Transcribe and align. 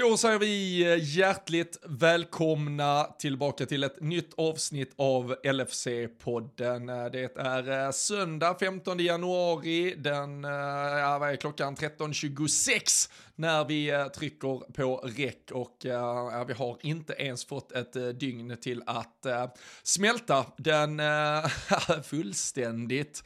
Då 0.00 0.16
säger 0.16 0.38
vi 0.38 0.82
eh, 0.92 0.98
hjärtligt 1.16 1.78
välkomna 1.82 3.04
tillbaka 3.04 3.66
till 3.66 3.84
ett 3.84 4.00
nytt 4.00 4.34
avsnitt 4.36 4.92
av 4.96 5.36
LFC-podden. 5.44 7.04
Eh, 7.04 7.10
det 7.10 7.36
är 7.36 7.84
eh, 7.84 7.90
söndag 7.90 8.56
15 8.60 8.98
januari, 9.00 9.94
den, 9.98 10.42
ja, 10.42 11.18
vad 11.20 11.30
är 11.30 11.36
klockan, 11.36 11.76
13.26 11.76 13.10
när 13.34 13.64
vi 13.64 14.08
trycker 14.16 14.72
på 14.72 14.96
räck. 14.96 15.50
Och 15.52 15.76
ja, 15.80 16.44
vi 16.48 16.52
har 16.52 16.78
inte 16.80 17.12
ens 17.12 17.44
fått 17.44 17.72
ett 17.72 18.20
dygn 18.20 18.56
till 18.60 18.82
att 18.86 19.26
smälta 19.82 20.46
den 20.56 21.00
fullständigt 22.04 23.24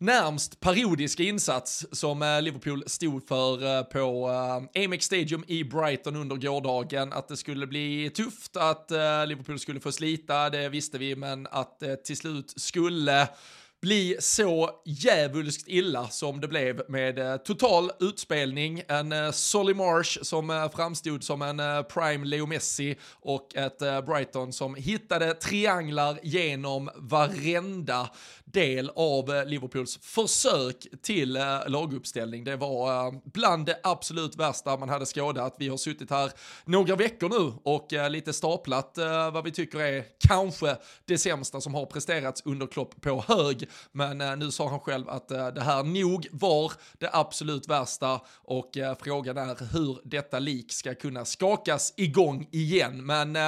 närmst 0.00 0.60
parodiska 0.60 1.22
insats 1.22 1.86
som 1.92 2.22
eh, 2.22 2.42
Liverpool 2.42 2.84
stod 2.86 3.28
för 3.28 3.78
eh, 3.78 3.82
på 3.82 4.28
eh, 4.74 4.84
Amex 4.84 5.04
Stadium 5.04 5.44
i 5.46 5.64
Brighton 5.64 6.16
under 6.16 6.36
gårdagen. 6.36 7.12
Att 7.12 7.28
det 7.28 7.36
skulle 7.36 7.66
bli 7.66 8.10
tufft, 8.14 8.56
att 8.56 8.90
Liverpool 9.26 9.58
skulle 9.58 9.80
få 9.80 9.92
slita, 9.92 10.50
det 10.50 10.68
visste 10.68 10.98
vi, 10.98 11.16
men 11.16 11.46
att 11.50 11.80
det 11.80 12.04
till 12.04 12.16
slut 12.16 12.52
skulle 12.56 13.28
bli 13.82 14.16
så 14.20 14.70
djävulskt 14.84 15.68
illa 15.68 16.08
som 16.08 16.40
det 16.40 16.48
blev 16.48 16.82
med 16.88 17.44
total 17.44 17.90
utspelning. 18.00 18.82
En 18.88 19.32
Solly 19.32 19.74
Marsh 19.74 20.22
som 20.22 20.70
framstod 20.74 21.24
som 21.24 21.42
en 21.42 21.56
prime 21.84 22.26
Leo 22.26 22.46
Messi 22.46 22.96
och 23.20 23.56
ett 23.56 23.78
Brighton 23.78 24.52
som 24.52 24.74
hittade 24.74 25.34
trianglar 25.34 26.18
genom 26.22 26.90
varenda 26.96 28.10
del 28.52 28.90
av 28.94 29.30
eh, 29.30 29.44
Liverpools 29.44 29.98
försök 30.02 30.86
till 31.02 31.36
eh, 31.36 31.42
laguppställning. 31.66 32.44
Det 32.44 32.56
var 32.56 33.06
eh, 33.06 33.12
bland 33.24 33.66
det 33.66 33.80
absolut 33.82 34.36
värsta 34.36 34.76
man 34.76 34.88
hade 34.88 35.06
skådat. 35.06 35.56
Vi 35.58 35.68
har 35.68 35.76
suttit 35.76 36.10
här 36.10 36.32
några 36.64 36.96
veckor 36.96 37.28
nu 37.28 37.52
och 37.64 38.10
lite 38.10 38.32
staplat 38.32 38.98
vad 39.32 39.44
vi 39.44 39.50
tycker 39.50 39.80
är 39.80 40.04
kanske 40.28 40.76
det 41.04 41.18
sämsta 41.18 41.60
som 41.60 41.74
har 41.74 41.86
presterats 41.86 42.42
under 42.44 42.66
Klopp 42.66 43.00
på 43.00 43.24
hög. 43.28 43.68
Men 43.92 44.38
nu 44.38 44.50
sa 44.50 44.68
han 44.68 44.80
själv 44.80 45.08
att 45.08 45.28
det 45.28 45.60
här 45.60 45.82
nog 45.82 46.28
var 46.32 46.72
det 46.98 47.10
absolut 47.12 47.68
värsta 47.68 48.20
och 48.34 48.70
frågan 49.02 49.38
är 49.38 49.72
hur 49.72 50.00
detta 50.04 50.38
lik 50.38 50.72
ska 50.72 50.94
kunna 50.94 51.24
skakas 51.24 51.94
igång 51.96 52.48
igen. 52.50 53.06
Men 53.06 53.38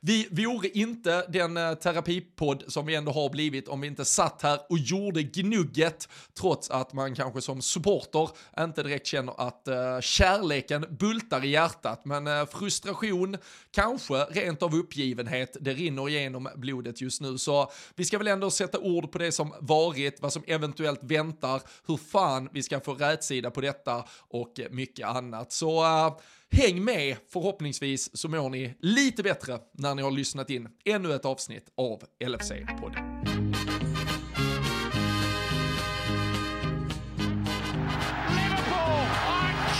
vi 0.00 0.28
vore 0.30 0.68
inte 0.68 1.26
den 1.28 1.54
terapipodd 1.76 2.64
som 2.66 2.86
vi 2.86 2.94
ändå 2.94 3.12
har 3.12 3.30
blivit 3.30 3.68
om 3.68 3.80
vi 3.80 3.86
inte 3.86 4.04
satt 4.04 4.42
här 4.44 4.60
och 4.68 4.78
gjorde 4.78 5.22
gnugget 5.22 6.08
trots 6.38 6.70
att 6.70 6.92
man 6.92 7.14
kanske 7.14 7.40
som 7.40 7.62
supporter 7.62 8.30
inte 8.58 8.82
direkt 8.82 9.06
känner 9.06 9.48
att 9.48 9.68
eh, 9.68 10.00
kärleken 10.00 10.86
bultar 10.90 11.44
i 11.44 11.48
hjärtat. 11.48 12.04
Men 12.04 12.26
eh, 12.26 12.46
frustration, 12.46 13.36
kanske 13.70 14.14
rent 14.14 14.62
av 14.62 14.74
uppgivenhet, 14.74 15.56
det 15.60 15.72
rinner 15.72 16.08
igenom 16.08 16.48
blodet 16.56 17.00
just 17.00 17.20
nu. 17.20 17.38
Så 17.38 17.72
vi 17.94 18.04
ska 18.04 18.18
väl 18.18 18.28
ändå 18.28 18.50
sätta 18.50 18.78
ord 18.78 19.12
på 19.12 19.18
det 19.18 19.32
som 19.32 19.54
varit, 19.60 20.22
vad 20.22 20.32
som 20.32 20.44
eventuellt 20.46 21.00
väntar, 21.02 21.62
hur 21.86 21.96
fan 21.96 22.48
vi 22.52 22.62
ska 22.62 22.80
få 22.80 22.94
rätsida 22.94 23.50
på 23.50 23.60
detta 23.60 24.04
och 24.28 24.60
mycket 24.70 25.06
annat. 25.06 25.52
Så 25.52 25.84
eh, 25.84 26.16
Häng 26.56 26.84
med, 26.84 27.16
förhoppningsvis 27.32 28.16
så 28.16 28.28
mår 28.28 28.50
ni 28.50 28.74
lite 28.80 29.22
bättre 29.22 29.58
när 29.72 29.94
ni 29.94 30.02
har 30.02 30.10
lyssnat 30.10 30.50
in 30.50 30.68
ännu 30.84 31.14
ett 31.14 31.24
avsnitt 31.24 31.72
av 31.76 32.02
LFC-podden. 32.24 33.33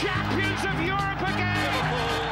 champions 0.05 0.65
of 0.67 0.83
Europe 0.85 1.23
again. 1.23 1.45
Liverpool 1.65 2.24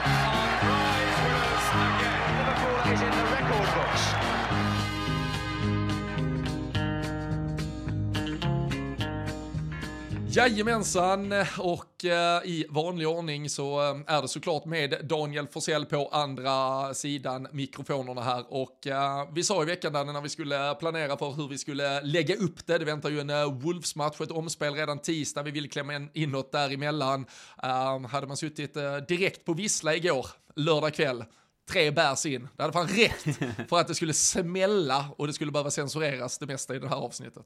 Jajamensan, 10.34 11.34
och 11.58 12.04
eh, 12.04 12.44
i 12.44 12.66
vanlig 12.70 13.08
ordning 13.08 13.50
så 13.50 13.80
eh, 13.80 14.14
är 14.16 14.22
det 14.22 14.28
såklart 14.28 14.64
med 14.64 14.96
Daniel 15.04 15.46
Forsell 15.46 15.86
på 15.86 16.08
andra 16.12 16.94
sidan 16.94 17.48
mikrofonerna 17.52 18.22
här. 18.22 18.44
Och 18.48 18.86
eh, 18.86 19.28
vi 19.34 19.42
sa 19.42 19.62
i 19.62 19.66
veckan 19.66 19.92
där 19.92 20.04
när 20.04 20.20
vi 20.20 20.28
skulle 20.28 20.74
planera 20.74 21.16
för 21.16 21.30
hur 21.30 21.48
vi 21.48 21.58
skulle 21.58 22.00
lägga 22.00 22.36
upp 22.36 22.66
det, 22.66 22.78
det 22.78 22.84
väntar 22.84 23.10
ju 23.10 23.20
en 23.20 23.30
uh, 23.30 23.52
Wolves-match, 23.52 24.20
ett 24.20 24.30
omspel 24.30 24.74
redan 24.74 24.98
tisdag, 24.98 25.42
vi 25.42 25.50
vill 25.50 25.70
klämma 25.70 26.08
in, 26.12 26.30
något 26.30 26.52
däremellan. 26.52 27.26
Eh, 27.62 28.06
hade 28.06 28.26
man 28.26 28.36
suttit 28.36 28.76
eh, 28.76 28.96
direkt 28.96 29.44
på 29.44 29.54
Vissla 29.54 29.94
igår, 29.94 30.26
lördag 30.56 30.94
kväll, 30.94 31.24
tre 31.70 31.90
bärs 31.90 32.26
in. 32.26 32.48
Det 32.56 32.62
hade 32.62 32.72
fan 32.72 32.88
räckt 32.88 33.38
för 33.68 33.80
att 33.80 33.88
det 33.88 33.94
skulle 33.94 34.14
smälla 34.14 35.06
och 35.16 35.26
det 35.26 35.32
skulle 35.32 35.52
behöva 35.52 35.70
censureras 35.70 36.38
det 36.38 36.46
mesta 36.46 36.74
i 36.74 36.78
det 36.78 36.88
här 36.88 36.96
avsnittet. 36.96 37.44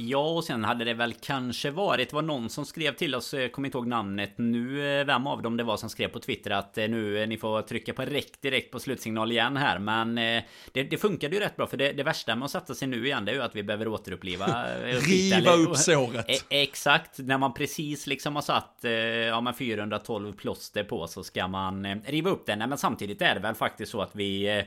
Ja, 0.00 0.28
och 0.28 0.44
sen 0.44 0.64
hade 0.64 0.84
det 0.84 0.94
väl 0.94 1.12
kanske 1.12 1.70
varit, 1.70 2.10
det 2.10 2.14
var 2.14 2.22
någon 2.22 2.50
som 2.50 2.66
skrev 2.66 2.94
till 2.94 3.14
oss, 3.14 3.34
jag 3.34 3.52
kommer 3.52 3.68
inte 3.68 3.78
ihåg 3.78 3.86
namnet 3.86 4.32
nu, 4.36 4.98
eh, 5.00 5.06
vem 5.06 5.26
av 5.26 5.42
dem 5.42 5.56
det 5.56 5.64
var 5.64 5.76
som 5.76 5.90
skrev 5.90 6.08
på 6.08 6.18
Twitter 6.18 6.50
att 6.50 6.78
eh, 6.78 6.88
nu 6.88 7.22
eh, 7.22 7.28
ni 7.28 7.36
får 7.36 7.62
trycka 7.62 7.92
på 7.92 8.02
räck 8.02 8.40
direkt 8.40 8.70
på 8.72 8.80
slutsignal 8.80 9.32
igen 9.32 9.56
här. 9.56 9.78
Men 9.78 10.14
det, 10.72 10.82
det 10.82 10.98
funkade 10.98 11.34
ju 11.34 11.40
rätt 11.40 11.56
bra, 11.56 11.66
för 11.66 11.76
det, 11.76 11.92
det 11.92 12.02
värsta 12.02 12.36
med 12.36 12.44
att 12.44 12.50
sätta 12.50 12.74
sig 12.74 12.88
nu 12.88 13.06
igen 13.06 13.24
det 13.24 13.32
är 13.32 13.34
ju 13.34 13.42
att 13.42 13.56
vi 13.56 13.62
behöver 13.62 13.88
återuppliva. 13.88 14.46
Riva 14.82 15.52
upp 15.52 15.76
såret. 15.76 16.44
exakt, 16.48 17.18
när 17.18 17.38
man 17.38 17.54
precis 17.54 18.06
liksom 18.06 18.34
har 18.34 18.42
satt 18.42 18.78
ja, 19.28 19.40
men 19.40 19.54
412 19.54 20.32
plåster 20.32 20.84
på 20.84 21.06
så 21.06 21.24
ska 21.24 21.48
man 21.48 22.02
riva 22.06 22.30
upp 22.30 22.46
den. 22.46 22.58
Men 22.58 22.78
samtidigt 22.78 23.22
är 23.22 23.34
det 23.34 23.40
väl 23.40 23.54
faktiskt 23.54 23.92
så 23.92 24.00
att 24.00 24.16
vi 24.16 24.64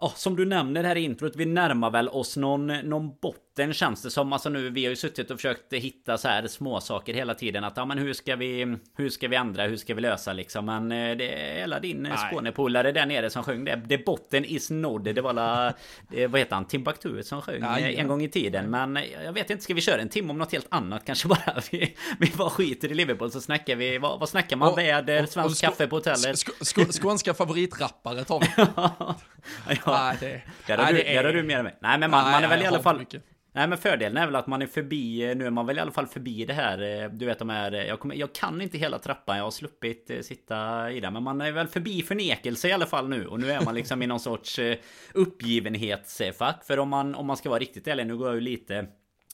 Ja, 0.00 0.12
som 0.16 0.36
du 0.36 0.44
nämner 0.44 0.84
här 0.84 0.96
i 0.96 1.00
introt, 1.00 1.36
vi 1.36 1.46
närmar 1.46 1.90
väl 1.90 2.08
oss 2.08 2.36
någon, 2.36 2.66
någon 2.66 3.10
botten 3.20 3.49
mitten 3.50 3.74
känns 3.74 4.02
det 4.02 4.10
som. 4.10 4.32
Alltså 4.32 4.48
nu, 4.48 4.70
vi 4.70 4.84
har 4.84 4.90
ju 4.90 4.96
suttit 4.96 5.30
och 5.30 5.36
försökt 5.36 5.72
hitta 5.72 6.18
så 6.18 6.28
här 6.28 6.46
små 6.46 6.80
saker 6.80 7.14
hela 7.14 7.34
tiden. 7.34 7.64
Att 7.64 7.76
ja 7.76 7.84
men 7.84 7.98
hur 7.98 8.12
ska 8.12 8.36
vi, 8.36 8.76
hur 8.96 9.10
ska 9.10 9.28
vi 9.28 9.36
ändra, 9.36 9.66
hur 9.66 9.76
ska 9.76 9.94
vi 9.94 10.00
lösa 10.00 10.32
liksom. 10.32 10.64
Men 10.64 10.92
eh, 10.92 11.16
det 11.16 11.34
är 11.34 11.58
hela 11.60 11.80
din 11.80 12.06
eh, 12.06 12.16
Skånepolare 12.16 12.92
där 12.92 13.06
nere 13.06 13.30
som 13.30 13.42
sjöng 13.42 13.64
det. 13.64 13.82
Det 13.86 14.04
botten 14.04 14.44
is 14.44 14.70
nådd. 14.70 15.04
Det 15.04 15.20
var 15.20 15.32
la, 15.32 15.72
det, 16.08 16.26
vad 16.30 16.40
heter 16.40 16.54
han, 16.54 16.64
Timbuktu 16.64 17.22
som 17.22 17.42
sjöng 17.42 17.62
eh, 17.62 18.00
en 18.00 18.08
gång 18.08 18.22
i 18.22 18.28
tiden. 18.28 18.70
Men 18.70 18.98
jag 19.24 19.32
vet 19.32 19.50
inte, 19.50 19.64
ska 19.64 19.74
vi 19.74 19.80
köra 19.80 20.00
en 20.00 20.08
timme 20.08 20.30
om 20.30 20.38
något 20.38 20.52
helt 20.52 20.68
annat 20.70 21.04
kanske 21.04 21.28
bara? 21.28 21.60
Vi, 21.70 21.96
vi 22.18 22.32
bara 22.36 22.50
skiter 22.50 22.90
i 22.90 22.94
Liverpool 22.94 23.30
så 23.30 23.40
snackar 23.40 23.76
vi, 23.76 23.98
vad, 23.98 24.20
vad 24.20 24.28
snackar 24.28 24.56
man? 24.56 24.74
Väder, 24.74 25.26
svensk 25.26 25.64
kaffe 25.64 25.86
på 25.86 25.96
hotellet. 25.96 26.38
Sk 26.38 26.48
sk 26.60 27.02
skånska 27.02 27.34
favoritrappare 27.34 28.24
tar 28.24 28.40
vi. 28.40 28.46
ja, 28.56 29.16
ja. 29.84 30.14
det, 30.20 30.42
där 30.66 30.78
har, 30.78 30.92
du, 30.92 31.00
är... 31.00 31.14
där 31.14 31.24
har 31.24 31.32
du 31.32 31.42
med 31.42 31.64
mig. 31.64 31.78
Nej 31.80 31.98
men 31.98 32.10
man, 32.10 32.30
man 32.30 32.44
är 32.44 32.48
väl 32.48 32.62
i 32.62 32.66
alla 32.66 32.82
fall... 32.82 32.98
Mycket. 32.98 33.24
Nej 33.52 33.68
men 33.68 33.78
fördelen 33.78 34.16
är 34.16 34.26
väl 34.26 34.36
att 34.36 34.46
man 34.46 34.62
är 34.62 34.66
förbi, 34.66 35.34
nu 35.34 35.46
är 35.46 35.50
man 35.50 35.66
väl 35.66 35.76
i 35.78 35.80
alla 35.80 35.90
fall 35.90 36.06
förbi 36.06 36.44
det 36.44 36.52
här 36.52 37.02
eh, 37.02 37.10
Du 37.10 37.26
vet 37.26 37.38
de 37.38 37.48
här, 37.48 37.72
eh, 37.72 37.84
jag, 37.84 38.00
kommer, 38.00 38.14
jag 38.14 38.32
kan 38.32 38.60
inte 38.60 38.78
hela 38.78 38.98
trappan, 38.98 39.36
jag 39.36 39.44
har 39.44 39.50
sluppit 39.50 40.10
eh, 40.10 40.20
sitta 40.20 40.90
i 40.90 41.00
den 41.00 41.12
Men 41.12 41.22
man 41.22 41.40
är 41.40 41.52
väl 41.52 41.68
förbi 41.68 42.02
förnekelse 42.02 42.68
i 42.68 42.72
alla 42.72 42.86
fall 42.86 43.08
nu 43.08 43.26
Och 43.26 43.40
nu 43.40 43.50
är 43.50 43.64
man 43.64 43.74
liksom 43.74 44.02
i 44.02 44.06
någon 44.06 44.20
sorts 44.20 44.60
uppgivenhetsfack 45.14 46.64
För 46.64 46.78
om 46.78 46.88
man, 46.88 47.14
om 47.14 47.26
man 47.26 47.36
ska 47.36 47.48
vara 47.48 47.60
riktigt 47.60 47.86
ärlig, 47.86 48.06
nu 48.06 48.16
går 48.16 48.28
jag 48.28 48.34
ju 48.34 48.40
lite 48.40 48.86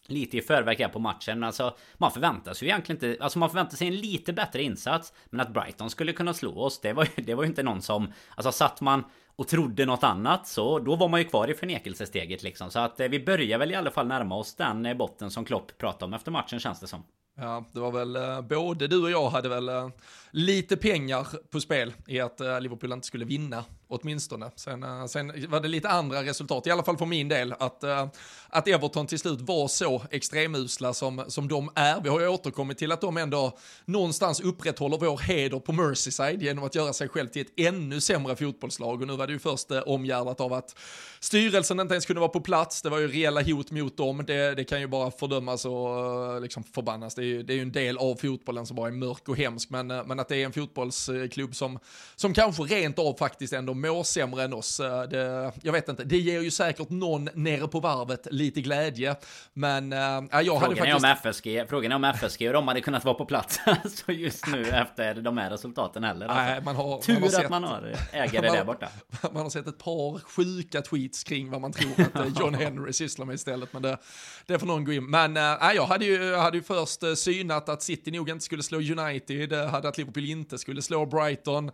Lite 0.06 0.37
i 0.37 0.43
förväg 0.43 0.78
här 0.78 0.89
på 0.89 0.99
matchen 0.99 1.41
men 1.41 1.47
alltså 1.47 1.77
Man 1.94 2.12
förväntar 2.12 2.55
sig 2.55 2.69
ju 2.69 2.72
egentligen 2.72 3.11
inte 3.11 3.25
Alltså 3.25 3.39
man 3.39 3.50
förväntar 3.50 3.77
sig 3.77 3.89
en 3.89 3.97
lite 3.97 4.33
bättre 4.33 4.62
insats 4.62 5.12
Men 5.31 5.41
att 5.41 5.53
Brighton 5.53 5.91
skulle 5.91 6.12
kunna 6.12 6.34
slå 6.34 6.61
oss 6.61 6.81
Det 6.81 6.93
var 6.93 7.05
ju, 7.05 7.22
det 7.22 7.34
var 7.34 7.43
ju 7.43 7.49
inte 7.49 7.62
någon 7.62 7.83
som 7.83 8.12
Alltså 8.34 8.53
satt 8.53 8.81
man 8.81 9.05
och 9.37 9.49
trodde 9.49 9.87
något 9.87 10.05
annat 10.05 10.47
så 10.47 10.78
då 10.78 10.97
var 10.97 11.09
man 11.09 11.21
ju 11.21 11.27
kvar 11.27 11.50
i 11.50 11.55
förnekelsesteget 11.55 12.43
liksom. 12.43 12.71
Så 12.71 12.78
att 12.78 13.00
eh, 13.00 13.09
vi 13.09 13.25
börjar 13.25 13.59
väl 13.59 13.72
i 13.72 13.75
alla 13.75 13.91
fall 13.91 14.06
närma 14.06 14.37
oss 14.37 14.55
den 14.55 14.87
eh, 14.87 14.97
botten 14.97 15.31
som 15.31 15.45
Klopp 15.45 15.78
pratade 15.78 16.05
om 16.05 16.15
efter 16.15 16.31
matchen 16.31 16.61
känns 16.61 16.81
det 16.81 16.87
som. 16.87 17.03
Ja, 17.39 17.65
det 17.72 17.81
var 17.81 17.93
väl 17.93 18.16
eh, 18.16 18.41
både 18.41 18.87
du 18.87 19.03
och 19.03 19.11
jag 19.11 19.28
hade 19.28 19.49
väl 19.49 19.69
eh, 19.69 19.89
lite 20.36 20.76
pengar 20.76 21.26
på 21.50 21.60
spel 21.60 21.92
i 22.06 22.20
att 22.20 22.41
eh, 22.41 22.60
Liverpool 22.60 22.92
inte 22.92 23.06
skulle 23.06 23.24
vinna 23.24 23.65
åtminstone. 23.88 24.50
Sen, 24.56 24.83
eh, 24.83 25.06
sen 25.06 25.47
var 25.48 25.60
det 25.60 25.68
lite 25.68 25.88
andra 25.88 26.22
resultat, 26.22 26.66
i 26.66 26.71
alla 26.71 26.83
fall 26.83 26.97
för 26.97 27.06
min 27.06 27.28
del, 27.28 27.53
att, 27.53 27.84
eh, 27.84 28.06
att 28.48 28.68
Everton 28.68 29.06
till 29.06 29.18
slut 29.18 29.41
var 29.41 29.68
så 29.68 30.03
extremusla 30.10 30.94
som, 30.94 31.24
som 31.28 31.48
de 31.48 31.71
är. 31.74 32.00
Vi 32.00 32.09
har 32.09 32.21
ju 32.21 32.28
återkommit 32.28 32.78
till 32.78 32.92
att 32.92 33.00
de 33.00 33.16
ändå 33.16 33.59
någonstans 33.84 34.41
upprätthåller 34.41 34.98
vår 34.98 35.18
heder 35.18 35.59
på 35.59 35.72
Merseyside 35.72 36.42
genom 36.42 36.65
att 36.65 36.74
göra 36.74 36.92
sig 36.92 37.09
själv 37.09 37.28
till 37.28 37.42
ett 37.42 37.53
ännu 37.56 38.00
sämre 38.00 38.36
fotbollslag. 38.36 39.00
Och 39.00 39.06
nu 39.06 39.16
var 39.16 39.27
det 39.27 39.32
ju 39.32 39.39
först 39.39 39.71
omgärdat 39.86 40.41
av 40.41 40.53
att 40.53 40.77
styrelsen 41.21 41.80
inte 41.80 41.94
ens 41.94 42.06
kunde 42.06 42.21
vara 42.21 42.30
på 42.30 42.41
plats. 42.41 42.82
Det 42.82 42.91
var 42.91 42.98
ju 42.98 43.09
reella 43.09 43.42
hot 43.42 43.71
mot 43.71 43.97
dem. 43.97 44.24
Det, 44.27 44.54
det 44.54 44.65
kan 44.65 44.80
ju 44.80 44.86
bara 44.86 45.10
fördömas 45.10 45.65
och 45.65 46.42
liksom 46.42 46.65
förbannas. 46.65 47.15
Det 47.15 47.22
är, 47.22 47.27
ju, 47.27 47.42
det 47.42 47.53
är 47.53 47.56
ju 47.56 47.62
en 47.62 47.72
del 47.72 47.98
av 47.98 48.15
fotbollen 48.15 48.66
som 48.66 48.77
bara 48.77 48.89
är 48.89 48.92
mörk 48.92 49.28
och 49.28 49.36
hemsk. 49.36 49.71
Men, 49.71 49.86
men 49.86 50.26
att 50.27 50.31
det 50.31 50.43
är 50.43 50.47
en 50.47 50.53
fotbollsklubb 50.53 51.55
som, 51.55 51.78
som 52.17 52.34
kanske 52.34 52.63
rent 52.63 52.99
av 52.99 53.17
faktiskt 53.19 53.53
ändå 53.53 53.75
mår 53.75 54.03
sämre 54.03 54.45
än 54.45 54.53
oss. 54.53 54.81
Eh, 54.81 55.03
det, 55.03 55.53
jag 55.63 55.73
vet 55.73 55.89
inte, 55.89 56.05
det 56.05 56.19
ger 56.19 56.41
ju 56.41 56.51
säkert 56.51 56.91
någon 56.91 57.28
nere 57.34 57.69
på 57.69 57.81
varvet 57.81 58.27
lite 58.31 58.61
glädje. 58.61 59.17
Men 59.53 59.93
äh, 59.93 59.99
jag 59.99 60.33
frågan 60.33 60.61
hade 60.61 60.77
faktiskt... 60.77 61.05
Är 61.05 61.11
om 61.11 61.33
FSG, 61.33 61.69
frågan 61.69 61.93
är 61.93 61.97
om 61.97 62.05
FSG 62.05 62.47
och 62.47 62.53
de 62.53 62.69
hade 62.69 62.81
kunnat 62.81 63.05
vara 63.05 63.15
på 63.15 63.25
plats 63.25 63.61
så 64.07 64.13
just 64.13 64.47
nu 64.47 64.69
efter 64.69 65.15
de 65.15 65.39
här 65.39 65.51
resultaten 65.51 66.05
heller. 66.05 66.27
Alltså. 66.27 66.43
Nej, 66.43 66.61
man 66.65 66.77
har, 66.77 66.99
Tur 67.01 67.13
man 67.13 67.23
har 67.23 67.28
att 67.28 67.34
sett, 67.34 67.51
man 67.51 67.65
har 67.65 67.95
ägare 68.13 68.49
där 68.49 68.65
borta. 68.65 68.89
Man 69.33 69.43
har 69.43 69.51
sett 69.51 69.67
ett 69.67 69.78
par 69.78 70.19
sjuka 70.19 70.83
tweets 70.83 71.25
kring 71.25 71.51
vad 71.51 71.61
man 71.61 71.73
tror 71.73 71.93
att 72.13 72.41
John 72.41 72.55
Henry 72.61 72.93
sysslar 72.93 73.27
med 73.27 73.34
istället. 73.34 73.73
Men 73.73 73.83
det, 73.83 73.99
det 74.47 74.59
får 74.59 74.67
någon 74.67 74.84
gå 74.84 74.93
in. 74.93 75.11
Men 75.11 75.37
äh, 75.37 75.73
jag 75.75 75.87
hade 75.87 76.05
ju, 76.05 76.34
hade 76.34 76.57
ju 76.57 76.63
först 76.63 77.19
synat 77.19 77.69
att 77.69 77.83
City 77.83 78.11
nog 78.11 78.31
inte 78.31 78.45
skulle 78.45 78.63
slå 78.63 78.78
United, 78.78 79.53
hade 79.53 79.89
att 79.89 79.99
Liverpool 80.06 80.30
inte 80.30 80.58
skulle 80.58 80.82
slå 80.82 81.06
Brighton, 81.06 81.70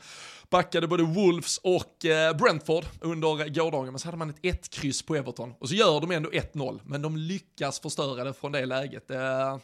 backade 0.50 0.86
både 0.86 1.02
Wolves 1.02 1.58
och 1.58 2.04
eh, 2.04 2.36
Brentford 2.36 2.84
under 3.00 3.48
gårdagen, 3.48 3.92
men 3.92 3.98
så 3.98 4.08
hade 4.08 4.18
man 4.18 4.30
ett 4.30 4.42
1-kryss 4.42 5.02
på 5.02 5.16
Everton. 5.16 5.54
Och 5.58 5.68
så 5.68 5.74
gör 5.74 6.00
de 6.00 6.10
ändå 6.10 6.30
1-0, 6.30 6.80
men 6.84 7.02
de 7.02 7.16
lyckas 7.16 7.80
förstöra 7.80 8.24
det 8.24 8.32
från 8.32 8.52
det 8.52 8.66
läget. 8.66 9.10
Eh, 9.10 9.58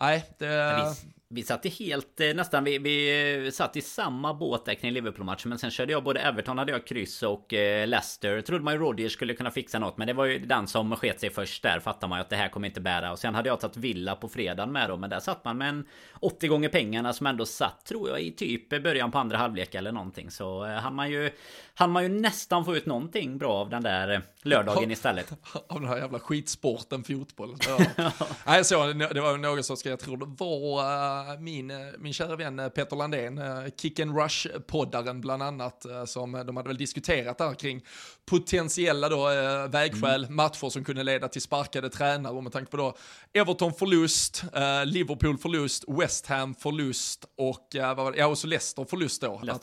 nej, 0.00 0.24
det... 0.38 0.94
Vi 1.36 1.42
satt 1.42 1.66
i 1.66 1.68
helt 1.68 2.20
eh, 2.20 2.34
nästan, 2.34 2.64
vi, 2.64 2.78
vi 2.78 3.50
satt 3.52 3.76
i 3.76 3.80
samma 3.80 4.34
båt 4.34 4.64
där 4.64 4.74
kring 4.74 4.92
Liverpool-matchen 4.92 5.48
Men 5.48 5.58
sen 5.58 5.70
körde 5.70 5.92
jag 5.92 6.04
både 6.04 6.20
Everton 6.20 6.58
hade 6.58 6.72
jag 6.72 6.86
kryss 6.86 7.22
och 7.22 7.54
eh, 7.54 7.86
Leicester. 7.86 8.40
Trodde 8.40 8.64
man 8.64 8.74
ju 8.74 8.80
Rodgers 8.80 9.12
skulle 9.12 9.34
kunna 9.34 9.50
fixa 9.50 9.78
något 9.78 9.98
Men 9.98 10.06
det 10.06 10.12
var 10.12 10.24
ju 10.24 10.38
den 10.38 10.66
som 10.66 10.96
sket 10.96 11.20
sig 11.20 11.30
först 11.30 11.62
där 11.62 11.80
Fattar 11.80 12.08
man 12.08 12.18
ju 12.18 12.20
att 12.20 12.30
det 12.30 12.36
här 12.36 12.48
kommer 12.48 12.68
inte 12.68 12.80
bära. 12.80 13.12
Och 13.12 13.18
sen 13.18 13.34
hade 13.34 13.48
jag 13.48 13.60
tagit 13.60 13.76
Villa 13.76 14.16
på 14.16 14.28
fredagen 14.28 14.72
med 14.72 14.88
då 14.88 14.96
Men 14.96 15.10
där 15.10 15.20
satt 15.20 15.44
man 15.44 15.58
med 15.58 15.68
en 15.68 15.86
80 16.20 16.48
gånger 16.48 16.68
pengarna 16.68 17.12
som 17.12 17.26
ändå 17.26 17.46
satt 17.46 17.86
tror 17.86 18.08
jag 18.08 18.22
i 18.22 18.32
typ 18.32 18.68
början 18.68 19.10
på 19.10 19.18
andra 19.18 19.38
halvlek 19.38 19.74
eller 19.74 19.92
någonting. 19.92 20.30
Så 20.30 20.64
eh, 20.64 20.70
han 20.70 20.94
man 20.94 21.10
ju 21.10 21.30
Han 21.74 21.90
man 21.90 22.02
ju 22.02 22.08
nästan 22.08 22.64
få 22.64 22.76
ut 22.76 22.86
någonting 22.86 23.38
bra 23.38 23.52
av 23.52 23.70
den 23.70 23.82
där 23.82 24.22
lördagen 24.42 24.90
istället. 24.90 25.32
Av 25.68 25.80
den 25.80 25.88
här 25.88 25.96
jävla 25.96 26.18
skitsporten 26.18 27.04
fotboll 27.04 27.56
ja. 27.96 28.12
Nej 28.46 28.64
så 28.64 28.92
det 28.92 29.20
var 29.20 29.36
någon 29.36 29.64
som 29.64 29.76
skrev, 29.76 29.92
jag 29.92 30.00
tror 30.00 30.16
det 30.16 30.26
var 30.38 31.25
min, 31.38 31.70
eh, 31.70 31.76
min 31.98 32.12
kära 32.12 32.36
vän 32.36 32.58
eh, 32.58 32.68
Peter 32.68 32.96
Landén, 32.96 33.38
eh, 33.38 33.64
Kick 33.76 34.00
and 34.00 34.16
Rush-poddaren 34.16 35.20
bland 35.20 35.42
annat, 35.42 35.86
som 36.06 36.32
de 36.32 36.56
hade 36.56 36.68
väl 36.68 36.76
diskuterat 36.76 37.38
där 37.38 37.54
kring 37.54 37.84
potentiella 38.30 39.08
då 39.08 39.26
vägskäl, 39.68 40.24
mm. 40.24 40.36
matcher 40.36 40.70
som 40.70 40.84
kunde 40.84 41.02
leda 41.02 41.28
till 41.28 41.42
sparkade 41.42 41.90
tränare 41.90 42.32
och 42.32 42.42
med 42.42 42.52
tanke 42.52 42.70
på 42.70 42.76
då 42.76 42.96
Everton 43.32 43.74
förlust, 43.74 44.44
Liverpool 44.84 45.38
förlust, 45.38 45.84
West 45.88 46.26
Ham 46.26 46.54
förlust 46.54 47.24
och, 47.36 47.68
ja, 47.70 48.26
och 48.26 48.38
så 48.38 48.46
Leicester 48.46 48.84
förlust 48.84 49.22
då. 49.22 49.42
Att, 49.48 49.62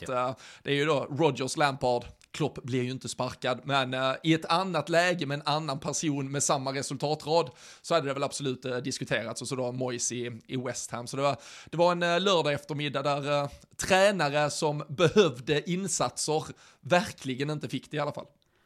det 0.64 0.72
är 0.72 0.76
ju 0.76 0.86
då 0.86 1.08
Rogers, 1.10 1.58
Lampard, 1.58 2.06
Klopp 2.34 2.64
blir 2.64 2.84
ju 2.84 2.92
inte 2.92 3.10
sparkad, 3.10 3.62
men 3.64 3.94
uh, 3.94 4.16
i 4.24 4.34
ett 4.34 4.46
annat 4.46 4.90
läge 4.90 5.26
med 5.26 5.36
en 5.36 5.46
annan 5.46 5.80
person 5.80 6.32
med 6.32 6.44
samma 6.44 6.74
resultatrad 6.74 7.50
så 7.82 7.94
hade 7.94 8.08
det 8.08 8.14
väl 8.14 8.24
absolut 8.24 8.66
uh, 8.66 8.78
diskuterats 8.78 9.42
och 9.42 9.48
så 9.48 9.56
då 9.56 9.72
Moyes 9.72 10.12
i, 10.12 10.42
i 10.48 10.58
West 10.58 10.92
Ham. 10.92 11.08
Så 11.08 11.18
det 11.18 11.24
var, 11.24 11.38
det 11.66 11.78
var 11.78 11.92
en 11.92 12.04
uh, 12.04 12.20
lördag 12.20 12.54
eftermiddag 12.54 13.02
där 13.02 13.50
tränare 13.88 14.50
som 14.50 14.84
behövde 14.88 15.70
insatser 15.70 16.44
verkligen 16.82 17.50
inte 17.50 17.70
fick 17.70 17.92
det 17.92 17.98
i 17.98 18.00
alla 18.00 18.12
fall. 18.12 18.26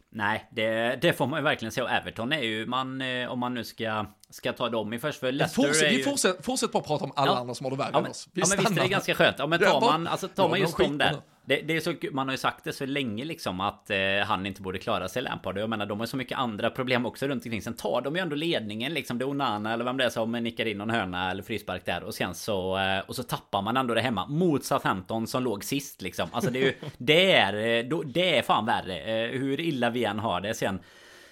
Nej, 0.10 0.50
det, 0.52 1.00
det 1.02 1.14
får 1.14 1.28
man 1.28 1.40
ju 1.40 1.44
verkligen 1.44 1.72
säga. 1.72 1.84
Och 1.84 1.92
Everton 1.92 2.34
är 2.34 2.42
ju 2.42 2.66
man, 2.66 3.02
om 3.30 3.40
man 3.40 3.54
nu 3.54 3.64
ska 3.64 4.06
ska 4.30 4.54
ta 4.54 4.70
dem 4.70 4.94
i 4.94 5.00
först. 5.00 5.20
För 5.20 5.32
Leicester 5.32 5.64
fortsätt, 5.64 5.92
ju... 5.94 5.98
Vi 5.98 6.04
fortsätter 6.04 6.44
fortsätt 6.44 6.72
bara 6.72 6.84
prata 6.84 7.06
om 7.06 7.12
alla 7.16 7.32
ja. 7.32 7.38
andra 7.38 7.56
som 7.56 7.66
har 7.66 7.72
det 7.72 7.78
värre 7.78 7.90
ja, 7.94 7.98
men, 7.98 8.06
än 8.06 8.12
oss. 8.12 8.30
Vi 8.34 8.42
ja 8.42 8.48
men 8.50 8.58
visst 8.58 8.72
är 8.72 8.82
det 8.82 8.88
ganska 8.88 9.16
skönt. 9.16 9.36
Ja 9.40 9.48
men 9.48 9.60
tar 9.60 9.82
man, 9.82 10.08
alltså, 10.08 10.28
tar 10.28 10.50
man 10.50 10.60
just 10.60 10.78
dem 10.78 10.98
där. 10.98 11.22
Det, 11.48 11.62
det, 11.62 11.76
är 11.76 11.80
så, 11.80 11.94
man 12.12 12.28
har 12.28 12.34
ju 12.34 12.38
sagt 12.38 12.64
det 12.64 12.74
så 12.74 12.86
länge 12.86 13.26
liksom 13.26 13.60
att 13.60 13.90
eh, 13.90 13.98
han 14.26 14.46
inte 14.46 14.62
borde 14.62 14.80
klara 14.80 15.08
sig 15.08 15.22
Lampard. 15.22 15.58
Jag 15.58 15.70
menar 15.70 15.86
de 15.86 16.00
har 16.00 16.08
så 16.08 16.18
mycket 16.18 16.38
andra 16.38 16.70
problem 16.70 17.06
också 17.06 17.28
runt 17.28 17.46
omkring. 17.46 17.62
Sen 17.62 17.74
tar 17.74 18.02
de 18.02 18.16
ju 18.16 18.22
ändå 18.22 18.36
ledningen 18.36 18.94
liksom. 18.94 19.18
Det 19.18 19.26
är 19.26 19.30
Onana 19.30 19.74
eller 19.74 19.86
vem 19.86 19.98
det 19.98 20.04
är 20.04 20.10
som 20.10 20.32
nickar 20.32 20.66
in 20.66 20.78
någon 20.78 20.90
hörna 20.90 21.32
eller 21.32 21.44
frispark 21.44 21.86
där. 21.86 22.04
Och 22.04 22.14
sen 22.14 22.36
så, 22.36 22.78
eh, 22.78 23.00
och 23.00 23.16
så 23.16 23.24
tappar 23.24 23.62
man 23.62 23.78
ändå 23.78 23.94
det 23.94 24.02
hemma 24.02 24.28
mot 24.28 24.64
Southampton 24.64 25.28
som 25.28 25.44
låg 25.44 25.64
sist 25.64 26.02
liksom. 26.02 26.30
Alltså 26.32 26.52
det 26.52 26.60
är 26.60 26.64
ju, 26.64 26.74
det 26.98 27.32
är, 27.32 27.54
eh, 27.54 28.00
det 28.06 28.38
är 28.38 28.42
fan 28.42 28.66
värre. 28.66 29.00
Eh, 29.00 29.40
hur 29.40 29.60
illa 29.60 29.90
vi 29.90 30.04
än 30.04 30.20
har 30.20 30.42
det. 30.42 30.54
Sen 30.54 30.80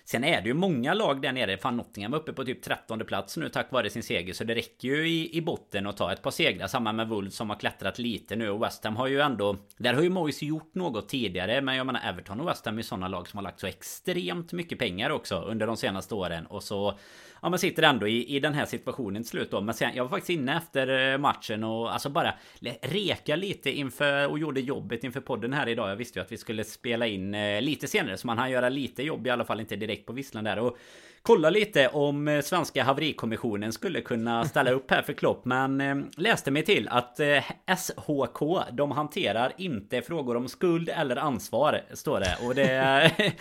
Sen 0.08 0.24
är 0.24 0.42
det 0.42 0.48
ju 0.48 0.54
många 0.54 0.94
lag 0.94 1.22
där 1.22 1.32
nere. 1.32 1.58
Fan 1.58 1.78
Nottingham 1.78 2.14
uppe 2.14 2.34
på 2.34 2.46
typ 2.46 2.64
13 2.64 3.00
plats 3.00 3.38
nu 3.38 3.50
tack 3.50 3.72
vare 3.72 3.90
sin 3.90 4.04
seger. 4.04 4.34
Så 4.34 4.44
det 4.44 4.56
räcker 4.56 4.88
ju 4.88 5.10
i, 5.10 5.38
i 5.38 5.42
botten 5.42 5.88
att 5.88 5.98
ta 5.98 6.12
ett 6.14 6.22
par 6.22 6.32
segrar. 6.32 6.68
Samma 6.68 6.94
med 6.94 7.08
Wolves 7.08 7.36
som 7.36 7.50
har 7.50 7.58
klättrat 7.58 8.00
lite 8.00 8.36
nu. 8.36 8.50
Och 8.50 8.64
West 8.64 8.84
Ham 8.84 8.96
har 8.96 9.08
ju 9.08 9.22
ändå... 9.22 9.58
Där 9.78 9.94
har 9.94 10.02
ju 10.02 10.10
Moise 10.10 10.46
gjort 10.46 10.76
något 10.76 11.10
tidigare. 11.10 11.62
Men 11.62 11.76
jag 11.76 11.86
menar 11.86 12.02
Everton 12.10 12.40
och 12.40 12.48
West 12.48 12.66
Ham 12.66 12.78
är 12.78 12.82
sådana 12.82 13.08
lag 13.08 13.28
som 13.28 13.38
har 13.38 13.44
lagt 13.44 13.60
så 13.60 13.68
extremt 13.68 14.54
mycket 14.54 14.80
pengar 14.80 15.10
också 15.10 15.36
under 15.36 15.68
de 15.68 15.78
senaste 15.78 16.16
åren. 16.16 16.46
Och 16.46 16.64
så 16.64 16.98
ja, 17.46 17.50
man 17.50 17.60
sitter 17.60 17.84
ändå 17.84 18.08
i, 18.08 18.36
i 18.36 18.40
den 18.40 18.54
här 18.54 18.66
situationen 18.66 19.24
till 19.24 19.30
slut 19.30 19.52
då. 19.52 19.62
Men 19.62 19.76
sen, 19.76 19.96
jag 19.96 20.04
var 20.04 20.10
faktiskt 20.10 20.30
inne 20.30 20.58
efter 20.58 21.14
eh, 21.14 21.18
matchen 21.18 21.64
och 21.64 21.94
alltså 21.94 22.10
bara 22.10 22.34
reka 22.82 23.36
lite 23.36 23.72
inför 23.72 24.28
och 24.28 24.40
gjorde 24.40 24.62
jobbet 24.62 25.04
inför 25.04 25.22
podden 25.22 25.54
här 25.54 25.70
idag. 25.70 25.90
Jag 25.90 25.96
visste 25.96 26.20
ju 26.20 26.24
att 26.24 26.32
vi 26.32 26.38
skulle 26.38 26.64
spela 26.64 27.08
in 27.08 27.36
eh, 27.36 27.62
lite 27.62 27.88
senare 27.88 28.18
så 28.18 28.28
man 28.28 28.38
hann 28.38 28.52
göra 28.52 28.70
lite 28.70 29.04
jobb 29.04 29.28
i 29.28 29.30
alla 29.30 29.46
fall 29.46 29.60
inte 29.60 29.76
direkt 29.76 30.06
på 30.06 30.14
visslan 30.14 30.44
där. 30.44 30.60
Och 30.60 30.78
kolla 31.26 31.50
lite 31.50 31.88
om 31.88 32.28
eh, 32.28 32.42
svenska 32.42 32.84
haverikommissionen 32.84 33.74
skulle 33.74 34.02
kunna 34.02 34.46
ställa 34.46 34.72
upp 34.72 34.92
här 34.92 35.02
för 35.02 35.14
Klopp. 35.14 35.46
Men 35.46 35.82
eh, 35.82 35.96
läste 36.18 36.52
mig 36.52 36.66
till 36.66 36.88
att 36.88 37.20
eh, 37.20 37.44
SHK, 37.78 38.42
de 38.72 38.92
hanterar 38.92 39.54
inte 39.58 40.02
frågor 40.02 40.38
om 40.38 40.48
skuld 40.48 40.90
eller 40.90 41.16
ansvar, 41.16 41.82
står 41.94 42.20
det. 42.20 42.38
Och 42.42 42.56
det, 42.56 42.64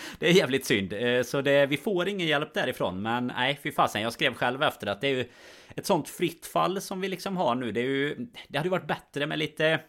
det 0.19 0.29
är 0.29 0.33
jävligt 0.33 0.67
synd. 0.67 0.93
Eh, 0.93 1.23
så 1.23 1.41
det, 1.41 1.67
vi 1.67 1.77
får 1.77 2.09
ingen 2.09 2.27
hjälp 2.27 2.55
därifrån. 2.55 3.03
Men 3.03 3.27
nej, 3.27 3.61
fy 3.63 3.73
fasen. 3.73 4.03
Jag 4.03 4.13
skrev 4.13 4.35
själv 4.35 4.63
efter 4.63 4.87
att 4.87 5.01
det 5.01 5.09
är 5.09 5.15
ju 5.15 5.29
ett 5.77 5.87
sånt 5.87 6.09
fritt 6.09 6.47
fall 6.47 6.81
som 6.81 7.01
vi 7.01 7.09
liksom 7.09 7.37
har 7.37 7.55
nu. 7.55 7.73
Det 7.73 7.81
är 7.81 7.85
ju, 7.85 8.27
det 8.49 8.59
hade 8.59 8.67
ju 8.67 8.71
varit 8.71 8.87
bättre 8.87 9.27
med 9.27 9.39
lite 9.39 9.81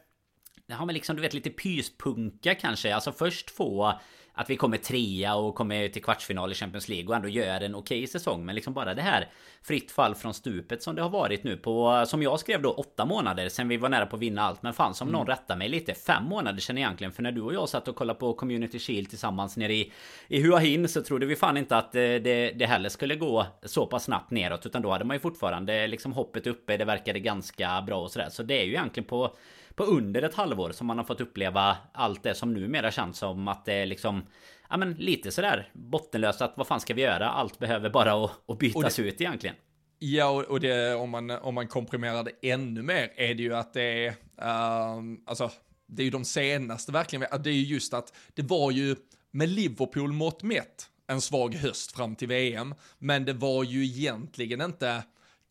Ja 0.67 0.85
men 0.85 0.93
liksom 0.93 1.15
du 1.15 1.21
vet 1.21 1.33
lite 1.33 1.49
pyspunka 1.49 2.55
kanske. 2.55 2.95
Alltså 2.95 3.11
först 3.11 3.51
få 3.51 3.99
att 4.35 4.49
vi 4.49 4.55
kommer 4.55 4.77
trea 4.77 5.35
och 5.35 5.55
kommer 5.55 5.87
till 5.87 6.03
kvartsfinal 6.03 6.51
i 6.51 6.55
Champions 6.55 6.89
League 6.89 7.07
och 7.07 7.15
ändå 7.15 7.27
gör 7.27 7.61
en 7.61 7.75
okej 7.75 7.97
okay 7.97 8.07
säsong. 8.07 8.45
Men 8.45 8.55
liksom 8.55 8.73
bara 8.73 8.93
det 8.93 9.01
här 9.01 9.29
fritt 9.63 9.91
fall 9.91 10.15
från 10.15 10.33
stupet 10.33 10.83
som 10.83 10.95
det 10.95 11.01
har 11.01 11.09
varit 11.09 11.43
nu 11.43 11.57
på, 11.57 12.03
som 12.07 12.23
jag 12.23 12.39
skrev 12.39 12.61
då, 12.61 12.71
åtta 12.71 13.05
månader 13.05 13.49
sen 13.49 13.67
vi 13.67 13.77
var 13.77 13.89
nära 13.89 14.05
på 14.05 14.15
att 14.15 14.21
vinna 14.21 14.41
allt. 14.41 14.63
Men 14.63 14.73
fan 14.73 14.93
som 14.93 15.07
mm. 15.07 15.19
någon 15.19 15.27
rättar 15.27 15.55
mig 15.55 15.69
lite, 15.69 15.93
fem 15.93 16.23
månader 16.23 16.59
sen 16.59 16.77
egentligen. 16.77 17.13
För 17.13 17.23
när 17.23 17.31
du 17.31 17.41
och 17.41 17.53
jag 17.53 17.69
satt 17.69 17.87
och 17.87 17.95
kollade 17.95 18.19
på 18.19 18.33
Community 18.33 18.79
Shield 18.79 19.09
tillsammans 19.09 19.57
nere 19.57 19.73
i, 19.73 19.91
i 20.27 20.41
Hua 20.41 20.57
Hin 20.57 20.87
så 20.87 21.01
trodde 21.01 21.25
vi 21.25 21.35
fan 21.35 21.57
inte 21.57 21.77
att 21.77 21.95
eh, 21.95 22.01
det, 22.01 22.51
det 22.55 22.65
heller 22.65 22.89
skulle 22.89 23.15
gå 23.15 23.45
så 23.63 23.85
pass 23.85 24.03
snabbt 24.03 24.31
neråt. 24.31 24.65
Utan 24.65 24.81
då 24.81 24.91
hade 24.91 25.05
man 25.05 25.15
ju 25.15 25.19
fortfarande 25.19 25.87
liksom 25.87 26.13
hoppet 26.13 26.47
uppe, 26.47 26.77
det 26.77 26.85
verkade 26.85 27.19
ganska 27.19 27.81
bra 27.81 28.01
och 28.01 28.11
sådär. 28.11 28.29
Så 28.29 28.43
det 28.43 28.61
är 28.61 28.63
ju 28.63 28.71
egentligen 28.71 29.07
på 29.07 29.35
på 29.75 29.83
under 29.83 30.21
ett 30.21 30.33
halvår 30.33 30.71
som 30.71 30.87
man 30.87 30.97
har 30.97 31.05
fått 31.05 31.21
uppleva 31.21 31.77
allt 31.93 32.23
det 32.23 32.35
som 32.35 32.53
numera 32.53 32.91
känns 32.91 33.17
som 33.17 33.47
att 33.47 33.65
det 33.65 33.73
är 33.73 33.85
liksom 33.85 34.23
Ja 34.69 34.77
men 34.77 34.93
lite 34.93 35.31
sådär 35.31 35.69
bottenlöst 35.73 36.41
att 36.41 36.53
vad 36.57 36.67
fan 36.67 36.79
ska 36.79 36.93
vi 36.93 37.01
göra? 37.01 37.29
Allt 37.29 37.59
behöver 37.59 37.89
bara 37.89 38.25
att, 38.25 38.59
bytas 38.59 38.95
det, 38.95 39.01
ut 39.01 39.21
egentligen. 39.21 39.55
Ja, 39.99 40.43
och 40.49 40.59
det, 40.59 40.95
om, 40.95 41.09
man, 41.09 41.29
om 41.29 41.55
man 41.55 41.67
komprimerar 41.67 42.23
det 42.23 42.51
ännu 42.51 42.81
mer 42.81 43.11
är 43.15 43.35
det 43.35 43.43
ju 43.43 43.55
att 43.55 43.73
det 43.73 43.81
är, 43.81 44.09
uh, 44.09 45.17
alltså, 45.25 45.51
det 45.87 46.01
är 46.01 46.03
ju 46.03 46.11
de 46.11 46.25
senaste 46.25 46.91
verkligen, 46.91 47.43
det 47.43 47.49
är 47.49 47.53
ju 47.53 47.63
just 47.63 47.93
att 47.93 48.13
det 48.33 48.41
var 48.41 48.71
ju 48.71 48.95
med 49.31 49.49
Liverpool 49.49 50.11
mått 50.11 50.43
mätt 50.43 50.89
en 51.07 51.21
svag 51.21 51.55
höst 51.55 51.91
fram 51.91 52.15
till 52.15 52.27
VM, 52.27 52.75
men 52.99 53.25
det 53.25 53.33
var 53.33 53.63
ju 53.63 53.83
egentligen 53.83 54.61
inte 54.61 55.03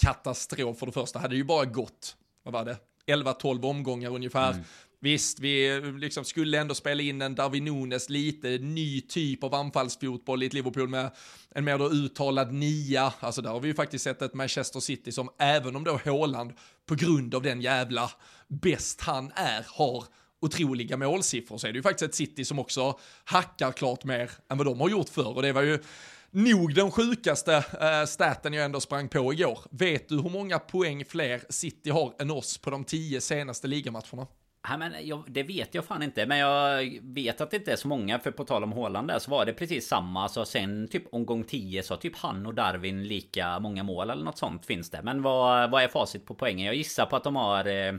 katastrof 0.03 0.79
för 0.79 0.87
det 0.87 0.93
första, 0.93 1.19
hade 1.19 1.37
ju 1.37 1.45
bara 1.45 1.65
gått, 1.65 2.17
vad 2.43 2.55
var 2.55 2.65
det, 2.65 2.77
11-12 3.07 3.65
omgångar 3.65 4.15
ungefär. 4.15 4.51
Mm. 4.51 4.65
Visst, 5.01 5.41
vi 5.41 5.81
liksom 5.99 6.25
skulle 6.25 6.59
ändå 6.59 6.75
spela 6.75 7.03
in 7.03 7.23
en 7.23 7.35
Darwin 7.35 7.65
Nunes 7.65 8.09
lite 8.09 8.49
ny 8.49 9.01
typ 9.01 9.45
av 9.45 9.55
anfallsfotboll 9.55 10.43
i 10.43 10.47
ett 10.47 10.53
Liverpool 10.53 10.89
med 10.89 11.11
en 11.55 11.65
mer 11.65 11.79
då 11.79 11.91
uttalad 11.91 12.53
nia. 12.53 13.13
Alltså 13.21 13.43
där 13.43 13.51
har 13.51 13.61
vi 13.61 13.69
ju 13.69 13.75
faktiskt 13.75 14.05
sett 14.05 14.23
ett 14.23 14.35
Manchester 14.35 14.81
City 14.81 15.13
som 15.13 15.29
även 15.39 15.77
om 15.77 15.85
då 15.85 16.01
Haaland 16.05 16.53
på 16.87 16.95
grund 16.95 17.35
av 17.35 17.43
den 17.43 17.61
jävla 17.61 18.11
bäst 18.49 19.01
han 19.01 19.33
är 19.35 19.67
har 19.69 20.05
otroliga 20.41 20.97
målsiffror 20.97 21.59
så 21.59 21.67
är 21.67 21.73
det 21.73 21.77
ju 21.77 21.83
faktiskt 21.83 22.09
ett 22.09 22.15
City 22.15 22.45
som 22.45 22.59
också 22.59 22.99
hackar 23.25 23.73
klart 23.73 24.05
mer 24.05 24.31
än 24.51 24.59
vad 24.59 24.67
de 24.67 24.81
har 24.81 24.89
gjort 24.89 25.09
förr 25.09 25.37
och 25.37 25.43
det 25.43 25.53
var 25.53 25.63
ju 25.63 25.79
nog 26.35 26.75
den 26.75 26.91
sjukaste 26.91 27.55
äh, 27.81 28.07
staten 28.07 28.53
jag 28.53 28.65
ändå 28.65 28.81
sprang 28.81 29.09
på 29.09 29.33
igår. 29.33 29.59
Vet 29.71 30.09
du 30.09 30.21
hur 30.21 30.31
många 30.31 30.59
poäng 30.59 31.05
fler 31.05 31.41
City 31.49 31.91
har 31.91 32.15
än 32.19 32.31
oss 32.31 32.59
på 32.59 32.71
de 32.71 32.85
tio 32.85 33.21
senaste 33.21 33.67
ligamatcherna? 33.67 34.27
Ja, 34.69 34.77
men 34.77 34.93
jag, 35.03 35.25
det 35.29 35.43
vet 35.43 35.75
jag 35.75 35.85
fan 35.85 36.03
inte. 36.03 36.27
Men 36.27 36.39
jag 36.39 36.99
vet 37.03 37.41
att 37.41 37.51
det 37.51 37.57
inte 37.57 37.73
är 37.73 37.77
så 37.77 37.89
många. 37.89 38.19
För 38.19 38.31
på 38.31 38.45
tal 38.45 38.65
om 38.65 38.73
Håland 38.73 39.09
där 39.09 39.19
så 39.19 39.31
var 39.31 39.47
det 39.47 39.53
precis 39.53 39.89
samma. 39.89 40.29
Så 40.29 40.45
sen 40.45 40.89
typ 40.89 41.15
omgång 41.15 41.45
10 41.45 41.83
så 41.83 41.97
typ 41.97 42.17
han 42.17 42.47
och 42.47 42.55
Darwin 42.55 43.05
lika 43.05 43.59
många 43.59 43.83
mål 43.83 44.11
eller 44.11 44.25
något 44.25 44.39
sånt 44.39 44.67
finns 44.67 44.91
det. 44.91 45.03
Men 45.03 45.23
vad, 45.23 45.71
vad 45.71 45.83
är 45.83 45.89
facit 45.89 46.27
på 46.27 46.35
poängen? 46.35 46.67
Jag 46.67 46.75
gissar 46.75 47.07
på 47.07 47.17
att 47.17 47.25
de 47.25 47.37
har 47.37 47.67
eh, 47.67 47.95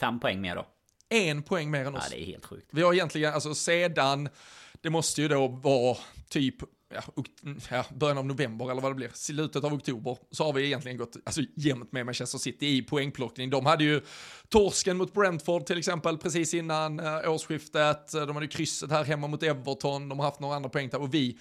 fem 0.00 0.20
poäng 0.20 0.40
mer 0.40 0.56
då. 0.56 0.66
En 1.08 1.42
poäng 1.42 1.70
mer 1.70 1.84
än 1.84 1.94
oss. 1.94 2.08
Ja, 2.10 2.16
det 2.16 2.22
är 2.22 2.26
helt 2.26 2.46
sjukt. 2.46 2.68
Vi 2.70 2.82
har 2.82 2.94
egentligen, 2.94 3.34
alltså 3.34 3.54
sedan 3.54 4.28
det 4.80 4.90
måste 4.90 5.22
ju 5.22 5.28
då 5.28 5.48
vara 5.48 5.96
typ 6.28 6.56
ja, 6.94 7.22
mm, 7.44 7.58
ja, 7.70 7.84
början 7.94 8.18
av 8.18 8.26
november 8.26 8.70
eller 8.70 8.82
vad 8.82 8.90
det 8.90 8.94
blir, 8.94 9.10
slutet 9.14 9.64
av 9.64 9.74
oktober, 9.74 10.18
så 10.30 10.44
har 10.44 10.52
vi 10.52 10.66
egentligen 10.66 10.98
gått 10.98 11.16
alltså, 11.24 11.42
jämnt 11.56 11.92
med 11.92 12.06
Manchester 12.06 12.38
City 12.38 12.66
i 12.76 12.82
poängplockning. 12.82 13.50
De 13.50 13.66
hade 13.66 13.84
ju 13.84 14.00
torsken 14.48 14.96
mot 14.96 15.14
Brentford 15.14 15.66
till 15.66 15.78
exempel 15.78 16.18
precis 16.18 16.54
innan 16.54 17.00
eh, 17.00 17.30
årsskiftet, 17.30 18.12
de 18.12 18.34
hade 18.34 18.46
krysset 18.46 18.90
här 18.90 19.04
hemma 19.04 19.26
mot 19.26 19.42
Everton, 19.42 20.08
de 20.08 20.18
har 20.18 20.26
haft 20.26 20.40
några 20.40 20.56
andra 20.56 20.70
poäng 20.70 20.88
där. 20.88 21.00
Och 21.00 21.14
vi 21.14 21.38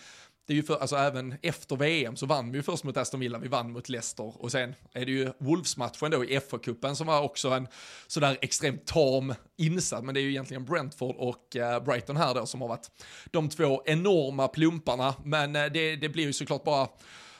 det 0.51 0.55
är 0.55 0.57
ju 0.57 0.63
för, 0.63 0.77
alltså 0.77 0.95
även 0.95 1.35
efter 1.41 1.75
VM 1.75 2.15
så 2.15 2.25
vann 2.25 2.51
vi 2.51 2.57
ju 2.57 2.63
först 2.63 2.83
mot 2.83 2.97
Aston 2.97 3.19
Villa, 3.19 3.37
vi 3.37 3.47
vann 3.47 3.71
mot 3.71 3.89
Leicester. 3.89 4.41
Och 4.41 4.51
sen 4.51 4.75
är 4.93 5.05
det 5.05 5.11
ju 5.11 5.31
Wolves-matchen 5.37 6.11
då 6.11 6.25
i 6.25 6.39
FA-cupen 6.39 6.93
som 6.93 7.07
var 7.07 7.21
också 7.21 7.49
en 7.49 7.67
sådär 8.07 8.37
extremt 8.41 8.85
tam 8.85 9.33
insats, 9.57 10.03
men 10.03 10.13
det 10.13 10.19
är 10.19 10.21
ju 10.21 10.29
egentligen 10.29 10.65
Brentford 10.65 11.15
och 11.15 11.55
eh, 11.55 11.83
Brighton 11.83 12.17
här 12.17 12.33
då 12.33 12.45
som 12.45 12.61
har 12.61 12.67
varit 12.67 12.91
de 13.31 13.49
två 13.49 13.83
enorma 13.85 14.47
plumparna, 14.47 15.15
men 15.23 15.55
eh, 15.55 15.65
det, 15.65 15.95
det 15.95 16.09
blir 16.09 16.23
ju 16.23 16.33
såklart 16.33 16.63
bara 16.63 16.87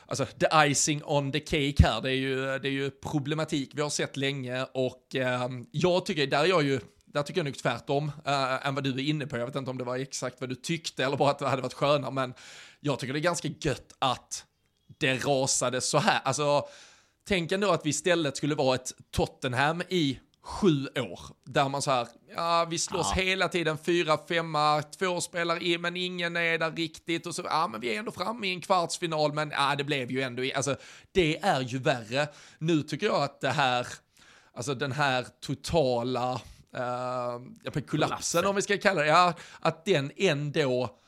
Alltså 0.06 0.26
the 0.26 0.48
icing 0.54 1.04
on 1.06 1.32
the 1.32 1.40
cake 1.40 1.84
här, 1.88 2.02
det 2.02 2.10
är 2.10 2.16
ju, 2.16 2.60
det 2.60 2.68
är 2.68 2.72
ju 2.72 2.92
problematik 2.92 3.72
vi 3.74 3.82
har 3.82 3.90
sett 3.90 4.18
länge 4.18 4.66
och 4.74 5.16
eh, 5.16 5.50
jag 5.72 6.06
tycker, 6.06 6.28
där 6.28 6.44
är 6.44 6.48
jag 6.48 6.64
ju 6.64 6.80
där 7.14 7.24
tycker 7.24 7.40
jag 7.40 7.46
nog 7.46 7.58
tvärtom 7.58 8.12
äh, 8.26 8.68
än 8.68 8.76
vad 8.76 8.84
du 8.84 8.90
är 8.90 9.00
inne 9.00 9.28
på. 9.28 9.38
Jag 9.38 9.46
vet 9.46 9.56
inte 9.56 9.72
om 9.72 9.78
det 9.78 9.84
var 9.84 9.98
exakt 9.98 10.42
vad 10.42 10.50
du 10.50 10.56
tyckte 10.56 11.06
eller 11.06 11.18
bara 11.18 11.32
att 11.32 11.40
det 11.40 11.48
hade 11.48 11.62
varit 11.62 11.74
skönare, 11.74 12.12
men 12.12 12.34
jag 12.82 13.00
tycker 13.00 13.14
det 13.14 13.20
är 13.20 13.22
ganska 13.22 13.48
gött 13.62 13.94
att 14.00 14.46
det 14.98 15.26
rasade 15.26 15.82
så 15.82 15.98
här. 15.98 16.22
Alltså, 16.24 16.68
tänk 17.28 17.52
ändå 17.52 17.72
att 17.72 17.86
vi 17.86 17.90
istället 17.90 18.38
skulle 18.38 18.56
vara 18.56 18.76
ett 18.76 18.92
Tottenham 19.12 19.82
i 19.90 20.20
sju 20.44 20.88
år. 20.88 21.20
Där 21.44 21.70
man 21.70 21.82
så 21.82 21.92
här, 21.92 22.08
ja 22.36 22.68
vi 22.70 22.80
slåss 22.80 23.12
ja. 23.16 23.22
hela 23.22 23.48
tiden, 23.48 23.78
fyra, 23.78 24.18
femma, 24.28 24.82
två 24.82 25.22
spelare 25.22 25.64
in, 25.64 25.82
men 25.82 25.98
ingen 25.98 26.36
är 26.36 26.58
där 26.58 26.72
riktigt. 26.72 27.26
Och 27.26 27.36
så, 27.36 27.42
ja 27.46 27.68
men 27.68 27.82
vi 27.82 27.96
är 27.96 28.00
ändå 28.00 28.12
framme 28.12 28.48
i 28.48 28.54
en 28.54 28.62
kvartsfinal, 28.62 29.34
men 29.34 29.52
ja 29.52 29.76
det 29.78 29.84
blev 29.84 30.12
ju 30.12 30.22
ändå, 30.22 30.44
alltså 30.56 30.76
det 31.12 31.40
är 31.40 31.62
ju 31.62 31.78
värre. 31.78 32.28
Nu 32.60 32.84
tycker 32.84 33.06
jag 33.06 33.24
att 33.24 33.42
det 33.42 33.50
här, 33.50 33.88
alltså 34.54 34.76
den 34.76 34.92
här 34.92 35.26
totala, 35.40 36.42
uh, 36.78 37.82
kollapsen 37.88 38.46
om 38.46 38.56
vi 38.56 38.62
ska 38.62 38.78
kalla 38.78 39.02
det, 39.02 39.08
ja, 39.08 39.34
att 39.60 39.86
den 39.86 40.12
ändå 40.18 41.01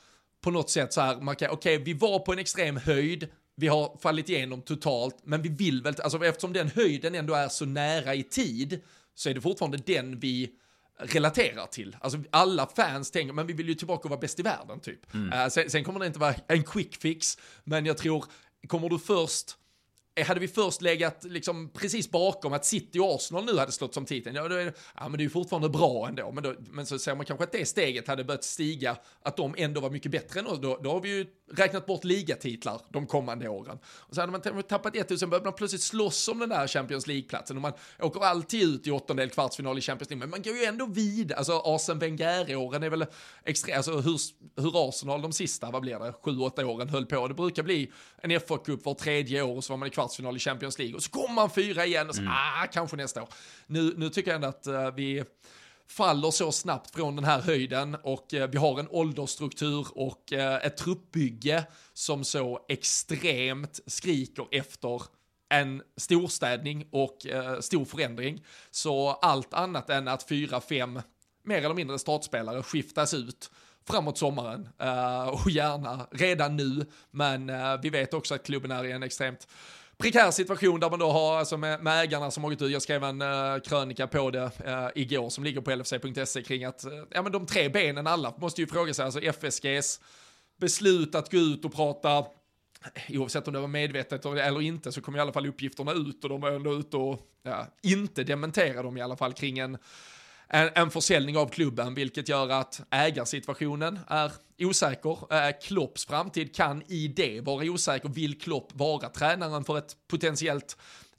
på 0.44 0.52
något 0.52 0.70
sätt 0.70 0.94
så 0.94 1.02
här, 1.02 1.22
man 1.22 1.36
kan, 1.36 1.50
okej, 1.50 1.76
okay, 1.76 1.86
vi 1.86 1.94
var 1.94 2.20
på 2.20 2.34
en 2.34 2.40
extrem 2.40 2.78
höjd, 2.78 3.28
vi 3.56 3.68
har 3.68 3.98
fallit 4.02 4.30
igenom 4.30 4.62
totalt, 4.62 5.16
men 5.24 5.42
vi 5.42 5.50
vill 5.50 5.82
väl, 5.82 5.96
alltså 6.04 6.26
eftersom 6.26 6.54
den 6.54 6.70
höjden 6.70 7.16
ändå 7.16 7.34
är 7.34 7.50
så 7.50 7.66
nära 7.66 8.16
i 8.16 8.24
tid, 8.24 8.82
så 9.16 9.30
är 9.30 9.34
det 9.34 9.42
fortfarande 9.42 9.78
den 9.78 10.20
vi 10.20 10.50
relaterar 10.98 11.66
till. 11.66 11.98
Alltså 12.02 12.20
alla 12.30 12.68
fans 12.76 13.12
tänker, 13.12 13.34
men 13.34 13.48
vi 13.48 13.54
vill 13.54 13.68
ju 13.68 13.76
tillbaka 13.76 14.04
och 14.04 14.10
vara 14.10 14.20
bäst 14.20 14.40
i 14.40 14.44
världen 14.44 14.80
typ. 14.80 15.14
Mm. 15.14 15.34
Uh, 15.34 15.48
sen, 15.48 15.70
sen 15.70 15.84
kommer 15.84 16.00
det 16.00 16.08
inte 16.08 16.20
vara 16.20 16.36
en 16.48 16.64
quick 16.64 16.96
fix, 16.96 17.38
men 17.64 17.86
jag 17.86 17.98
tror, 17.98 18.26
kommer 18.68 18.90
du 18.90 19.00
först 19.00 19.58
Eh, 20.16 20.28
hade 20.28 20.40
vi 20.40 20.48
först 20.48 20.82
legat 20.82 21.24
liksom 21.24 21.70
precis 21.70 22.12
bakom 22.12 22.54
att 22.54 22.66
City 22.66 23.00
och 23.00 23.16
Arsenal 23.16 23.46
nu 23.46 23.58
hade 23.58 23.72
slått 23.72 23.94
som 23.94 24.06
titeln, 24.06 24.36
ja, 24.36 24.48
då 24.48 24.56
är 24.56 24.66
det, 24.66 24.74
ja 24.96 25.10
men 25.10 25.12
det 25.12 25.22
är 25.22 25.24
ju 25.24 25.30
fortfarande 25.30 25.70
bra 25.70 26.08
ändå. 26.08 26.32
Men, 26.32 26.44
då, 26.44 26.56
men 26.72 26.86
så 26.86 27.00
ser 27.00 27.16
man 27.16 27.26
kanske 27.26 27.44
att 27.44 27.52
det 27.52 27.66
steget 27.66 28.08
hade 28.08 28.24
börjat 28.24 28.44
stiga, 28.44 28.98
att 29.22 29.38
de 29.38 29.56
ändå 29.58 29.82
var 29.82 29.90
mycket 29.90 30.12
bättre 30.12 30.40
än 30.40 30.48
oss. 30.48 30.60
Då, 30.62 30.80
då 30.84 30.92
har 30.92 31.02
vi 31.02 31.10
ju 31.10 31.26
räknat 31.58 31.86
bort 31.86 32.04
ligatitlar 32.04 32.82
de 32.90 33.08
kommande 33.08 33.50
åren. 33.50 33.78
Och 33.86 34.16
så 34.16 34.22
hade 34.22 34.32
man 34.32 34.64
tappat 34.64 34.96
ett 34.96 35.20
sen 35.20 35.30
började 35.30 35.46
man 35.46 35.54
plötsligt 35.54 35.82
slåss 35.82 36.28
om 36.28 36.40
den 36.40 36.50
där 36.50 36.68
Champions 36.68 37.08
League-platsen. 37.08 37.58
Och 37.58 37.62
man 37.62 37.72
åker 38.00 38.22
alltid 38.22 38.64
ut 38.64 38.88
i 38.88 38.92
åttondel, 38.92 39.30
kvartsfinal 39.30 39.78
i 39.78 39.82
Champions 39.82 40.10
League, 40.10 40.20
men 40.20 40.30
man 40.30 40.42
går 40.42 40.56
ju 40.56 40.64
ändå 40.64 40.86
vid. 40.86 41.32
Alltså 41.32 41.62
Arsen 41.66 42.00
Wenger-åren 42.00 42.84
är 42.84 42.90
väl 42.90 43.06
extra, 43.44 43.76
alltså 43.76 43.92
hur, 44.00 44.20
hur 44.62 44.90
Arsenal 44.90 45.22
de 45.22 45.34
sista, 45.34 45.72
vad 45.72 45.82
blir 45.82 46.00
det, 46.00 46.14
sju, 46.24 46.40
åtta 46.40 46.66
åren 46.66 46.90
höll 46.90 47.06
på. 47.06 47.28
Det 47.28 47.34
brukar 47.34 47.64
bli 47.64 47.92
en 48.22 48.32
FA-cup 48.32 48.84
var 48.84 48.94
tredje 48.94 49.42
år 49.42 49.56
och 49.56 49.64
så 49.64 49.74
var 49.74 49.78
man 49.78 49.88
i 49.88 49.92
kvartsfinal 49.92 50.36
i 50.36 50.40
Champions 50.40 50.80
League 50.80 50.96
och 50.96 51.04
så 51.04 51.12
kommer 51.12 51.34
man 51.34 51.50
fyra 51.50 51.86
igen 51.86 52.10
och 52.10 52.16
så, 52.16 52.22
mm. 52.22 52.34
ah, 52.34 52.68
kanske 52.72 52.98
nästa 52.98 53.24
år. 53.24 53.30
Nu, 53.68 53.94
nu 53.98 54.10
tycker 54.10 54.32
jag 54.32 54.36
ändå 54.36 54.48
att 54.48 54.68
uh, 54.68 54.96
vi 54.96 55.24
faller 55.88 56.32
så 56.32 56.52
snabbt 56.52 56.96
från 56.96 57.16
den 57.16 57.26
här 57.26 57.42
höjden 57.42 57.98
och 58.04 58.34
eh, 58.34 58.50
vi 58.50 58.58
har 58.58 58.80
en 58.80 58.88
åldersstruktur 58.90 59.88
och 59.96 60.34
eh, 60.34 60.66
ett 60.66 60.78
truppbygge 60.78 61.64
som 61.94 62.24
så 62.24 62.60
extremt 62.70 63.80
skriker 63.88 64.48
efter 64.52 65.02
en 65.50 65.82
storstädning 65.98 66.88
och 66.92 67.28
eh, 67.28 67.60
stor 67.60 67.86
förändring. 67.86 68.46
Så 68.72 69.10
allt 69.10 69.54
annat 69.54 69.90
än 69.90 70.08
att 70.08 70.30
fyra, 70.30 70.62
fem 70.62 71.02
mer 71.44 71.58
eller 71.58 71.76
mindre 71.76 72.00
startspelare 72.00 72.64
skiftas 72.64 73.14
ut 73.14 73.52
framåt 73.88 74.18
sommaren 74.18 74.70
och 75.32 75.50
gärna 75.50 76.08
redan 76.12 76.56
nu. 76.56 76.86
Men 77.12 77.52
vi 77.82 77.90
vet 77.90 78.14
också 78.14 78.36
att 78.36 78.46
klubben 78.46 78.72
är 78.72 78.84
i 78.84 78.92
en 78.92 79.04
extremt 79.04 79.48
prekär 79.98 80.32
situation 80.32 80.80
där 80.80 80.90
man 80.90 81.00
då 81.00 81.12
har, 81.12 81.38
alltså 81.38 81.58
med, 81.58 81.84
med 81.84 82.04
ägarna 82.04 82.32
som 82.32 82.44
har 82.44 82.52
gått 82.52 82.62
ut, 82.62 82.72
jag 82.72 82.82
skrev 82.82 83.04
en 83.04 83.22
uh, 83.22 83.60
krönika 83.60 84.08
på 84.08 84.32
det 84.32 84.52
uh, 84.68 84.88
igår 84.96 85.30
som 85.30 85.44
ligger 85.44 85.62
på 85.62 85.72
lfc.se 85.72 86.44
kring 86.44 86.64
att, 86.64 86.86
uh, 86.86 87.04
ja 87.10 87.22
men 87.22 87.32
de 87.32 87.46
tre 87.46 87.70
benen 87.70 88.08
alla 88.08 88.34
måste 88.38 88.62
ju 88.62 88.68
fråga 88.68 88.94
sig, 88.94 89.06
alltså 89.06 89.20
FSGs 89.20 90.00
beslut 90.60 91.16
att 91.16 91.32
gå 91.32 91.38
ut 91.38 91.66
och 91.66 91.74
prata 91.74 92.26
oavsett 93.10 93.48
om 93.48 93.54
det 93.54 93.60
var 93.60 93.68
medvetet 93.68 94.26
eller 94.26 94.62
inte 94.62 94.92
så 94.92 95.02
kom 95.02 95.16
i 95.16 95.20
alla 95.20 95.34
fall 95.34 95.46
uppgifterna 95.46 95.92
ut 95.92 96.24
och 96.24 96.30
de 96.30 96.42
var 96.42 96.52
ändå 96.52 96.74
ute 96.74 96.98
och 96.98 97.20
ja, 97.44 97.68
inte 97.82 98.24
dementera 98.24 98.84
dem 98.84 98.98
i 98.98 99.02
alla 99.02 99.16
fall 99.16 99.34
kring 99.34 99.60
en 99.60 99.78
en, 100.48 100.70
en 100.76 100.92
försäljning 100.92 101.38
av 101.38 101.48
klubben, 101.48 101.94
vilket 101.94 102.30
gör 102.30 102.50
att 102.50 102.82
ägarsituationen 102.92 104.00
är 104.08 104.32
osäker. 104.60 105.34
Eh, 105.34 105.52
Klopps 105.64 106.06
framtid 106.06 106.56
kan 106.56 106.84
i 106.88 107.08
det 107.08 107.42
vara 107.42 107.66
osäker. 107.66 108.10
Vill 108.10 108.40
Klopp 108.40 108.72
vara 108.74 109.10
tränaren 109.10 109.64
för 109.64 109.78
ett 109.78 109.96
potentiellt 110.08 110.78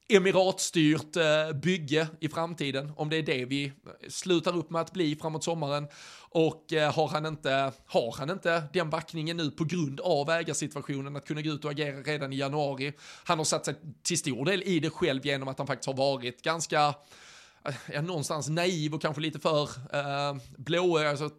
emiratstyrt 0.08 1.16
eh, 1.16 1.52
bygge 1.54 2.08
i 2.20 2.28
framtiden, 2.28 2.92
om 2.96 3.10
det 3.10 3.16
är 3.16 3.22
det 3.22 3.44
vi 3.44 3.72
slutar 4.08 4.56
upp 4.56 4.70
med 4.70 4.80
att 4.80 4.92
bli 4.92 5.16
framåt 5.16 5.44
sommaren. 5.44 5.86
Och 6.28 6.72
eh, 6.72 6.94
har, 6.94 7.08
han 7.08 7.26
inte, 7.26 7.72
har 7.86 8.14
han 8.18 8.30
inte 8.30 8.62
den 8.72 8.90
backningen 8.90 9.36
nu 9.36 9.50
på 9.50 9.64
grund 9.64 10.00
av 10.00 10.30
ägarsituationen 10.30 11.16
att 11.16 11.26
kunna 11.26 11.42
gå 11.42 11.50
ut 11.50 11.64
och 11.64 11.70
agera 11.70 12.00
redan 12.00 12.32
i 12.32 12.36
januari? 12.36 12.92
Han 13.24 13.38
har 13.38 13.44
satt 13.44 13.64
sig 13.64 13.74
till 14.02 14.18
stor 14.18 14.44
del 14.44 14.62
i 14.62 14.80
det 14.80 14.90
själv 14.90 15.26
genom 15.26 15.48
att 15.48 15.58
han 15.58 15.66
faktiskt 15.66 15.86
har 15.86 15.94
varit 15.94 16.42
ganska 16.42 16.94
ja, 17.92 18.02
någonstans 18.02 18.48
naiv 18.48 18.94
och 18.94 19.02
kanske 19.02 19.22
lite 19.22 19.38
för 19.38 19.62
uh, 19.62 20.40
blå, 20.56 20.98
alltså, 20.98 21.30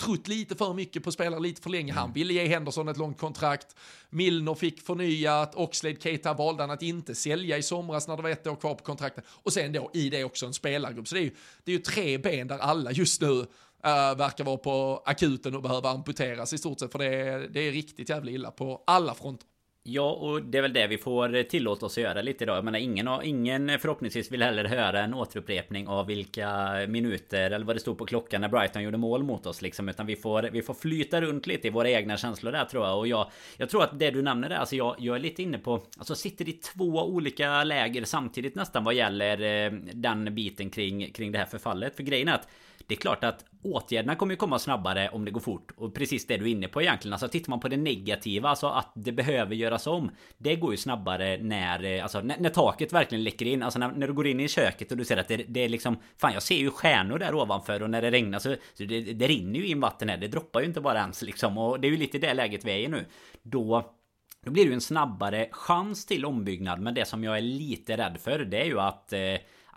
trott 0.00 0.28
lite 0.28 0.54
för 0.54 0.74
mycket 0.74 1.04
på 1.04 1.12
spelare 1.12 1.40
lite 1.40 1.62
för 1.62 1.70
länge. 1.70 1.92
Mm. 1.92 1.96
Han 1.96 2.12
ville 2.12 2.32
ge 2.32 2.46
Henderson 2.46 2.88
ett 2.88 2.96
långt 2.96 3.18
kontrakt. 3.18 3.76
Milner 4.10 4.54
fick 4.54 4.80
förnyat, 4.80 5.54
Oxlade 5.54 6.00
Keita 6.00 6.34
valde 6.34 6.62
han 6.62 6.70
att 6.70 6.82
inte 6.82 7.14
sälja 7.14 7.58
i 7.58 7.62
somras 7.62 8.08
när 8.08 8.16
det 8.16 8.22
var 8.22 8.30
ett 8.30 8.46
år 8.46 8.56
kvar 8.56 8.74
på 8.74 8.84
kontraktet. 8.84 9.24
Och 9.28 9.52
sen 9.52 9.72
då 9.72 9.90
i 9.94 10.10
det 10.10 10.24
också 10.24 10.46
en 10.46 10.54
spelargrupp. 10.54 11.08
Så 11.08 11.14
det 11.14 11.20
är 11.20 11.24
ju, 11.24 11.34
det 11.64 11.72
är 11.72 11.76
ju 11.76 11.82
tre 11.82 12.18
ben 12.18 12.48
där 12.48 12.58
alla 12.58 12.92
just 12.92 13.20
nu 13.20 13.46
Uh, 13.86 14.18
verkar 14.18 14.44
vara 14.44 14.56
på 14.56 15.02
akuten 15.06 15.54
och 15.54 15.62
behöva 15.62 15.90
amputeras 15.90 16.52
i 16.52 16.58
stort 16.58 16.80
sett, 16.80 16.92
för 16.92 16.98
det 16.98 17.06
är, 17.06 17.38
det 17.38 17.60
är 17.60 17.72
riktigt 17.72 18.08
jävla 18.08 18.30
illa 18.30 18.50
på 18.50 18.82
alla 18.86 19.14
fronter. 19.14 19.46
Ja, 19.82 20.10
och 20.10 20.42
det 20.42 20.58
är 20.58 20.62
väl 20.62 20.72
det 20.72 20.86
vi 20.86 20.98
får 20.98 21.42
tillåta 21.42 21.86
oss 21.86 21.98
att 21.98 22.04
göra 22.04 22.22
lite 22.22 22.44
idag. 22.44 22.56
Jag 22.56 22.64
menar, 22.64 22.78
ingen, 22.78 23.08
ingen 23.22 23.78
förhoppningsvis 23.78 24.32
vill 24.32 24.42
heller 24.42 24.64
höra 24.64 25.00
en 25.00 25.14
återupprepning 25.14 25.88
av 25.88 26.06
vilka 26.06 26.72
minuter 26.88 27.50
eller 27.50 27.66
vad 27.66 27.76
det 27.76 27.80
stod 27.80 27.98
på 27.98 28.06
klockan 28.06 28.40
när 28.40 28.48
Brighton 28.48 28.82
gjorde 28.82 28.96
mål 28.98 29.22
mot 29.22 29.46
oss 29.46 29.62
liksom. 29.62 29.88
Utan 29.88 30.06
vi 30.06 30.16
får, 30.16 30.42
vi 30.42 30.62
får 30.62 30.74
flyta 30.74 31.20
runt 31.20 31.46
lite 31.46 31.66
i 31.66 31.70
våra 31.70 31.90
egna 31.90 32.16
känslor 32.16 32.52
där 32.52 32.64
tror 32.64 32.86
jag. 32.86 32.98
Och 32.98 33.08
jag, 33.08 33.30
jag 33.56 33.70
tror 33.70 33.82
att 33.82 33.98
det 33.98 34.10
du 34.10 34.22
nämner 34.22 34.48
där, 34.48 34.56
alltså 34.56 34.76
jag, 34.76 34.96
jag 34.98 35.16
är 35.16 35.20
lite 35.20 35.42
inne 35.42 35.58
på, 35.58 35.82
alltså 35.98 36.14
sitter 36.14 36.48
i 36.48 36.52
två 36.52 36.84
olika 36.84 37.64
läger 37.64 38.04
samtidigt 38.04 38.54
nästan 38.54 38.84
vad 38.84 38.94
gäller 38.94 39.64
eh, 39.64 39.72
den 39.92 40.34
biten 40.34 40.70
kring, 40.70 41.12
kring 41.12 41.32
det 41.32 41.38
här 41.38 41.46
förfallet. 41.46 41.96
För 41.96 42.02
grejen 42.02 42.28
är 42.28 42.34
att 42.34 42.48
det 42.90 42.94
är 42.94 43.00
klart 43.00 43.24
att 43.24 43.44
åtgärderna 43.62 44.16
kommer 44.16 44.32
ju 44.32 44.36
komma 44.36 44.58
snabbare 44.58 45.08
om 45.08 45.24
det 45.24 45.30
går 45.30 45.40
fort. 45.40 45.72
Och 45.76 45.94
precis 45.94 46.26
det 46.26 46.36
du 46.36 46.44
är 46.44 46.48
inne 46.48 46.68
på 46.68 46.82
egentligen. 46.82 47.12
Alltså 47.12 47.28
tittar 47.28 47.50
man 47.50 47.60
på 47.60 47.68
det 47.68 47.76
negativa, 47.76 48.48
alltså 48.48 48.66
att 48.66 48.92
det 48.94 49.12
behöver 49.12 49.54
göras 49.54 49.86
om. 49.86 50.10
Det 50.38 50.56
går 50.56 50.70
ju 50.70 50.76
snabbare 50.76 51.38
när, 51.42 51.84
eh, 51.84 52.02
alltså, 52.02 52.20
när, 52.20 52.38
när 52.38 52.50
taket 52.50 52.92
verkligen 52.92 53.24
läcker 53.24 53.46
in. 53.46 53.62
Alltså 53.62 53.78
när, 53.78 53.88
när, 53.88 54.06
du 54.06 54.12
går 54.12 54.26
in 54.26 54.40
i 54.40 54.48
köket 54.48 54.90
och 54.90 54.96
du 54.96 55.04
ser 55.04 55.16
att 55.16 55.28
det, 55.28 55.36
det, 55.36 55.60
är 55.60 55.68
liksom... 55.68 55.96
Fan 56.18 56.32
jag 56.32 56.42
ser 56.42 56.56
ju 56.56 56.70
stjärnor 56.70 57.18
där 57.18 57.34
ovanför 57.34 57.82
och 57.82 57.90
när 57.90 58.02
det 58.02 58.10
regnar 58.10 58.38
så, 58.38 58.56
så 58.74 58.84
det, 58.84 59.00
det 59.00 59.26
rinner 59.26 59.60
ju 59.60 59.66
in 59.66 59.80
vatten 59.80 60.08
här. 60.08 60.16
Det 60.16 60.28
droppar 60.28 60.60
ju 60.60 60.66
inte 60.66 60.80
bara 60.80 60.98
ens 60.98 61.22
liksom. 61.22 61.58
Och 61.58 61.80
det 61.80 61.88
är 61.88 61.90
ju 61.90 61.96
lite 61.96 62.18
det 62.18 62.34
läget 62.34 62.64
vi 62.64 62.70
är 62.70 62.78
i 62.78 62.88
nu. 62.88 63.06
Då 63.42 63.90
då 64.44 64.50
blir 64.50 64.64
det 64.64 64.68
ju 64.68 64.74
en 64.74 64.80
snabbare 64.80 65.48
chans 65.50 66.06
till 66.06 66.24
ombyggnad. 66.24 66.80
Men 66.80 66.94
det 66.94 67.04
som 67.04 67.24
jag 67.24 67.36
är 67.36 67.42
lite 67.42 67.96
rädd 67.96 68.18
för 68.20 68.38
det 68.38 68.60
är 68.60 68.64
ju 68.64 68.80
att 68.80 69.12
eh, 69.12 69.18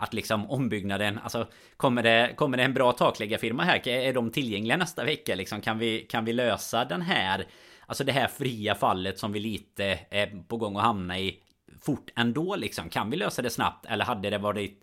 att 0.04 0.14
liksom 0.14 0.50
ombyggnaden, 0.50 1.18
alltså 1.22 1.46
kommer 1.76 2.02
det, 2.02 2.34
kommer 2.36 2.56
det 2.56 2.62
en 2.62 2.74
bra 2.74 2.92
takläggarfirma 2.92 3.62
här? 3.62 3.88
Är 3.88 4.12
de 4.12 4.30
tillgängliga 4.30 4.76
nästa 4.76 5.04
vecka? 5.04 5.34
Liksom, 5.34 5.60
kan, 5.60 5.78
vi, 5.78 6.00
kan 6.00 6.24
vi 6.24 6.32
lösa 6.32 6.84
den 6.84 7.02
här, 7.02 7.46
alltså 7.86 8.04
det 8.04 8.12
här 8.12 8.28
fria 8.28 8.74
fallet 8.74 9.18
som 9.18 9.32
vi 9.32 9.40
lite 9.40 9.98
är 10.10 10.42
på 10.48 10.56
gång 10.56 10.76
att 10.76 10.82
hamna 10.82 11.18
i 11.18 11.40
fort 11.80 12.10
ändå 12.16 12.56
liksom? 12.56 12.88
Kan 12.88 13.10
vi 13.10 13.16
lösa 13.16 13.42
det 13.42 13.50
snabbt? 13.50 13.86
Eller 13.86 14.04
hade 14.04 14.30
det 14.30 14.38
varit 14.38 14.82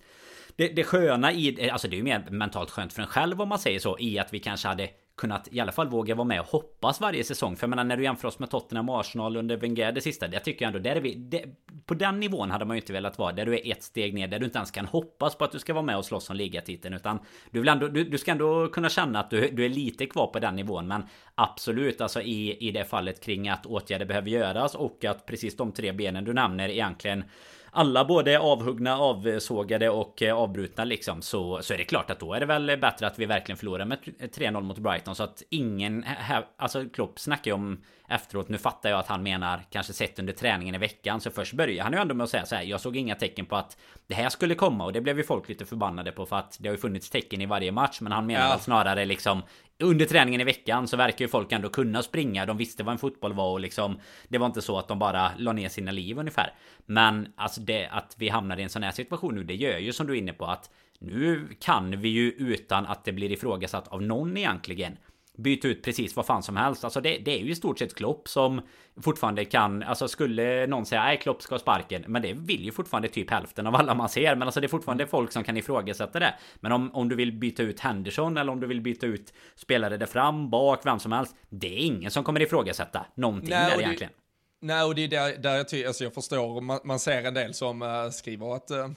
det, 0.56 0.68
det 0.68 0.84
sköna 0.84 1.34
i, 1.34 1.70
alltså 1.70 1.88
det 1.88 1.96
är 1.96 1.98
ju 1.98 2.04
mer 2.04 2.26
mentalt 2.30 2.72
skönt 2.72 2.94
för 2.94 3.02
en 3.02 3.08
själv 3.08 3.42
om 3.42 3.50
man 3.50 3.60
säger 3.60 3.80
så, 3.80 4.00
i 4.00 4.20
att 4.20 4.34
vi 4.34 4.40
kanske 4.40 4.68
hade 4.68 4.90
kunnat 5.22 5.48
i 5.52 5.60
alla 5.60 5.72
fall 5.72 5.88
våga 5.88 6.16
vara 6.16 6.28
med 6.28 6.40
och 6.40 6.48
hoppas 6.48 7.02
varje 7.02 7.24
säsong. 7.24 7.56
För 7.56 7.64
jag 7.64 7.70
menar 7.70 7.84
när 7.84 7.98
du 7.98 8.04
jämför 8.04 8.28
oss 8.28 8.40
med 8.40 8.50
Tottenham 8.50 8.90
och 8.90 9.00
Arsenal 9.00 9.38
under 9.38 9.58
Wenger 9.58 9.92
det 9.92 10.02
sista. 10.02 10.28
Jag 10.32 10.44
tycker 10.44 10.68
ändå, 10.68 10.80
där 10.80 10.96
är 10.96 11.02
vi, 11.02 11.16
det, 11.16 11.46
på 11.86 11.94
den 11.94 12.20
nivån 12.20 12.52
hade 12.52 12.66
man 12.66 12.76
ju 12.76 12.82
inte 12.82 12.94
velat 12.94 13.18
vara. 13.18 13.32
Där 13.32 13.46
du 13.46 13.54
är 13.54 13.72
ett 13.72 13.84
steg 13.84 14.14
ner, 14.14 14.28
där 14.28 14.40
du 14.40 14.46
inte 14.46 14.58
ens 14.58 14.72
kan 14.72 14.86
hoppas 14.86 15.36
på 15.36 15.44
att 15.44 15.52
du 15.52 15.60
ska 15.60 15.74
vara 15.74 15.86
med 15.86 15.98
och 15.98 16.06
slåss 16.06 16.30
om 16.30 16.36
ligatiteln. 16.36 16.96
Utan 16.96 17.20
du, 17.52 17.60
vill 17.60 17.70
ändå, 17.70 17.88
du, 17.88 18.04
du 18.04 18.18
ska 18.18 18.32
ändå 18.32 18.68
kunna 18.68 18.90
känna 18.90 19.20
att 19.20 19.30
du, 19.30 19.50
du 19.52 19.66
är 19.66 19.70
lite 19.70 20.06
kvar 20.06 20.28
på 20.28 20.40
den 20.40 20.56
nivån. 20.56 20.88
Men 20.88 21.04
absolut, 21.36 22.02
alltså 22.02 22.22
i, 22.22 22.68
i 22.68 22.72
det 22.72 22.86
fallet 22.86 23.24
kring 23.24 23.50
att 23.50 23.66
åtgärder 23.66 24.06
behöver 24.06 24.30
göras 24.30 24.76
och 24.76 25.06
att 25.06 25.26
precis 25.26 25.58
de 25.58 25.72
tre 25.72 25.92
benen 25.92 26.24
du 26.24 26.34
nämner 26.34 26.70
egentligen 26.70 27.24
alla 27.72 28.06
både 28.06 28.40
avhuggna, 28.40 28.98
avsågade 28.98 29.90
och 29.90 30.22
eh, 30.22 30.36
avbrutna 30.36 30.84
liksom 30.84 31.22
så, 31.22 31.60
så 31.62 31.74
är 31.74 31.78
det 31.78 31.84
klart 31.84 32.12
att 32.12 32.20
då 32.20 32.34
är 32.34 32.40
det 32.40 32.46
väl 32.46 32.78
bättre 32.78 33.08
att 33.08 33.20
vi 33.20 33.26
verkligen 33.26 33.58
förlorar 33.58 33.86
med 33.86 33.98
3-0 34.20 34.62
mot 34.62 34.78
Brighton. 34.78 35.16
Så 35.16 35.24
att 35.24 35.44
ingen 35.50 36.04
här, 36.04 36.46
alltså 36.58 36.86
Klopp 36.94 37.20
snackar 37.20 37.52
ju 37.52 37.56
om 37.56 37.84
efteråt. 38.12 38.50
Nu 38.50 38.58
fattar 38.58 38.90
jag 38.90 39.00
att 39.00 39.08
han 39.08 39.24
menar 39.24 39.62
kanske 39.70 39.94
sett 39.94 40.20
under 40.20 40.34
träningen 40.34 40.76
i 40.76 40.78
veckan. 40.78 41.22
Så 41.22 41.32
först 41.32 41.54
började 41.54 41.84
han 41.84 41.94
ju 41.94 42.00
ändå 42.00 42.16
med 42.16 42.24
att 42.24 42.30
säga 42.30 42.46
så 42.46 42.56
här. 42.56 42.64
Jag 42.64 42.82
såg 42.82 42.98
inga 42.98 43.16
tecken 43.16 43.46
på 43.46 43.56
att 43.56 43.78
det 44.08 44.16
här 44.16 44.30
skulle 44.30 44.56
komma 44.56 44.86
och 44.86 44.94
det 44.94 45.02
blev 45.02 45.18
ju 45.18 45.24
folk 45.24 45.50
lite 45.50 45.66
förbannade 45.66 46.12
på 46.12 46.26
för 46.26 46.36
att 46.36 46.58
det 46.60 46.70
har 46.70 46.76
ju 46.76 46.82
funnits 46.82 47.10
tecken 47.10 47.42
i 47.42 47.46
varje 47.46 47.72
match. 47.72 48.02
Men 48.02 48.12
han 48.12 48.26
menar 48.26 48.50
ja. 48.50 48.60
snarare 48.60 49.06
liksom 49.06 49.42
under 49.80 50.06
träningen 50.06 50.42
i 50.42 50.44
veckan 50.44 50.88
så 50.88 50.98
verkar 50.98 51.26
ju 51.26 51.30
folk 51.30 51.52
ändå 51.52 51.70
kunna 51.70 52.04
springa. 52.04 52.46
De 52.46 52.58
visste 52.58 52.84
vad 52.84 52.92
en 52.92 53.00
fotboll 53.00 53.34
var 53.34 53.52
och 53.52 53.60
liksom 53.60 54.00
Det 54.28 54.38
var 54.38 54.46
inte 54.46 54.62
så 54.62 54.78
att 54.78 54.88
de 54.88 55.00
bara 55.00 55.32
la 55.38 55.54
ner 55.54 55.70
sina 55.70 55.92
liv 55.92 56.20
ungefär. 56.20 56.54
Men 56.86 57.34
alltså 57.36 57.62
det 57.62 57.88
att 57.88 58.16
vi 58.18 58.30
hamnar 58.30 58.60
i 58.60 58.64
en 58.64 58.70
sån 58.70 58.84
här 58.84 58.92
situation 58.92 59.36
nu. 59.36 59.44
Det 59.44 59.56
gör 59.56 59.78
ju 59.78 59.94
som 59.94 60.08
du 60.08 60.14
är 60.14 60.18
inne 60.18 60.34
på 60.34 60.46
att 60.46 60.70
nu 61.00 61.48
kan 61.60 62.02
vi 62.02 62.10
ju 62.10 62.32
utan 62.32 62.86
att 62.86 63.06
det 63.06 63.12
blir 63.12 63.32
ifrågasatt 63.32 63.88
av 63.88 64.02
någon 64.02 64.38
egentligen 64.38 64.98
byta 65.38 65.68
ut 65.68 65.84
precis 65.84 66.16
vad 66.16 66.26
fan 66.26 66.44
som 66.44 66.56
helst. 66.56 66.84
Alltså 66.84 67.02
det, 67.02 67.18
det 67.18 67.40
är 67.40 67.44
ju 67.44 67.52
i 67.52 67.56
stort 67.56 67.80
sett 67.80 67.96
Klopp 67.96 68.28
som 68.28 68.62
fortfarande 69.02 69.46
kan, 69.46 69.84
alltså 69.84 70.08
skulle 70.08 70.68
någon 70.68 70.86
säga 70.86 71.04
nej 71.04 71.18
Klopp 71.18 71.42
ska 71.42 71.56
ha 71.56 71.60
sparken. 71.60 72.04
Men 72.08 72.22
det 72.22 72.34
vill 72.34 72.66
ju 72.66 72.72
fortfarande 72.72 73.08
typ 73.08 73.30
hälften 73.30 73.68
av 73.68 73.76
alla 73.76 73.94
man 73.94 74.10
ser. 74.10 74.36
Men 74.36 74.48
alltså 74.48 74.60
det 74.60 74.68
är 74.68 74.70
fortfarande 74.70 75.08
folk 75.08 75.32
som 75.32 75.44
kan 75.44 75.58
ifrågasätta 75.58 76.20
det. 76.20 76.34
Men 76.60 76.72
om, 76.72 76.96
om 76.96 77.10
du 77.10 77.16
vill 77.16 77.32
byta 77.32 77.64
ut 77.64 77.80
Henderson 77.80 78.38
eller 78.38 78.52
om 78.52 78.60
du 78.60 78.68
vill 78.68 78.82
byta 78.82 79.06
ut 79.06 79.34
spelare 79.56 79.98
där 79.98 80.06
fram, 80.06 80.50
bak, 80.50 80.86
vem 80.86 81.00
som 81.00 81.12
helst. 81.12 81.36
Det 81.50 81.68
är 81.68 81.86
ingen 81.86 82.12
som 82.12 82.24
kommer 82.24 82.42
ifrågasätta 82.42 83.06
någonting 83.16 83.50
nej, 83.50 83.72
där 83.72 83.82
egentligen. 83.82 84.14
Nej, 84.62 84.84
och 84.84 84.96
det 84.96 85.04
är 85.04 85.08
där, 85.08 85.38
där 85.38 85.56
jag, 85.56 85.70
ty- 85.70 85.86
alltså 85.86 86.04
jag 86.04 86.14
förstår, 86.14 86.62
man, 86.62 86.80
man 86.84 87.00
ser 87.00 87.24
en 87.24 87.34
del 87.34 87.54
som 87.54 87.82
uh, 87.82 88.10
skriver 88.10 88.56
att 88.56 88.72
uh, 88.72 88.88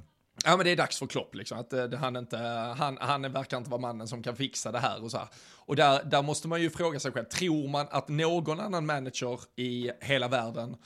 Ja 0.44 0.56
men 0.56 0.66
det 0.66 0.72
är 0.72 0.76
dags 0.76 0.98
för 0.98 1.06
Klopp 1.06 1.34
liksom, 1.34 1.58
att 1.58 1.70
det, 1.70 1.96
han, 1.96 2.16
inte, 2.16 2.36
han, 2.78 2.98
han 3.00 3.32
verkar 3.32 3.56
inte 3.56 3.70
vara 3.70 3.80
mannen 3.80 4.08
som 4.08 4.22
kan 4.22 4.36
fixa 4.36 4.72
det 4.72 4.78
här 4.78 5.02
och 5.02 5.10
så 5.10 5.18
här. 5.18 5.28
Och 5.54 5.76
där, 5.76 6.04
där 6.04 6.22
måste 6.22 6.48
man 6.48 6.62
ju 6.62 6.70
fråga 6.70 7.00
sig 7.00 7.12
själv, 7.12 7.24
tror 7.24 7.68
man 7.68 7.86
att 7.90 8.08
någon 8.08 8.60
annan 8.60 8.86
manager 8.86 9.40
i 9.56 9.90
hela 10.00 10.28
världen, 10.28 10.76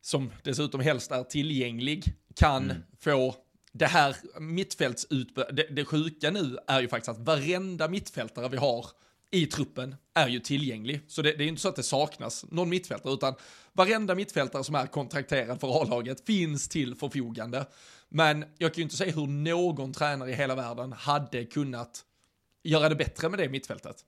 som 0.00 0.32
dessutom 0.42 0.80
helst 0.80 1.10
är 1.10 1.22
tillgänglig, 1.22 2.04
kan 2.34 2.64
mm. 2.64 2.76
få 3.00 3.34
det 3.72 3.86
här 3.86 4.16
mittfältsutbudet, 4.40 5.56
det, 5.56 5.62
det 5.62 5.84
sjuka 5.84 6.30
nu 6.30 6.58
är 6.66 6.80
ju 6.80 6.88
faktiskt 6.88 7.08
att 7.08 7.18
varenda 7.18 7.88
mittfältare 7.88 8.48
vi 8.48 8.56
har 8.56 8.86
i 9.30 9.46
truppen 9.46 9.94
är 10.14 10.28
ju 10.28 10.40
tillgänglig. 10.40 11.00
Så 11.08 11.22
det, 11.22 11.32
det 11.32 11.44
är 11.44 11.48
inte 11.48 11.62
så 11.62 11.68
att 11.68 11.76
det 11.76 11.82
saknas 11.82 12.44
någon 12.50 12.68
mittfältare, 12.68 13.12
utan 13.14 13.34
varenda 13.72 14.14
mittfältare 14.14 14.64
som 14.64 14.74
är 14.74 14.86
kontrakterad 14.86 15.60
för 15.60 15.82
A-laget 15.82 16.26
finns 16.26 16.68
till 16.68 16.94
förfogande. 16.94 17.66
Men 18.08 18.44
jag 18.58 18.74
kan 18.74 18.76
ju 18.76 18.82
inte 18.82 18.96
säga 18.96 19.12
hur 19.12 19.26
någon 19.26 19.92
tränare 19.92 20.30
i 20.30 20.34
hela 20.34 20.54
världen 20.54 20.92
hade 20.92 21.44
kunnat 21.44 22.04
göra 22.62 22.88
det 22.88 22.94
bättre 22.94 23.28
med 23.28 23.38
det 23.38 23.48
mittfältet. 23.48 24.04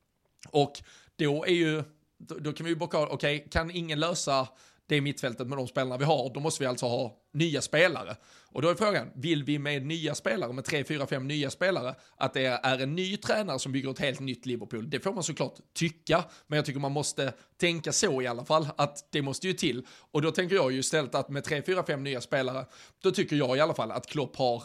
Och 0.49 0.83
då 1.17 1.45
är 1.45 1.52
ju, 1.52 1.83
då, 2.19 2.35
då 2.35 2.52
kan 2.52 2.64
vi 2.64 2.71
ju 2.71 2.76
bocka 2.76 2.99
okej, 2.99 3.37
okay, 3.37 3.49
kan 3.49 3.71
ingen 3.71 4.00
lösa 4.00 4.49
det 4.88 5.00
mittfältet 5.00 5.49
med 5.49 5.59
de 5.59 5.68
spelarna 5.68 5.97
vi 5.97 6.04
har, 6.04 6.35
då 6.35 6.40
måste 6.40 6.62
vi 6.62 6.66
alltså 6.66 6.87
ha 6.87 7.16
nya 7.33 7.62
spelare. 7.62 8.16
Och 8.52 8.62
då 8.62 8.68
är 8.68 8.75
frågan, 8.75 9.11
vill 9.14 9.45
vi 9.45 9.59
med 9.59 9.87
nya 9.87 10.14
spelare, 10.14 10.52
med 10.52 10.64
tre, 10.64 10.85
fyra, 10.85 11.07
fem 11.07 11.28
nya 11.28 11.50
spelare, 11.50 11.95
att 12.16 12.35
det 12.35 12.45
är 12.45 12.78
en 12.78 12.95
ny 12.95 13.16
tränare 13.16 13.59
som 13.59 13.73
bygger 13.73 13.90
ett 13.90 13.99
helt 13.99 14.21
nytt 14.21 14.47
Liverpool? 14.47 14.90
Det 14.90 15.00
får 15.00 15.12
man 15.12 15.23
såklart 15.23 15.54
tycka, 15.75 16.25
men 16.47 16.57
jag 16.57 16.66
tycker 16.66 16.80
man 16.80 16.92
måste 16.92 17.33
tänka 17.57 17.92
så 17.92 18.23
i 18.23 18.26
alla 18.26 18.45
fall, 18.45 18.68
att 18.76 19.12
det 19.12 19.23
måste 19.23 19.47
ju 19.47 19.52
till. 19.52 19.87
Och 20.11 20.23
då 20.23 20.30
tänker 20.30 20.56
jag 20.56 20.73
ju 20.73 20.78
istället 20.78 21.15
att 21.15 21.28
med 21.28 21.45
tre, 21.45 21.62
fyra, 21.62 21.84
fem 21.86 22.04
nya 22.04 22.21
spelare, 22.21 22.67
då 23.02 23.10
tycker 23.10 23.36
jag 23.36 23.56
i 23.56 23.60
alla 23.60 23.75
fall 23.75 23.91
att 23.91 24.06
Klopp 24.06 24.36
har 24.36 24.62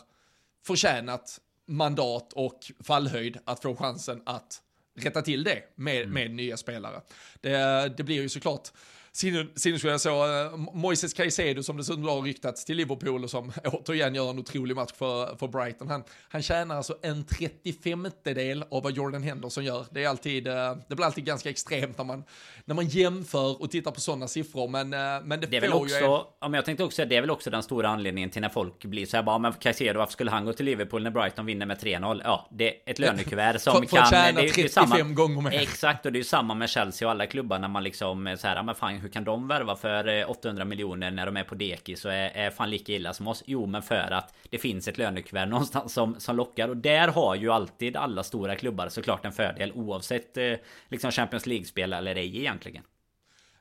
förtjänat 0.65 1.39
mandat 1.67 2.33
och 2.33 2.59
fallhöjd 2.83 3.37
att 3.45 3.61
få 3.61 3.75
chansen 3.75 4.21
att 4.25 4.61
rätta 4.95 5.21
till 5.21 5.43
det 5.43 5.63
med, 5.75 6.01
mm. 6.01 6.13
med 6.13 6.31
nya 6.31 6.57
spelare. 6.57 7.01
Det, 7.41 7.93
det 7.97 8.03
blir 8.03 8.21
ju 8.21 8.29
såklart 8.29 8.71
sinnessjukt. 9.13 9.83
Jag 9.83 10.01
såg 10.01 10.29
uh, 10.29 10.57
Moises 10.73 11.13
Caicedo 11.13 11.63
som 11.63 11.77
dessutom 11.77 12.03
har 12.03 12.21
ryktats 12.21 12.65
till 12.65 12.77
Liverpool 12.77 13.23
och 13.23 13.29
som 13.29 13.51
återigen 13.63 14.15
gör 14.15 14.29
en 14.29 14.39
otrolig 14.39 14.75
match 14.75 14.91
för, 14.95 15.35
för 15.35 15.47
Brighton. 15.47 15.87
Han, 15.87 16.03
han 16.29 16.41
tjänar 16.41 16.75
alltså 16.75 16.97
en 17.01 17.25
35 17.25 18.07
del 18.23 18.63
av 18.71 18.83
vad 18.83 18.93
Jordan 18.93 19.23
Henderson 19.23 19.65
gör. 19.65 19.85
Det, 19.91 20.03
är 20.03 20.09
alltid, 20.09 20.47
uh, 20.47 20.53
det 20.87 20.95
blir 20.95 21.05
alltid 21.05 21.25
ganska 21.25 21.49
extremt 21.49 21.97
när 21.97 22.05
man, 22.05 22.23
när 22.65 22.75
man 22.75 22.87
jämför 22.87 23.61
och 23.61 23.71
tittar 23.71 23.91
på 23.91 23.99
sådana 23.99 24.27
siffror. 24.27 24.67
Men, 24.67 24.93
uh, 24.93 24.99
men 25.23 25.39
det, 25.39 25.47
det 25.47 25.57
är 25.57 25.61
väl 25.61 25.73
också, 25.73 25.95
ju... 25.95 26.05
ja, 26.05 26.35
men 26.41 26.53
jag 26.53 26.65
tänkte 26.65 26.83
också 26.83 27.05
det 27.05 27.15
är 27.15 27.21
väl 27.21 27.31
också 27.31 27.49
den 27.49 27.63
stora 27.63 27.89
anledningen 27.89 28.29
till 28.29 28.41
när 28.41 28.49
folk 28.49 28.85
blir 28.85 29.05
så 29.05 29.17
här 29.17 29.23
bara, 29.23 29.37
men 29.37 29.53
Caicedo, 29.53 29.99
varför 29.99 30.13
skulle 30.13 30.31
han 30.31 30.45
gå 30.45 30.53
till 30.53 30.65
Liverpool 30.65 31.03
när 31.03 31.11
Brighton 31.11 31.45
vinner 31.45 31.65
med 31.65 31.77
3-0? 31.77 32.21
Ja, 32.23 32.47
det 32.51 32.67
är 32.69 32.91
ett 32.91 32.99
lönekuvert 32.99 33.59
som 33.59 33.73
för, 33.73 33.79
för 33.79 33.97
kan... 33.97 34.05
För 34.05 34.15
tjäna 34.15 34.41
35 34.41 34.69
samma, 34.69 35.13
gånger 35.13 35.41
mer. 35.41 35.51
Exakt, 35.51 36.05
och 36.05 36.11
det 36.11 36.15
är 36.17 36.19
ju 36.19 36.23
samma 36.23 36.53
med 36.53 36.69
Chelsea 36.69 37.07
och 37.07 37.11
alla 37.11 37.25
klubbar 37.25 37.59
när 37.59 37.67
man 37.67 37.83
liksom 37.83 38.37
så 38.39 38.47
här, 38.47 38.63
men 38.63 38.75
fan 38.75 39.02
hur 39.03 39.09
kan 39.09 39.23
de 39.23 39.47
värva 39.47 39.75
för 39.75 40.07
eh, 40.07 40.29
800 40.29 40.65
miljoner 40.65 41.11
när 41.11 41.25
de 41.25 41.37
är 41.37 41.43
på 41.43 41.55
dekis 41.55 42.01
så 42.01 42.09
är, 42.09 42.29
är 42.29 42.49
fan 42.49 42.69
lika 42.69 42.93
illa 42.93 43.13
som 43.13 43.27
oss? 43.27 43.43
Jo, 43.45 43.65
men 43.65 43.81
för 43.81 44.11
att 44.11 44.33
det 44.49 44.57
finns 44.57 44.87
ett 44.87 44.97
lönekuvert 44.97 45.45
någonstans 45.49 45.93
som, 45.93 46.19
som 46.19 46.35
lockar. 46.35 46.69
Och 46.69 46.77
där 46.77 47.07
har 47.07 47.35
ju 47.35 47.51
alltid 47.51 47.95
alla 47.95 48.23
stora 48.23 48.55
klubbar 48.55 48.89
såklart 48.89 49.25
en 49.25 49.31
fördel 49.31 49.71
oavsett 49.71 50.37
eh, 50.37 50.53
liksom 50.89 51.11
Champions 51.11 51.45
League-spel 51.45 51.93
eller 51.93 52.15
ej 52.15 52.37
egentligen. 52.37 52.83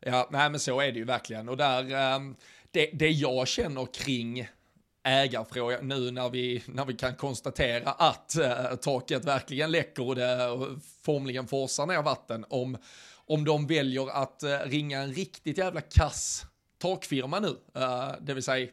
Ja, 0.01 0.29
nej 0.33 0.51
men 0.51 0.61
så 0.61 0.81
är 0.81 0.93
det 0.93 0.99
ju 0.99 1.05
verkligen. 1.05 1.49
Och 1.49 1.57
där, 1.57 2.15
um, 2.17 2.37
det, 2.71 2.91
det 2.93 3.11
jag 3.11 3.49
känner 3.49 3.87
kring 3.95 4.49
ägarfråga 5.05 5.79
nu 5.83 6.11
när 6.11 6.31
vi, 6.31 6.63
när 6.67 6.85
vi 6.85 6.95
kan 6.95 7.15
konstatera 7.15 7.91
att 7.91 8.37
uh, 8.41 8.77
taket 8.77 9.25
verkligen 9.25 9.71
läcker 9.71 10.07
och 10.07 10.17
det 10.17 10.59
formligen 11.05 11.47
forsar 11.47 11.87
ner 11.87 12.03
vatten. 12.03 12.45
Om 12.49 12.77
om 13.27 13.45
de 13.45 13.67
väljer 13.67 14.11
att 14.11 14.43
uh, 14.45 14.71
ringa 14.71 15.01
en 15.01 15.13
riktigt 15.13 15.59
jävla 15.59 15.81
kass 15.81 16.47
takfirma 16.79 17.41
nu, 17.41 17.49
uh, 17.49 18.13
det 18.21 18.35
vill 18.35 18.43
säga 18.43 18.67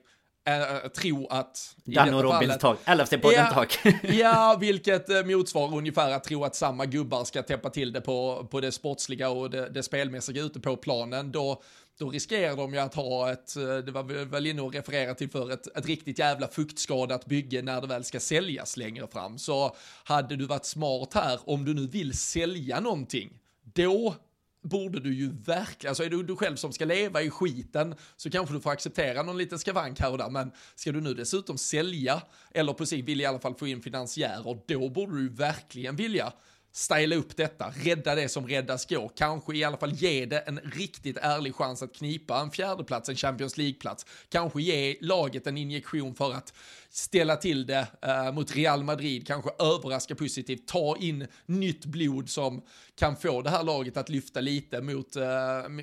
uh, 0.49 0.87
tro 0.87 1.27
att... 1.27 1.75
Dan 1.83 2.13
och 2.13 2.23
Robins 2.23 2.57
tak, 2.57 2.79
LFC-podden 2.85 3.33
ja, 3.33 3.51
tak. 3.53 3.79
ja, 4.03 4.57
vilket 4.61 5.25
motsvarar 5.25 5.77
ungefär 5.77 6.11
att 6.11 6.23
tro 6.23 6.43
att 6.43 6.55
samma 6.55 6.85
gubbar 6.85 7.23
ska 7.23 7.43
täppa 7.43 7.69
till 7.69 7.93
det 7.93 8.01
på, 8.01 8.47
på 8.51 8.59
det 8.61 8.71
sportsliga 8.71 9.29
och 9.29 9.49
det, 9.49 9.69
det 9.69 9.83
spelmässiga 9.83 10.43
ute 10.43 10.59
på 10.59 10.75
planen. 10.75 11.31
Då, 11.31 11.61
då 11.99 12.09
riskerar 12.09 12.55
de 12.55 12.73
ju 12.73 12.79
att 12.79 12.95
ha 12.95 13.31
ett, 13.31 13.55
det 13.85 13.91
var 13.91 14.03
vi 14.03 14.25
väl 14.25 14.47
inne 14.47 14.61
och 14.61 14.73
referera 14.73 15.13
till 15.13 15.29
för, 15.29 15.51
ett, 15.51 15.77
ett 15.77 15.85
riktigt 15.85 16.19
jävla 16.19 16.47
fuktskadat 16.47 17.25
bygge 17.25 17.61
när 17.61 17.81
det 17.81 17.87
väl 17.87 18.03
ska 18.03 18.19
säljas 18.19 18.77
längre 18.77 19.07
fram. 19.07 19.37
Så 19.37 19.75
hade 20.03 20.35
du 20.35 20.45
varit 20.45 20.65
smart 20.65 21.13
här, 21.13 21.39
om 21.45 21.65
du 21.65 21.73
nu 21.73 21.87
vill 21.87 22.17
sälja 22.17 22.79
någonting, 22.79 23.39
då 23.73 24.15
borde 24.61 24.99
du 24.99 25.13
ju 25.13 25.31
verkligen, 25.31 25.91
alltså 25.91 26.03
är 26.03 26.09
du 26.09 26.23
du 26.23 26.35
själv 26.35 26.55
som 26.55 26.73
ska 26.73 26.85
leva 26.85 27.21
i 27.21 27.29
skiten 27.29 27.95
så 28.15 28.29
kanske 28.29 28.55
du 28.55 28.61
får 28.61 28.71
acceptera 28.71 29.23
någon 29.23 29.37
liten 29.37 29.59
skavank 29.59 29.99
här 29.99 30.11
och 30.11 30.17
där, 30.17 30.29
men 30.29 30.51
ska 30.75 30.91
du 30.91 31.01
nu 31.01 31.13
dessutom 31.13 31.57
sälja 31.57 32.21
eller 32.51 32.73
på 32.73 32.85
sig 32.85 33.01
vill 33.01 33.21
i 33.21 33.25
alla 33.25 33.39
fall 33.39 33.55
få 33.55 33.67
in 33.67 33.81
finansiärer, 33.81 34.61
då 34.67 34.89
borde 34.89 35.17
du 35.17 35.29
verkligen 35.29 35.95
vilja 35.95 36.33
styla 36.71 37.15
upp 37.15 37.37
detta, 37.37 37.73
rädda 37.75 38.15
det 38.15 38.29
som 38.29 38.47
räddas 38.47 38.85
går, 38.85 39.11
kanske 39.15 39.57
i 39.57 39.63
alla 39.63 39.77
fall 39.77 39.91
ge 39.91 40.25
det 40.25 40.39
en 40.39 40.59
riktigt 40.59 41.17
ärlig 41.17 41.55
chans 41.55 41.83
att 41.83 41.95
knipa 41.95 42.39
en 42.39 42.51
fjärdeplats, 42.51 43.09
en 43.09 43.15
Champions 43.15 43.57
League-plats, 43.57 44.05
kanske 44.29 44.61
ge 44.61 44.97
laget 45.01 45.47
en 45.47 45.57
injektion 45.57 46.15
för 46.15 46.33
att 46.33 46.53
ställa 46.89 47.35
till 47.35 47.65
det 47.65 47.87
eh, 48.01 48.31
mot 48.31 48.55
Real 48.55 48.83
Madrid, 48.83 49.27
kanske 49.27 49.49
överraska 49.59 50.15
positivt, 50.15 50.67
ta 50.67 50.97
in 50.97 51.27
nytt 51.45 51.85
blod 51.85 52.29
som 52.29 52.61
kan 52.95 53.15
få 53.15 53.41
det 53.41 53.49
här 53.49 53.63
laget 53.63 53.97
att 53.97 54.09
lyfta 54.09 54.41
lite 54.41 54.81
mot, 54.81 55.15
eh, 55.15 55.23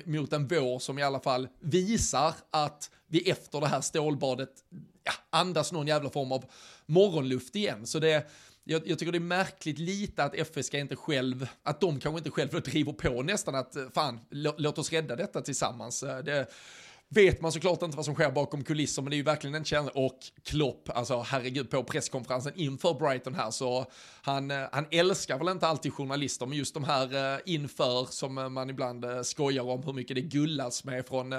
mot 0.05 0.33
en 0.33 0.47
vår 0.47 0.79
som 0.79 0.99
i 0.99 1.03
alla 1.03 1.19
fall 1.19 1.47
visar 1.59 2.33
att 2.51 2.91
vi 3.07 3.29
efter 3.29 3.61
det 3.61 3.67
här 3.67 3.81
stålbadet 3.81 4.49
ja, 5.03 5.11
andas 5.29 5.71
någon 5.71 5.87
jävla 5.87 6.09
form 6.09 6.31
av 6.31 6.45
morgonluft 6.85 7.55
igen. 7.55 7.87
Så 7.87 7.99
det 7.99 8.27
jag, 8.67 8.87
jag, 8.87 8.99
tycker 8.99 9.11
det 9.11 9.17
är 9.17 9.19
märkligt 9.19 9.79
lite 9.79 10.23
att 10.23 10.35
FSK 10.35 10.73
inte 10.73 10.95
själv, 10.95 11.47
att 11.63 11.81
de 11.81 11.99
kanske 11.99 12.17
inte 12.17 12.31
själv 12.31 12.61
driver 12.61 12.93
på 12.93 13.21
nästan 13.21 13.55
att 13.55 13.75
eh, 13.75 13.83
fan, 13.93 14.19
låt 14.29 14.77
oss 14.77 14.91
rädda 14.91 15.15
detta 15.15 15.41
tillsammans. 15.41 16.03
Eh, 16.03 16.23
det, 16.23 16.47
vet 17.09 17.41
man 17.41 17.51
såklart 17.51 17.81
inte 17.81 17.97
vad 17.97 18.05
som 18.05 18.13
sker 18.13 18.31
bakom 18.31 18.63
kulisser, 18.63 19.01
men 19.01 19.09
det 19.09 19.15
är 19.15 19.17
ju 19.17 19.23
verkligen 19.23 19.55
en 19.55 19.65
känsla. 19.65 19.91
Och 19.95 20.19
Klopp, 20.43 20.89
alltså 20.89 21.21
herregud, 21.21 21.69
på 21.69 21.83
presskonferensen 21.83 22.53
inför 22.55 22.93
Brighton 22.93 23.35
här 23.35 23.51
så 23.51 23.85
han, 24.21 24.51
eh, 24.51 24.63
han 24.71 24.85
älskar 24.91 25.37
väl 25.37 25.47
inte 25.47 25.67
alltid 25.67 25.93
journalister, 25.93 26.45
men 26.45 26.57
just 26.57 26.73
de 26.73 26.83
här 26.83 27.41
inför 27.45 28.05
som 28.05 28.53
man 28.53 28.69
ibland 28.69 29.05
skojar 29.23 29.63
om 29.63 29.83
hur 29.83 29.93
mycket 29.93 30.15
det 30.15 30.21
gullas 30.21 30.83
med 30.83 31.07
från 31.07 31.33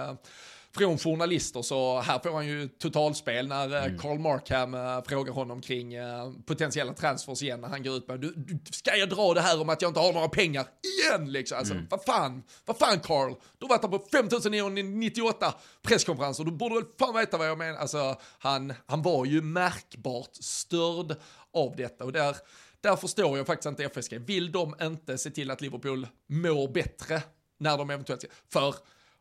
från 0.77 0.99
journalister 0.99 1.63
så 1.63 2.01
här 2.01 2.19
får 2.19 2.31
han 2.31 2.47
ju 2.47 2.69
totalspel 2.69 3.49
när 3.49 3.75
eh, 3.75 3.85
mm. 3.85 3.99
Carl 3.99 4.19
Markham 4.19 4.75
äh, 4.75 5.03
frågar 5.07 5.33
honom 5.33 5.61
kring 5.61 5.95
äh, 5.95 6.33
potentiella 6.47 6.93
transfers 6.93 7.43
igen 7.43 7.61
när 7.61 7.69
han 7.69 7.83
går 7.83 7.97
ut 7.97 8.09
med 8.09 8.21
du, 8.21 8.35
du, 8.37 8.59
ska 8.71 8.97
jag 8.97 9.09
dra 9.09 9.35
det 9.35 9.41
här 9.41 9.61
om 9.61 9.69
att 9.69 9.83
jag 9.83 9.89
inte 9.89 10.01
har 10.01 10.13
några 10.13 10.29
pengar 10.29 10.67
igen 10.83 11.33
liksom? 11.33 11.59
Alltså, 11.59 11.75
mm. 11.75 11.87
vad 11.91 12.05
fan, 12.05 12.43
vad 12.65 12.79
fan 12.79 13.01
Carl? 13.01 13.35
Du 13.59 13.67
har 13.67 13.69
varit 13.69 13.83
här 13.83 13.99
på 13.99 14.05
5998 14.13 15.55
presskonferenser, 15.83 16.45
du 16.45 16.51
borde 16.51 16.75
väl 16.75 16.85
fan 16.99 17.15
veta 17.15 17.39
vad 17.39 17.49
jag 17.49 17.59
menar. 17.59 17.79
Alltså, 17.79 18.17
han, 18.39 18.75
han 18.87 19.03
var 19.03 19.25
ju 19.25 19.43
märkbart 19.43 20.35
störd 20.35 21.17
av 21.53 21.77
detta 21.77 22.05
och 22.05 22.13
där 22.13 22.37
där 22.81 22.97
förstår 22.97 23.37
jag 23.37 23.47
faktiskt 23.47 23.67
inte 23.67 23.85
FSG. 23.85 24.19
Vill 24.19 24.53
de 24.53 24.75
inte 24.83 25.19
se 25.19 25.31
till 25.31 25.51
att 25.51 25.61
Liverpool 25.61 26.07
mår 26.27 26.69
bättre 26.69 27.23
när 27.59 27.79
de 27.79 27.91
eventuellt... 27.91 28.25
För 28.53 28.75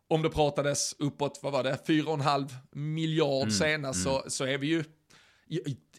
om 0.08 0.22
det 0.22 0.30
pratades 0.30 0.96
uppåt, 1.00 1.39
vad 1.43 1.54
var 1.54 1.63
det, 1.63 1.78
4,5 1.88 2.50
miljard 2.72 3.41
mm, 3.41 3.52
senast 3.52 4.06
mm. 4.06 4.22
Så, 4.22 4.30
så 4.30 4.46
är 4.46 4.58
vi 4.58 4.67
ju 4.67 4.84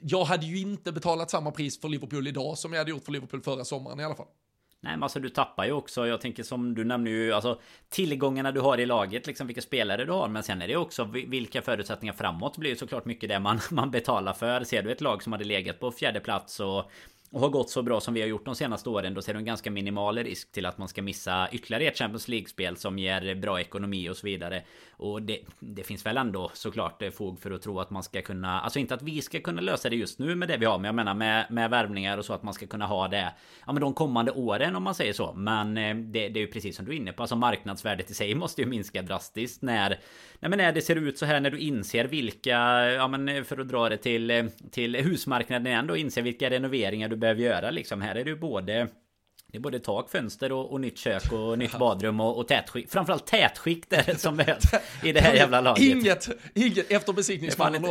jag 0.00 0.24
hade 0.24 0.46
ju 0.46 0.58
inte 0.58 0.92
betalat 0.92 1.30
samma 1.30 1.50
pris 1.50 1.80
för 1.80 1.88
Liverpool 1.88 2.28
idag 2.28 2.58
som 2.58 2.72
jag 2.72 2.80
hade 2.80 2.90
gjort 2.90 3.04
för 3.04 3.12
Liverpool 3.12 3.42
förra 3.42 3.64
sommaren 3.64 4.00
i 4.00 4.04
alla 4.04 4.14
fall. 4.14 4.26
Nej 4.80 4.92
men 4.92 5.02
alltså 5.02 5.20
du 5.20 5.28
tappar 5.28 5.64
ju 5.64 5.72
också, 5.72 6.06
jag 6.06 6.20
tänker 6.20 6.42
som 6.42 6.74
du 6.74 6.84
nämner 6.84 7.10
ju 7.10 7.32
alltså 7.32 7.60
Tillgångarna 7.88 8.52
du 8.52 8.60
har 8.60 8.78
i 8.78 8.86
laget, 8.86 9.26
liksom 9.26 9.46
vilka 9.46 9.62
spelare 9.62 10.04
du 10.04 10.12
har 10.12 10.28
Men 10.28 10.42
sen 10.42 10.62
är 10.62 10.68
det 10.68 10.76
också 10.76 11.04
vilka 11.04 11.62
förutsättningar 11.62 12.12
framåt 12.12 12.56
blir 12.56 12.70
ju 12.70 12.76
såklart 12.76 13.04
mycket 13.04 13.28
det 13.28 13.38
man, 13.38 13.60
man 13.70 13.90
betalar 13.90 14.32
för 14.32 14.64
Ser 14.64 14.82
du 14.82 14.92
ett 14.92 15.00
lag 15.00 15.22
som 15.22 15.32
hade 15.32 15.44
legat 15.44 15.80
på 15.80 15.92
fjärde 15.92 16.20
plats 16.20 16.60
och 16.60 16.90
och 17.30 17.40
har 17.40 17.48
gått 17.48 17.70
så 17.70 17.82
bra 17.82 18.00
som 18.00 18.14
vi 18.14 18.20
har 18.20 18.28
gjort 18.28 18.44
de 18.44 18.54
senaste 18.54 18.88
åren 18.88 19.14
då 19.14 19.22
ser 19.22 19.34
du 19.34 19.38
en 19.38 19.44
ganska 19.44 19.70
minimal 19.70 20.18
risk 20.18 20.52
till 20.52 20.66
att 20.66 20.78
man 20.78 20.88
ska 20.88 21.02
missa 21.02 21.48
ytterligare 21.52 21.84
ett 21.84 21.98
Champions 21.98 22.28
League-spel 22.28 22.76
som 22.76 22.98
ger 22.98 23.34
bra 23.34 23.60
ekonomi 23.60 24.08
och 24.08 24.16
så 24.16 24.26
vidare. 24.26 24.62
Och 24.90 25.22
det, 25.22 25.38
det, 25.60 25.82
finns 25.82 26.06
väl 26.06 26.16
ändå 26.16 26.50
såklart 26.54 27.02
eh, 27.02 27.10
fog 27.10 27.40
för 27.40 27.50
att 27.50 27.62
tro 27.62 27.80
att 27.80 27.90
man 27.90 28.02
ska 28.02 28.22
kunna, 28.22 28.60
alltså 28.60 28.78
inte 28.78 28.94
att 28.94 29.02
vi 29.02 29.22
ska 29.22 29.40
kunna 29.40 29.60
lösa 29.60 29.90
det 29.90 29.96
just 29.96 30.18
nu 30.18 30.34
med 30.34 30.48
det 30.48 30.56
vi 30.56 30.66
har, 30.66 30.78
men 30.78 30.84
jag 30.84 30.94
menar 30.94 31.14
med, 31.14 31.46
med 31.50 31.70
värvningar 31.70 32.18
och 32.18 32.24
så 32.24 32.32
att 32.32 32.42
man 32.42 32.54
ska 32.54 32.66
kunna 32.66 32.86
ha 32.86 33.08
det, 33.08 33.32
ja 33.66 33.72
men 33.72 33.80
de 33.80 33.94
kommande 33.94 34.32
åren 34.32 34.76
om 34.76 34.82
man 34.82 34.94
säger 34.94 35.12
så. 35.12 35.32
Men 35.32 35.78
eh, 35.78 35.96
det, 35.96 36.28
det 36.28 36.40
är 36.40 36.44
ju 36.44 36.46
precis 36.46 36.76
som 36.76 36.84
du 36.84 36.92
är 36.92 36.96
inne 36.96 37.12
på, 37.12 37.22
alltså 37.22 37.36
marknadsvärdet 37.36 38.10
i 38.10 38.14
sig 38.14 38.34
måste 38.34 38.62
ju 38.62 38.68
minska 38.68 39.02
drastiskt 39.02 39.62
när, 39.62 39.88
nej 40.38 40.50
men 40.50 40.58
när 40.58 40.72
det 40.72 40.82
ser 40.82 40.96
ut 40.96 41.18
så 41.18 41.26
här, 41.26 41.40
när 41.40 41.50
du 41.50 41.58
inser 41.58 42.04
vilka, 42.04 42.58
ja 42.90 43.08
men 43.08 43.28
eh, 43.28 43.42
för 43.42 43.58
att 43.58 43.68
dra 43.68 43.88
det 43.88 43.96
till, 43.96 44.50
till 44.70 44.96
husmarknaden 44.96 45.66
igen 45.66 45.86
då, 45.86 45.96
inser 45.96 46.22
vilka 46.22 46.50
renoveringar 46.50 47.08
du 47.08 47.17
behöver 47.18 47.42
göra 47.42 47.70
liksom. 47.70 48.00
Här 48.00 48.14
är 48.14 48.24
det 48.24 48.30
ju 48.30 48.36
både 48.36 48.88
det 49.52 49.58
är 49.58 49.60
både 49.60 49.78
tak, 49.78 50.10
fönster 50.10 50.52
och, 50.52 50.72
och 50.72 50.80
nytt 50.80 50.98
kök 50.98 51.32
och 51.32 51.58
nytt 51.58 51.78
badrum 51.78 52.20
och, 52.20 52.38
och 52.38 52.48
tätskikt. 52.48 52.92
Framförallt 52.92 53.26
tätskikt 53.26 53.92
är 53.92 54.02
det 54.06 54.18
som 54.18 54.36
behövs 54.36 54.64
i 55.04 55.12
det 55.12 55.20
här 55.20 55.34
jävla 55.36 55.60
laget. 55.60 55.84
Inget, 55.84 56.28
inget 56.54 56.90
efter 56.90 57.12
besiktningsmannen. 57.12 57.82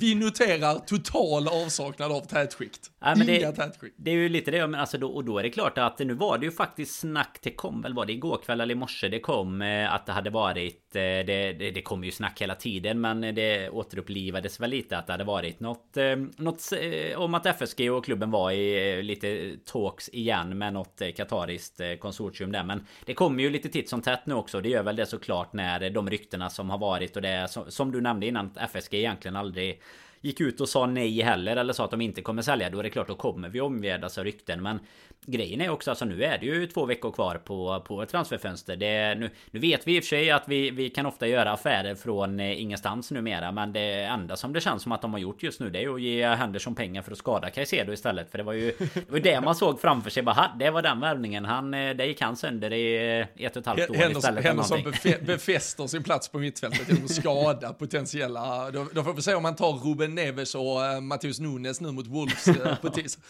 Vi 0.00 0.14
noterar 0.14 0.78
total 0.78 1.48
avsaknad 1.48 2.12
av 2.12 2.20
tätskikt. 2.20 2.90
Ja, 3.00 3.14
men 3.16 3.28
Inga 3.28 3.50
det, 3.50 3.56
tätskikt. 3.56 3.94
Det 3.98 4.10
är 4.10 4.14
ju 4.14 4.28
lite 4.28 4.50
det, 4.50 4.66
men 4.66 4.80
alltså 4.80 4.98
då, 4.98 5.08
och 5.08 5.24
då 5.24 5.38
är 5.38 5.42
det 5.42 5.50
klart 5.50 5.78
att 5.78 5.98
nu 5.98 6.14
var 6.14 6.38
det 6.38 6.46
ju 6.46 6.52
faktiskt 6.52 7.00
snack, 7.00 7.38
det 7.42 7.50
kom 7.50 7.82
väl, 7.82 7.94
var 7.94 8.06
det 8.06 8.12
igår 8.12 8.40
kväll 8.44 8.60
eller 8.60 8.74
i 8.74 8.78
morse 8.78 9.08
det 9.08 9.20
kom 9.20 9.62
eh, 9.62 9.94
att 9.94 10.06
det 10.06 10.12
hade 10.12 10.30
varit, 10.30 10.96
eh, 10.96 11.00
det, 11.00 11.52
det, 11.52 11.70
det 11.70 11.82
kom 11.82 12.04
ju 12.04 12.10
snack 12.10 12.42
hela 12.42 12.54
tiden, 12.54 13.00
men 13.00 13.20
det 13.20 13.70
återupplivades 13.70 14.60
väl 14.60 14.70
lite 14.70 14.98
att 14.98 15.06
det 15.06 15.12
hade 15.12 15.24
varit 15.24 15.60
något, 15.60 15.96
eh, 15.96 16.16
något 16.36 16.72
om 17.16 17.34
att 17.34 17.46
FSG 17.46 17.90
och 17.90 18.04
klubben 18.04 18.30
var 18.30 18.50
i 18.52 19.02
lite 19.02 19.56
talks 19.64 20.08
igen 20.08 20.58
med 20.58 20.72
något 20.80 21.00
eh, 21.00 21.12
katariskt 21.12 21.80
eh, 21.80 21.94
konsortium 21.94 22.52
där. 22.52 22.64
Men 22.64 22.86
det 23.04 23.14
kommer 23.14 23.42
ju 23.42 23.50
lite 23.50 23.68
titt 23.68 23.88
som 23.88 24.02
tätt 24.02 24.26
nu 24.26 24.34
också. 24.34 24.60
Det 24.60 24.68
gör 24.68 24.82
väl 24.82 24.96
det 24.96 25.06
såklart 25.06 25.52
när 25.52 25.90
de 25.90 26.10
ryktena 26.10 26.50
som 26.50 26.70
har 26.70 26.78
varit 26.78 27.16
och 27.16 27.22
det 27.22 27.48
som 27.68 27.92
du 27.92 28.00
nämnde 28.00 28.26
innan 28.26 28.46
att 28.46 28.70
FSG 28.70 28.94
egentligen 28.94 29.36
aldrig 29.36 29.80
gick 30.20 30.40
ut 30.40 30.60
och 30.60 30.68
sa 30.68 30.86
nej 30.86 31.22
heller 31.22 31.56
eller 31.56 31.72
sa 31.72 31.84
att 31.84 31.90
de 31.90 32.00
inte 32.00 32.22
kommer 32.22 32.42
sälja. 32.42 32.70
Då 32.70 32.78
är 32.78 32.82
det 32.82 32.90
klart, 32.90 33.08
då 33.08 33.14
kommer 33.14 33.48
vi 33.48 33.60
omgärdas 33.60 34.18
av 34.18 34.24
rykten. 34.24 34.62
Men 34.62 34.80
grejen 35.26 35.60
är 35.60 35.70
också 35.70 35.90
alltså 35.90 36.04
nu 36.04 36.24
är 36.24 36.38
det 36.38 36.46
ju 36.46 36.66
två 36.66 36.86
veckor 36.86 37.12
kvar 37.12 37.34
på, 37.44 37.84
på 37.86 38.06
transferfönster. 38.06 38.76
Det, 38.76 39.14
nu, 39.14 39.30
nu 39.50 39.60
vet 39.60 39.86
vi 39.86 39.96
i 39.96 40.00
och 40.00 40.04
för 40.04 40.08
sig 40.08 40.30
att 40.30 40.44
vi, 40.46 40.70
vi 40.70 40.90
kan 40.90 41.06
ofta 41.06 41.26
göra 41.26 41.52
affärer 41.52 41.94
från 41.94 42.40
eh, 42.40 42.62
ingenstans 42.62 43.10
numera. 43.10 43.52
Men 43.52 43.72
det 43.72 44.02
enda 44.02 44.36
som 44.36 44.52
det 44.52 44.60
känns 44.60 44.82
som 44.82 44.92
att 44.92 45.02
de 45.02 45.12
har 45.12 45.20
gjort 45.20 45.42
just 45.42 45.60
nu 45.60 45.70
det 45.70 45.78
är 45.78 45.82
ju 45.82 45.94
att 45.94 46.00
ge 46.00 46.26
Henderson 46.26 46.74
pengar 46.74 47.02
för 47.02 47.12
att 47.12 47.18
skada 47.18 47.50
Caicedo 47.50 47.92
istället. 47.92 48.30
För 48.30 48.38
det 48.38 48.44
var 48.44 48.52
ju 48.52 48.72
det, 48.94 49.10
var 49.10 49.18
det 49.18 49.40
man 49.40 49.54
såg 49.54 49.80
framför 49.80 50.10
sig. 50.10 50.22
Bara, 50.22 50.52
det 50.58 50.70
var 50.70 50.82
den 50.82 51.00
värvningen. 51.00 51.44
Han, 51.44 51.74
eh, 51.74 51.96
det 51.96 52.06
gick 52.06 52.20
han 52.20 52.36
sönder 52.36 52.72
i 52.72 53.18
eh, 53.20 53.46
ett 53.46 53.56
och 53.56 53.60
ett 53.60 53.66
halvt 53.66 53.90
år 53.90 53.94
Henderson, 53.94 54.18
istället. 54.18 54.44
Henderson 54.44 54.92
befäster 55.26 55.86
sin 55.86 56.02
plats 56.02 56.28
på 56.28 56.38
mittfältet 56.38 56.88
genom 56.88 57.04
att 57.04 57.10
skada 57.10 57.72
potentiella... 57.78 58.70
Då, 58.70 58.86
då 58.92 59.04
får 59.04 59.14
vi 59.14 59.22
se 59.22 59.34
om 59.34 59.42
man 59.42 59.56
tar 59.56 59.72
Ruben 59.72 60.09
Neves 60.14 60.54
och 60.54 60.62
uh, 60.62 61.00
Matheus 61.00 61.40
Nunes 61.40 61.80
nu 61.80 61.92
mot 61.92 62.06
Wolves 62.06 62.48
uh, 62.48 62.76
på 62.76 62.90
tisdag. 62.90 63.22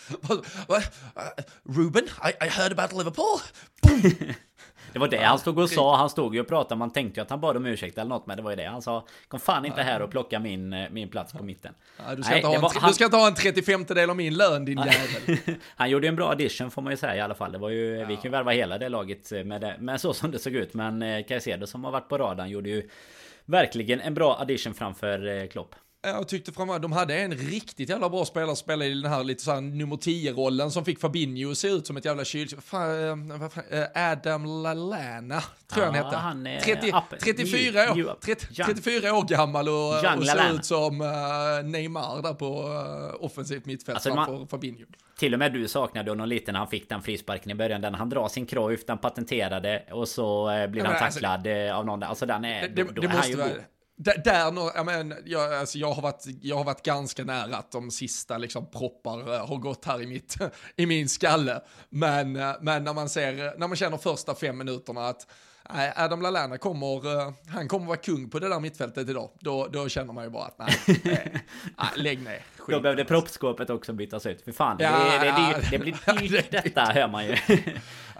Ruben, 1.64 2.04
I, 2.04 2.44
I 2.44 2.48
heard 2.48 2.72
about 2.72 2.92
Liverpool. 2.92 3.40
Det 4.92 4.98
var 4.98 5.08
det 5.08 5.24
han 5.24 5.38
stod 5.38 5.58
och 5.58 5.70
sa. 5.70 5.96
Han 5.96 6.10
stod 6.10 6.34
ju 6.34 6.40
och 6.40 6.48
pratade. 6.48 6.78
Man 6.78 6.90
tänkte 6.90 7.20
ju 7.20 7.22
att 7.22 7.30
han 7.30 7.40
bad 7.40 7.56
om 7.56 7.66
ursäkt 7.66 7.98
eller 7.98 8.08
något. 8.08 8.26
Men 8.26 8.36
det 8.36 8.42
var 8.42 8.50
ju 8.50 8.56
det 8.56 8.64
han 8.64 8.82
sa. 8.82 9.06
Kom 9.28 9.40
fan 9.40 9.64
inte 9.64 9.82
här 9.82 10.02
och 10.02 10.10
plocka 10.10 10.38
min, 10.38 10.72
eh, 10.72 10.90
min 10.90 11.08
plats 11.08 11.32
på 11.32 11.44
mitten. 11.44 11.74
Ja, 12.06 12.14
du, 12.14 12.22
ska 12.22 12.34
Nej, 12.34 12.42
en, 12.44 12.62
han... 12.62 12.88
du 12.88 12.94
ska 12.94 13.04
inte 13.04 13.16
ha 13.16 13.26
en 13.26 13.34
35 13.34 13.84
del 13.84 14.10
av 14.10 14.16
min 14.16 14.34
lön 14.34 14.64
din 14.64 14.78
jävel. 14.78 15.38
han 15.76 15.90
gjorde 15.90 16.08
en 16.08 16.16
bra 16.16 16.30
addition 16.30 16.70
får 16.70 16.82
man 16.82 16.92
ju 16.92 16.96
säga 16.96 17.16
i 17.16 17.20
alla 17.20 17.34
fall. 17.34 17.52
Det 17.52 17.58
var 17.58 17.70
ju, 17.70 17.96
ja. 17.96 18.06
Vi 18.06 18.14
kan 18.14 18.24
ju 18.24 18.30
värva 18.30 18.50
hela 18.50 18.78
det 18.78 18.88
laget 18.88 19.30
med, 19.30 19.60
det, 19.60 19.76
med 19.80 20.00
så 20.00 20.14
som 20.14 20.30
det 20.30 20.38
såg 20.38 20.52
ut. 20.52 20.74
Men 20.74 21.02
eh, 21.02 21.24
Caicedo 21.26 21.66
som 21.66 21.84
har 21.84 21.92
varit 21.92 22.08
på 22.08 22.18
radarn 22.18 22.50
gjorde 22.50 22.68
ju 22.68 22.88
verkligen 23.44 24.00
en 24.00 24.14
bra 24.14 24.36
addition 24.40 24.74
framför 24.74 25.26
eh, 25.26 25.46
Klopp. 25.46 25.74
Jag 26.02 26.28
tyckte 26.28 26.52
framför 26.52 26.78
de 26.78 26.92
hade 26.92 27.14
en 27.14 27.34
riktigt 27.34 27.88
jävla 27.88 28.08
bra 28.08 28.24
spelare 28.24 28.48
som 28.48 28.56
spelade 28.56 28.90
i 28.90 28.94
den 28.94 29.12
här 29.12 29.24
lite 29.24 29.42
såhär 29.42 29.60
nummer 29.60 29.96
10-rollen 29.96 30.70
som 30.70 30.84
fick 30.84 31.00
Fabinho 31.00 31.50
att 31.50 31.58
se 31.58 31.68
ut 31.68 31.86
som 31.86 31.96
ett 31.96 32.04
jävla 32.04 32.24
kylskåp. 32.24 32.64
Eh, 32.72 34.10
Adam 34.12 34.62
Lallana, 34.62 35.40
tror 35.72 35.84
jag 35.86 35.92
han 35.92 36.04
hette. 36.04 36.16
Han 36.16 36.46
är 36.46 36.60
30, 36.60 36.92
34, 37.20 37.94
new, 37.94 38.06
år, 38.06 38.16
30, 38.24 38.46
34 38.54 39.14
år 39.14 39.24
gammal 39.24 39.68
och, 39.68 40.18
och 40.18 40.26
ser 40.26 40.54
ut 40.54 40.64
som 40.64 41.00
uh, 41.00 41.08
Neymar 41.64 42.22
där 42.22 42.34
på 42.34 42.46
offensivt 43.26 43.66
mittfält 43.66 43.96
alltså, 43.96 44.14
framför 44.14 44.32
man, 44.32 44.48
Fabinho. 44.48 44.86
Till 45.18 45.32
och 45.32 45.38
med 45.38 45.52
du 45.52 45.68
saknade 45.68 46.10
honom 46.10 46.28
lite 46.28 46.52
när 46.52 46.58
han 46.58 46.68
fick 46.68 46.88
den 46.88 47.02
frisparken 47.02 47.50
i 47.50 47.54
början. 47.54 47.80
Den 47.80 47.94
han 47.94 48.08
drar 48.08 48.28
sin 48.28 48.46
Cruyff, 48.46 48.86
den 48.86 48.98
patenterade 48.98 49.84
och 49.90 50.08
så 50.08 50.44
blir 50.68 50.84
han 50.84 50.96
alltså- 50.96 51.20
tacklad 51.20 51.46
alltså, 51.46 51.74
av 51.74 51.86
någon. 51.86 52.02
Alltså 52.02 52.26
den 52.26 52.44
är... 52.44 52.68
Det, 52.68 52.82
då, 52.82 52.92
då 52.92 53.00
det 53.00 53.06
är 53.06 53.16
måste 53.16 53.36
vara 53.36 53.50
där, 54.04 54.72
jag, 54.74 54.86
men, 54.86 55.14
jag, 55.24 55.54
alltså, 55.54 55.78
jag, 55.78 55.92
har 55.92 56.02
varit, 56.02 56.24
jag 56.42 56.56
har 56.56 56.64
varit 56.64 56.82
ganska 56.82 57.24
nära 57.24 57.56
att 57.56 57.72
de 57.72 57.90
sista 57.90 58.38
liksom, 58.38 58.70
proppar 58.70 59.28
uh, 59.28 59.46
har 59.46 59.56
gått 59.56 59.84
här 59.84 60.02
i, 60.02 60.06
mitt, 60.06 60.36
i 60.76 60.86
min 60.86 61.08
skalle. 61.08 61.60
Men, 61.88 62.36
uh, 62.36 62.52
men 62.60 62.84
när 62.84 62.94
man 62.94 63.08
ser, 63.08 63.58
när 63.58 63.68
man 63.68 63.76
känner 63.76 63.96
första 63.96 64.34
fem 64.34 64.58
minuterna 64.58 65.08
att 65.08 65.26
Nej, 65.74 65.92
Adam 65.96 66.22
Lallana 66.22 66.58
kommer, 66.58 67.06
uh, 67.06 67.32
han 67.48 67.68
kommer 67.68 67.86
vara 67.86 67.96
kung 67.96 68.30
på 68.30 68.38
det 68.38 68.48
där 68.48 68.60
mittfältet 68.60 69.08
idag. 69.08 69.30
Då, 69.40 69.66
då 69.66 69.88
känner 69.88 70.12
man 70.12 70.24
ju 70.24 70.30
bara 70.30 70.44
att 70.44 70.58
nej, 70.58 71.00
nej, 71.04 71.32
nej 71.78 71.88
lägg 71.96 72.22
ner. 72.22 72.42
Skit. 72.58 72.74
Då 72.76 72.80
behövde 72.80 73.04
proppskåpet 73.04 73.70
också 73.70 73.92
bytas 73.92 74.26
ut. 74.26 74.42
För 74.42 74.52
fan, 74.52 74.76
ja, 74.80 75.18
det, 75.20 75.26
det, 75.26 75.32
det, 75.32 75.68
det, 75.70 75.78
blir 75.78 76.28
dyrt 76.28 76.50
detta 76.50 76.84
hör 76.84 77.08
man 77.08 77.26
ju. 77.26 77.36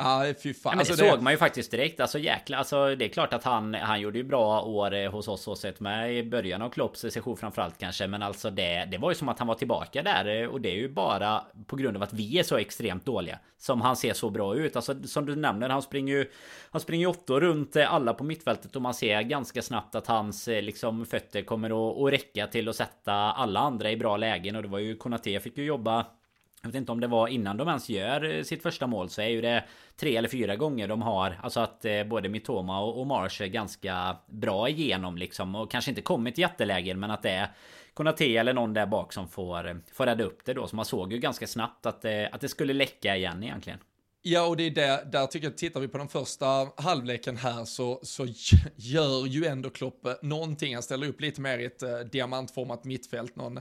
Ja, 0.05 0.35
fy 0.43 0.55
fan. 0.55 0.71
Ja, 0.71 0.71
men 0.71 0.79
alltså, 0.79 1.05
det 1.05 1.11
såg 1.11 1.23
man 1.23 1.33
ju 1.33 1.37
faktiskt 1.37 1.71
direkt. 1.71 2.01
Alltså 2.01 2.19
jäkla, 2.19 2.59
alltså 2.59 2.95
det 2.95 3.05
är 3.05 3.09
klart 3.09 3.33
att 3.33 3.45
han, 3.45 3.75
han 3.75 4.01
gjorde 4.01 4.19
ju 4.19 4.25
bra 4.25 4.63
år 4.63 4.95
eh, 4.95 5.11
hos 5.11 5.29
oss 5.29 5.49
och 5.49 5.59
sett 5.59 5.81
med 5.81 6.17
i 6.17 6.23
början 6.23 6.63
av 6.63 6.71
Klopps 6.71 7.01
session 7.01 7.37
framförallt 7.37 7.79
kanske. 7.79 8.07
Men 8.07 8.23
alltså 8.23 8.51
det, 8.51 8.89
det 8.91 8.99
var 8.99 9.11
ju 9.11 9.15
som 9.15 9.29
att 9.29 9.39
han 9.39 9.49
var 9.49 9.55
tillbaka 9.55 10.03
där. 10.03 10.43
Eh, 10.43 10.49
och 10.49 10.61
det 10.61 10.71
är 10.71 10.77
ju 10.77 10.89
bara 10.89 11.45
på 11.67 11.77
grund 11.77 11.97
av 11.97 12.03
att 12.03 12.13
vi 12.13 12.39
är 12.39 12.43
så 12.43 12.57
extremt 12.57 13.05
dåliga. 13.05 13.39
Som 13.59 13.81
han 13.81 13.97
ser 13.97 14.13
så 14.13 14.31
bra 14.31 14.57
ut. 14.57 14.77
Alltså 14.77 15.03
som 15.03 15.27
du 15.27 15.37
nämner, 15.37 15.69
han 15.69 15.83
springer 15.83 16.15
ju 16.15 16.31
Han 16.71 16.81
springer 16.81 17.07
åttor 17.07 17.41
runt 17.41 17.77
eh, 17.77 17.95
alla 17.95 18.15
på 18.15 18.25
mittfältet 18.25 18.77
och 18.77 18.83
man 18.83 18.95
ser 18.95 19.23
ganska 19.23 19.63
snabbt 19.63 19.95
att 19.95 20.07
hans 20.07 20.47
liksom 20.47 21.07
fötter 21.07 21.43
kommer 21.43 21.71
att, 21.71 21.99
att 21.99 22.13
räcka 22.13 22.47
till 22.47 22.69
att 22.69 22.77
sätta 22.77 23.13
alla 23.13 23.61
andra 23.61 23.91
i 23.91 23.97
bra 23.97 24.17
lägen. 24.17 24.57
Och 24.57 24.63
det 24.63 24.69
var 24.69 24.79
ju 24.79 24.97
Konate 24.97 25.41
fick 25.41 25.59
ju 25.59 25.65
jobba 25.65 26.07
jag 26.63 26.69
vet 26.69 26.75
inte 26.75 26.93
om 26.93 27.01
det 27.01 27.07
var 27.07 27.29
innan 27.29 27.57
de 27.57 27.69
ens 27.69 27.89
gör 27.89 28.25
eh, 28.25 28.43
sitt 28.43 28.63
första 28.63 28.87
mål 28.87 29.09
så 29.09 29.23
är 29.23 29.29
ju 29.29 29.41
det 29.41 29.65
tre 29.97 30.17
eller 30.17 30.29
fyra 30.29 30.57
gånger 30.57 30.89
de 30.89 31.03
har 31.03 31.39
Alltså 31.43 31.61
att 31.61 31.85
eh, 31.85 32.05
både 32.05 32.29
Mitoma 32.29 32.81
och, 32.81 33.07
Mars 33.07 33.21
Marsh 33.21 33.43
är 33.43 33.47
ganska 33.47 34.17
bra 34.27 34.69
igenom 34.69 35.17
liksom 35.17 35.55
och 35.55 35.71
kanske 35.71 35.91
inte 35.91 36.03
kommit 36.03 36.35
till 36.35 36.43
jättelägen 36.43 37.01
men 37.01 37.11
att 37.11 37.23
det 37.23 37.31
är 37.31 37.49
Konate 37.95 38.37
eller 38.37 38.53
någon 38.53 38.75
där 38.75 38.87
bak 38.87 39.13
som 39.13 39.29
får, 39.29 39.69
eh, 39.69 39.75
får 39.93 40.07
rädda 40.07 40.25
upp 40.25 40.45
det 40.45 40.55
då. 40.55 40.67
Så 40.67 40.77
man 40.77 40.85
såg 40.85 41.13
ju 41.13 41.19
ganska 41.19 41.47
snabbt 41.47 41.87
att, 41.87 42.05
att 42.05 42.41
det 42.41 42.49
skulle 42.49 42.73
läcka 42.73 43.17
igen 43.17 43.43
egentligen. 43.43 43.79
Ja, 44.23 44.47
och 44.47 44.57
det 44.57 44.63
är 44.63 44.71
det, 44.71 45.05
där 45.13 45.27
tycker 45.27 45.47
jag, 45.47 45.57
tittar 45.57 45.81
vi 45.81 45.89
på 45.89 45.99
den 45.99 46.09
första 46.09 46.47
halvleken 46.77 47.37
här 47.37 47.65
så, 47.65 48.01
så 48.03 48.27
gör 48.77 49.27
ju 49.27 49.47
ändå 49.47 49.71
Klopp 49.71 50.07
någonting. 50.23 50.75
Han 50.75 50.83
ställer 50.83 51.09
upp 51.09 51.21
lite 51.21 51.41
mer 51.41 51.59
i 51.59 51.65
ett 51.65 52.13
diamantformat 52.13 52.85
mittfält. 52.85 53.37
Någon, 53.37 53.61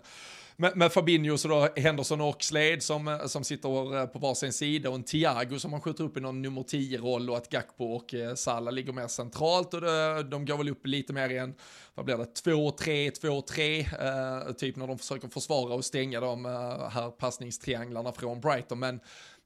med, 0.60 0.78
med 0.78 0.92
Fabinho 0.92 1.38
så 1.38 1.48
då 1.48 1.70
Henderson 1.76 2.22
och 2.22 2.44
Slade 2.44 2.82
som, 2.82 3.08
eh, 3.08 3.26
som 3.26 3.44
sitter 3.44 4.00
eh, 4.00 4.06
på 4.06 4.20
varsin 4.20 4.54
sida 4.54 4.90
och 4.90 4.96
en 4.96 5.04
Thiago 5.04 5.60
som 5.60 5.72
man 5.72 5.82
skjuter 5.82 6.04
upp 6.04 6.18
i 6.18 6.20
någon 6.20 6.42
nummer 6.42 6.62
10-roll 6.62 7.30
och 7.30 7.38
att 7.38 7.50
Gakpo 7.50 7.86
och 7.86 8.14
eh, 8.14 8.36
Salah 8.36 8.74
ligger 8.74 8.94
mer 8.94 9.08
centralt 9.08 9.74
och 9.74 9.82
det, 9.82 10.24
de 10.24 10.46
går 10.46 10.58
väl 10.58 10.70
upp 10.70 10.86
lite 10.86 11.14
mer 11.14 11.30
i 11.30 11.38
en, 11.38 11.56
vad 11.96 12.06
blir 12.06 12.18
det, 12.18 12.24
2-3, 12.24 13.12
2-3, 13.22 14.48
eh, 14.48 14.54
typ 14.54 14.76
när 14.76 14.88
de 14.88 14.98
försöker 14.98 15.28
försvara 15.28 15.74
och 15.74 15.86
stänga 15.86 16.20
de 16.20 16.46
här 16.92 17.12
passningstrianglarna 17.12 18.12
från 18.12 18.42
Brighton. 18.42 18.80
Men 18.80 19.00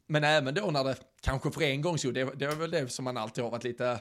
men 0.08 0.23
även 0.23 0.54
då 0.54 0.71
när 0.71 0.84
det 0.84 0.95
kanske 1.21 1.52
för 1.52 1.62
en 1.62 1.82
gångs 1.82 2.02
skull, 2.02 2.13
det, 2.13 2.30
det 2.36 2.45
är 2.45 2.56
väl 2.56 2.71
det 2.71 2.91
som 2.91 3.06
man 3.06 3.17
alltid 3.17 3.43
har 3.43 3.52
varit 3.52 3.63
lite 3.63 3.99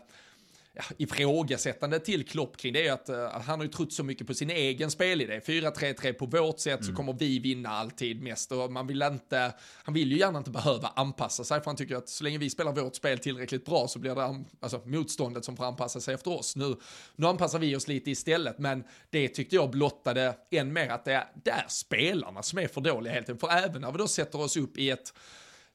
ja, 0.72 0.82
ifrågasättande 0.98 2.00
till 2.00 2.26
Klopp 2.26 2.56
kring, 2.56 2.72
det 2.72 2.86
är 2.86 2.92
att, 2.92 3.10
uh, 3.10 3.16
han 3.16 3.58
har 3.58 3.64
ju 3.64 3.72
trott 3.72 3.92
så 3.92 4.04
mycket 4.04 4.26
på 4.26 4.34
sin 4.34 4.50
egen 4.50 4.90
spelidé. 4.90 5.40
4-3-3 5.40 6.12
på 6.12 6.26
vårt 6.26 6.58
sätt 6.58 6.80
mm. 6.80 6.84
så 6.84 6.94
kommer 6.94 7.12
vi 7.12 7.38
vinna 7.38 7.68
alltid 7.68 8.22
mest 8.22 8.52
och 8.52 8.72
man 8.72 8.86
vill 8.86 9.02
inte, 9.02 9.52
han 9.84 9.94
vill 9.94 10.12
ju 10.12 10.18
gärna 10.18 10.38
inte 10.38 10.50
behöva 10.50 10.88
anpassa 10.96 11.44
sig 11.44 11.60
för 11.60 11.66
han 11.66 11.76
tycker 11.76 11.96
att 11.96 12.08
så 12.08 12.24
länge 12.24 12.38
vi 12.38 12.50
spelar 12.50 12.72
vårt 12.72 12.94
spel 12.94 13.18
tillräckligt 13.18 13.64
bra 13.64 13.88
så 13.88 13.98
blir 13.98 14.14
det 14.14 14.44
alltså, 14.60 14.82
motståndet 14.84 15.44
som 15.44 15.56
får 15.56 15.64
anpassa 15.64 16.00
sig 16.00 16.14
efter 16.14 16.38
oss. 16.38 16.56
Nu, 16.56 16.76
nu 17.16 17.26
anpassar 17.26 17.58
vi 17.58 17.76
oss 17.76 17.88
lite 17.88 18.10
istället, 18.10 18.58
men 18.58 18.84
det 19.10 19.28
tyckte 19.28 19.56
jag 19.56 19.70
blottade 19.70 20.36
än 20.50 20.72
mer 20.72 20.88
att 20.88 21.04
det 21.04 21.12
är, 21.12 21.24
det 21.44 21.50
är 21.50 21.64
spelarna 21.68 22.42
som 22.42 22.58
är 22.58 22.68
för 22.68 22.80
dåliga 22.80 23.12
helt 23.12 23.28
enkelt. 23.28 23.52
För 23.52 23.58
även 23.58 23.80
när 23.80 23.92
vi 23.92 23.98
då 23.98 24.08
sätter 24.08 24.40
oss 24.40 24.56
upp 24.56 24.78
i 24.78 24.90
ett 24.90 25.14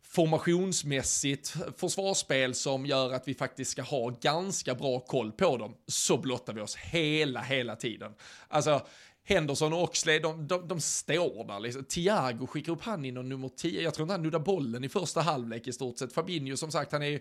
formationsmässigt 0.09 1.55
försvarsspel 1.77 2.53
som 2.53 2.85
gör 2.85 3.13
att 3.13 3.27
vi 3.27 3.33
faktiskt 3.33 3.71
ska 3.71 3.81
ha 3.81 4.09
ganska 4.09 4.75
bra 4.75 4.99
koll 4.99 5.31
på 5.31 5.57
dem, 5.57 5.75
så 5.87 6.17
blottar 6.17 6.53
vi 6.53 6.61
oss 6.61 6.75
hela, 6.75 7.41
hela 7.41 7.75
tiden. 7.75 8.13
Alltså, 8.47 8.81
Henderson 9.29 9.73
och 9.73 9.83
Oxley, 9.83 10.19
de, 10.19 10.47
de, 10.47 10.67
de 10.67 10.81
står 10.81 11.47
där 11.47 11.59
liksom. 11.59 11.83
Thiago 11.83 12.47
skickar 12.47 12.71
upp 12.71 12.81
han 12.81 13.05
inom 13.05 13.29
nummer 13.29 13.49
10. 13.49 13.81
Jag 13.81 13.93
tror 13.93 14.03
inte 14.03 14.13
han 14.13 14.23
nuddar 14.23 14.39
bollen 14.39 14.83
i 14.83 14.89
första 14.89 15.21
halvlek 15.21 15.67
i 15.67 15.73
stort 15.73 15.97
sett. 15.97 16.13
Fabinho 16.13 16.57
som 16.57 16.71
sagt, 16.71 16.91
han 16.91 17.03
är, 17.03 17.19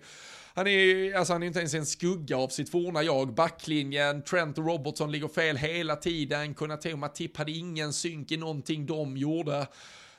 han 0.55 0.66
är, 0.66 1.14
alltså 1.14 1.33
han 1.33 1.42
är 1.42 1.46
inte 1.46 1.59
ens 1.59 1.75
en 1.75 1.87
skugga 1.87 2.37
av 2.37 2.49
sitt 2.49 2.70
forna 2.70 3.03
jag. 3.03 3.35
Backlinjen, 3.35 4.22
Trent 4.22 4.59
och 4.59 4.66
Robertson 4.66 5.12
ligger 5.12 5.29
fel 5.29 5.57
hela 5.57 5.96
tiden. 5.96 6.55
Konate 6.55 6.92
och 6.92 6.99
Matip 6.99 7.37
hade 7.37 7.53
ingen 7.53 7.92
synk 7.92 8.31
i 8.31 8.37
någonting 8.37 8.87
de 8.87 9.16
gjorde 9.16 9.66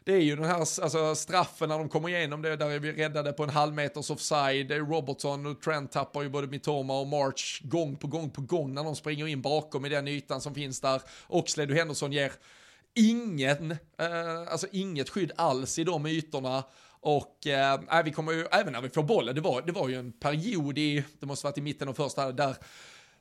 det 0.07 0.13
är 0.13 0.21
ju 0.21 0.35
den 0.35 0.45
här 0.45 0.55
alltså, 0.55 1.15
straffen 1.15 1.69
när 1.69 1.77
de 1.77 1.89
kommer 1.89 2.09
igenom 2.09 2.41
det, 2.41 2.55
där 2.55 2.69
är 2.69 2.79
vi 2.79 2.91
räddade 2.91 3.33
på 3.33 3.43
en 3.43 3.49
halv 3.49 3.73
meters 3.73 4.09
offside. 4.09 4.71
Robertson 4.71 5.45
och 5.45 5.61
Trent 5.61 5.91
tappar 5.91 6.21
ju 6.21 6.29
både 6.29 6.47
Mitoma 6.47 6.99
och 6.99 7.07
March 7.07 7.61
gång 7.63 7.95
på 7.95 8.07
gång 8.07 8.29
på 8.29 8.41
gång 8.41 8.73
när 8.73 8.83
de 8.83 8.95
springer 8.95 9.27
in 9.27 9.41
bakom 9.41 9.85
i 9.85 9.89
den 9.89 10.07
ytan 10.07 10.41
som 10.41 10.55
finns 10.55 10.81
där. 10.81 11.01
Oxlade 11.27 11.73
och 11.73 11.79
Henderson 11.79 12.11
ger 12.11 12.31
ingen, 12.95 13.71
eh, 13.71 14.51
alltså 14.51 14.67
inget 14.71 15.09
skydd 15.09 15.31
alls 15.35 15.79
i 15.79 15.83
de 15.83 16.05
ytorna. 16.05 16.63
Och 16.99 17.47
eh, 17.47 17.73
äh, 17.73 18.03
vi 18.05 18.11
kommer 18.11 18.31
ju, 18.31 18.45
även 18.51 18.73
när 18.73 18.81
vi 18.81 18.89
får 18.89 19.03
bollen, 19.03 19.35
det 19.35 19.41
var, 19.41 19.61
det 19.61 19.71
var 19.71 19.89
ju 19.89 19.95
en 19.95 20.11
period 20.11 20.77
i, 20.77 21.03
det 21.19 21.25
måste 21.25 21.45
varit 21.45 21.57
i 21.57 21.61
mitten 21.61 21.87
av 21.87 21.93
första, 21.93 22.31
där 22.31 22.55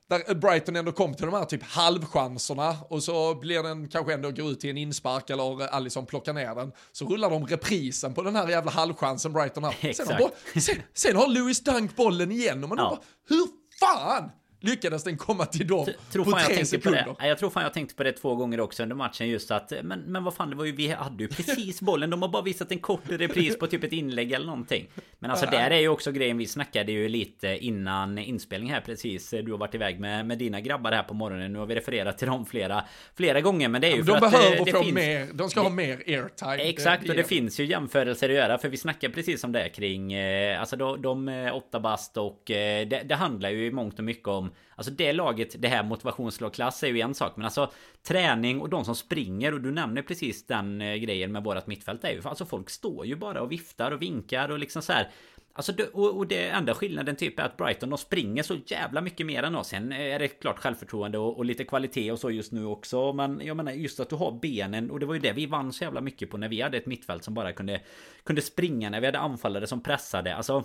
där 0.09 0.35
Brighton 0.35 0.75
ändå 0.75 0.91
kom 0.91 1.13
till 1.13 1.25
de 1.25 1.35
här 1.35 1.45
typ 1.45 1.63
halvchanserna 1.63 2.75
och 2.89 3.03
så 3.03 3.35
blir 3.35 3.63
den 3.63 3.87
kanske 3.87 4.13
ändå 4.13 4.31
går 4.31 4.51
ut 4.51 4.59
till 4.59 4.69
en 4.69 4.77
inspark 4.77 5.29
eller 5.29 5.67
Allison 5.67 6.05
plockar 6.05 6.33
ner 6.33 6.55
den. 6.55 6.71
Så 6.91 7.05
rullar 7.05 7.29
de 7.29 7.47
reprisen 7.47 8.13
på 8.13 8.21
den 8.21 8.35
här 8.35 8.47
jävla 8.47 8.71
halvchansen 8.71 9.33
Brighton 9.33 9.63
har. 9.63 9.93
Sen 9.93 10.07
har, 10.07 10.59
sen, 10.59 10.75
sen 10.93 11.15
har 11.15 11.27
Lewis 11.27 11.63
Dunk 11.63 11.95
bollen 11.95 12.31
igen 12.31 12.63
och 12.63 12.69
man 12.69 12.77
ja. 12.77 12.89
bara, 12.89 12.99
hur 13.29 13.47
fan? 13.79 14.31
Lyckades 14.59 15.03
den 15.03 15.17
komma 15.17 15.45
till 15.45 15.67
dem 15.67 15.87
tror 16.11 16.25
på 16.25 16.31
tre 16.31 16.65
sekunder. 16.65 17.03
På 17.03 17.15
det. 17.19 17.27
Jag 17.27 17.37
tror 17.37 17.49
fan 17.49 17.63
jag 17.63 17.73
tänkte 17.73 17.95
på 17.95 18.03
det 18.03 18.11
två 18.11 18.35
gånger 18.35 18.59
också 18.59 18.83
under 18.83 18.95
matchen 18.95 19.27
just 19.27 19.51
att 19.51 19.73
men, 19.83 19.99
men 19.99 20.23
vad 20.23 20.33
fan 20.33 20.49
det 20.49 20.55
var 20.55 20.65
ju 20.65 20.71
vi 20.71 20.87
hade 20.87 21.23
ju 21.23 21.29
precis 21.29 21.81
bollen. 21.87 22.09
De 22.09 22.21
har 22.21 22.29
bara 22.29 22.41
visat 22.41 22.71
en 22.71 22.79
kort 22.79 23.01
repris 23.09 23.59
på 23.59 23.67
typ 23.67 23.83
ett 23.83 23.91
inlägg 23.91 24.31
eller 24.31 24.45
någonting. 24.45 24.87
Men 25.19 25.31
alltså 25.31 25.45
där 25.45 25.71
är 25.71 25.79
ju 25.79 25.87
också 25.87 26.11
grejen 26.11 26.37
vi 26.37 26.45
snackade 26.47 26.91
ju 26.91 27.09
lite 27.09 27.47
innan 27.47 28.17
inspelning 28.17 28.71
här 28.71 28.81
precis. 28.81 29.29
Du 29.29 29.51
har 29.51 29.57
varit 29.57 29.75
iväg 29.75 29.99
med, 29.99 30.25
med 30.25 30.37
dina 30.37 30.61
grabbar 30.61 30.91
här 30.91 31.03
på 31.03 31.13
morgonen. 31.13 31.53
Nu 31.53 31.59
har 31.59 31.65
vi 31.65 31.75
refererat 31.75 32.17
till 32.17 32.27
dem 32.27 32.45
flera, 32.45 32.83
flera 33.15 33.41
gånger. 33.41 33.69
Men 33.69 33.81
det 33.81 33.87
är 33.87 33.91
ju 33.91 33.97
ja, 33.97 34.05
för 34.05 34.11
de 34.13 34.25
att 34.25 34.31
behöver 34.31 34.57
det, 34.57 34.63
det 34.65 34.71
få 34.71 34.83
finns, 34.83 34.95
mer. 34.95 35.27
De 35.33 35.49
ska 35.49 35.59
det, 35.59 35.65
ha 35.65 35.75
mer 35.75 36.03
airtime. 36.07 36.69
Exakt 36.69 37.03
det, 37.03 37.09
och 37.09 37.15
det 37.15 37.23
finns 37.23 37.59
ju 37.59 37.65
jämförelser 37.65 38.29
att 38.29 38.35
göra. 38.35 38.57
För 38.57 38.69
vi 38.69 38.77
snackar 38.77 39.09
precis 39.09 39.43
om 39.43 39.51
det 39.51 39.69
kring 39.69 40.13
eh, 40.13 40.59
alltså 40.59 40.75
de, 40.75 41.01
de 41.01 41.51
åtta 41.53 41.79
bast 41.79 42.17
och 42.17 42.51
eh, 42.51 42.87
det, 42.87 43.03
det 43.03 43.15
handlar 43.15 43.49
ju 43.49 43.65
i 43.65 43.71
mångt 43.71 43.99
och 43.99 44.05
mycket 44.05 44.27
om 44.27 44.46
Alltså 44.75 44.91
det 44.91 45.13
laget, 45.13 45.61
det 45.61 45.67
här 45.67 45.83
motivationslagklass 45.83 46.83
är 46.83 46.87
ju 46.87 47.01
en 47.01 47.13
sak 47.13 47.33
Men 47.35 47.45
alltså 47.45 47.71
Träning 48.03 48.61
och 48.61 48.69
de 48.69 48.85
som 48.85 48.95
springer 48.95 49.53
och 49.53 49.61
du 49.61 49.71
nämner 49.71 50.01
precis 50.01 50.45
den 50.45 50.81
eh, 50.81 50.95
grejen 50.95 51.31
med 51.31 51.43
vårat 51.43 51.67
mittfält 51.67 52.03
är 52.03 52.11
ju 52.11 52.21
alltså 52.23 52.45
folk 52.45 52.69
står 52.69 53.05
ju 53.05 53.15
bara 53.15 53.41
och 53.41 53.51
viftar 53.51 53.91
och 53.91 54.01
vinkar 54.01 54.49
och 54.49 54.59
liksom 54.59 54.81
så 54.81 54.93
här 54.93 55.09
Alltså 55.57 55.73
och, 55.93 56.17
och 56.17 56.27
det 56.27 56.49
enda 56.49 56.73
skillnaden 56.73 57.15
typ 57.15 57.39
är 57.39 57.43
att 57.43 57.57
Brighton 57.57 57.89
de 57.89 57.97
springer 57.97 58.43
så 58.43 58.55
jävla 58.65 59.01
mycket 59.01 59.25
mer 59.25 59.43
än 59.43 59.55
oss. 59.55 59.67
Sen 59.67 59.91
är 59.91 60.19
det 60.19 60.27
klart 60.27 60.59
självförtroende 60.59 61.17
och, 61.17 61.37
och, 61.37 61.45
lite 61.45 61.63
kvalitet 61.63 62.11
och 62.11 62.19
så 62.19 62.31
just 62.31 62.51
nu 62.51 62.65
också. 62.65 63.13
Men 63.13 63.41
jag 63.43 63.57
menar 63.57 63.71
just 63.71 63.99
att 63.99 64.09
du 64.09 64.15
har 64.15 64.31
benen 64.31 64.91
och 64.91 64.99
det 64.99 65.05
var 65.05 65.13
ju 65.13 65.19
det 65.19 65.33
vi 65.33 65.45
vann 65.45 65.73
så 65.73 65.83
jävla 65.83 66.01
mycket 66.01 66.29
på 66.29 66.37
när 66.37 66.49
vi 66.49 66.61
hade 66.61 66.77
ett 66.77 66.85
mittfält 66.85 67.23
som 67.23 67.33
bara 67.33 67.53
kunde 67.53 67.81
Kunde 68.23 68.41
springa 68.41 68.89
när 68.89 68.99
vi 68.99 69.05
hade 69.05 69.19
anfallare 69.19 69.67
som 69.67 69.83
pressade. 69.83 70.35
Alltså 70.35 70.63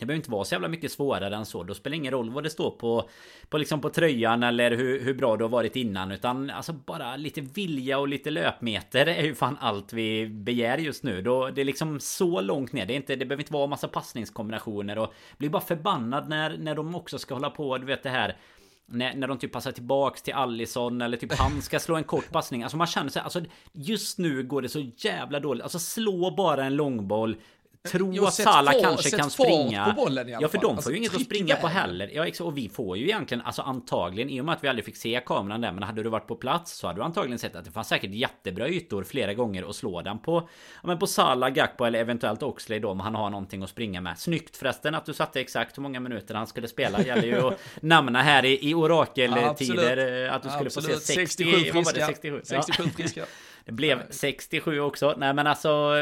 det 0.00 0.06
behöver 0.06 0.18
inte 0.18 0.30
vara 0.30 0.44
så 0.44 0.54
jävla 0.54 0.68
mycket 0.68 0.92
svårare 0.92 1.36
än 1.36 1.46
så. 1.46 1.62
Då 1.62 1.74
spelar 1.74 1.90
det 1.90 1.96
ingen 1.96 2.12
roll 2.12 2.30
vad 2.30 2.42
det 2.42 2.50
står 2.50 2.70
på, 2.70 3.08
på, 3.48 3.58
liksom 3.58 3.80
på 3.80 3.90
tröjan 3.90 4.42
eller 4.42 4.70
hur, 4.70 5.00
hur 5.00 5.14
bra 5.14 5.36
du 5.36 5.44
har 5.44 5.48
varit 5.48 5.76
innan. 5.76 6.12
Utan 6.12 6.50
alltså 6.50 6.72
bara 6.72 7.16
lite 7.16 7.40
vilja 7.40 7.98
och 7.98 8.08
lite 8.08 8.30
löpmeter 8.30 9.06
är 9.06 9.22
ju 9.22 9.34
fan 9.34 9.56
allt 9.60 9.92
vi 9.92 10.26
begär 10.26 10.78
just 10.78 11.02
nu. 11.02 11.22
Då, 11.22 11.50
det 11.50 11.60
är 11.60 11.64
liksom 11.64 12.00
så 12.00 12.40
långt 12.40 12.72
ner. 12.72 12.86
Det, 12.86 12.92
är 12.92 12.96
inte, 12.96 13.16
det 13.16 13.26
behöver 13.26 13.42
inte 13.42 13.52
vara 13.52 13.66
massa 13.66 13.88
passningskombinationer. 13.88 14.98
Och 14.98 15.14
blir 15.38 15.48
bara 15.48 15.62
förbannad 15.62 16.28
när, 16.28 16.58
när 16.58 16.74
de 16.74 16.94
också 16.94 17.18
ska 17.18 17.34
hålla 17.34 17.50
på, 17.50 17.78
du 17.78 17.86
vet 17.86 18.02
det 18.02 18.10
här 18.10 18.36
när, 18.90 19.14
när 19.14 19.28
de 19.28 19.38
typ 19.38 19.52
passar 19.52 19.72
tillbaks 19.72 20.22
till 20.22 20.34
Allison 20.34 21.02
eller 21.02 21.16
typ 21.16 21.32
han 21.32 21.62
ska 21.62 21.80
slå 21.80 21.96
en 21.96 22.04
kort 22.04 22.30
passning. 22.30 22.62
Alltså 22.62 22.76
man 22.76 22.86
känner 22.86 23.10
sig, 23.10 23.22
alltså 23.22 23.40
just 23.72 24.18
nu 24.18 24.42
går 24.42 24.62
det 24.62 24.68
så 24.68 24.90
jävla 24.96 25.40
dåligt. 25.40 25.62
Alltså 25.62 25.78
slå 25.78 26.30
bara 26.30 26.64
en 26.64 26.76
långboll. 26.76 27.36
Tro 27.82 28.12
jo, 28.12 28.24
att 28.24 28.34
Salah 28.34 28.74
få, 28.74 28.80
kanske 28.80 29.10
kan 29.10 29.30
springa. 29.30 29.84
På 29.84 29.92
bollen 29.92 30.28
ja, 30.28 30.48
för 30.48 30.58
de 30.58 30.60
får 30.60 30.70
alltså, 30.70 30.90
ju 30.90 30.96
inget 30.96 31.14
att 31.14 31.22
springa 31.22 31.56
på 31.56 31.66
heller. 31.66 32.10
Ja, 32.12 32.26
och 32.40 32.58
vi 32.58 32.68
får 32.68 32.96
ju 32.96 33.04
egentligen, 33.04 33.42
alltså 33.42 33.62
antagligen, 33.62 34.30
i 34.30 34.40
och 34.40 34.44
med 34.44 34.54
att 34.54 34.64
vi 34.64 34.68
aldrig 34.68 34.84
fick 34.84 34.96
se 34.96 35.20
kameran 35.26 35.60
där, 35.60 35.72
men 35.72 35.82
hade 35.82 36.02
du 36.02 36.08
varit 36.08 36.26
på 36.26 36.36
plats 36.36 36.72
så 36.72 36.86
hade 36.86 36.98
du 36.98 37.04
antagligen 37.04 37.38
sett 37.38 37.56
att 37.56 37.64
det 37.64 37.70
fanns 37.70 37.88
säkert 37.88 38.10
jättebra 38.10 38.68
ytor 38.68 39.04
flera 39.04 39.34
gånger 39.34 39.70
att 39.70 39.76
slå 39.76 40.02
den 40.02 40.18
på. 40.18 40.48
Ja, 40.82 40.88
men 40.88 40.98
på 40.98 41.06
Salah, 41.06 41.50
Gakpo 41.50 41.84
eller 41.84 41.98
eventuellt 41.98 42.42
Oxley 42.42 42.78
då, 42.78 42.90
om 42.90 43.00
han 43.00 43.14
har 43.14 43.30
någonting 43.30 43.62
att 43.62 43.70
springa 43.70 44.00
med. 44.00 44.18
Snyggt 44.18 44.56
förresten 44.56 44.94
att 44.94 45.06
du 45.06 45.14
satte 45.14 45.40
exakt 45.40 45.78
hur 45.78 45.82
många 45.82 46.00
minuter 46.00 46.34
han 46.34 46.46
skulle 46.46 46.68
spela. 46.68 47.02
Gäller 47.02 47.26
ju 47.26 47.46
att 47.46 47.60
nämna 47.80 48.22
här 48.22 48.44
i, 48.44 48.70
i 48.70 48.74
orakeltider 48.74 49.96
ja, 49.96 50.32
att 50.32 50.42
du 50.42 50.48
skulle 50.48 50.66
absolut. 50.66 50.94
få 50.94 51.00
se 51.00 51.14
60, 51.16 51.44
67 51.44 51.72
friska. 51.72 52.06
67, 52.06 52.40
67 52.44 52.90
friska. 52.96 53.24
Det 53.68 53.72
blev 53.72 54.02
67 54.10 54.80
också. 54.80 55.14
Nej 55.18 55.34
men 55.34 55.46
alltså 55.46 55.94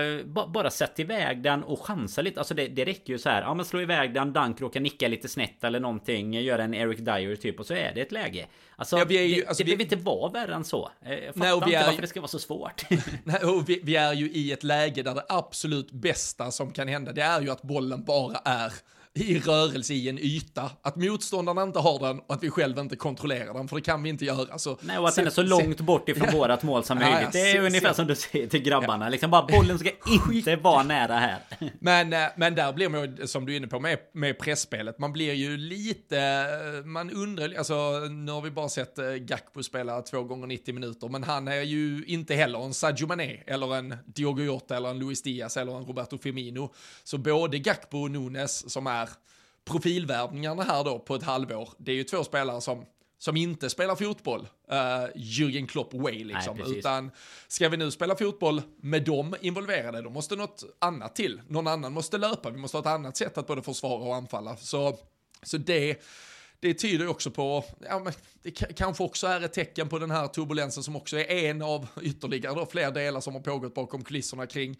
Bara 0.48 0.70
sätt 0.70 0.98
iväg 0.98 1.42
den 1.42 1.62
och 1.62 1.80
chansa 1.80 2.22
lite. 2.22 2.40
Alltså 2.40 2.54
det, 2.54 2.68
det 2.68 2.84
räcker 2.84 3.12
ju 3.12 3.18
så 3.18 3.28
här. 3.28 3.42
Ja 3.42 3.54
men 3.54 3.64
slå 3.64 3.80
iväg 3.80 4.14
den. 4.14 4.32
Dunk 4.32 4.60
råkar 4.60 4.80
nicka 4.80 5.08
lite 5.08 5.28
snett 5.28 5.64
eller 5.64 5.80
någonting. 5.80 6.34
Göra 6.34 6.64
en 6.64 6.74
Eric 6.74 6.98
Dyer 6.98 7.36
typ. 7.36 7.60
Och 7.60 7.66
så 7.66 7.74
är 7.74 7.92
det 7.94 8.00
ett 8.00 8.12
läge. 8.12 8.46
Alltså, 8.76 8.98
ja, 8.98 9.06
ju, 9.08 9.34
det, 9.34 9.46
alltså, 9.46 9.62
det 9.62 9.64
behöver 9.64 9.82
inte 9.82 9.96
vara 9.96 10.30
värre 10.30 10.54
än 10.54 10.64
så. 10.64 10.90
Jag 11.00 11.34
fattar 11.34 11.40
nej, 11.40 11.54
inte 11.54 11.86
varför 11.86 12.02
det 12.02 12.08
ska 12.08 12.20
vara 12.20 12.28
så 12.28 12.38
svårt. 12.38 12.82
nej, 13.24 13.44
och 13.44 13.68
vi, 13.68 13.80
vi 13.82 13.96
är 13.96 14.12
ju 14.12 14.30
i 14.30 14.52
ett 14.52 14.64
läge 14.64 15.02
där 15.02 15.14
det 15.14 15.24
absolut 15.28 15.90
bästa 15.90 16.50
som 16.50 16.72
kan 16.72 16.88
hända. 16.88 17.12
Det 17.12 17.22
är 17.22 17.40
ju 17.40 17.50
att 17.50 17.62
bollen 17.62 18.04
bara 18.04 18.36
är 18.44 18.72
i 19.16 19.38
rörelse 19.38 19.94
i 19.94 20.08
en 20.08 20.18
yta. 20.18 20.70
Att 20.82 20.96
motståndarna 20.96 21.62
inte 21.62 21.78
har 21.78 21.98
den 21.98 22.18
och 22.18 22.34
att 22.34 22.42
vi 22.42 22.50
själva 22.50 22.80
inte 22.80 22.96
kontrollerar 22.96 23.54
den, 23.54 23.68
för 23.68 23.76
det 23.76 23.82
kan 23.82 24.02
vi 24.02 24.08
inte 24.08 24.24
göra. 24.24 24.58
Så, 24.58 24.78
Nej, 24.80 24.98
och 24.98 25.08
att 25.08 25.16
den 25.16 25.26
är 25.26 25.30
så 25.30 25.42
långt 25.42 25.80
bort 25.80 26.08
ifrån 26.08 26.28
ja. 26.32 26.38
vårat 26.38 26.62
mål 26.62 26.84
som 26.84 26.98
möjligt. 26.98 27.20
Ja, 27.22 27.28
det 27.32 27.50
är 27.50 27.52
se, 27.52 27.58
ungefär 27.58 27.88
se. 27.88 27.94
som 27.94 28.06
du 28.06 28.14
säger 28.14 28.46
till 28.46 28.62
grabbarna. 28.62 29.06
Ja. 29.06 29.08
Liksom 29.08 29.30
bara 29.30 29.46
bollen 29.46 29.78
ska 29.78 29.90
inte 30.32 30.56
vara 30.56 30.82
nära 30.82 31.14
här. 31.14 31.38
Men, 31.80 32.12
eh, 32.12 32.28
men 32.36 32.54
där 32.54 32.72
blir 32.72 32.88
man 32.88 33.28
som 33.28 33.46
du 33.46 33.52
är 33.52 33.56
inne 33.56 33.66
på, 33.66 33.80
med, 33.80 33.98
med 34.12 34.38
pressspelet, 34.38 34.98
man 34.98 35.12
blir 35.12 35.32
ju 35.32 35.56
lite, 35.56 36.46
man 36.84 37.10
undrar, 37.10 37.54
alltså 37.58 37.74
nu 38.10 38.32
har 38.32 38.40
vi 38.40 38.50
bara 38.50 38.68
sett 38.68 38.98
eh, 38.98 39.04
Gakpo 39.04 39.62
spela 39.62 40.02
två 40.02 40.22
gånger 40.22 40.46
90 40.46 40.74
minuter, 40.74 41.08
men 41.08 41.24
han 41.24 41.48
är 41.48 41.62
ju 41.62 42.04
inte 42.06 42.34
heller 42.34 42.64
en 42.64 42.74
Sadio 42.74 43.06
Mané, 43.06 43.42
eller 43.46 43.76
en 43.76 43.96
Diogo 44.06 44.42
Jota, 44.42 44.76
eller 44.76 44.88
en 44.88 44.98
Luis 44.98 45.22
Diaz, 45.22 45.56
eller 45.56 45.76
en 45.76 45.84
Roberto 45.84 46.18
Firmino. 46.18 46.72
Så 47.04 47.18
både 47.18 47.58
Gakpo 47.58 47.98
och 47.98 48.10
Nunes, 48.10 48.72
som 48.72 48.86
är 48.86 49.05
profilvärvningarna 49.64 50.62
här 50.62 50.84
då 50.84 50.98
på 50.98 51.14
ett 51.14 51.22
halvår, 51.22 51.68
det 51.78 51.92
är 51.92 51.96
ju 51.96 52.04
två 52.04 52.24
spelare 52.24 52.60
som 52.60 52.86
som 53.18 53.36
inte 53.36 53.70
spelar 53.70 53.96
fotboll, 53.96 54.40
uh, 54.40 54.76
Jürgen 55.14 55.66
Klopp 55.66 55.94
way 55.94 56.24
liksom. 56.24 56.56
Nej, 56.56 56.78
Utan 56.78 57.10
ska 57.48 57.68
vi 57.68 57.76
nu 57.76 57.90
spela 57.90 58.16
fotboll 58.16 58.62
med 58.76 59.04
dem 59.04 59.34
involverade, 59.40 60.02
då 60.02 60.10
måste 60.10 60.36
något 60.36 60.64
annat 60.78 61.16
till. 61.16 61.40
Någon 61.48 61.66
annan 61.66 61.92
måste 61.92 62.18
löpa, 62.18 62.50
vi 62.50 62.58
måste 62.58 62.76
ha 62.76 62.80
ett 62.80 62.86
annat 62.86 63.16
sätt 63.16 63.38
att 63.38 63.46
både 63.46 63.62
försvara 63.62 64.02
och 64.02 64.14
anfalla. 64.14 64.56
Så, 64.56 64.98
så 65.42 65.58
det 65.58 66.02
det 66.60 66.74
tyder 66.74 67.08
också 67.08 67.30
på, 67.30 67.64
ja, 67.80 67.98
men 67.98 68.12
det 68.42 68.50
kanske 68.50 69.04
också 69.04 69.26
är 69.26 69.40
ett 69.40 69.52
tecken 69.52 69.88
på 69.88 69.98
den 69.98 70.10
här 70.10 70.28
turbulensen 70.28 70.82
som 70.82 70.96
också 70.96 71.18
är 71.18 71.30
en 71.30 71.62
av 71.62 71.86
ytterligare 72.02 72.54
då, 72.54 72.66
fler 72.66 72.90
delar 72.90 73.20
som 73.20 73.34
har 73.34 73.40
pågått 73.40 73.74
bakom 73.74 74.04
kulisserna 74.04 74.46
kring 74.46 74.76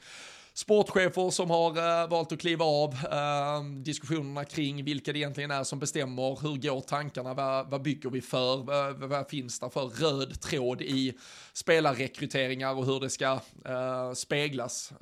sportchefer 0.57 1.31
som 1.31 1.51
har 1.51 2.03
eh, 2.03 2.09
valt 2.09 2.33
att 2.33 2.41
kliva 2.41 2.65
av, 2.65 2.95
ehm, 3.13 3.83
diskussionerna 3.83 4.45
kring 4.45 4.85
vilka 4.85 5.13
det 5.13 5.19
egentligen 5.19 5.51
är 5.51 5.65
som 5.65 5.79
bestämmer, 5.79 6.43
hur 6.43 6.57
går 6.57 6.81
tankarna, 6.81 7.35
vad, 7.35 7.71
vad 7.71 7.83
bygger 7.83 8.11
vi 8.11 8.21
för, 8.21 8.59
eh, 8.59 8.97
vad, 8.97 9.09
vad, 9.09 9.31
finns 9.31 9.61
det 9.61 9.71
för 9.71 9.85
röd 9.85 10.41
tråd 10.41 10.83
i 10.83 11.19
spelarrekryteringar 11.53 12.75
och 12.75 12.87
hur 12.87 13.01
det 13.01 13.11
ska 13.11 13.41
eh, 13.65 14.13
speglas 14.13 14.93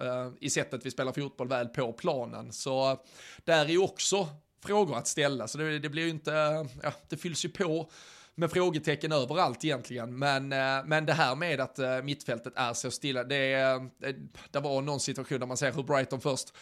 i 0.40 0.50
sättet 0.50 0.86
vi 0.86 0.90
spelar 0.90 1.12
fotboll 1.12 1.48
väl 1.48 1.68
på 1.68 1.92
planen. 1.92 2.52
Så 2.52 2.98
där 3.44 3.64
är 3.64 3.68
ju 3.68 3.78
också 3.78 4.28
frågor 4.64 4.96
att 4.96 5.06
ställa, 5.06 5.48
så 5.48 5.58
det, 5.58 5.78
det 5.78 5.88
blir 5.88 6.02
ju 6.02 6.10
inte, 6.10 6.66
ja, 6.82 6.92
det 7.08 7.16
fylls 7.16 7.44
ju 7.44 7.48
på 7.48 7.90
med 8.34 8.50
frågetecken 8.50 9.12
överallt 9.12 9.64
egentligen. 9.64 10.18
Men, 10.18 10.52
eh, 10.52 10.84
men 10.84 11.06
det 11.06 11.12
här 11.12 11.36
med 11.36 11.60
att 11.60 11.78
eh, 11.78 12.02
mittfältet 12.02 12.52
är 12.56 12.72
så 12.72 12.90
stilla, 12.90 13.24
det, 13.24 13.56
det, 13.98 14.16
det 14.50 14.60
var 14.60 14.80
någon 14.82 15.00
situation 15.00 15.40
där 15.40 15.46
man 15.46 15.56
ser 15.56 15.72
hur 15.72 15.82
Brighton 15.82 16.20
först 16.20 16.52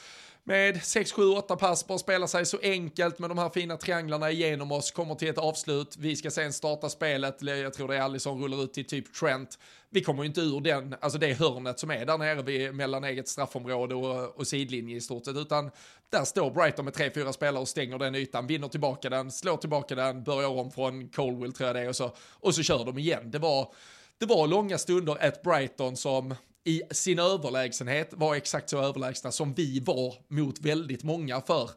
med 0.45 0.83
6, 0.83 1.13
7, 1.13 1.23
8 1.23 1.57
pass 1.57 1.87
bara 1.87 1.99
spelar 1.99 2.27
sig 2.27 2.47
så 2.47 2.59
enkelt 2.63 3.19
med 3.19 3.31
de 3.31 3.39
här 3.39 3.51
fina 3.51 3.77
trianglarna 3.77 4.31
igenom 4.31 4.73
oss, 4.73 4.91
kommer 4.91 5.15
till 5.15 5.29
ett 5.29 5.39
avslut, 5.39 5.97
vi 5.99 6.17
ska 6.17 6.31
sen 6.31 6.53
starta 6.53 6.89
spelet, 6.89 7.43
jag 7.43 7.73
tror 7.73 7.89
det 7.89 7.97
är 7.97 8.01
Alisson 8.01 8.43
rullar 8.43 8.65
ut 8.65 8.73
till 8.73 8.87
typ 8.87 9.15
Trent. 9.15 9.59
Vi 9.91 10.03
kommer 10.03 10.23
ju 10.23 10.29
inte 10.29 10.41
ur 10.41 10.61
den, 10.61 10.95
alltså 11.01 11.19
det 11.19 11.33
hörnet 11.33 11.79
som 11.79 11.91
är 11.91 12.07
där 12.07 12.19
nere 12.19 12.43
vid, 12.43 12.75
mellan 12.75 13.05
eget 13.05 13.29
straffområde 13.29 13.95
och, 13.95 14.39
och 14.39 14.47
sidlinje 14.47 14.97
i 14.97 15.01
stort 15.01 15.25
sett, 15.25 15.37
utan 15.37 15.71
där 16.11 16.25
står 16.25 16.51
Brighton 16.51 16.85
med 16.85 16.95
3-4 16.95 17.33
spelare 17.33 17.61
och 17.61 17.69
stänger 17.69 17.99
den 17.99 18.15
ytan, 18.15 18.47
vinner 18.47 18.69
tillbaka 18.69 19.11
den, 19.11 19.31
slår 19.31 19.57
tillbaka 19.57 19.95
den, 19.95 20.25
börjar 20.25 20.49
om 20.49 20.71
från 20.71 21.09
Colwell 21.09 21.53
tror 21.53 21.67
jag 21.67 21.77
det 21.77 21.81
är 21.81 21.89
och 21.89 21.97
så, 21.97 22.11
och 22.31 22.55
så 22.55 22.63
kör 22.63 22.85
de 22.85 22.99
igen. 22.99 23.31
Det 23.31 23.39
var, 23.39 23.73
det 24.19 24.27
var 24.27 24.47
långa 24.47 24.79
stunder 24.79 25.17
ett 25.21 25.43
Brighton 25.43 25.97
som 25.97 26.35
i 26.65 26.83
sin 26.91 27.19
överlägsenhet 27.19 28.13
var 28.13 28.35
exakt 28.35 28.71
så 28.71 28.83
överlägsna 28.83 29.33
som 29.33 29.55
vi 29.55 29.81
var 29.81 30.15
mot 30.29 30.61
väldigt 30.61 31.03
många 31.03 31.41
för 31.41 31.71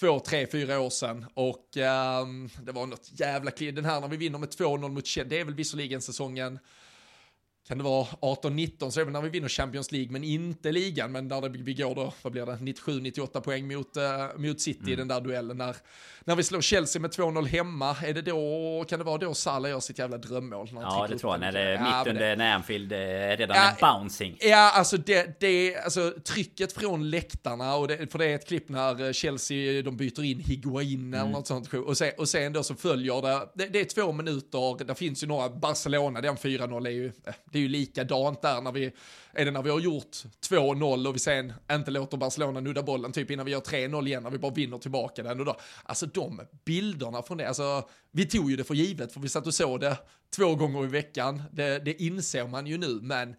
två, 0.00 0.20
tre, 0.20 0.46
fyra 0.46 0.80
år 0.80 0.90
sedan. 0.90 1.26
Och 1.34 1.76
um, 2.22 2.50
det 2.62 2.72
var 2.72 2.86
något 2.86 3.10
jävla 3.12 3.50
klirr. 3.50 3.72
Den 3.72 3.84
här 3.84 4.00
när 4.00 4.08
vi 4.08 4.16
vinner 4.16 4.38
med 4.38 4.48
2-0 4.48 4.88
mot 4.88 5.06
Chelsea, 5.06 5.28
det 5.28 5.40
är 5.40 5.44
väl 5.44 5.54
visserligen 5.54 6.02
säsongen 6.02 6.58
kan 7.68 7.78
det 7.78 7.84
vara 7.84 8.06
18-19 8.20 8.90
så 8.90 9.00
är 9.00 9.04
det 9.04 9.10
när 9.10 9.20
vi 9.20 9.28
vinner 9.28 9.48
Champions 9.48 9.92
League 9.92 10.12
men 10.12 10.24
inte 10.24 10.72
ligan 10.72 11.12
men 11.12 11.28
där 11.28 11.40
det, 11.40 11.48
vi 11.48 11.74
går 11.74 11.94
då, 11.94 12.12
vad 12.22 12.32
blir 12.32 12.46
det, 12.46 12.52
97-98 12.52 13.40
poäng 13.40 13.74
mot, 13.74 13.96
uh, 13.96 14.40
mot 14.40 14.60
City 14.60 14.80
mm. 14.80 14.92
i 14.92 14.96
den 14.96 15.08
där 15.08 15.20
duellen 15.20 15.58
när, 15.58 15.76
när 16.24 16.36
vi 16.36 16.42
slår 16.42 16.60
Chelsea 16.60 17.02
med 17.02 17.10
2-0 17.10 17.46
hemma, 17.46 17.96
är 18.02 18.14
det 18.14 18.22
då, 18.22 18.84
kan 18.88 18.98
det 18.98 19.04
vara 19.04 19.18
då 19.18 19.34
Salah 19.34 19.70
gör 19.70 19.80
sitt 19.80 19.98
jävla 19.98 20.18
drömmål? 20.18 20.68
Ja 20.72 21.06
det 21.10 21.18
tror 21.18 21.32
jag, 21.32 21.40
när 21.40 21.52
det 21.52 21.60
är 21.60 21.78
mitt 21.78 22.12
under 22.14 22.36
när 22.36 22.54
Anfield 22.54 22.92
är 22.92 23.36
redan 23.36 23.56
ja, 23.56 23.62
är 23.62 23.98
bouncing. 23.98 24.36
Ja, 24.40 24.72
alltså 24.72 24.96
det, 24.96 25.40
det, 25.40 25.76
alltså 25.76 26.12
trycket 26.24 26.72
från 26.72 27.10
läktarna 27.10 27.74
och 27.74 27.88
det, 27.88 28.12
för 28.12 28.18
det 28.18 28.26
är 28.26 28.34
ett 28.34 28.48
klipp 28.48 28.68
när 28.68 29.12
Chelsea, 29.12 29.82
de 29.82 29.96
byter 29.96 30.24
in 30.24 30.40
Higuain 30.40 31.00
mm. 31.00 31.20
eller 31.20 31.30
något 31.30 31.46
sånt 31.46 31.74
och 31.74 31.96
sen, 31.96 32.12
och 32.18 32.28
sen 32.28 32.52
då 32.52 32.62
så 32.62 32.74
följer 32.74 33.22
det, 33.22 33.48
det, 33.54 33.66
det 33.66 33.80
är 33.80 33.84
två 33.84 34.12
minuter, 34.12 34.84
det 34.84 34.94
finns 34.94 35.22
ju 35.22 35.26
några, 35.26 35.48
Barcelona, 35.48 36.20
den 36.20 36.36
4-0 36.36 36.86
är 36.86 36.90
ju, 36.90 37.06
eh, 37.06 37.34
det 37.56 37.60
är 37.60 37.62
ju 37.62 37.68
likadant 37.68 38.42
där 38.42 38.60
när 38.60 38.72
vi, 38.72 38.92
är 39.32 39.44
det 39.44 39.50
när 39.50 39.62
vi 39.62 39.70
har 39.70 39.80
gjort 39.80 40.16
2-0 40.48 41.08
och 41.08 41.14
vi 41.14 41.18
sen 41.18 41.52
inte 41.72 41.90
låter 41.90 42.16
Barcelona 42.16 42.60
nudda 42.60 42.82
bollen, 42.82 43.12
typ 43.12 43.30
innan 43.30 43.46
vi 43.46 43.52
gör 43.52 43.60
3-0 43.60 44.06
igen, 44.06 44.22
när 44.22 44.30
vi 44.30 44.38
bara 44.38 44.52
vinner 44.52 44.78
tillbaka 44.78 45.22
den. 45.22 45.40
Och 45.40 45.46
då, 45.46 45.56
alltså 45.84 46.06
de 46.06 46.40
bilderna 46.64 47.22
från 47.22 47.38
det, 47.38 47.48
alltså 47.48 47.88
vi 48.10 48.26
tog 48.26 48.50
ju 48.50 48.56
det 48.56 48.64
för 48.64 48.74
givet, 48.74 49.12
för 49.12 49.20
vi 49.20 49.28
satt 49.28 49.46
och 49.46 49.54
såg 49.54 49.80
det 49.80 49.96
två 50.36 50.54
gånger 50.54 50.84
i 50.84 50.86
veckan, 50.86 51.42
det, 51.52 51.78
det 51.78 52.02
inser 52.02 52.46
man 52.46 52.66
ju 52.66 52.78
nu, 52.78 52.98
men 53.02 53.34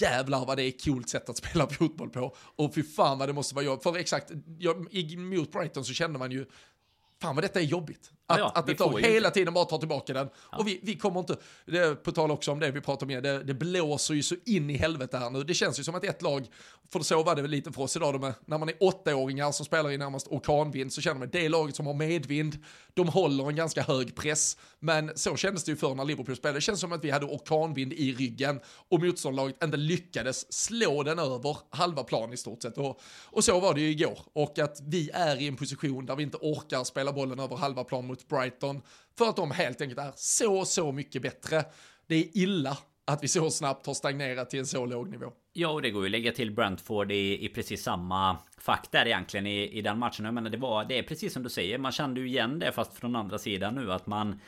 jävlar 0.00 0.46
vad 0.46 0.56
det 0.56 0.62
är 0.62 0.68
ett 0.68 0.84
coolt 0.84 1.08
sätt 1.08 1.28
att 1.28 1.36
spela 1.44 1.68
fotboll 1.68 2.10
på. 2.10 2.36
Och 2.36 2.74
fy 2.74 2.82
fan 2.82 3.18
vad 3.18 3.28
det 3.28 3.32
måste 3.32 3.54
vara 3.54 3.64
jobbigt. 3.64 3.82
För 3.82 3.96
exakt, 3.96 4.30
jag, 4.58 4.76
mot 5.18 5.52
Brighton 5.52 5.84
så 5.84 5.92
kände 5.92 6.18
man 6.18 6.30
ju, 6.30 6.46
fan 7.20 7.34
vad 7.34 7.44
detta 7.44 7.60
är 7.60 7.64
jobbigt. 7.64 8.10
Att, 8.26 8.38
ja, 8.38 8.52
att 8.54 8.68
ett 8.68 8.80
lag 8.80 9.00
hela 9.00 9.30
tiden 9.30 9.54
bara 9.54 9.64
tar 9.64 9.78
tillbaka 9.78 10.12
den. 10.12 10.28
Ja. 10.52 10.58
Och 10.58 10.68
vi, 10.68 10.80
vi 10.82 10.96
kommer 10.96 11.20
inte, 11.20 11.36
det, 11.66 12.02
på 12.02 12.12
tal 12.12 12.30
också 12.30 12.52
om 12.52 12.60
det 12.60 12.70
vi 12.70 12.80
pratar 12.80 13.06
om, 13.06 13.22
det, 13.22 13.42
det 13.42 13.54
blåser 13.54 14.14
ju 14.14 14.22
så 14.22 14.34
in 14.44 14.70
i 14.70 14.76
helvete 14.76 15.18
här 15.18 15.30
nu. 15.30 15.44
Det 15.44 15.54
känns 15.54 15.80
ju 15.80 15.84
som 15.84 15.94
att 15.94 16.04
ett 16.04 16.22
lag, 16.22 16.46
för 16.92 17.00
så 17.00 17.22
var 17.22 17.34
det 17.34 17.42
väl 17.42 17.50
lite 17.50 17.72
för 17.72 17.82
oss 17.82 17.96
idag, 17.96 18.14
de 18.14 18.24
är, 18.24 18.34
när 18.44 18.58
man 18.58 18.68
är 18.68 18.74
åttaåringar 18.80 19.52
som 19.52 19.66
spelar 19.66 19.90
i 19.90 19.98
närmast 19.98 20.26
orkanvind 20.28 20.92
så 20.92 21.00
känner 21.00 21.18
man 21.18 21.28
det 21.32 21.48
laget 21.48 21.76
som 21.76 21.86
har 21.86 21.94
medvind, 21.94 22.58
de 22.94 23.08
håller 23.08 23.48
en 23.48 23.56
ganska 23.56 23.82
hög 23.82 24.14
press. 24.14 24.56
Men 24.78 25.12
så 25.14 25.36
kändes 25.36 25.64
det 25.64 25.70
ju 25.70 25.76
för 25.76 25.94
när 25.94 26.04
Liverpool 26.04 26.36
spelade. 26.36 26.56
Det 26.56 26.62
känns 26.62 26.80
som 26.80 26.92
att 26.92 27.04
vi 27.04 27.10
hade 27.10 27.26
orkanvind 27.26 27.92
i 27.92 28.12
ryggen 28.12 28.60
och 28.88 29.02
motståndarlaget 29.02 29.64
inte 29.64 29.76
lyckades 29.76 30.52
slå 30.52 31.02
den 31.02 31.18
över 31.18 31.56
halva 31.70 32.04
plan 32.04 32.32
i 32.32 32.36
stort 32.36 32.62
sett. 32.62 32.78
Och, 32.78 33.00
och 33.24 33.44
så 33.44 33.60
var 33.60 33.74
det 33.74 33.80
ju 33.80 33.90
igår. 33.90 34.18
Och 34.32 34.58
att 34.58 34.80
vi 34.82 35.10
är 35.10 35.40
i 35.40 35.48
en 35.48 35.56
position 35.56 36.06
där 36.06 36.16
vi 36.16 36.22
inte 36.22 36.36
orkar 36.40 36.84
spela 36.84 37.12
bollen 37.12 37.40
över 37.40 37.56
halva 37.56 37.84
plan 37.84 38.06
mot 38.14 38.28
Brighton 38.28 38.82
för 39.18 39.28
att 39.28 39.36
de 39.36 39.50
helt 39.50 39.80
enkelt 39.80 40.00
är 40.00 40.12
så, 40.16 40.64
så 40.64 40.92
mycket 40.92 41.22
bättre. 41.22 41.64
Det 42.06 42.14
är 42.14 42.38
illa 42.38 42.78
att 43.06 43.22
vi 43.22 43.28
så 43.28 43.50
snabbt 43.50 43.86
har 43.86 43.94
stagnerat 43.94 44.50
till 44.50 44.58
en 44.58 44.66
så 44.66 44.86
låg 44.86 45.10
nivå. 45.10 45.32
Ja, 45.52 45.68
och 45.68 45.82
det 45.82 45.90
går 45.90 46.02
ju 46.02 46.06
att 46.06 46.10
lägga 46.10 46.32
till 46.32 46.50
Brentford 46.50 47.12
i, 47.12 47.44
i 47.44 47.48
precis 47.48 47.82
samma 47.82 48.38
fack 48.58 48.88
där 48.90 49.06
egentligen 49.06 49.46
i, 49.46 49.78
i 49.78 49.82
den 49.82 49.98
matchen. 49.98 50.24
Jag 50.24 50.34
menar, 50.34 50.50
det, 50.50 50.56
var, 50.56 50.84
det 50.84 50.98
är 50.98 51.02
precis 51.02 51.32
som 51.32 51.42
du 51.42 51.48
säger, 51.48 51.78
man 51.78 51.92
kände 51.92 52.20
ju 52.20 52.28
igen 52.28 52.58
det 52.58 52.72
fast 52.72 52.94
från 52.94 53.16
andra 53.16 53.38
sidan 53.38 53.74
nu 53.74 53.92
att 53.92 54.06
man 54.06 54.40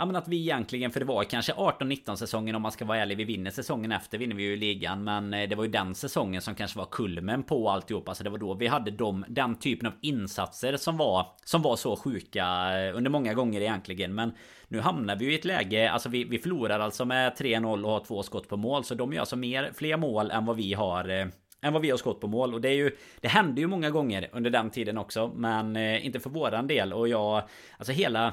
Ja 0.00 0.06
men 0.06 0.16
att 0.16 0.28
vi 0.28 0.40
egentligen, 0.40 0.90
för 0.90 1.00
det 1.00 1.06
var 1.06 1.24
kanske 1.24 1.52
18-19 1.52 2.16
säsongen 2.16 2.54
om 2.54 2.62
man 2.62 2.72
ska 2.72 2.84
vara 2.84 2.98
ärlig. 2.98 3.16
Vi 3.16 3.24
vinner 3.24 3.50
säsongen 3.50 3.92
efter 3.92 4.18
vinner 4.18 4.36
vi 4.36 4.42
ju 4.42 4.56
ligan. 4.56 5.04
Men 5.04 5.34
eh, 5.34 5.48
det 5.48 5.54
var 5.54 5.64
ju 5.64 5.70
den 5.70 5.94
säsongen 5.94 6.42
som 6.42 6.54
kanske 6.54 6.78
var 6.78 6.86
kulmen 6.90 7.42
på 7.42 7.70
alltihopa 7.70 8.10
Alltså 8.10 8.24
det 8.24 8.30
var 8.30 8.38
då 8.38 8.54
vi 8.54 8.66
hade 8.66 8.90
de, 8.90 9.24
den 9.28 9.58
typen 9.58 9.86
av 9.86 9.92
insatser 10.00 10.76
som 10.76 10.96
var, 10.96 11.26
som 11.44 11.62
var 11.62 11.76
så 11.76 11.96
sjuka 11.96 12.44
eh, 12.78 12.96
under 12.96 13.10
många 13.10 13.34
gånger 13.34 13.60
egentligen. 13.60 14.14
Men 14.14 14.32
nu 14.68 14.80
hamnar 14.80 15.16
vi 15.16 15.24
ju 15.24 15.32
i 15.32 15.34
ett 15.34 15.44
läge, 15.44 15.90
alltså 15.90 16.08
vi, 16.08 16.24
vi 16.24 16.38
förlorar 16.38 16.80
alltså 16.80 17.04
med 17.04 17.32
3-0 17.32 17.84
och 17.84 17.90
har 17.90 18.04
två 18.04 18.22
skott 18.22 18.48
på 18.48 18.56
mål. 18.56 18.84
Så 18.84 18.94
de 18.94 19.12
gör 19.12 19.20
alltså 19.20 19.36
mer, 19.36 19.70
fler 19.74 19.96
mål 19.96 20.30
än 20.30 20.46
vad 20.46 20.56
vi 20.56 20.74
har 20.74 21.08
eh, 21.08 21.26
än 21.62 21.72
vad 21.72 21.82
vi 21.82 21.90
har 21.90 21.96
skott 21.96 22.20
på 22.20 22.26
mål. 22.26 22.54
Och 22.54 22.60
det 22.60 22.68
är 22.68 22.74
ju... 22.74 22.96
Det 23.20 23.28
hände 23.28 23.60
ju 23.60 23.66
många 23.66 23.90
gånger 23.90 24.28
under 24.32 24.50
den 24.50 24.70
tiden 24.70 24.98
också. 24.98 25.32
Men 25.34 25.76
eh, 25.76 26.06
inte 26.06 26.20
för 26.20 26.30
våran 26.30 26.66
del. 26.66 26.92
Och 26.92 27.08
jag... 27.08 27.42
Alltså 27.78 27.92
hela... 27.92 28.32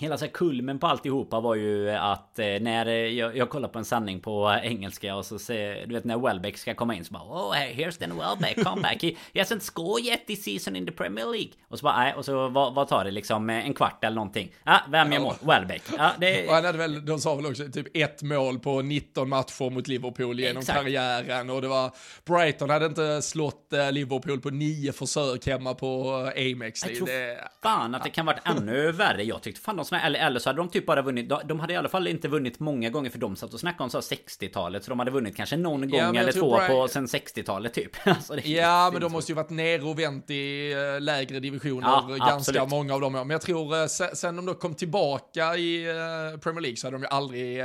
Hela 0.00 0.18
så 0.18 0.24
här 0.24 0.32
kulmen 0.32 0.78
på 0.78 0.86
alltihopa 0.86 1.40
var 1.40 1.54
ju 1.54 1.90
att 1.90 2.38
eh, 2.38 2.46
när 2.46 2.86
jag, 2.86 3.36
jag 3.36 3.50
kollar 3.50 3.68
på 3.68 3.78
en 3.78 3.84
sanning 3.84 4.20
på 4.20 4.58
engelska 4.62 5.16
och 5.16 5.26
så 5.26 5.38
ser 5.38 5.86
du 5.86 5.94
vet 5.94 6.04
när 6.04 6.18
Welbeck 6.18 6.58
ska 6.58 6.74
komma 6.74 6.94
in 6.94 7.04
så 7.04 7.12
bara 7.12 7.22
Oh 7.22 7.54
here's 7.54 7.98
then 7.98 8.18
Welbeck 8.18 8.64
come 8.64 8.82
back. 8.82 9.02
He, 9.02 9.12
he 9.34 9.42
hasn't 9.42 9.60
scored 9.60 10.04
yet 10.04 10.26
this 10.26 10.44
season 10.44 10.76
in 10.76 10.86
the 10.86 10.92
Premier 10.92 11.26
League. 11.26 11.50
Och 11.68 11.78
så 11.78 11.84
bara 11.84 11.96
nej. 11.98 12.14
Och 12.14 12.24
så 12.24 12.48
vad, 12.48 12.74
vad 12.74 12.88
tar 12.88 13.04
det 13.04 13.10
liksom 13.10 13.50
en 13.50 13.74
kvart 13.74 14.04
eller 14.04 14.14
någonting? 14.14 14.52
Ja 14.64 14.80
vem 14.90 15.12
gör 15.12 15.20
mål? 15.20 15.34
Welbeck. 15.40 15.82
Ja, 15.98 16.12
det... 16.18 16.46
och 16.46 16.54
han 16.54 16.64
hade 16.64 16.78
väl, 16.78 17.06
de 17.06 17.18
sa 17.18 17.34
väl 17.34 17.46
också 17.46 17.68
typ 17.72 17.96
ett 17.96 18.22
mål 18.22 18.58
på 18.58 18.82
19 18.82 19.28
matcher 19.28 19.70
mot 19.70 19.88
Liverpool 19.88 20.40
genom 20.40 20.60
Exakt. 20.60 20.78
karriären. 20.78 21.50
Och 21.50 21.62
det 21.62 21.68
var 21.68 21.90
Brighton 22.24 22.70
hade 22.70 22.86
inte 22.86 23.22
slått 23.22 23.72
eh, 23.72 23.92
Liverpool 23.92 24.40
på 24.40 24.50
nio 24.50 24.92
försök 24.92 25.46
hemma 25.46 25.74
på 25.74 26.10
eh, 26.36 26.52
Amex. 26.52 26.86
Jag 26.86 26.96
tror 26.96 27.06
det... 27.06 27.48
fan 27.62 27.94
att 27.94 28.04
det 28.04 28.10
kan 28.10 28.26
varit 28.26 28.42
ännu 28.44 28.92
värre. 28.92 29.24
Jag 29.24 29.42
tyckte 29.42 29.60
fan 29.60 29.76
de 29.76 29.85
såna, 29.86 30.02
eller, 30.02 30.20
eller 30.20 30.40
så 30.40 30.48
hade 30.48 30.58
de 30.58 30.68
typ 30.68 30.86
bara 30.86 31.02
vunnit 31.02 31.32
De 31.44 31.60
hade 31.60 31.72
i 31.72 31.76
alla 31.76 31.88
fall 31.88 32.08
inte 32.08 32.28
vunnit 32.28 32.60
många 32.60 32.90
gånger 32.90 33.10
för 33.10 33.18
de 33.18 33.36
satt 33.36 33.54
och 33.54 33.60
snackade 33.60 33.84
om 33.84 33.90
så 33.90 34.00
60-talet 34.00 34.84
Så 34.84 34.90
de 34.90 34.98
hade 34.98 35.10
vunnit 35.10 35.36
kanske 35.36 35.56
någon 35.56 35.80
gång 35.80 36.00
ja, 36.00 36.20
eller 36.20 36.32
två 36.32 36.56
Brian... 36.56 36.70
på 36.70 36.88
sen 36.88 37.06
60-talet 37.06 37.74
typ. 37.74 37.92
Alltså, 38.04 38.40
Ja 38.40 38.90
men 38.92 39.00
de 39.02 39.12
måste 39.12 39.32
ju 39.32 39.36
varit 39.36 39.50
nere 39.50 39.82
och 39.82 39.98
vänt 39.98 40.30
i 40.30 40.74
uh, 40.74 41.00
lägre 41.00 41.40
divisioner 41.40 41.88
ja, 41.88 42.06
Ganska 42.08 42.34
absolut. 42.34 42.68
många 42.68 42.94
av 42.94 43.00
dem 43.00 43.12
Men 43.12 43.30
jag 43.30 43.40
tror 43.40 43.76
uh, 43.76 43.86
sen 43.86 44.36
de 44.36 44.46
då 44.46 44.54
kom 44.54 44.74
tillbaka 44.74 45.56
i 45.56 45.88
uh, 45.90 46.38
Premier 46.38 46.60
League 46.60 46.76
så 46.76 46.86
hade 46.86 46.96
de 46.96 47.02
ju 47.02 47.08
aldrig 47.08 47.64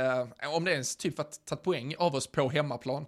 Om 0.56 0.64
det 0.64 0.72
ens 0.72 0.96
typ 0.96 1.16
tagit 1.16 1.62
poäng 1.62 1.94
av 1.98 2.14
oss 2.14 2.26
på 2.26 2.48
hemmaplan. 2.48 3.06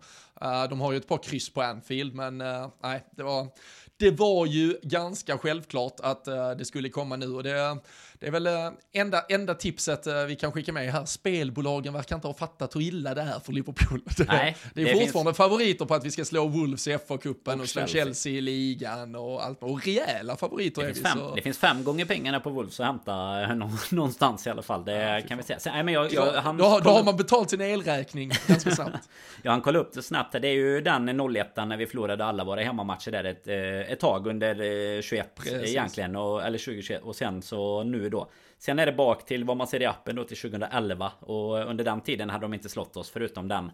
De 0.70 0.81
har 0.81 0.92
ju 0.92 0.98
ett 0.98 1.09
par 1.09 1.22
kryss 1.22 1.53
på 1.53 1.62
Anfield 1.62 2.14
men 2.14 2.38
nej 2.83 3.05
det 3.16 3.22
var 3.22 3.48
det 3.96 4.11
var 4.11 4.46
ju 4.46 4.79
ganska 4.83 5.38
självklart 5.38 6.00
att 6.00 6.24
det 6.59 6.64
skulle 6.64 6.88
komma 6.88 7.16
nu 7.16 7.27
och 7.27 7.42
det, 7.42 7.79
det 8.24 8.28
är 8.28 8.32
väl 8.32 8.46
äh, 8.46 8.70
enda, 8.92 9.20
enda 9.28 9.54
tipset 9.54 10.06
äh, 10.06 10.24
vi 10.24 10.37
kan 10.37 10.52
skicka 10.52 10.72
med 10.72 10.92
här. 10.92 11.04
Spelbolagen 11.04 11.92
verkar 11.92 12.16
inte 12.16 12.28
ha 12.28 12.34
fattat 12.34 12.76
hur 12.76 12.80
illa 12.80 13.14
det 13.14 13.20
är 13.20 13.40
för 13.40 13.52
Liverpool. 13.52 14.00
Nej, 14.28 14.56
det 14.74 14.82
är 14.82 14.84
det 14.84 15.00
fortfarande 15.00 15.30
finns... 15.30 15.37
favoriter 15.37 15.84
på 15.84 15.94
att 15.94 16.04
vi 16.04 16.10
ska 16.10 16.24
slå 16.24 16.46
Wolves 16.46 16.88
i 16.88 16.96
FA-cupen 16.96 17.54
och, 17.54 17.60
och 17.60 17.68
slå 17.68 17.87
Chelsea 17.87 18.33
i 18.33 18.40
ligan 18.40 19.14
och 19.14 19.44
allt. 19.44 19.62
Och 19.62 19.87
rejäla 19.87 20.37
favoriter 20.37 20.83
det 20.83 20.88
är 20.88 20.94
vi. 20.94 21.00
Fem, 21.00 21.18
så... 21.18 21.35
Det 21.35 21.42
finns 21.42 21.58
fem 21.58 21.85
gånger 21.85 22.04
pengarna 22.04 22.40
på 22.40 22.50
Wolves 22.50 22.81
att 22.81 22.87
hämta 22.87 23.46
någonstans 23.90 24.46
i 24.46 24.50
alla 24.50 24.62
fall. 24.62 24.85
Det 24.85 24.92
ja, 24.92 25.20
kan 25.29 25.38
vi 25.38 25.44
säga. 25.44 25.58
Så, 25.58 25.70
nej, 25.70 25.83
men 25.83 25.94
jag, 25.94 26.12
jag, 26.12 26.33
han 26.33 26.56
då, 26.56 26.81
då 26.85 26.90
har 26.90 27.04
man 27.04 27.16
betalt 27.16 27.50
sin 27.50 27.60
elräkning 27.60 28.33
ganska 28.46 28.70
snabbt. 28.70 29.08
ja, 29.42 29.50
han 29.50 29.60
kollade 29.60 29.85
upp 29.85 29.92
det 29.92 30.02
snabbt. 30.02 30.33
Det 30.33 30.48
är 30.48 30.54
ju 30.54 30.81
den 30.81 31.20
01 31.37 31.56
när 31.56 31.77
vi 31.77 31.87
förlorade 31.87 32.25
alla 32.25 32.44
våra 32.44 32.60
hemmamatcher 32.60 33.10
där 33.10 33.25
ett, 33.25 33.48
eh, 33.48 33.92
ett 33.92 34.00
tag 34.00 34.27
under 34.27 35.02
21 35.02 35.27
eh, 35.27 35.42
Precis. 35.42 35.68
egentligen. 35.68 36.16
Och, 36.16 36.42
eller 36.42 36.58
2021 36.58 37.02
och 37.02 37.16
sen 37.16 37.42
så 37.42 37.85
nu 37.85 38.08
då. 38.15 38.31
Sen 38.58 38.79
är 38.79 38.87
det 38.87 38.92
bak 38.92 39.27
till 39.27 39.44
vad 39.44 39.56
man 39.56 39.67
ser 39.67 39.83
i 39.83 39.87
appen 39.87 40.17
då 40.17 40.25
till 40.25 40.37
2011 40.37 41.12
och 41.21 41.71
under 41.71 41.85
den 41.85 42.00
tiden 42.00 42.31
hade 42.31 42.44
de 42.44 42.54
inte 42.54 42.69
slått 42.69 42.96
oss 42.96 43.10
förutom 43.10 43.48
den 43.48 43.71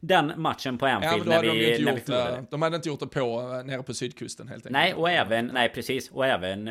den 0.00 0.32
matchen 0.36 0.78
på 0.78 0.86
Anfield 0.86 1.26
ja, 1.26 1.30
när 1.30 1.42
vi, 1.42 1.76
de, 1.76 1.84
när 1.84 1.94
vi 1.94 2.00
förlorade. 2.00 2.44
De 2.50 2.62
hade 2.62 2.76
inte 2.76 2.88
gjort 2.88 3.00
det 3.00 3.06
på 3.06 3.40
nere 3.64 3.82
på 3.82 3.94
sydkusten 3.94 4.48
helt 4.48 4.66
enkelt. 4.66 4.72
Nej, 4.72 4.94
och 4.94 5.10
även, 5.10 5.46
nej 5.46 5.68
precis, 5.68 6.10
och 6.10 6.26
även, 6.26 6.66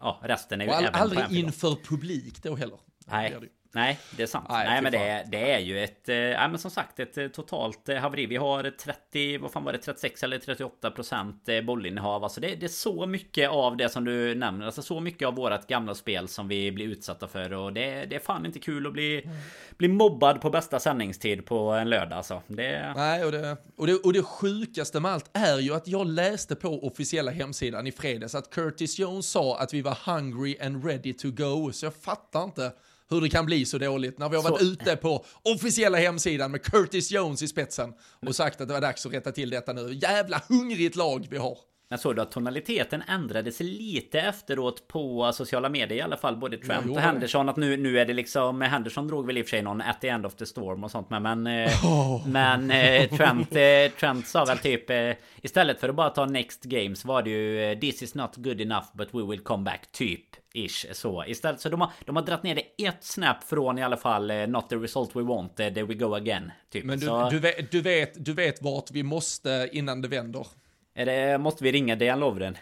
ja 0.00 0.20
resten 0.22 0.60
är 0.60 0.64
ju 0.64 0.70
och 0.70 0.76
all, 0.76 0.84
även 0.84 0.94
aldrig 0.94 1.38
inför 1.38 1.76
publik 1.88 2.42
då 2.42 2.54
heller. 2.54 2.78
Nej. 3.06 3.36
Nej, 3.76 3.98
det 4.16 4.22
är 4.22 4.26
sant. 4.26 4.46
Nej, 4.48 4.66
Nej 4.66 4.82
men 4.82 4.92
det, 4.92 5.24
det, 5.30 5.52
är 5.52 5.58
ju 5.58 5.84
ett... 5.84 6.08
Eh, 6.08 6.14
men 6.16 6.58
som 6.58 6.70
sagt 6.70 7.00
ett 7.00 7.18
eh, 7.18 7.28
totalt 7.28 7.88
eh, 7.88 7.96
haveri. 7.96 8.26
Vi 8.26 8.36
har 8.36 8.70
30, 8.70 9.38
vad 9.38 9.52
fan 9.52 9.64
var 9.64 9.72
det, 9.72 9.78
36 9.78 10.22
eller 10.22 10.38
38 10.38 10.90
procent 10.90 11.48
bollinnehav. 11.66 12.24
Alltså 12.24 12.40
det, 12.40 12.54
det, 12.54 12.66
är 12.66 12.68
så 12.68 13.06
mycket 13.06 13.50
av 13.50 13.76
det 13.76 13.88
som 13.88 14.04
du 14.04 14.34
nämner. 14.34 14.66
Alltså 14.66 14.82
så 14.82 15.00
mycket 15.00 15.28
av 15.28 15.34
vårat 15.34 15.66
gamla 15.66 15.94
spel 15.94 16.28
som 16.28 16.48
vi 16.48 16.72
blir 16.72 16.86
utsatta 16.86 17.28
för. 17.28 17.52
Och 17.52 17.72
det, 17.72 18.04
det 18.04 18.16
är 18.16 18.20
fan 18.20 18.46
inte 18.46 18.58
kul 18.58 18.86
att 18.86 18.92
bli, 18.92 19.22
mm. 19.24 19.36
bli 19.76 19.88
mobbad 19.88 20.40
på 20.40 20.50
bästa 20.50 20.80
sändningstid 20.80 21.46
på 21.46 21.70
en 21.70 21.90
lördag 21.90 22.16
alltså. 22.16 22.42
Det... 22.46 22.92
Nej, 22.96 23.24
och 23.24 23.32
det, 23.32 23.56
och, 23.76 23.86
det, 23.86 23.94
och 23.94 24.12
det 24.12 24.22
sjukaste 24.22 25.00
med 25.00 25.10
allt 25.12 25.30
är 25.32 25.58
ju 25.58 25.74
att 25.74 25.88
jag 25.88 26.06
läste 26.06 26.54
på 26.54 26.86
officiella 26.86 27.30
hemsidan 27.30 27.86
i 27.86 27.92
fredags 27.92 28.34
att 28.34 28.50
Curtis 28.50 28.98
Jones 28.98 29.26
sa 29.30 29.58
att 29.58 29.74
vi 29.74 29.82
var 29.82 29.98
hungry 30.14 30.56
and 30.60 30.84
ready 30.84 31.12
to 31.12 31.30
go. 31.30 31.72
Så 31.72 31.86
jag 31.86 31.94
fattar 31.94 32.44
inte 32.44 32.72
hur 33.10 33.20
det 33.20 33.28
kan 33.28 33.46
bli 33.46 33.64
så 33.64 33.78
dåligt 33.78 34.18
när 34.18 34.28
vi 34.28 34.36
har 34.36 34.42
varit 34.42 34.60
så. 34.60 34.66
ute 34.66 34.96
på 34.96 35.24
officiella 35.42 35.98
hemsidan 35.98 36.50
med 36.50 36.62
Curtis 36.62 37.10
Jones 37.10 37.42
i 37.42 37.48
spetsen 37.48 37.92
och 38.26 38.36
sagt 38.36 38.60
att 38.60 38.68
det 38.68 38.74
var 38.74 38.80
dags 38.80 39.06
att 39.06 39.12
rätta 39.12 39.32
till 39.32 39.50
detta 39.50 39.72
nu. 39.72 39.92
Jävla 40.02 40.42
hungrigt 40.48 40.96
lag 40.96 41.26
vi 41.30 41.36
har. 41.36 41.58
Jag 41.88 42.00
såg 42.00 42.16
du 42.16 42.22
att 42.22 42.30
tonaliteten 42.30 43.02
ändrades 43.08 43.60
lite 43.60 44.20
efteråt 44.20 44.88
på 44.88 45.32
sociala 45.32 45.68
medier 45.68 45.98
i 45.98 46.00
alla 46.00 46.16
fall. 46.16 46.36
Både 46.36 46.56
Trent 46.56 46.90
och 46.90 47.00
Henderson. 47.00 47.48
Att 47.48 47.56
nu, 47.56 47.76
nu 47.76 47.98
är 47.98 48.04
det 48.04 48.12
liksom... 48.12 48.60
Henderson 48.60 49.08
drog 49.08 49.26
väl 49.26 49.38
i 49.38 49.42
och 49.42 49.46
för 49.46 49.50
sig 49.50 49.62
någon 49.62 49.80
at 49.80 50.00
the 50.00 50.08
end 50.08 50.26
of 50.26 50.34
the 50.34 50.46
storm 50.46 50.84
och 50.84 50.90
sånt. 50.90 51.10
Men, 51.10 51.22
men, 51.22 51.46
oh. 51.84 52.28
men 52.28 52.70
eh, 52.70 53.16
Trent, 53.16 53.52
eh, 53.52 53.98
Trent 54.00 54.26
sa 54.26 54.44
väl 54.44 54.58
typ... 54.58 54.90
Eh, 54.90 55.12
istället 55.42 55.80
för 55.80 55.88
att 55.88 55.94
bara 55.94 56.10
ta 56.10 56.26
next 56.26 56.62
games 56.62 57.04
var 57.04 57.22
det 57.22 57.30
ju 57.30 57.80
This 57.80 58.02
is 58.02 58.14
not 58.14 58.36
good 58.36 58.60
enough 58.60 58.86
but 58.92 59.08
we 59.14 59.22
will 59.30 59.40
come 59.40 59.64
back. 59.64 59.92
Typ. 59.92 60.24
Ish 60.56 60.86
så. 60.92 61.24
Istället 61.24 61.60
så 61.60 61.68
de 61.68 61.80
har, 61.80 61.90
de 62.04 62.16
har 62.16 62.22
dratt 62.22 62.42
ner 62.42 62.54
det 62.54 62.84
ett 62.86 63.04
snap 63.04 63.44
från 63.44 63.78
i 63.78 63.82
alla 63.82 63.96
fall 63.96 64.48
Not 64.48 64.68
the 64.68 64.76
result 64.76 65.16
we 65.16 65.22
want, 65.22 65.56
there 65.56 65.82
we 65.82 65.94
go 65.94 66.14
again. 66.14 66.52
Typ. 66.70 66.84
Men 66.84 66.98
du, 66.98 67.06
så... 67.06 67.30
du, 67.30 67.38
vet, 67.38 67.70
du, 67.70 67.80
vet, 67.80 68.24
du 68.24 68.32
vet 68.32 68.62
vart 68.62 68.90
vi 68.90 69.02
måste 69.02 69.68
innan 69.72 70.02
det 70.02 70.08
vänder. 70.08 70.46
Är 70.94 71.06
det, 71.06 71.38
måste 71.38 71.64
vi 71.64 71.72
ringa 71.72 71.96
Dejan 71.96 72.20
Lovren? 72.20 72.58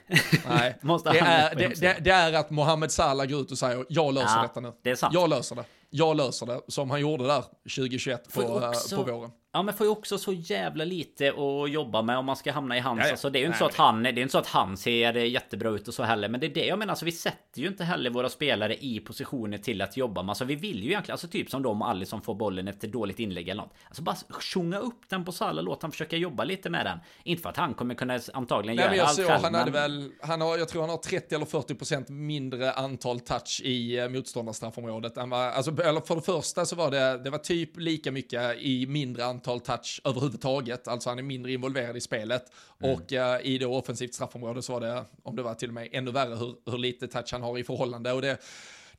Nej, 0.49 0.77
det, 1.05 1.19
är, 1.19 1.55
det, 1.55 1.81
det, 1.81 1.97
det, 2.01 2.11
är 2.11 2.33
att 2.33 2.51
Mohamed 2.51 2.93
Salah 2.93 3.27
går 3.27 3.41
ut 3.41 3.51
och 3.51 3.59
säger 3.59 3.85
jag 3.89 4.15
löser 4.15 4.37
ja, 4.37 4.43
detta 4.43 4.61
nu. 4.61 4.73
Det 4.83 4.91
är 4.91 4.95
sant. 4.95 5.15
Jag 5.15 5.31
löser 5.31 5.57
det. 5.57 5.65
Jag 5.91 6.17
löser 6.17 6.47
det, 6.47 6.61
som 6.69 6.91
han 6.91 7.01
gjorde 7.01 7.27
där 7.27 7.43
2021 7.77 8.35
på, 8.35 8.43
också, 8.43 8.97
på 8.97 9.13
våren. 9.13 9.31
Ja 9.55 9.63
men 9.63 9.75
får 9.75 9.87
ju 9.87 9.91
också 9.91 10.19
så 10.19 10.33
jävla 10.33 10.85
lite 10.85 11.29
att 11.29 11.71
jobba 11.71 12.03
med 12.03 12.19
om 12.19 12.25
man 12.25 12.37
ska 12.37 12.53
hamna 12.53 12.77
i 12.77 12.81
hans. 12.81 12.99
Ja, 13.01 13.07
ja. 13.07 13.11
Alltså, 13.11 13.31
det 13.31 13.39
är 13.39 13.41
ju 13.41 13.47
inte 13.47 13.59
så 13.59 13.67
att 13.67 13.75
han, 13.77 14.03
det 14.03 14.09
är 14.09 14.19
inte 14.19 14.33
så 14.33 14.39
att 14.39 14.47
han 14.47 14.77
ser 14.77 15.15
jättebra 15.15 15.71
ut 15.71 15.89
och 15.89 15.95
så 15.95 16.03
heller. 16.03 16.29
Men 16.29 16.41
det 16.41 16.47
är 16.47 16.55
det 16.55 16.67
jag 16.67 16.79
menar, 16.79 16.93
alltså, 16.93 17.05
vi 17.05 17.13
sätter 17.13 17.61
ju 17.61 17.69
inte 17.69 17.85
heller 17.85 18.11
våra 18.11 18.29
spelare 18.29 18.77
i 18.85 19.01
positioner 19.01 19.59
till 19.59 19.83
att 19.83 19.97
jobba 19.97 20.23
med. 20.23 20.31
Alltså 20.31 20.45
vi 20.45 20.55
vill 20.55 20.83
ju 20.83 20.89
egentligen, 20.89 21.15
alltså 21.15 21.29
typ 21.29 21.51
som 21.51 21.63
de 21.63 21.83
och 21.83 21.89
Ali 21.89 22.07
som 22.07 22.23
får 22.23 22.35
bollen 22.35 22.69
efter 22.69 22.89
dåligt 22.89 23.19
inlägg 23.19 23.49
eller 23.49 23.63
något. 23.63 23.75
Alltså 23.87 24.03
bara 24.03 24.17
sjunga 24.29 24.79
upp 24.79 25.09
den 25.09 25.25
på 25.25 25.33
Salah, 25.33 25.65
låt 25.65 25.83
han 25.83 25.93
försöka 25.93 26.17
jobba 26.17 26.45
lite 26.45 26.71
med 26.71 26.87
den. 26.87 26.99
Inte 27.25 27.43
för 27.43 27.51
att 27.51 27.57
han 27.57 27.75
kommer 27.75 27.95
kunna 27.95 28.21
antagligen 28.33 28.77
Nej, 28.77 28.85
göra 28.85 28.91
men 28.91 28.99
jag 28.99 29.09
allt 29.09 29.17
själv. 29.17 29.45
Han 29.45 29.55
hade 29.55 29.71
väl, 29.71 30.11
han 30.23 30.41
har, 30.41 30.59
jag 30.59 30.69
tror 30.69 30.81
han 30.81 30.91
har 30.91 30.97
30 30.97 31.35
eller 31.35 31.47
40 31.47 31.75
procent 31.75 32.09
mindre 32.09 32.73
antal 32.73 33.21
touch 33.21 33.61
i 33.65 34.01
uh, 34.01 34.09
motståndarstraffområdet. 34.09 35.19
alltså, 35.19 35.83
eller 35.83 36.01
för 36.01 36.15
det 36.15 36.23
första 36.23 36.67
så 36.67 36.77
var 36.77 36.91
det, 36.91 37.19
det 37.19 37.31
var 37.31 37.39
typ 37.39 37.77
lika 37.77 38.13
mycket 38.13 38.59
i 38.59 38.87
mindre 38.87 39.25
antal 39.25 39.44
touch 39.45 40.01
över 40.05 40.15
överhuvudtaget, 40.15 40.89
alltså 40.89 41.09
han 41.09 41.19
är 41.19 41.23
mindre 41.23 41.53
involverad 41.53 41.97
i 41.97 42.01
spelet. 42.01 42.53
Mm. 42.81 42.95
Och 42.95 43.13
uh, 43.13 43.47
i 43.47 43.59
det 43.59 43.67
offensivt 43.67 44.15
straffområde 44.15 44.63
så 44.63 44.73
var 44.73 44.81
det, 44.81 45.05
om 45.23 45.37
det 45.37 45.43
var 45.43 45.55
till 45.55 45.69
och 45.69 45.75
med 45.75 45.89
ännu 45.93 46.11
värre, 46.11 46.35
hur, 46.35 46.55
hur 46.71 46.79
lite 46.79 47.09
touch 47.09 47.33
han 47.33 47.43
har 47.43 47.59
i 47.59 47.65
förhållande. 47.65 48.13
Och 48.13 48.23
det, 48.23 48.39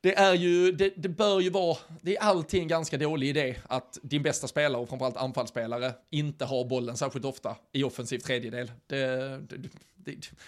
det 0.00 0.18
är 0.18 0.34
ju, 0.34 0.72
det, 0.72 0.92
det, 0.96 1.08
bör 1.08 1.40
ju 1.40 1.50
vara, 1.50 1.76
det 2.02 2.16
är 2.16 2.20
alltid 2.20 2.60
en 2.60 2.68
ganska 2.68 2.98
dålig 2.98 3.28
idé 3.28 3.56
att 3.68 3.98
din 4.02 4.22
bästa 4.22 4.48
spelare 4.48 4.82
och 4.82 4.88
framförallt 4.88 5.16
anfallsspelare 5.16 5.92
inte 6.10 6.44
har 6.44 6.64
bollen 6.64 6.96
särskilt 6.96 7.24
ofta 7.24 7.56
i 7.72 7.84
offensiv 7.84 8.18
tredjedel. 8.18 8.72
Det, 8.86 9.06
det, 9.48 9.56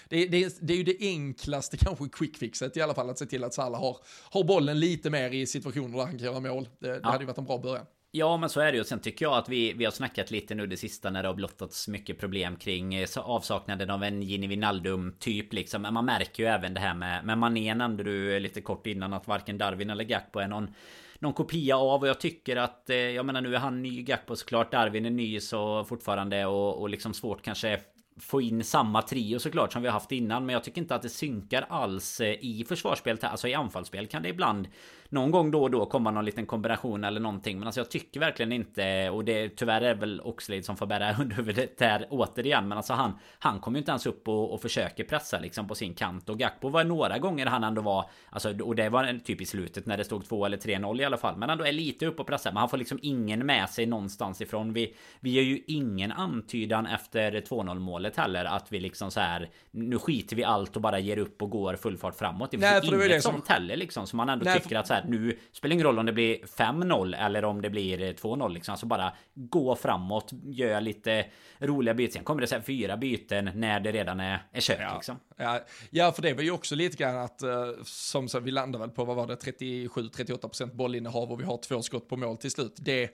det, 0.08 0.26
det, 0.26 0.58
det, 0.60 0.72
är 0.72 0.76
ju 0.76 0.84
det 0.84 0.96
enklaste 1.00 1.76
kanske 1.80 2.08
quickfixet 2.08 2.76
i 2.76 2.80
alla 2.80 2.94
fall 2.94 3.10
att 3.10 3.18
se 3.18 3.26
till 3.26 3.44
att 3.44 3.54
Salah 3.54 3.80
har, 3.80 3.96
har 4.30 4.44
bollen 4.44 4.80
lite 4.80 5.10
mer 5.10 5.30
i 5.30 5.46
situationer 5.46 5.98
där 5.98 6.04
han 6.04 6.18
kan 6.18 6.24
göra 6.24 6.40
mål. 6.40 6.68
Det, 6.78 6.88
det 6.88 7.00
ja. 7.02 7.10
hade 7.10 7.22
ju 7.22 7.26
varit 7.26 7.38
en 7.38 7.44
bra 7.44 7.58
början. 7.58 7.86
Ja 8.10 8.36
men 8.36 8.48
så 8.48 8.60
är 8.60 8.72
det 8.72 8.78
ju. 8.78 8.84
Sen 8.84 9.00
tycker 9.00 9.24
jag 9.24 9.34
att 9.34 9.48
vi, 9.48 9.72
vi 9.72 9.84
har 9.84 9.92
snackat 9.92 10.30
lite 10.30 10.54
nu 10.54 10.66
det 10.66 10.76
sista 10.76 11.10
när 11.10 11.22
det 11.22 11.28
har 11.28 11.34
blottats 11.34 11.88
mycket 11.88 12.18
problem 12.18 12.56
kring 12.56 12.94
eh, 12.94 13.08
avsaknaden 13.16 13.90
av 13.90 14.02
en 14.02 14.22
Gini 14.22 14.46
Wijnaldum 14.46 15.14
typ 15.18 15.52
liksom. 15.52 15.82
Men 15.82 15.94
man 15.94 16.04
märker 16.04 16.42
ju 16.42 16.48
även 16.48 16.74
det 16.74 16.80
här 16.80 16.94
med, 16.94 17.24
med 17.24 17.38
Mané 17.38 17.74
nämnde 17.74 18.02
du 18.02 18.34
eh, 18.34 18.40
lite 18.40 18.60
kort 18.60 18.86
innan 18.86 19.12
att 19.12 19.28
varken 19.28 19.58
Darwin 19.58 19.90
eller 19.90 20.04
Gakpo 20.04 20.38
är 20.38 20.48
någon 20.48 20.74
någon 21.18 21.32
kopia 21.32 21.76
av 21.76 22.00
och 22.00 22.08
jag 22.08 22.20
tycker 22.20 22.56
att 22.56 22.90
eh, 22.90 22.96
Jag 22.96 23.26
menar 23.26 23.40
nu 23.40 23.54
är 23.54 23.58
han 23.58 23.82
ny 23.82 24.02
Gakpo 24.02 24.36
såklart 24.36 24.72
Darwin 24.72 25.06
är 25.06 25.10
ny 25.10 25.40
så 25.40 25.84
fortfarande 25.84 26.46
och, 26.46 26.80
och 26.80 26.88
liksom 26.88 27.14
svårt 27.14 27.42
kanske 27.42 27.80
få 28.20 28.40
in 28.40 28.64
samma 28.64 29.02
trio 29.02 29.38
såklart 29.38 29.72
som 29.72 29.82
vi 29.82 29.88
har 29.88 29.92
haft 29.92 30.12
innan. 30.12 30.46
Men 30.46 30.52
jag 30.52 30.64
tycker 30.64 30.80
inte 30.80 30.94
att 30.94 31.02
det 31.02 31.08
synkar 31.08 31.66
alls 31.68 32.20
i 32.20 32.64
försvarsspel, 32.68 33.18
Alltså 33.22 33.48
i 33.48 33.54
anfallsspel 33.54 34.06
kan 34.06 34.22
det 34.22 34.28
ibland 34.28 34.68
någon 35.08 35.30
gång 35.30 35.50
då 35.50 35.62
och 35.62 35.70
då 35.70 35.86
komma 35.86 36.10
någon 36.10 36.24
liten 36.24 36.46
kombination 36.46 37.04
eller 37.04 37.20
någonting. 37.20 37.58
Men 37.58 37.68
alltså 37.68 37.80
jag 37.80 37.90
tycker 37.90 38.20
verkligen 38.20 38.52
inte 38.52 39.10
och 39.10 39.24
det 39.24 39.48
tyvärr 39.48 39.80
är 39.80 39.94
väl 39.94 40.20
Oxlade 40.20 40.62
som 40.62 40.76
får 40.76 40.86
bära 40.86 41.12
hundhuvudet 41.18 41.78
där 41.78 42.06
återigen. 42.10 42.68
Men 42.68 42.78
alltså 42.78 42.92
han 42.92 43.18
han 43.38 43.60
kommer 43.60 43.78
ju 43.78 43.80
inte 43.80 43.90
ens 43.90 44.06
upp 44.06 44.28
och, 44.28 44.54
och 44.54 44.62
försöker 44.62 45.04
pressa 45.04 45.38
liksom 45.38 45.68
på 45.68 45.74
sin 45.74 45.94
kant 45.94 46.28
och 46.28 46.38
Gakpo 46.38 46.68
var 46.68 46.84
några 46.84 47.18
gånger 47.18 47.46
han 47.46 47.64
ändå 47.64 47.82
var 47.82 48.10
alltså 48.30 48.62
och 48.62 48.76
det 48.76 48.88
var 48.88 49.18
typ 49.24 49.40
i 49.40 49.46
slutet 49.46 49.86
när 49.86 49.96
det 49.96 50.04
stod 50.04 50.28
2 50.28 50.46
eller 50.46 50.56
3-0 50.56 51.00
i 51.00 51.04
alla 51.04 51.16
fall. 51.16 51.36
Men 51.36 51.50
ändå 51.50 51.64
är 51.64 51.72
lite 51.72 52.06
upp 52.06 52.20
och 52.20 52.26
pressa. 52.26 52.50
Men 52.50 52.56
han 52.56 52.68
får 52.68 52.78
liksom 52.78 52.98
ingen 53.02 53.46
med 53.46 53.70
sig 53.70 53.86
någonstans 53.86 54.40
ifrån. 54.40 54.72
Vi 54.72 54.94
vi 55.20 55.30
gör 55.30 55.42
ju 55.42 55.62
ingen 55.66 56.12
antydan 56.12 56.86
efter 56.86 57.32
2-0 57.32 57.78
målet 57.78 58.16
heller 58.16 58.44
att 58.44 58.72
vi 58.72 58.80
liksom 58.80 59.10
så 59.10 59.20
här 59.20 59.50
nu 59.70 59.98
skiter 59.98 60.36
vi 60.36 60.44
allt 60.44 60.76
och 60.76 60.82
bara 60.82 60.98
ger 60.98 61.18
upp 61.18 61.42
och 61.42 61.50
går 61.50 61.76
full 61.76 61.96
fart 61.96 62.14
framåt. 62.14 62.50
Det 62.50 62.58
finns 62.58 62.92
inget 62.92 63.08
det 63.08 63.22
sånt 63.22 63.48
heller 63.48 63.76
liksom 63.76 64.06
som 64.06 64.16
man 64.16 64.28
ändå 64.28 64.44
Nej, 64.44 64.60
tycker 64.60 64.76
att 64.76 64.86
så 64.86 64.94
här 64.94 64.97
här, 65.00 65.08
nu 65.08 65.38
spelar 65.52 65.72
ingen 65.72 65.86
roll 65.86 65.98
om 65.98 66.06
det 66.06 66.12
blir 66.12 66.38
5-0 66.38 67.24
eller 67.24 67.44
om 67.44 67.62
det 67.62 67.70
blir 67.70 67.98
2-0 67.98 68.52
liksom. 68.52 68.72
Alltså 68.72 68.86
bara 68.86 69.12
gå 69.34 69.76
framåt, 69.76 70.30
gör 70.44 70.80
lite 70.80 71.26
roliga 71.58 71.94
byten. 71.94 72.12
Sen 72.12 72.24
kommer 72.24 72.40
det 72.40 72.46
så 72.46 72.54
här 72.54 72.62
fyra 72.62 72.96
byten 72.96 73.50
när 73.54 73.80
det 73.80 73.92
redan 73.92 74.20
är, 74.20 74.42
är 74.52 74.60
kört 74.60 74.78
ja. 74.80 74.94
liksom. 74.94 75.16
Ja, 75.36 75.60
ja, 75.90 76.12
för 76.12 76.22
det 76.22 76.34
var 76.34 76.42
ju 76.42 76.50
också 76.50 76.74
lite 76.74 76.96
grann 76.96 77.16
att, 77.16 77.42
uh, 77.42 77.82
som 77.84 78.28
så, 78.28 78.40
vi 78.40 78.50
landade 78.50 78.84
väl 78.84 78.94
på, 78.94 79.04
vad 79.04 79.16
var 79.16 79.26
det, 79.26 79.34
37-38% 79.34 80.76
bollinnehav 80.76 81.32
och 81.32 81.40
vi 81.40 81.44
har 81.44 81.58
två 81.58 81.82
skott 81.82 82.08
på 82.08 82.16
mål 82.16 82.36
till 82.36 82.50
slut. 82.50 82.76
Det 82.76 83.10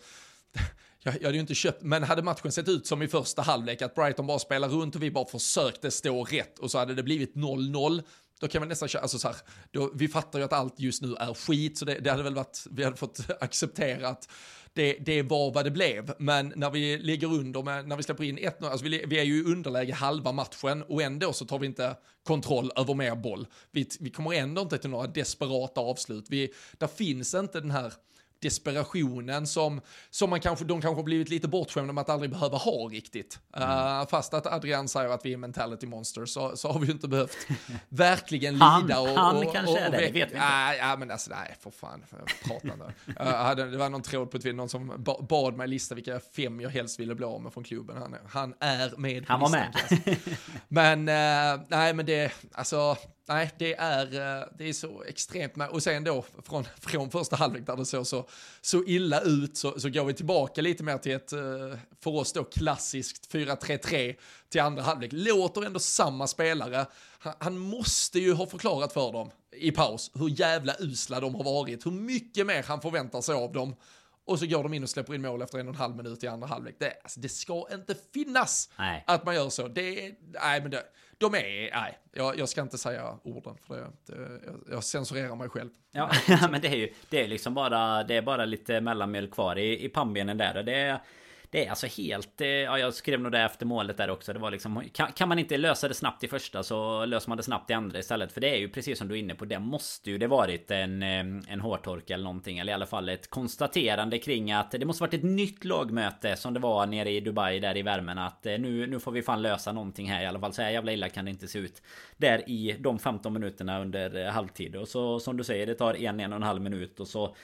jag, 1.02 1.14
jag 1.14 1.22
hade 1.22 1.34
ju 1.34 1.40
inte 1.40 1.54
köpt, 1.54 1.82
men 1.82 2.02
hade 2.02 2.22
matchen 2.22 2.52
sett 2.52 2.68
ut 2.68 2.86
som 2.86 3.02
i 3.02 3.08
första 3.08 3.42
halvlek, 3.42 3.82
att 3.82 3.94
Brighton 3.94 4.26
bara 4.26 4.38
spelar 4.38 4.68
runt 4.68 4.96
och 4.96 5.02
vi 5.02 5.10
bara 5.10 5.26
försökte 5.26 5.90
stå 5.90 6.24
rätt 6.24 6.58
och 6.58 6.70
så 6.70 6.78
hade 6.78 6.94
det 6.94 7.02
blivit 7.02 7.34
0-0, 7.34 8.02
då 8.40 8.48
kan 8.48 8.60
man 8.60 8.68
nästan 8.68 8.88
köra, 8.88 9.02
alltså 9.02 9.18
så 9.18 9.28
här, 9.28 9.36
då, 9.70 9.90
vi 9.94 10.08
fattar 10.08 10.38
ju 10.38 10.44
att 10.44 10.52
allt 10.52 10.80
just 10.80 11.02
nu 11.02 11.14
är 11.14 11.34
skit, 11.34 11.78
så 11.78 11.84
det, 11.84 11.94
det 11.94 12.10
hade 12.10 12.22
väl 12.22 12.34
varit, 12.34 12.66
vi 12.70 12.84
hade 12.84 12.96
fått 12.96 13.30
acceptera 13.40 14.08
att 14.08 14.28
det, 14.72 14.92
det 14.92 15.22
var 15.22 15.50
vad 15.50 15.64
det 15.64 15.70
blev. 15.70 16.14
Men 16.18 16.52
när 16.56 16.70
vi 16.70 16.98
ligger 16.98 17.32
under, 17.32 17.62
med, 17.62 17.88
när 17.88 17.96
vi 17.96 18.02
släpper 18.02 18.24
in 18.24 18.38
1 18.38 18.62
alltså 18.62 18.84
vi, 18.84 19.04
vi 19.06 19.18
är 19.18 19.24
ju 19.24 19.36
i 19.36 19.44
underläge 19.44 19.92
halva 19.92 20.32
matchen 20.32 20.82
och 20.82 21.02
ändå 21.02 21.32
så 21.32 21.44
tar 21.44 21.58
vi 21.58 21.66
inte 21.66 21.96
kontroll 22.22 22.72
över 22.76 22.94
mer 22.94 23.14
boll. 23.16 23.46
Vi, 23.70 23.88
vi 24.00 24.10
kommer 24.10 24.32
ändå 24.32 24.62
inte 24.62 24.78
till 24.78 24.90
några 24.90 25.06
desperata 25.06 25.80
avslut. 25.80 26.24
Vi, 26.28 26.52
där 26.78 26.86
finns 26.86 27.34
inte 27.34 27.60
den 27.60 27.70
här 27.70 27.92
desperationen 28.44 29.46
som, 29.46 29.80
som 30.10 30.30
man 30.30 30.40
kanske, 30.40 30.64
de 30.64 30.80
kanske 30.80 31.02
blivit 31.02 31.28
lite 31.28 31.48
bortskämda 31.48 31.92
med 31.92 32.02
att 32.02 32.08
aldrig 32.08 32.30
behöva 32.30 32.56
ha 32.56 32.72
riktigt. 32.72 33.38
Mm. 33.56 33.68
Uh, 33.68 34.06
fast 34.06 34.34
att 34.34 34.46
Adrian 34.46 34.88
säger 34.88 35.08
att 35.08 35.26
vi 35.26 35.32
är 35.32 35.36
mentality 35.36 35.86
monsters 35.86 36.30
så, 36.30 36.56
så 36.56 36.72
har 36.72 36.80
vi 36.80 36.86
ju 36.86 36.92
inte 36.92 37.08
behövt 37.08 37.36
verkligen 37.88 38.54
lida. 38.54 39.00
Och, 39.00 39.08
han 39.08 39.36
och, 39.36 39.52
kanske 39.52 39.72
och, 39.72 39.78
är 39.78 39.90
det, 39.90 39.96
det 39.96 40.02
vet 40.02 40.14
vi 40.14 40.20
inte. 40.20 40.36
Uh, 40.36 40.98
men 40.98 41.10
alltså 41.10 41.30
nej, 41.30 41.56
för 41.60 41.70
fan, 41.70 42.04
pratande. 42.44 42.84
uh, 42.84 43.70
det 43.70 43.76
var 43.76 43.88
någon 43.88 44.02
tråd 44.02 44.30
på 44.30 44.38
Twitter, 44.38 44.52
någon 44.52 44.68
som 44.68 45.04
bad 45.28 45.56
mig 45.56 45.68
lista 45.68 45.94
vilka 45.94 46.20
fem 46.36 46.60
jag 46.60 46.70
helst 46.70 47.00
ville 47.00 47.14
bli 47.14 47.26
av 47.26 47.42
med 47.42 47.52
från 47.52 47.64
klubben. 47.64 47.96
Han, 47.96 48.16
han 48.28 48.54
är 48.60 48.94
med 48.96 49.24
Han 49.28 49.40
var 49.40 49.50
med. 49.50 49.76
men, 50.68 50.98
uh, 51.00 51.66
nej 51.68 51.94
men 51.94 52.06
det, 52.06 52.32
alltså, 52.52 52.96
nej, 53.26 53.50
det 53.58 53.74
är, 53.74 54.04
eh, 54.04 54.46
det 54.58 54.68
är 54.68 54.72
så 54.72 55.02
extremt. 55.02 55.52
Och 55.70 55.82
sen 55.82 56.04
då 56.04 56.24
från, 56.42 56.64
från 56.80 57.10
första 57.10 57.36
halvlek 57.36 57.66
där 57.66 57.76
det 57.76 57.84
såg 57.84 58.06
så, 58.06 58.28
så 58.60 58.84
illa 58.84 59.20
ut 59.20 59.56
så, 59.56 59.80
så 59.80 59.88
går 59.88 60.04
vi 60.04 60.14
tillbaka 60.14 60.62
lite 60.62 60.82
mer 60.82 60.98
till 60.98 61.12
ett, 61.12 61.32
eh, 61.32 61.78
för 62.00 62.10
oss 62.10 62.32
då 62.32 62.44
klassiskt 62.44 63.32
4-3-3 63.32 64.16
till 64.48 64.60
andra 64.60 64.82
halvlek. 64.82 65.10
Låter 65.12 65.62
ändå 65.62 65.78
samma 65.78 66.26
spelare. 66.26 66.86
Han, 67.18 67.34
han, 67.38 67.58
måste 67.58 68.18
ju 68.18 68.32
ha 68.32 68.46
förklarat 68.46 68.92
för 68.92 69.12
dem 69.12 69.30
i 69.56 69.70
paus 69.70 70.10
hur 70.14 70.40
jävla 70.40 70.74
usla 70.78 71.20
de 71.20 71.34
har 71.34 71.44
varit, 71.44 71.86
hur 71.86 71.90
mycket 71.90 72.46
mer 72.46 72.62
han 72.62 72.80
förväntar 72.80 73.20
sig 73.20 73.34
av 73.34 73.52
dem. 73.52 73.74
Och 74.26 74.38
så 74.38 74.46
går 74.46 74.62
de 74.62 74.74
in 74.74 74.82
och 74.82 74.90
släpper 74.90 75.14
in 75.14 75.22
mål 75.22 75.42
efter 75.42 75.58
en 75.58 75.68
och 75.68 75.74
en 75.74 75.80
halv 75.80 75.96
minut 75.96 76.24
i 76.24 76.26
andra 76.26 76.46
halvlek. 76.46 76.76
Det, 76.78 76.92
alltså, 77.02 77.20
det 77.20 77.28
ska 77.28 77.66
inte 77.72 77.94
finnas 78.14 78.70
nej. 78.78 79.04
att 79.06 79.24
man 79.24 79.34
gör 79.34 79.48
så. 79.48 79.68
Det, 79.68 80.14
nej, 80.32 80.60
men 80.60 80.70
det, 80.70 80.82
de 81.18 81.34
är, 81.34 81.70
nej, 81.70 81.98
jag, 82.12 82.38
jag 82.38 82.48
ska 82.48 82.62
inte 82.62 82.78
säga 82.78 83.18
orden 83.22 83.56
för 83.66 83.76
det, 83.76 84.14
det 84.14 84.40
jag, 84.46 84.60
jag, 84.70 84.84
censurerar 84.84 85.36
mig 85.36 85.48
själv. 85.48 85.70
Ja, 85.90 86.10
men 86.50 86.60
det 86.60 86.68
är 86.68 86.76
ju, 86.76 86.92
det 87.08 87.24
är 87.24 87.28
liksom 87.28 87.54
bara, 87.54 88.04
det 88.04 88.16
är 88.16 88.22
bara 88.22 88.44
lite 88.44 88.80
mellanmjölk 88.80 89.30
kvar 89.30 89.58
i, 89.58 89.84
i 89.84 89.88
pannbenen 89.88 90.38
där. 90.38 90.62
Det 90.62 90.74
är, 90.74 91.00
det 91.54 91.66
är 91.66 91.70
alltså 91.70 91.86
helt... 91.86 92.40
Eh, 92.40 92.48
ja, 92.48 92.78
jag 92.78 92.94
skrev 92.94 93.20
nog 93.20 93.32
det 93.32 93.40
efter 93.40 93.66
målet 93.66 93.96
där 93.96 94.10
också. 94.10 94.32
Det 94.32 94.38
var 94.38 94.50
liksom... 94.50 94.82
Kan, 94.92 95.12
kan, 95.12 95.28
man 95.28 95.38
inte 95.38 95.56
lösa 95.56 95.88
det 95.88 95.94
snabbt 95.94 96.24
i 96.24 96.28
första 96.28 96.62
så 96.62 97.04
löser 97.04 97.28
man 97.28 97.36
det 97.36 97.42
snabbt 97.42 97.70
i 97.70 97.72
andra 97.72 97.98
istället. 97.98 98.32
För 98.32 98.40
det 98.40 98.48
är 98.48 98.56
ju 98.56 98.68
precis 98.68 98.98
som 98.98 99.08
du 99.08 99.14
är 99.14 99.18
inne 99.18 99.34
på. 99.34 99.44
Det 99.44 99.58
måste 99.58 100.10
ju 100.10 100.18
det 100.18 100.26
varit 100.26 100.70
en, 100.70 101.02
eh, 101.02 101.52
en 101.52 101.60
hårtork 101.60 102.10
eller 102.10 102.24
någonting. 102.24 102.58
Eller 102.58 102.72
i 102.72 102.74
alla 102.74 102.86
fall 102.86 103.08
ett 103.08 103.30
konstaterande 103.30 104.18
kring 104.18 104.52
att 104.52 104.70
det 104.70 104.84
måste 104.84 105.02
varit 105.02 105.14
ett 105.14 105.22
nytt 105.22 105.64
lagmöte 105.64 106.36
som 106.36 106.54
det 106.54 106.60
var 106.60 106.86
nere 106.86 107.10
i 107.10 107.20
Dubai 107.20 107.60
där 107.60 107.76
i 107.76 107.82
värmen. 107.82 108.18
Att 108.18 108.46
eh, 108.46 108.58
nu, 108.58 108.86
nu 108.86 109.00
får 109.00 109.12
vi 109.12 109.22
fan 109.22 109.42
lösa 109.42 109.72
någonting 109.72 110.10
här 110.10 110.22
i 110.22 110.26
alla 110.26 110.40
fall. 110.40 110.52
Så 110.52 110.62
här 110.62 110.70
jävla 110.70 110.92
illa 110.92 111.08
kan 111.08 111.24
det 111.24 111.30
inte 111.30 111.48
se 111.48 111.58
ut. 111.58 111.82
Där 112.16 112.50
i 112.50 112.76
de 112.80 112.98
15 112.98 113.32
minuterna 113.32 113.80
under 113.80 114.30
halvtid. 114.30 114.76
Och 114.76 114.88
så 114.88 115.20
som 115.20 115.36
du 115.36 115.44
säger, 115.44 115.66
det 115.66 115.74
tar 115.74 115.94
en, 115.94 116.20
en 116.20 116.32
och 116.32 116.36
en 116.36 116.42
halv 116.42 116.62
minut 116.62 117.00
och 117.00 117.08
så 117.08 117.36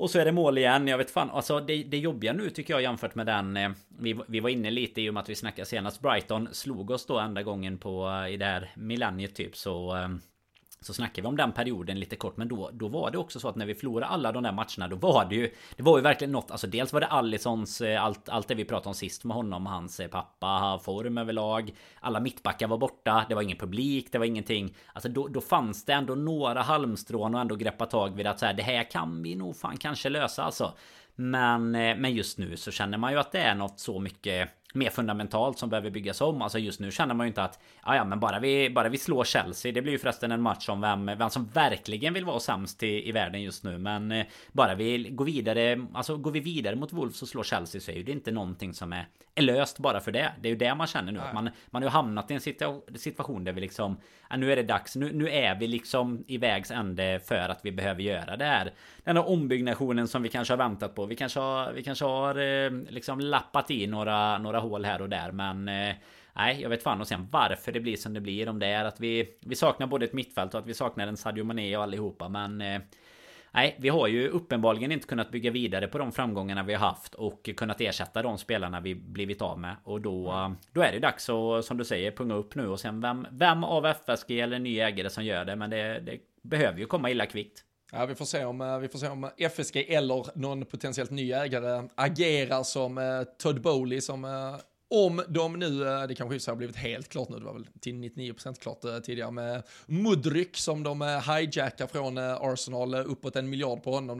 och 0.00 0.10
så 0.10 0.18
är 0.18 0.24
det 0.24 0.32
mål 0.32 0.58
igen. 0.58 0.88
Jag 0.88 0.98
vet 0.98 1.10
fan. 1.10 1.30
Alltså 1.30 1.60
det, 1.60 1.82
det 1.82 1.98
jobbiga 1.98 2.32
nu 2.32 2.50
tycker 2.50 2.74
jag 2.74 2.82
jämfört 2.82 3.14
med 3.14 3.26
den. 3.26 3.56
Eh, 3.56 3.70
vi, 3.98 4.20
vi 4.28 4.40
var 4.40 4.50
inne 4.50 4.70
lite 4.70 5.00
i 5.00 5.10
och 5.10 5.14
med 5.14 5.20
att 5.20 5.28
vi 5.28 5.34
snackade 5.34 5.66
senast. 5.66 6.00
Brighton 6.00 6.48
slog 6.52 6.90
oss 6.90 7.06
då 7.06 7.18
enda 7.18 7.42
gången 7.42 7.78
på 7.78 8.08
eh, 8.08 8.34
i 8.34 8.36
det 8.36 8.44
här 8.44 8.70
millenniet 8.76 9.34
typ. 9.34 9.56
Så 9.56 9.96
eh, 9.96 10.08
så 10.82 10.94
snackar 10.94 11.22
vi 11.22 11.28
om 11.28 11.36
den 11.36 11.52
perioden 11.52 12.00
lite 12.00 12.16
kort 12.16 12.36
Men 12.36 12.48
då, 12.48 12.70
då 12.72 12.88
var 12.88 13.10
det 13.10 13.18
också 13.18 13.40
så 13.40 13.48
att 13.48 13.56
när 13.56 13.66
vi 13.66 13.74
förlorade 13.74 14.06
alla 14.06 14.32
de 14.32 14.42
där 14.42 14.52
matcherna 14.52 14.88
Då 14.88 14.96
var 14.96 15.24
det 15.24 15.34
ju 15.34 15.50
Det 15.76 15.82
var 15.82 15.98
ju 15.98 16.02
verkligen 16.02 16.32
något 16.32 16.50
Alltså 16.50 16.66
dels 16.66 16.92
var 16.92 17.00
det 17.00 17.06
Allisons 17.06 17.80
eh, 17.80 18.04
Allt, 18.04 18.28
allt 18.28 18.48
det 18.48 18.54
vi 18.54 18.64
pratade 18.64 18.88
om 18.88 18.94
sist 18.94 19.24
med 19.24 19.36
honom 19.36 19.66
Hans 19.66 20.00
eh, 20.00 20.08
pappa 20.08 20.80
Form 20.84 21.18
överlag 21.18 21.74
Alla 22.00 22.20
mittbackar 22.20 22.68
var 22.68 22.78
borta 22.78 23.24
Det 23.28 23.34
var 23.34 23.42
ingen 23.42 23.58
publik 23.58 24.12
Det 24.12 24.18
var 24.18 24.26
ingenting. 24.26 24.74
Alltså 24.92 25.08
då, 25.08 25.28
då 25.28 25.40
fanns 25.40 25.84
det 25.84 25.92
ändå 25.92 26.14
några 26.14 26.62
halmstrån 26.62 27.34
och 27.34 27.40
ändå 27.40 27.56
greppa 27.56 27.86
tag 27.86 28.16
vid 28.16 28.26
att 28.26 28.38
så 28.38 28.46
här, 28.46 28.54
Det 28.54 28.62
här 28.62 28.90
kan 28.90 29.22
vi 29.22 29.34
nog 29.34 29.56
fan 29.56 29.76
kanske 29.76 30.08
lösa 30.08 30.42
alltså. 30.42 30.72
Men, 31.14 31.74
eh, 31.74 31.96
men 31.96 32.14
just 32.14 32.38
nu 32.38 32.56
så 32.56 32.70
känner 32.70 32.98
man 32.98 33.12
ju 33.12 33.18
att 33.18 33.32
det 33.32 33.40
är 33.40 33.54
något 33.54 33.80
så 33.80 33.98
mycket 33.98 34.50
mer 34.74 34.90
fundamentalt 34.90 35.58
som 35.58 35.70
behöver 35.70 35.90
byggas 35.90 36.20
om. 36.20 36.42
Alltså 36.42 36.58
just 36.58 36.80
nu 36.80 36.90
känner 36.90 37.14
man 37.14 37.26
ju 37.26 37.28
inte 37.28 37.42
att 37.42 37.58
ja, 37.84 37.96
ja, 37.96 38.04
men 38.04 38.20
bara 38.20 38.38
vi, 38.38 38.70
bara 38.70 38.88
vi 38.88 38.98
slår 38.98 39.24
Chelsea. 39.24 39.72
Det 39.72 39.82
blir 39.82 39.92
ju 39.92 39.98
förresten 39.98 40.32
en 40.32 40.42
match 40.42 40.68
om 40.68 40.80
vem, 40.80 41.06
vem 41.06 41.30
som 41.30 41.46
verkligen 41.46 42.14
vill 42.14 42.24
vara 42.24 42.40
sämst 42.40 42.82
i, 42.82 43.08
i 43.08 43.12
världen 43.12 43.42
just 43.42 43.64
nu. 43.64 43.78
Men 43.78 44.12
eh, 44.12 44.26
bara 44.52 44.74
vi 44.74 45.08
går 45.10 45.24
vidare, 45.24 45.86
alltså 45.94 46.16
går 46.16 46.30
vi 46.30 46.40
vidare 46.40 46.76
mot 46.76 46.92
Wolves 46.92 47.22
och 47.22 47.28
slår 47.28 47.42
Chelsea 47.42 47.80
så 47.80 47.90
är 47.90 47.96
ju 47.96 48.02
det 48.02 48.12
inte 48.12 48.30
någonting 48.30 48.74
som 48.74 48.92
är, 48.92 49.06
är 49.34 49.42
löst 49.42 49.78
bara 49.78 50.00
för 50.00 50.12
det. 50.12 50.32
Det 50.40 50.48
är 50.48 50.50
ju 50.50 50.58
det 50.58 50.74
man 50.74 50.86
känner 50.86 51.12
nu. 51.12 51.18
Att 51.18 51.34
man, 51.34 51.50
man 51.70 51.82
har 51.82 51.88
ju 51.88 51.92
hamnat 51.92 52.30
i 52.30 52.34
en 52.34 52.40
situation 52.98 53.44
där 53.44 53.52
vi 53.52 53.60
liksom, 53.60 53.96
ja, 54.30 54.36
nu 54.36 54.52
är 54.52 54.56
det 54.56 54.62
dags. 54.62 54.96
Nu, 54.96 55.12
nu 55.12 55.30
är 55.30 55.54
vi 55.54 55.66
liksom 55.66 56.24
i 56.26 56.38
vägs 56.38 56.70
ände 56.70 57.20
för 57.24 57.48
att 57.48 57.60
vi 57.62 57.72
behöver 57.72 58.02
göra 58.02 58.36
det 58.36 58.44
här. 58.44 58.72
Den 59.04 59.16
här 59.16 59.28
ombyggnationen 59.28 60.08
som 60.08 60.22
vi 60.22 60.28
kanske 60.28 60.52
har 60.52 60.58
väntat 60.58 60.94
på. 60.94 61.06
Vi 61.06 61.16
kanske 61.16 61.40
har, 61.40 61.72
vi 61.72 61.82
kanske 61.82 62.04
har 62.04 62.34
eh, 62.38 62.70
liksom 62.88 63.20
lappat 63.20 63.70
i 63.70 63.86
några, 63.86 64.38
några 64.38 64.59
hål 64.60 64.84
här 64.84 65.02
och 65.02 65.08
där 65.08 65.32
men 65.32 65.68
eh, 65.68 65.94
Nej, 66.32 66.62
jag 66.62 66.68
vet 66.68 66.82
fan 66.82 67.00
och 67.00 67.08
sen 67.08 67.28
varför 67.30 67.72
det 67.72 67.80
blir 67.80 67.96
som 67.96 68.14
det 68.14 68.20
blir. 68.20 68.48
Om 68.48 68.58
det 68.58 68.66
är 68.66 68.84
att 68.84 69.00
vi, 69.00 69.38
vi 69.40 69.56
saknar 69.56 69.86
både 69.86 70.04
ett 70.04 70.12
mittfält 70.12 70.54
och 70.54 70.60
att 70.60 70.66
vi 70.66 70.74
saknar 70.74 71.06
en 71.06 71.16
Sadio 71.16 71.44
Mané 71.44 71.76
och 71.76 71.82
allihopa. 71.82 72.28
Men 72.28 72.60
eh, 72.60 72.80
nej, 73.50 73.76
vi 73.78 73.88
har 73.88 74.08
ju 74.08 74.28
uppenbarligen 74.28 74.92
inte 74.92 75.06
kunnat 75.06 75.30
bygga 75.30 75.50
vidare 75.50 75.88
på 75.88 75.98
de 75.98 76.12
framgångarna 76.12 76.62
vi 76.62 76.74
har 76.74 76.86
haft 76.86 77.14
och 77.14 77.50
kunnat 77.56 77.80
ersätta 77.80 78.22
de 78.22 78.38
spelarna 78.38 78.80
vi 78.80 78.94
blivit 78.94 79.42
av 79.42 79.58
med. 79.58 79.76
Och 79.84 80.00
då, 80.00 80.54
då 80.72 80.82
är 80.82 80.92
det 80.92 80.98
dags 80.98 81.28
att, 81.28 81.64
som 81.64 81.76
du 81.76 81.84
säger, 81.84 82.10
punga 82.10 82.34
upp 82.34 82.54
nu 82.54 82.68
och 82.68 82.80
sen 82.80 83.00
vem, 83.00 83.26
vem 83.30 83.64
av 83.64 83.86
FSG 83.86 84.40
eller 84.40 84.58
ny 84.58 84.80
ägare 84.80 85.10
som 85.10 85.24
gör 85.24 85.44
det. 85.44 85.56
Men 85.56 85.70
det, 85.70 86.00
det 86.00 86.18
behöver 86.42 86.78
ju 86.78 86.86
komma 86.86 87.10
illa 87.10 87.26
kvickt. 87.26 87.64
Ja, 87.92 88.06
vi 88.06 88.14
får, 88.14 88.24
se 88.24 88.44
om, 88.44 88.60
eh, 88.60 88.78
vi 88.78 88.88
får 88.88 88.98
se 88.98 89.08
om 89.08 89.24
eh, 89.24 89.30
FSG 89.36 89.76
eller 89.76 90.38
någon 90.38 90.64
potentiellt 90.64 91.10
ny 91.10 91.32
ägare 91.32 91.88
agerar 91.94 92.62
som 92.62 92.98
eh, 92.98 93.22
Todd 93.22 93.60
Bowley 93.60 94.00
som 94.00 94.24
eh, 94.24 94.56
om 94.90 95.22
de 95.28 95.58
nu, 95.58 95.88
eh, 95.88 96.06
det 96.06 96.14
kanske 96.14 96.50
har 96.50 96.56
blivit 96.56 96.76
helt 96.76 97.08
klart 97.08 97.28
nu, 97.28 97.38
det 97.38 97.44
var 97.44 97.52
väl 97.52 97.66
till 97.80 97.94
99% 97.94 98.60
klart 98.60 99.04
tidigare 99.04 99.30
med 99.30 99.62
Mudryk 99.86 100.56
som 100.56 100.82
de 100.82 101.02
hijackar 101.02 101.86
från 101.86 102.18
Arsenal 102.18 102.94
uppåt 102.94 103.36
en 103.36 103.50
miljard 103.50 103.82
på 103.82 103.92
honom. 103.92 104.18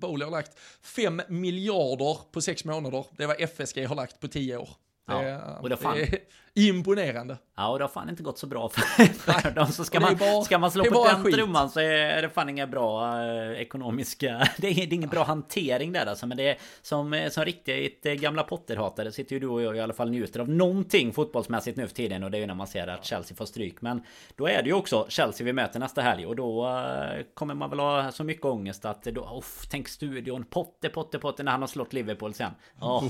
Bowley 0.00 0.24
har 0.24 0.30
lagt 0.30 0.58
5 0.82 1.22
miljarder 1.28 2.18
på 2.32 2.40
6 2.40 2.64
månader. 2.64 3.06
Det 3.16 3.26
var 3.26 3.36
FSG 3.38 3.86
har 3.86 3.96
lagt 3.96 4.20
på 4.20 4.28
10 4.28 4.56
år. 4.56 4.68
Ja, 5.06 5.58
och 5.60 5.68
det, 5.68 5.76
fan... 5.76 5.96
det 5.96 6.60
är 6.60 6.68
imponerande. 6.68 7.36
Ja, 7.56 7.68
och 7.68 7.78
det 7.78 7.84
har 7.84 7.88
fan 7.88 8.08
inte 8.08 8.22
gått 8.22 8.38
så 8.38 8.46
bra 8.46 8.68
för, 8.68 9.04
för 9.04 9.50
dem. 9.50 9.66
Så 9.66 9.84
ska 9.84 10.00
man, 10.00 10.16
bara, 10.16 10.42
ska 10.42 10.58
man 10.58 10.70
slå 10.70 10.84
på 10.84 11.04
den 11.04 11.32
trumman 11.32 11.70
så 11.70 11.80
är 11.80 12.22
det 12.22 12.28
fan 12.28 12.48
inga 12.48 12.66
bra 12.66 13.20
eh, 13.24 13.60
ekonomiska... 13.60 14.48
Det 14.56 14.68
är, 14.68 14.74
det 14.74 14.82
är 14.82 14.92
ingen 14.92 15.10
bra 15.10 15.24
hantering 15.24 15.92
där 15.92 16.06
alltså. 16.06 16.26
Men 16.26 16.36
det 16.36 16.48
är 16.48 16.58
som, 16.82 17.28
som 17.30 17.44
riktigt 17.44 18.06
eh, 18.06 18.12
gamla 18.12 18.42
Potter-hatare 18.42 19.12
sitter 19.12 19.32
ju 19.32 19.40
du 19.40 19.46
och 19.46 19.62
jag 19.62 19.76
i 19.76 19.80
alla 19.80 19.94
fall 19.94 20.10
njuter 20.10 20.40
av 20.40 20.48
någonting 20.48 21.12
fotbollsmässigt 21.12 21.76
nu 21.76 21.86
för 21.86 21.94
tiden. 21.94 22.24
Och 22.24 22.30
det 22.30 22.38
är 22.38 22.40
ju 22.40 22.46
när 22.46 22.54
man 22.54 22.66
ser 22.66 22.86
att 22.86 23.04
Chelsea 23.04 23.36
får 23.36 23.46
stryk. 23.46 23.82
Men 23.82 24.02
då 24.36 24.48
är 24.48 24.62
det 24.62 24.68
ju 24.68 24.74
också 24.74 25.06
Chelsea 25.08 25.44
vi 25.44 25.52
möter 25.52 25.80
nästa 25.80 26.02
helg. 26.02 26.26
Och 26.26 26.36
då 26.36 26.66
uh, 26.66 27.22
kommer 27.34 27.54
man 27.54 27.70
väl 27.70 27.78
ha 27.78 28.12
så 28.12 28.24
mycket 28.24 28.44
ångest 28.44 28.84
att... 28.84 29.02
Då, 29.02 29.20
oh, 29.20 29.44
tänk 29.70 29.88
studion. 29.88 30.44
Potter, 30.44 30.88
Potter, 30.88 31.18
Potter 31.18 31.44
när 31.44 31.52
han 31.52 31.60
har 31.60 31.68
slått 31.68 31.92
Liverpool 31.92 32.34
sen. 32.34 32.50
Oh. 32.80 33.04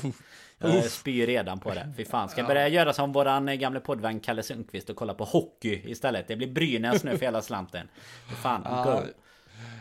Jag 0.69 0.85
spyr 0.85 1.27
redan 1.27 1.61
på 1.61 1.75
det. 1.75 1.93
Fy 1.97 2.05
fan. 2.05 2.29
Ska 2.29 2.41
jag 2.41 2.49
börja 2.49 2.69
göra 2.69 2.93
som 2.93 3.13
våran 3.13 3.59
gamle 3.59 3.81
poddvän 3.81 4.21
Kalle 4.21 4.43
Sundqvist 4.43 4.91
och 4.91 4.97
kolla 4.97 5.15
på 5.15 5.25
hockey 5.25 5.91
istället. 5.91 6.29
Det 6.29 6.37
blir 6.37 6.53
Brynäs 6.53 7.05
nu 7.05 7.19
för 7.19 7.27
hela 7.27 7.43
slanten. 7.43 7.89
Fy 8.29 8.35
fan, 8.35 8.85
go. 8.85 9.03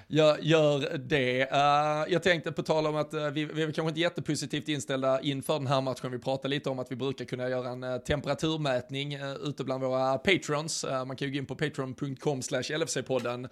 Jag 0.08 0.44
gör 0.44 0.98
det. 0.98 1.52
Uh, 1.52 2.14
jag 2.14 2.24
tänkte 2.24 2.52
på 2.52 2.64
tal 2.64 2.88
om 2.88 2.96
att 2.96 3.14
uh, 3.14 3.28
vi, 3.28 3.46
vi 3.46 3.64
är 3.64 3.66
kanske 3.66 3.90
inte 3.90 4.00
jättepositivt 4.00 4.68
inställda 4.68 5.22
inför 5.22 5.54
den 5.54 5.68
här 5.68 5.82
matchen. 5.82 6.12
Vi 6.12 6.20
pratade 6.20 6.48
lite 6.48 6.70
om 6.70 6.80
att 6.80 6.92
vi 6.92 6.96
brukar 6.96 7.26
kunna 7.26 7.50
göra 7.50 7.70
en 7.70 7.84
uh, 7.84 7.98
temperaturmätning 7.98 9.18
ute 9.44 9.64
bland 9.64 9.84
våra 9.84 10.18
patrons. 10.18 10.86
man 11.08 11.16
kan 11.16 11.28
ju 11.28 11.32
gå 11.32 11.38
in 11.38 11.46
på 11.46 11.56
patreon.com 11.56 12.42
slash 12.42 12.62
LFC-podden. 12.62 13.50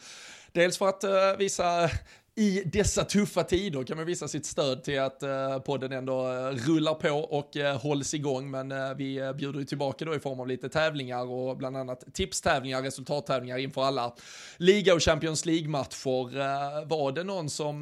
Dels 0.52 0.78
för 0.78 0.88
att 0.88 1.40
visa 1.40 1.90
i 2.36 2.64
dessa 2.66 3.04
tuffa 3.06 3.44
tider 3.44 3.84
kan 3.84 3.98
man 3.98 4.06
visa 4.06 4.28
sitt 4.28 4.46
stöd 4.46 4.84
till 4.84 5.00
att 5.00 5.24
eh, 5.24 5.60
podden 5.60 5.92
ändå 5.92 6.28
eh, 6.28 6.50
rullar 6.50 6.94
på 6.94 7.10
och 7.10 7.58
eh, 7.58 7.82
hålls 7.82 8.14
igång. 8.14 8.52
Men 8.52 8.98
vi 8.98 9.34
bjuder 9.38 9.60
ju 9.60 9.66
tillbaka 9.66 10.06
då 10.06 10.16
i 10.16 10.20
form 10.20 10.40
av 10.40 10.48
lite 10.48 10.70
tävlingar 10.70 11.26
och 11.26 11.58
bland 11.58 11.78
annat 11.78 12.14
tipstävlingar, 12.14 12.82
resultattävlingar 12.82 13.58
inför 13.58 13.84
alla 13.84 14.16
liga 14.58 14.94
och 14.94 15.04
Champions 15.04 15.46
League-matcher. 15.46 16.86
var 16.86 17.12
det 17.12 17.24
någon 17.24 17.50
som 17.50 17.80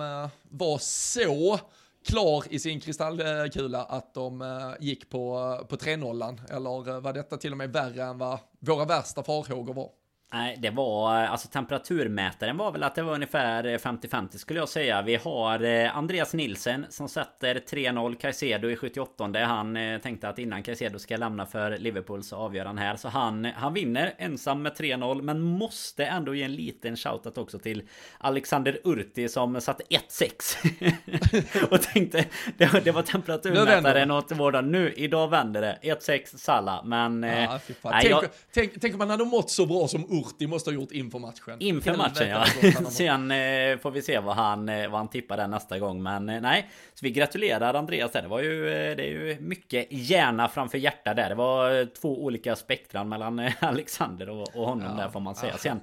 var 0.49 0.77
så 0.77 1.59
klar 2.07 2.43
i 2.49 2.59
sin 2.59 2.79
kristallkula 2.79 3.83
att 3.83 4.13
de 4.13 4.43
gick 4.79 5.09
på, 5.09 5.57
på 5.69 5.75
3-0 5.75 6.39
eller 6.49 6.99
var 6.99 7.13
detta 7.13 7.37
till 7.37 7.51
och 7.51 7.57
med 7.57 7.73
värre 7.73 8.03
än 8.03 8.17
vad 8.17 8.39
våra 8.59 8.85
värsta 8.85 9.23
farhågor 9.23 9.73
var? 9.73 9.98
Nej, 10.33 10.57
det 10.59 10.69
var 10.69 11.15
alltså 11.15 11.47
temperaturmätaren 11.47 12.57
var 12.57 12.71
väl 12.71 12.83
att 12.83 12.95
det 12.95 13.01
var 13.01 13.13
ungefär 13.13 13.63
50-50 13.63 14.37
skulle 14.37 14.59
jag 14.59 14.69
säga. 14.69 15.01
Vi 15.01 15.15
har 15.15 15.63
eh, 15.63 15.97
Andreas 15.97 16.33
Nilsen 16.33 16.85
som 16.89 17.09
sätter 17.09 17.55
3-0 17.55 18.15
Caicedo 18.15 18.69
i 18.69 18.75
78. 18.75 19.29
Han 19.39 19.77
eh, 19.77 19.99
tänkte 19.99 20.29
att 20.29 20.39
innan 20.39 20.63
Caicedo 20.63 20.99
ska 20.99 21.17
lämna 21.17 21.45
för 21.45 21.77
Liverpool 21.77 22.23
så 22.23 22.35
avgör 22.35 22.65
han 22.65 22.77
här. 22.77 22.95
Så 22.95 23.07
han, 23.07 23.45
han 23.45 23.73
vinner 23.73 24.13
ensam 24.17 24.61
med 24.61 24.71
3-0 24.73 25.21
men 25.21 25.41
måste 25.41 26.05
ändå 26.05 26.35
ge 26.35 26.43
en 26.43 26.55
liten 26.55 26.97
shoutout 26.97 27.37
också 27.37 27.59
till 27.59 27.83
Alexander 28.17 28.79
Urti 28.83 29.29
som 29.29 29.61
satte 29.61 29.83
1-6. 29.83 31.65
och 31.71 31.81
tänkte 31.81 32.25
det, 32.57 32.81
det 32.83 32.91
var 32.91 33.01
temperaturmätaren 33.01 34.11
åt 34.11 34.31
vården. 34.31 34.71
Nu, 34.71 34.93
idag 34.95 35.27
vänder 35.27 35.61
det. 35.61 35.77
1-6 35.81 36.37
Salla. 36.37 36.83
Men... 36.83 37.23
Ja, 37.23 37.59
nej, 37.83 38.01
tänk, 38.01 38.11
jag... 38.11 38.25
tänk, 38.53 38.81
tänk 38.81 38.93
om 38.93 38.97
man 38.97 39.09
hade 39.09 39.25
mått 39.25 39.49
så 39.49 39.65
bra 39.65 39.87
som 39.87 40.18
Urti 40.19 40.47
måste 40.47 40.69
ha 40.69 40.75
gjort 40.75 40.91
inför 40.91 41.19
matchen. 41.19 41.55
Inför 41.59 41.97
matchen 41.97 42.29
ja. 42.29 42.45
Sen 42.89 43.31
eh, 43.31 43.77
får 43.77 43.91
vi 43.91 44.01
se 44.01 44.19
vad 44.19 44.35
han, 44.35 44.69
eh, 44.69 44.89
vad 44.89 44.99
han 44.99 45.07
tippar 45.07 45.37
där 45.37 45.47
nästa 45.47 45.79
gång. 45.79 46.03
Men 46.03 46.29
eh, 46.29 46.41
nej, 46.41 46.69
så 46.93 47.05
vi 47.05 47.11
gratulerar 47.11 47.73
Andreas 47.73 48.11
där. 48.11 48.21
Det 48.21 48.27
var 48.27 48.39
ju, 48.41 48.67
eh, 48.67 48.95
det 48.95 49.03
är 49.03 49.11
ju 49.11 49.37
mycket 49.39 49.87
hjärna 49.89 50.47
framför 50.47 50.77
hjärta 50.77 51.13
där. 51.13 51.29
Det 51.29 51.35
var 51.35 51.79
eh, 51.79 51.85
två 51.85 52.23
olika 52.23 52.55
spektran 52.55 53.09
mellan 53.09 53.39
Alexander 53.59 54.29
och, 54.29 54.55
och 54.55 54.65
honom 54.65 54.95
ja, 54.97 55.03
där 55.03 55.09
får 55.09 55.19
man 55.19 55.35
säga. 55.35 55.57
Sen, 55.57 55.79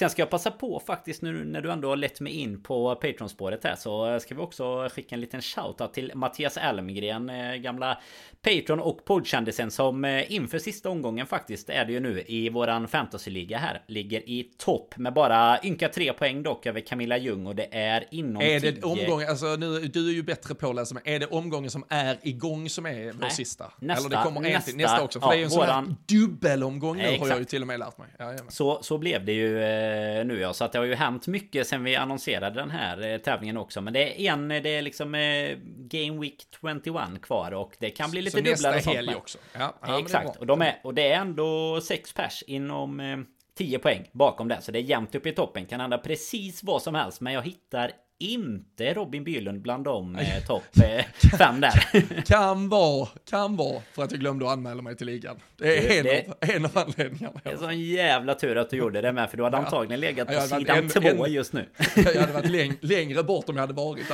Sen 0.00 0.10
ska 0.10 0.22
jag 0.22 0.30
passa 0.30 0.50
på 0.50 0.80
faktiskt 0.86 1.22
nu 1.22 1.44
när 1.44 1.60
du 1.60 1.70
ändå 1.70 1.88
har 1.88 1.96
lett 1.96 2.20
mig 2.20 2.32
in 2.32 2.62
på 2.62 2.94
Patreon-spåret 2.94 3.64
här 3.64 3.76
så 3.76 4.20
ska 4.20 4.34
vi 4.34 4.40
också 4.40 4.88
skicka 4.92 5.14
en 5.14 5.20
liten 5.20 5.42
shoutout 5.42 5.94
till 5.94 6.12
Mattias 6.14 6.56
Elmgren, 6.56 7.30
gamla 7.62 7.98
Patreon 8.42 8.80
och 8.80 9.04
poddkändisen 9.04 9.70
som 9.70 10.04
eh, 10.04 10.32
inför 10.32 10.58
sista 10.58 10.90
omgången 10.90 11.26
faktiskt 11.26 11.70
är 11.70 11.84
det 11.84 11.92
ju 11.92 12.00
nu 12.00 12.24
i 12.26 12.48
våran 12.48 12.88
fantasyliga 12.88 13.58
här. 13.58 13.82
Ligger 13.86 14.28
i 14.28 14.50
topp 14.58 14.96
med 14.96 15.12
bara 15.12 15.64
ynka 15.64 15.88
tre 15.88 16.12
poäng 16.12 16.42
dock 16.42 16.66
över 16.66 16.80
Camilla 16.80 17.18
Ljung 17.18 17.46
och 17.46 17.54
det 17.54 17.74
är 17.74 18.04
inom 18.10 18.42
Är 18.42 18.60
det 18.60 18.82
omgången, 18.82 19.28
alltså 19.28 19.46
nu, 19.46 19.80
du 19.80 20.08
är 20.08 20.12
ju 20.12 20.22
bättre 20.22 20.54
på 20.54 20.70
att 20.70 20.76
läsa 20.76 20.94
men 20.94 21.02
är 21.06 21.18
det 21.18 21.26
omgången 21.26 21.70
som 21.70 21.84
är 21.88 22.18
igång 22.22 22.68
som 22.68 22.86
är 22.86 23.12
vår 23.12 23.20
Nej, 23.20 23.30
sista? 23.30 23.72
Nästa, 23.78 24.06
Eller 24.06 24.16
det 24.16 24.24
kommer 24.24 24.46
en 24.46 24.52
nästa, 24.52 24.70
till, 24.70 24.80
nästa 24.80 25.02
också, 25.02 25.20
för 25.20 25.26
ja, 25.26 25.30
det 25.30 25.36
är 25.36 25.38
ju 25.38 25.44
en 25.44 25.50
våran, 25.50 25.84
sån 25.84 25.96
här 26.10 26.20
dubbelomgång 26.20 26.96
nu 26.96 27.18
har 27.18 27.28
jag 27.28 27.38
ju 27.38 27.44
till 27.44 27.62
och 27.62 27.68
med 27.68 27.78
lärt 27.78 27.98
mig. 27.98 28.08
Ja, 28.18 28.34
så, 28.48 28.82
så 28.82 28.98
blev 28.98 29.24
det 29.24 29.32
ju 29.32 29.62
eh, 29.62 29.89
nu 30.24 30.38
ja, 30.40 30.52
så 30.52 30.64
att 30.64 30.72
det 30.72 30.78
har 30.78 30.86
ju 30.86 30.94
hänt 30.94 31.26
mycket 31.26 31.66
sen 31.66 31.84
vi 31.84 31.96
annonserade 31.96 32.60
den 32.60 32.70
här 32.70 33.12
eh, 33.12 33.18
tävlingen 33.18 33.56
också. 33.56 33.80
Men 33.80 33.92
det 33.92 34.26
är 34.26 34.32
en, 34.32 34.48
det 34.48 34.68
är 34.68 34.82
liksom 34.82 35.14
eh, 35.14 35.58
Game 35.64 36.20
Week 36.20 36.46
21 36.60 37.22
kvar 37.22 37.52
och 37.52 37.76
det 37.78 37.90
kan 37.90 38.10
bli 38.10 38.22
lite 38.22 38.36
lite 38.36 38.50
dubblar 38.50 38.76
och 38.76 38.82
sånt. 38.82 38.96
helg 38.96 39.14
också. 39.14 39.38
Ja, 39.58 39.74
ja 39.86 40.00
Exakt. 40.00 40.36
Och, 40.36 40.46
de 40.46 40.62
är, 40.62 40.80
och 40.84 40.94
det 40.94 41.12
är 41.12 41.20
ändå 41.20 41.80
sex 41.80 42.12
pers 42.12 42.44
inom 42.46 43.00
eh, 43.00 43.18
10 43.58 43.78
poäng 43.78 44.08
bakom 44.12 44.48
det. 44.48 44.60
Så 44.60 44.72
det 44.72 44.78
är 44.78 44.82
jämnt 44.82 45.14
upp 45.14 45.26
i 45.26 45.32
toppen. 45.32 45.66
Kan 45.66 45.80
hända 45.80 45.98
precis 45.98 46.62
vad 46.62 46.82
som 46.82 46.94
helst. 46.94 47.20
Men 47.20 47.32
jag 47.32 47.42
hittar 47.42 47.90
inte 48.20 48.94
Robin 48.94 49.24
Bylund 49.24 49.62
bland 49.62 49.84
de 49.84 50.16
eh, 50.16 50.44
topp 50.46 50.62
eh, 50.82 51.04
fem 51.38 51.60
där. 51.60 52.22
kan 52.26 52.68
vara, 52.68 53.08
kan 53.30 53.56
vara 53.56 53.82
för 53.92 54.02
att 54.02 54.10
jag 54.10 54.20
glömde 54.20 54.46
att 54.46 54.52
anmäla 54.52 54.82
mig 54.82 54.96
till 54.96 55.06
ligan. 55.06 55.36
Det 55.56 55.96
är 55.96 55.98
en, 55.98 56.04
det, 56.04 56.28
av, 56.28 56.34
en 56.40 56.64
av 56.64 56.78
anledningarna. 56.78 57.40
Det 57.44 57.50
är 57.50 57.56
sån 57.56 57.80
jävla 57.80 58.34
tur 58.34 58.56
att 58.56 58.70
du 58.70 58.76
gjorde 58.76 59.00
det 59.00 59.12
med, 59.12 59.30
för 59.30 59.36
du 59.36 59.42
hade 59.44 59.56
ja. 59.56 59.64
antagligen 59.64 60.00
legat 60.00 60.28
på 60.28 60.40
sidan 60.40 60.78
en, 60.78 60.88
två 60.88 61.24
en, 61.24 61.32
just 61.32 61.52
nu. 61.52 61.66
jag 61.96 62.20
hade 62.20 62.32
varit 62.32 62.50
läng, 62.50 62.76
längre 62.80 63.22
bort 63.22 63.48
om 63.48 63.56
jag 63.56 63.62
hade 63.62 63.74
varit 63.74 64.06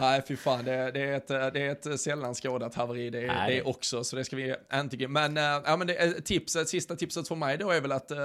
Nej, 0.00 0.22
fy 0.28 0.36
fan, 0.36 0.64
det, 0.64 0.90
det, 0.90 1.00
är 1.00 1.16
ett, 1.16 1.28
det 1.28 1.62
är 1.62 1.70
ett 1.70 2.00
sällan 2.00 2.34
skådat 2.34 2.74
haveri 2.74 3.10
det, 3.10 3.26
Nej, 3.26 3.54
det 3.54 3.62
också, 3.62 4.04
så 4.04 4.16
det 4.16 4.24
ska 4.24 4.36
vi 4.36 4.54
inte... 4.74 5.08
Men, 5.08 5.36
äh, 5.36 5.42
ja, 5.42 5.76
men 5.76 5.86
det, 5.86 6.20
tipset, 6.20 6.68
sista 6.68 6.96
tipset 6.96 7.28
för 7.28 7.34
mig 7.34 7.58
då 7.58 7.70
är 7.70 7.80
väl 7.80 7.92
att 7.92 8.10
äh, 8.10 8.18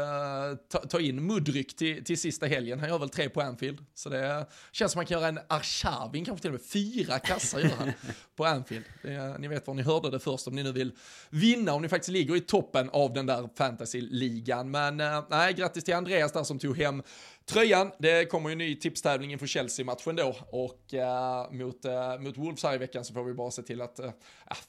ta, 0.72 0.80
ta 0.80 0.99
in 0.99 1.28
Mudryk 1.28 1.76
till, 1.76 2.04
till 2.04 2.18
sista 2.18 2.45
helgen. 2.45 2.80
Han 2.80 2.89
gör 2.89 2.99
väl 2.99 3.10
tre 3.10 3.30
på 3.30 3.41
Anfield, 3.41 3.86
så 3.93 4.10
det 4.10 4.43
känns 4.72 4.91
som 4.91 5.00
man 5.00 5.06
kan 5.06 5.18
göra 5.20 5.28
en 5.28 5.39
Arshavin, 5.48 6.26
kanske 6.26 6.41
till 6.41 6.50
och 6.50 6.54
med 6.54 6.66
fyra 6.66 7.20
kassar 7.20 7.60
gör 7.60 7.70
han 7.70 7.94
på 8.36 8.46
Anfield. 8.46 8.86
Det, 9.02 9.38
ni 9.39 9.48
vet 9.48 9.68
var 9.68 9.74
ni 9.74 9.82
hörde 9.82 10.10
det 10.10 10.20
först 10.20 10.48
om 10.48 10.56
ni 10.56 10.64
nu 10.64 10.72
vill 10.72 10.91
vinna, 11.30 11.74
om 11.74 11.82
ni 11.82 11.89
faktiskt 11.89 12.10
ligger 12.10 12.36
i 12.36 12.41
toppen 12.41 12.89
av 12.89 13.14
den 13.14 13.26
där 13.26 13.50
fantasy-ligan. 13.56 14.72
Men 14.72 15.00
äh, 15.00 15.24
nej, 15.30 15.54
grattis 15.54 15.84
till 15.84 15.96
Andreas 15.96 16.32
där 16.32 16.44
som 16.44 16.60
tog 16.60 16.78
hem 16.78 17.04
tröjan. 17.46 17.91
Det 18.00 18.26
kommer 18.26 18.50
ju 18.50 18.52
en 18.52 18.58
ny 18.58 18.76
tipstävling 18.76 19.32
inför 19.32 19.48
Chelsea-matchen 19.48 20.16
då 20.16 20.36
och 20.50 20.94
uh, 20.94 21.58
mot, 21.58 21.86
uh, 21.86 22.20
mot 22.20 22.38
Wolves 22.38 22.64
här 22.64 22.76
i 22.76 22.78
veckan 22.78 23.06
så 23.06 23.14
får 23.14 23.24
vi 23.24 23.34
bara 23.34 23.52
se 23.52 23.62
till 23.62 23.82
att, 23.82 24.00
uh, 24.00 24.12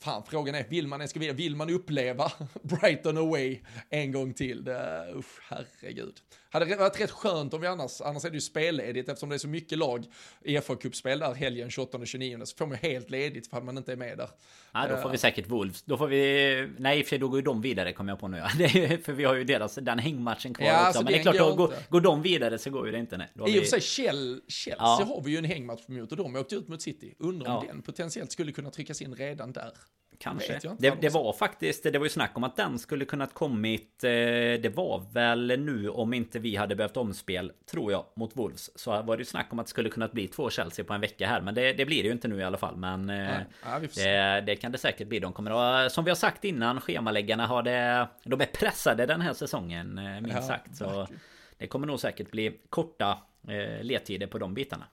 fan 0.00 0.22
frågan 0.28 0.54
är, 0.54 0.64
vill 0.68 0.86
man 0.86 1.00
ens 1.00 1.16
vill 1.16 1.56
man 1.56 1.70
uppleva 1.70 2.32
Brighton 2.62 3.16
away 3.16 3.60
en 3.90 4.12
gång 4.12 4.34
till? 4.34 4.64
Det, 4.64 5.06
usch, 5.14 5.40
herregud. 5.48 6.14
Hade 6.54 6.66
det 6.66 6.76
varit 6.76 7.00
rätt 7.00 7.10
skönt 7.10 7.54
om 7.54 7.60
vi 7.60 7.66
annars, 7.66 8.00
annars 8.00 8.24
är 8.24 8.30
det 8.30 8.34
ju 8.34 8.40
spelledigt 8.40 9.08
eftersom 9.08 9.28
det 9.28 9.36
är 9.36 9.38
så 9.38 9.48
mycket 9.48 9.78
lag 9.78 10.04
i 10.44 10.56
FA-cupspel 10.58 11.18
där 11.18 11.34
helgen 11.34 11.70
28 11.70 11.98
och 11.98 12.06
29 12.06 12.40
så 12.44 12.56
får 12.56 12.66
man 12.66 12.76
helt 12.76 13.10
ledigt 13.10 13.50
för 13.50 13.56
att 13.56 13.64
man 13.64 13.78
inte 13.78 13.92
är 13.92 13.96
med 13.96 14.18
där. 14.18 14.28
Ja, 14.72 14.86
då 14.90 14.96
får 14.96 15.08
vi 15.08 15.18
säkert 15.18 15.48
Wolves. 15.48 15.82
Då 15.82 15.98
får 15.98 16.06
vi... 16.06 16.68
Nej, 16.78 16.98
i 16.98 17.02
och 17.02 17.06
för 17.06 17.10
sig 17.10 17.18
då 17.18 17.28
går 17.28 17.38
ju 17.38 17.42
de 17.42 17.60
vidare 17.60 17.92
kommer 17.92 18.12
jag 18.12 18.20
på 18.20 18.28
nu. 18.28 18.36
Ja. 18.58 18.68
För 19.04 19.12
vi 19.12 19.24
har 19.24 19.34
ju 19.34 19.44
deras, 19.44 19.74
den 19.74 19.98
hängmatchen 19.98 20.54
kvar 20.54 20.66
ja, 20.66 20.88
också. 20.88 21.02
Men 21.02 21.12
det 21.12 21.18
är 21.18 21.22
klart, 21.22 21.36
då 21.36 21.54
går, 21.54 21.72
går 21.88 22.00
de 22.00 22.22
vidare 22.22 22.58
så 22.64 22.70
går 22.70 22.86
ju 22.86 22.92
det 22.92 22.98
inte. 22.98 23.16
Nej. 23.16 23.28
I 23.46 23.58
och 23.58 23.62
för 23.62 23.80
sig, 23.80 23.80
Chelsea 23.80 24.76
ja. 24.78 25.04
har 25.06 25.22
vi 25.22 25.30
ju 25.30 25.38
en 25.38 25.44
hängmatch 25.44 25.88
mot 25.88 26.10
och 26.10 26.16
de 26.16 26.36
åkte 26.36 26.54
ut 26.54 26.68
mot 26.68 26.82
City. 26.82 27.14
Undrar 27.18 27.56
om 27.56 27.66
den 27.66 27.82
potentiellt 27.82 28.32
skulle 28.32 28.52
kunna 28.52 28.70
tryckas 28.70 29.02
in 29.02 29.14
redan 29.14 29.52
där. 29.52 29.72
Kanske. 30.18 30.60
Det, 30.78 31.00
det, 31.00 31.08
var 31.08 31.32
faktiskt, 31.32 31.82
det 31.82 31.98
var 31.98 32.06
ju 32.06 32.10
snack 32.10 32.30
om 32.34 32.44
att 32.44 32.56
den 32.56 32.78
skulle 32.78 33.04
kunnat 33.04 33.34
kommit. 33.34 34.04
Eh, 34.04 34.10
det 34.10 34.72
var 34.76 35.06
väl 35.12 35.60
nu 35.60 35.88
om 35.88 36.14
inte 36.14 36.38
vi 36.38 36.56
hade 36.56 36.76
behövt 36.76 36.96
omspel, 36.96 37.52
tror 37.70 37.92
jag, 37.92 38.04
mot 38.16 38.36
Wolves. 38.36 38.78
Så 38.78 39.02
var 39.02 39.16
det 39.16 39.20
ju 39.20 39.24
snack 39.24 39.46
om 39.50 39.58
att 39.58 39.66
det 39.66 39.70
skulle 39.70 39.90
kunnat 39.90 40.12
bli 40.12 40.28
två 40.28 40.50
Chelsea 40.50 40.84
på 40.84 40.92
en 40.92 41.00
vecka 41.00 41.26
här. 41.26 41.40
Men 41.40 41.54
det, 41.54 41.72
det 41.72 41.84
blir 41.84 42.02
det 42.02 42.06
ju 42.06 42.12
inte 42.12 42.28
nu 42.28 42.38
i 42.38 42.44
alla 42.44 42.58
fall. 42.58 42.76
Men 42.76 43.10
eh, 43.10 43.40
ja, 43.64 43.80
det, 43.94 44.40
det, 44.46 44.56
kan 44.56 44.72
det 44.72 44.78
säkert 44.78 45.08
bli. 45.08 45.18
De 45.18 45.32
kommer 45.32 45.84
att, 45.84 45.92
som 45.92 46.04
vi 46.04 46.10
har 46.10 46.16
sagt 46.16 46.44
innan, 46.44 46.80
schemaläggarna 46.80 47.46
har 47.46 47.62
det... 47.62 48.08
De 48.24 48.40
är 48.40 48.46
pressade 48.46 49.06
den 49.06 49.20
här 49.20 49.32
säsongen, 49.32 49.98
eh, 49.98 50.20
minst 50.20 50.36
ja, 50.36 50.42
sagt. 50.42 50.76
Så 50.76 50.84
verkligen 50.84 51.20
det 51.58 51.66
kommer 51.66 51.86
nog 51.86 52.00
säkert 52.00 52.30
bli 52.30 52.60
korta 52.68 53.18
eh, 53.48 53.82
ledtider 53.82 54.26
på 54.26 54.38
de 54.38 54.54
bitarna. 54.54 54.86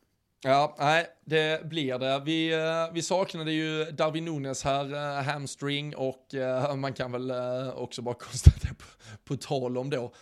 Ja, 0.44 0.76
nej, 0.80 1.08
det 1.26 1.70
blir 1.70 2.00
det. 2.00 2.22
Vi, 2.26 2.54
eh, 2.54 2.94
vi 2.94 3.02
saknade 3.02 3.52
ju 3.52 3.86
Darwin 3.86 4.26
Nunes 4.26 4.64
här, 4.64 4.94
eh, 4.94 5.24
hamstring 5.24 5.96
och 5.96 6.36
eh, 6.36 6.76
man 6.76 6.94
kan 6.94 7.12
väl 7.12 7.32
också 7.76 8.02
bara 8.02 8.16
konstatera 8.20 8.74
på, 8.74 8.86
på 9.24 9.38
tal 9.38 9.78
om 9.78 9.90
då 9.90 10.14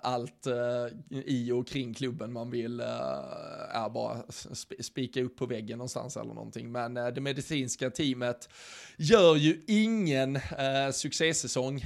allt 0.00 0.46
i 1.10 1.52
och 1.52 1.68
kring 1.68 1.94
klubben 1.94 2.32
man 2.32 2.50
vill 2.50 2.82
ja, 3.74 3.90
bara 3.94 4.22
spika 4.80 5.22
upp 5.22 5.36
på 5.36 5.46
väggen 5.46 5.78
någonstans 5.78 6.16
eller 6.16 6.34
någonting. 6.34 6.72
Men 6.72 6.94
det 6.94 7.20
medicinska 7.20 7.90
teamet 7.90 8.48
gör 8.96 9.36
ju 9.36 9.62
ingen 9.66 10.38
succésäsong. 10.92 11.80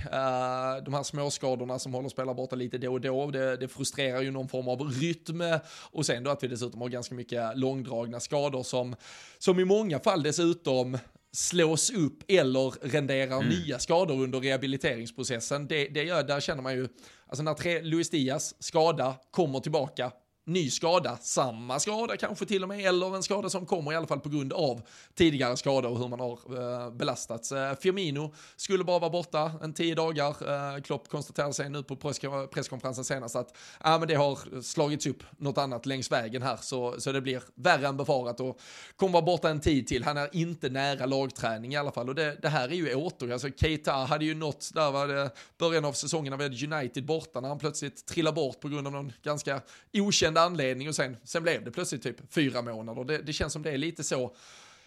De 0.85 0.95
här 0.95 1.03
småskadorna 1.03 1.79
som 1.79 1.95
håller 1.95 2.09
spelare 2.09 2.35
borta 2.35 2.57
lite 2.57 2.79
då 2.79 2.93
och 2.93 3.01
då, 3.01 3.31
det, 3.31 3.57
det 3.57 3.69
frustrerar 3.69 4.21
ju 4.21 4.31
någon 4.31 4.49
form 4.49 4.69
av 4.69 4.81
rytm 4.81 5.43
och 5.91 6.07
sen 6.07 6.25
då 6.25 6.31
att 6.31 6.43
vi 6.43 6.49
dessutom 6.49 6.81
har 6.81 6.89
ganska 6.89 7.15
mycket 7.15 7.56
långdragna 7.57 8.21
skador 8.21 8.63
som, 8.63 8.97
som 9.39 9.61
i 9.61 9.65
många 9.65 10.01
fall 10.01 10.23
dessutom 10.23 10.99
slås 11.33 11.91
upp 11.91 12.25
eller 12.29 12.89
renderar 12.89 13.37
mm. 13.37 13.49
nya 13.49 13.79
skador 13.79 14.23
under 14.23 14.41
rehabiliteringsprocessen. 14.41 15.67
Det, 15.67 15.89
det 15.89 16.03
gör, 16.03 16.23
där 16.23 16.41
känner 16.41 16.63
man 16.63 16.75
ju, 16.75 16.89
alltså 17.27 17.43
när 17.43 17.55
tre, 17.55 17.83
Luis 17.83 18.11
Diaz 18.11 18.55
skada 18.59 19.15
kommer 19.31 19.61
tillbaka, 19.61 20.13
ny 20.47 20.71
skada, 20.71 21.19
samma 21.23 21.81
skada 21.81 22.17
kanske 22.17 22.47
till 22.47 22.63
och 22.63 22.69
med, 22.69 22.81
eller 22.81 23.17
en 23.17 23.23
skada 23.23 23.51
som 23.51 23.67
kommer 23.67 23.93
i 23.93 23.97
alla 23.97 24.07
fall 24.07 24.21
på 24.21 24.29
grund 24.29 24.53
av 24.53 24.83
tidigare 25.15 25.57
skador 25.57 25.91
och 25.91 25.99
hur 25.99 26.09
man 26.09 26.21
har 26.21 26.33
eh, 26.33 26.91
belastats. 26.91 27.53
Eh, 27.53 27.77
Firmino 27.77 28.35
skulle 28.57 28.85
bara 28.85 28.99
vara 28.99 29.11
borta 29.11 29.53
en 29.63 29.75
tio 29.75 29.95
dagar. 29.95 30.29
Eh, 30.29 30.83
Klopp 30.83 31.09
konstaterade 31.09 31.55
sig 31.55 31.71
nu 31.71 31.83
på 31.83 31.97
press 31.97 32.21
presskonferensen 32.51 33.05
senast 33.05 33.37
att 33.37 33.57
ah, 33.79 33.99
men 33.99 34.09
det 34.09 34.15
har 34.15 34.63
slagits 34.63 35.07
upp 35.07 35.23
något 35.39 35.59
annat 35.59 35.87
längs 35.87 36.13
vägen 36.13 36.43
här, 36.43 36.57
så, 36.57 37.01
så 37.01 37.13
det 37.13 37.21
blir 37.21 37.43
värre 37.55 37.87
än 37.87 37.97
befarat 37.97 38.41
och 38.41 38.61
kommer 38.97 39.13
vara 39.13 39.25
borta 39.25 39.51
en 39.51 39.61
tid 39.61 39.87
till. 39.87 40.05
Han 40.05 40.17
är 40.17 40.37
inte 40.37 40.69
nära 40.69 41.07
lagträning 41.07 41.73
i 41.73 41.77
alla 41.77 41.93
fall 41.93 42.09
och 42.09 42.15
det, 42.15 42.37
det 42.43 42.49
här 42.49 42.69
är 42.69 42.75
ju 42.75 42.95
åter, 42.95 43.33
alltså 43.33 43.49
Keita 43.57 43.93
hade 43.93 44.25
ju 44.25 44.35
nått, 44.35 44.71
där 44.75 44.91
var 44.91 45.09
det 45.09 45.31
början 45.59 45.85
av 45.85 45.93
säsongen 45.93 46.31
när 46.31 46.37
vi 46.37 46.45
hade 46.45 46.77
United 46.77 47.07
borta, 47.07 47.41
när 47.41 47.49
han 47.49 47.59
plötsligt 47.59 48.07
trillar 48.07 48.33
bort 48.33 48.61
på 48.61 48.69
grund 48.69 48.87
av 48.87 48.93
någon 48.93 49.13
ganska 49.23 49.61
okänd 49.93 50.36
okänd 50.37 50.53
anledning 50.53 50.89
och 50.89 50.95
sen, 50.95 51.17
sen 51.25 51.43
blev 51.43 51.65
det 51.65 51.71
plötsligt 51.71 52.03
typ 52.03 52.33
fyra 52.33 52.63
månader. 52.63 53.05
Det, 53.05 53.19
det 53.19 53.33
känns 53.33 53.53
som 53.53 53.63
det 53.63 53.71
är 53.71 53.79
lite 53.79 54.05
så 54.05 54.35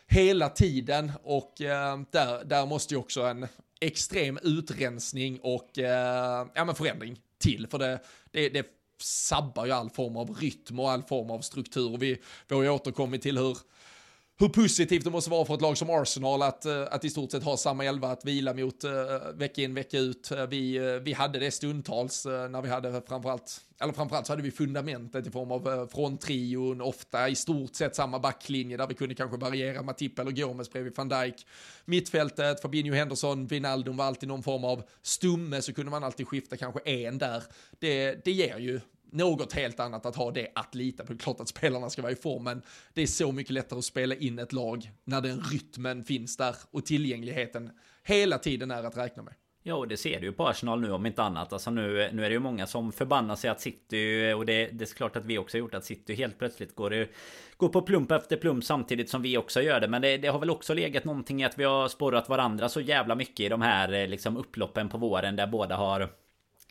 hela 0.07 0.49
tiden 0.49 1.11
och 1.23 1.61
eh, 1.61 1.99
där, 2.11 2.45
där 2.45 2.65
måste 2.65 2.93
ju 2.93 2.99
också 2.99 3.21
en 3.21 3.47
extrem 3.81 4.39
utrensning 4.43 5.39
och 5.41 5.79
eh, 5.79 6.47
ja, 6.55 6.65
men 6.65 6.75
förändring 6.75 7.19
till. 7.39 7.67
För 7.67 7.79
det, 7.79 7.99
det, 8.31 8.49
det 8.49 8.65
sabbar 9.01 9.65
ju 9.65 9.71
all 9.71 9.89
form 9.89 10.17
av 10.17 10.29
rytm 10.29 10.79
och 10.79 10.91
all 10.91 11.03
form 11.03 11.31
av 11.31 11.41
struktur. 11.41 11.97
Vi, 11.97 12.17
vi 12.47 12.55
har 12.55 12.63
ju 12.63 12.69
återkommit 12.69 13.21
till 13.21 13.37
hur 13.37 13.57
hur 14.41 14.49
positivt 14.49 15.03
det 15.03 15.09
måste 15.09 15.29
vara 15.29 15.45
för 15.45 15.53
ett 15.53 15.61
lag 15.61 15.77
som 15.77 15.89
Arsenal 15.89 16.41
att, 16.41 16.65
eh, 16.65 16.83
att 16.91 17.05
i 17.05 17.09
stort 17.09 17.31
sett 17.31 17.43
ha 17.43 17.57
samma 17.57 17.85
elva 17.85 18.07
att 18.07 18.25
vila 18.25 18.53
mot 18.53 18.83
eh, 18.83 18.91
vecka 19.33 19.61
in, 19.61 19.73
vecka 19.73 19.99
ut. 19.99 20.31
Eh, 20.31 20.47
vi, 20.47 20.79
vi 21.03 21.13
hade 21.13 21.39
det 21.39 21.51
stundtals 21.51 22.25
när 22.25 22.61
vi 22.61 22.69
hade 22.69 23.01
framförallt, 23.07 23.61
eller 23.81 23.93
framförallt 23.93 24.27
så 24.27 24.31
hade 24.33 24.43
vi 24.43 24.51
fundamentet 24.51 25.27
i 25.27 25.31
form 25.31 25.51
av 25.51 25.67
uh, 25.67 25.87
från 25.87 26.17
trion, 26.17 26.81
ofta 26.81 27.29
i 27.29 27.35
stort 27.35 27.75
sett 27.75 27.95
samma 27.95 28.19
backlinje 28.19 28.77
där 28.77 28.87
vi 28.87 28.93
kunde 28.93 29.15
kanske 29.15 29.37
variera 29.37 29.81
Matip 29.81 30.19
eller 30.19 30.31
Gomes 30.31 30.71
bredvid 30.71 30.95
van 30.95 31.09
Dijk. 31.09 31.45
Mittfältet, 31.85 32.61
Fabinho 32.61 32.93
Henderson, 32.93 33.47
Wijnaldum 33.47 33.97
var 33.97 34.05
alltid 34.05 34.29
någon 34.29 34.43
form 34.43 34.63
av 34.63 34.83
stumme 35.01 35.61
så 35.61 35.73
kunde 35.73 35.91
man 35.91 36.03
alltid 36.03 36.27
skifta 36.27 36.57
kanske 36.57 36.79
en 36.79 37.17
där. 37.17 37.43
Det, 37.79 38.25
det 38.25 38.31
ger 38.31 38.57
ju 38.57 38.79
något 39.11 39.53
helt 39.53 39.79
annat 39.79 40.05
att 40.05 40.15
ha 40.15 40.31
det 40.31 40.47
att 40.55 40.75
lita 40.75 41.05
på. 41.05 41.17
Klart 41.17 41.39
att 41.39 41.47
spelarna 41.47 41.89
ska 41.89 42.01
vara 42.01 42.11
i 42.11 42.15
form, 42.15 42.43
men 42.43 42.61
det 42.93 43.01
är 43.01 43.07
så 43.07 43.31
mycket 43.31 43.53
lättare 43.53 43.79
att 43.79 43.85
spela 43.85 44.15
in 44.15 44.39
ett 44.39 44.53
lag 44.53 44.91
när 45.03 45.21
den 45.21 45.41
rytmen 45.41 46.03
finns 46.03 46.37
där 46.37 46.55
och 46.71 46.85
tillgängligheten 46.85 47.71
hela 48.03 48.37
tiden 48.37 48.71
är 48.71 48.83
att 48.83 48.97
räkna 48.97 49.23
med. 49.23 49.33
Ja, 49.63 49.75
och 49.75 49.87
det 49.87 49.97
ser 49.97 50.19
du 50.19 50.25
ju 50.25 50.33
på 50.33 50.47
Arsenal 50.47 50.81
nu 50.81 50.91
om 50.91 51.05
inte 51.05 51.23
annat. 51.23 51.53
Alltså 51.53 51.71
nu, 51.71 52.09
nu 52.13 52.25
är 52.25 52.29
det 52.29 52.33
ju 52.33 52.39
många 52.39 52.67
som 52.67 52.91
förbannar 52.91 53.35
sig 53.35 53.49
att 53.49 53.61
City, 53.61 54.33
och 54.33 54.45
det, 54.45 54.65
det 54.65 54.91
är 54.91 54.95
klart 54.95 55.15
att 55.15 55.25
vi 55.25 55.37
också 55.37 55.57
har 55.57 55.59
gjort, 55.59 55.73
att 55.73 55.85
City 55.85 56.13
helt 56.13 56.37
plötsligt 56.37 56.75
går, 56.75 57.07
går 57.57 57.69
på 57.69 57.81
plump 57.81 58.11
efter 58.11 58.37
plump 58.37 58.63
samtidigt 58.63 59.09
som 59.09 59.21
vi 59.21 59.37
också 59.37 59.61
gör 59.61 59.79
det. 59.79 59.87
Men 59.87 60.01
det, 60.01 60.17
det, 60.17 60.27
har 60.27 60.39
väl 60.39 60.49
också 60.49 60.73
legat 60.73 61.05
någonting 61.05 61.41
i 61.41 61.45
att 61.45 61.59
vi 61.59 61.63
har 61.63 61.87
spårat 61.87 62.29
varandra 62.29 62.69
så 62.69 62.81
jävla 62.81 63.15
mycket 63.15 63.39
i 63.39 63.49
de 63.49 63.61
här 63.61 64.07
liksom 64.07 64.37
upploppen 64.37 64.89
på 64.89 64.97
våren 64.97 65.35
där 65.35 65.47
båda 65.47 65.75
har 65.75 66.09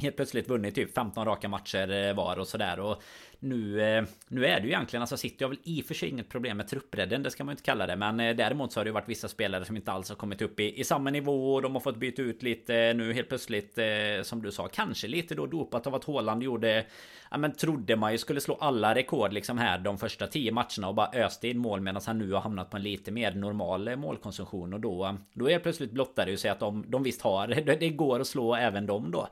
helt 0.03 0.17
plötsligt 0.17 0.49
vunnit 0.49 0.75
typ 0.75 0.95
15 0.95 1.25
raka 1.25 1.49
matcher 1.49 2.09
eh, 2.09 2.15
var 2.15 2.39
och 2.39 2.49
sådär. 2.49 2.81
Och 2.81 3.03
nu, 3.39 3.83
eh, 3.83 4.05
nu 4.29 4.47
är 4.47 4.61
det 4.61 4.67
ju 4.67 4.73
egentligen, 4.73 5.03
alltså 5.03 5.17
City 5.17 5.45
har 5.45 5.49
väl 5.49 5.59
i 5.65 5.83
och 5.83 5.87
för 5.87 5.95
sig 5.95 6.09
inget 6.09 6.29
problem 6.29 6.57
med 6.57 6.69
truppbredden, 6.69 7.23
det 7.23 7.31
ska 7.31 7.45
man 7.45 7.53
ju 7.53 7.55
inte 7.55 7.63
kalla 7.63 7.87
det. 7.87 7.97
Men 7.97 8.21
eh, 8.21 8.37
däremot 8.37 8.73
så 8.73 8.81
har 8.81 8.85
det 8.85 8.89
ju 8.89 8.95
varit 8.95 9.09
vissa 9.09 9.29
spelare 9.29 9.65
som 9.65 9.77
inte 9.77 9.93
alls 9.93 10.09
har 10.09 10.17
kommit 10.17 10.43
upp 10.43 10.61
i, 10.61 10.81
i 10.81 10.85
samma 10.85 11.11
nivå. 11.11 11.55
Och 11.55 11.63
de 11.63 11.73
har 11.73 11.81
fått 11.81 11.97
byta 11.97 12.23
ut 12.23 12.43
lite 12.43 12.95
nu 12.95 13.13
helt 13.13 13.29
plötsligt, 13.29 13.79
som 14.23 14.43
du 14.43 14.53
sa, 14.53 14.69
kanske 14.69 15.09
lite 15.09 15.35
då 15.35 15.47
dopat 15.47 15.87
av 15.87 15.95
att 15.95 16.05
Haaland 16.05 16.43
gjorde 16.43 16.87
Ja 17.31 17.39
men 17.39 17.53
trodde 17.53 17.97
man 17.97 18.13
ju 18.13 18.19
skulle 18.19 18.41
slå 18.41 18.55
alla 18.61 18.95
rekord 18.95 19.33
liksom 19.33 19.59
här 19.59 19.79
de 19.79 19.99
första 19.99 20.27
10 20.27 20.53
matcherna 20.53 20.89
och 20.89 20.95
bara 20.95 21.11
öste 21.13 21.49
in 21.49 21.59
mål 21.59 21.81
medan 21.81 22.03
han 22.07 22.19
nu 22.19 22.33
har 22.33 22.41
hamnat 22.41 22.71
på 22.71 22.77
en 22.77 22.83
lite 22.83 23.11
mer 23.11 23.33
normal 23.33 23.97
målkonsumtion 23.97 24.75
och 24.75 24.81
då 24.81 25.17
Då 25.33 25.49
är 25.49 25.55
det 25.55 25.61
plötsligt 25.61 25.91
blottare 25.91 26.31
ju 26.31 26.37
sig 26.37 26.51
att 26.51 26.61
de, 26.61 26.85
de 26.89 27.03
visst 27.03 27.23
har 27.23 27.47
det 27.81 27.89
går 27.89 28.21
att 28.21 28.27
slå 28.27 28.55
även 28.55 28.87
dem 28.87 29.11
då 29.11 29.29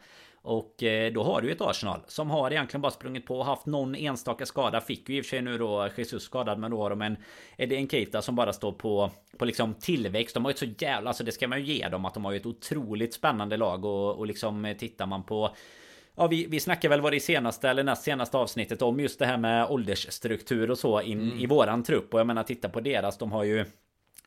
och 0.46 0.82
eh, 0.82 1.12
då 1.12 1.22
har 1.22 1.40
du 1.40 1.52
ett 1.52 1.60
Arsenal 1.60 2.00
som 2.06 2.30
har 2.30 2.50
egentligen 2.50 2.82
bara 2.82 2.92
sprungit 2.92 3.26
på 3.26 3.38
och 3.38 3.44
haft 3.44 3.66
någon 3.66 3.94
enstaka 3.94 4.46
skada. 4.46 4.80
Fick 4.80 5.08
ju 5.08 5.16
i 5.16 5.20
och 5.20 5.24
för 5.24 5.28
sig 5.28 5.42
nu 5.42 5.58
då 5.58 5.88
Jesus 5.96 6.22
skadad 6.22 6.58
men 6.58 6.70
då 6.70 6.82
har 6.82 6.90
de 6.90 7.02
en 7.02 7.16
Eddie 7.56 7.88
Keita 7.88 8.22
som 8.22 8.36
bara 8.36 8.52
står 8.52 8.72
på 8.72 9.10
På 9.38 9.44
liksom 9.44 9.74
tillväxt. 9.74 10.34
De 10.34 10.44
har 10.44 10.50
ju 10.50 10.52
ett 10.52 10.58
så 10.58 10.84
jävla 10.84 11.10
Alltså 11.10 11.24
det 11.24 11.32
ska 11.32 11.48
man 11.48 11.62
ju 11.62 11.74
ge 11.74 11.88
dem 11.88 12.04
att 12.04 12.14
de 12.14 12.24
har 12.24 12.32
ju 12.32 12.38
ett 12.38 12.46
otroligt 12.46 13.14
spännande 13.14 13.56
lag 13.56 13.84
och, 13.84 14.18
och 14.18 14.26
liksom 14.26 14.64
eh, 14.64 14.76
tittar 14.76 15.06
man 15.06 15.22
på 15.22 15.50
Ja, 16.16 16.26
vi, 16.26 16.46
vi 16.46 16.60
snackar 16.60 16.88
väl 16.88 17.00
vad 17.00 17.12
det 17.12 17.20
senaste 17.20 17.68
eller 17.68 17.84
näst 17.84 18.02
senaste 18.02 18.36
avsnittet 18.36 18.82
om 18.82 19.00
just 19.00 19.18
det 19.18 19.26
här 19.26 19.36
med 19.36 19.66
åldersstruktur 19.70 20.70
och 20.70 20.78
så 20.78 21.00
in 21.00 21.20
mm. 21.20 21.38
i 21.38 21.46
våran 21.46 21.82
trupp. 21.82 22.14
Och 22.14 22.20
jag 22.20 22.26
menar 22.26 22.42
titta 22.42 22.68
på 22.68 22.80
deras. 22.80 23.18
De 23.18 23.32
har 23.32 23.44
ju 23.44 23.64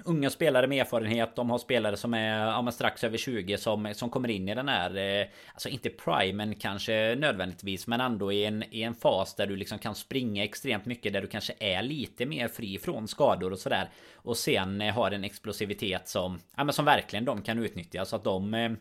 unga 0.06 0.30
spelare 0.30 0.68
med 0.68 0.82
erfarenhet. 0.82 1.36
De 1.36 1.50
har 1.50 1.58
spelare 1.58 1.98
som 1.98 2.14
är 2.14 2.46
ja, 2.46 2.72
strax 2.72 3.04
över 3.04 3.18
20 3.18 3.58
som, 3.58 3.94
som 3.94 4.10
kommer 4.10 4.30
in 4.30 4.50
i 4.50 4.56
den 4.56 4.68
här 4.68 4.98
eh, 4.98 5.28
Alltså 5.54 5.70
inte 5.70 5.90
primen 5.90 6.56
kanske 6.56 7.16
nödvändigtvis 7.16 7.88
Men 7.88 8.02
ändå 8.02 8.32
i 8.32 8.46
en, 8.46 8.64
i 8.72 8.84
en 8.84 8.96
fas 8.96 9.36
där 9.36 9.48
du 9.48 9.56
liksom 9.56 9.80
kan 9.80 9.96
springa 9.96 10.44
extremt 10.44 10.86
mycket 10.86 11.14
Där 11.14 11.22
du 11.22 11.28
kanske 11.28 11.54
är 11.60 11.82
lite 11.82 12.26
mer 12.26 12.48
fri 12.48 12.80
från 12.80 13.08
skador 13.08 13.52
och 13.52 13.60
sådär 13.60 13.90
Och 14.16 14.38
sen 14.38 14.82
eh, 14.82 14.94
har 14.94 15.12
en 15.12 15.24
explosivitet 15.24 16.08
som 16.08 16.40
Ja 16.56 16.64
men 16.64 16.74
som 16.74 16.86
verkligen 16.86 17.26
de 17.26 17.42
kan 17.42 17.64
utnyttja 17.64 18.06
så 18.06 18.16
att 18.16 18.24
de 18.24 18.54
eh, 18.54 18.72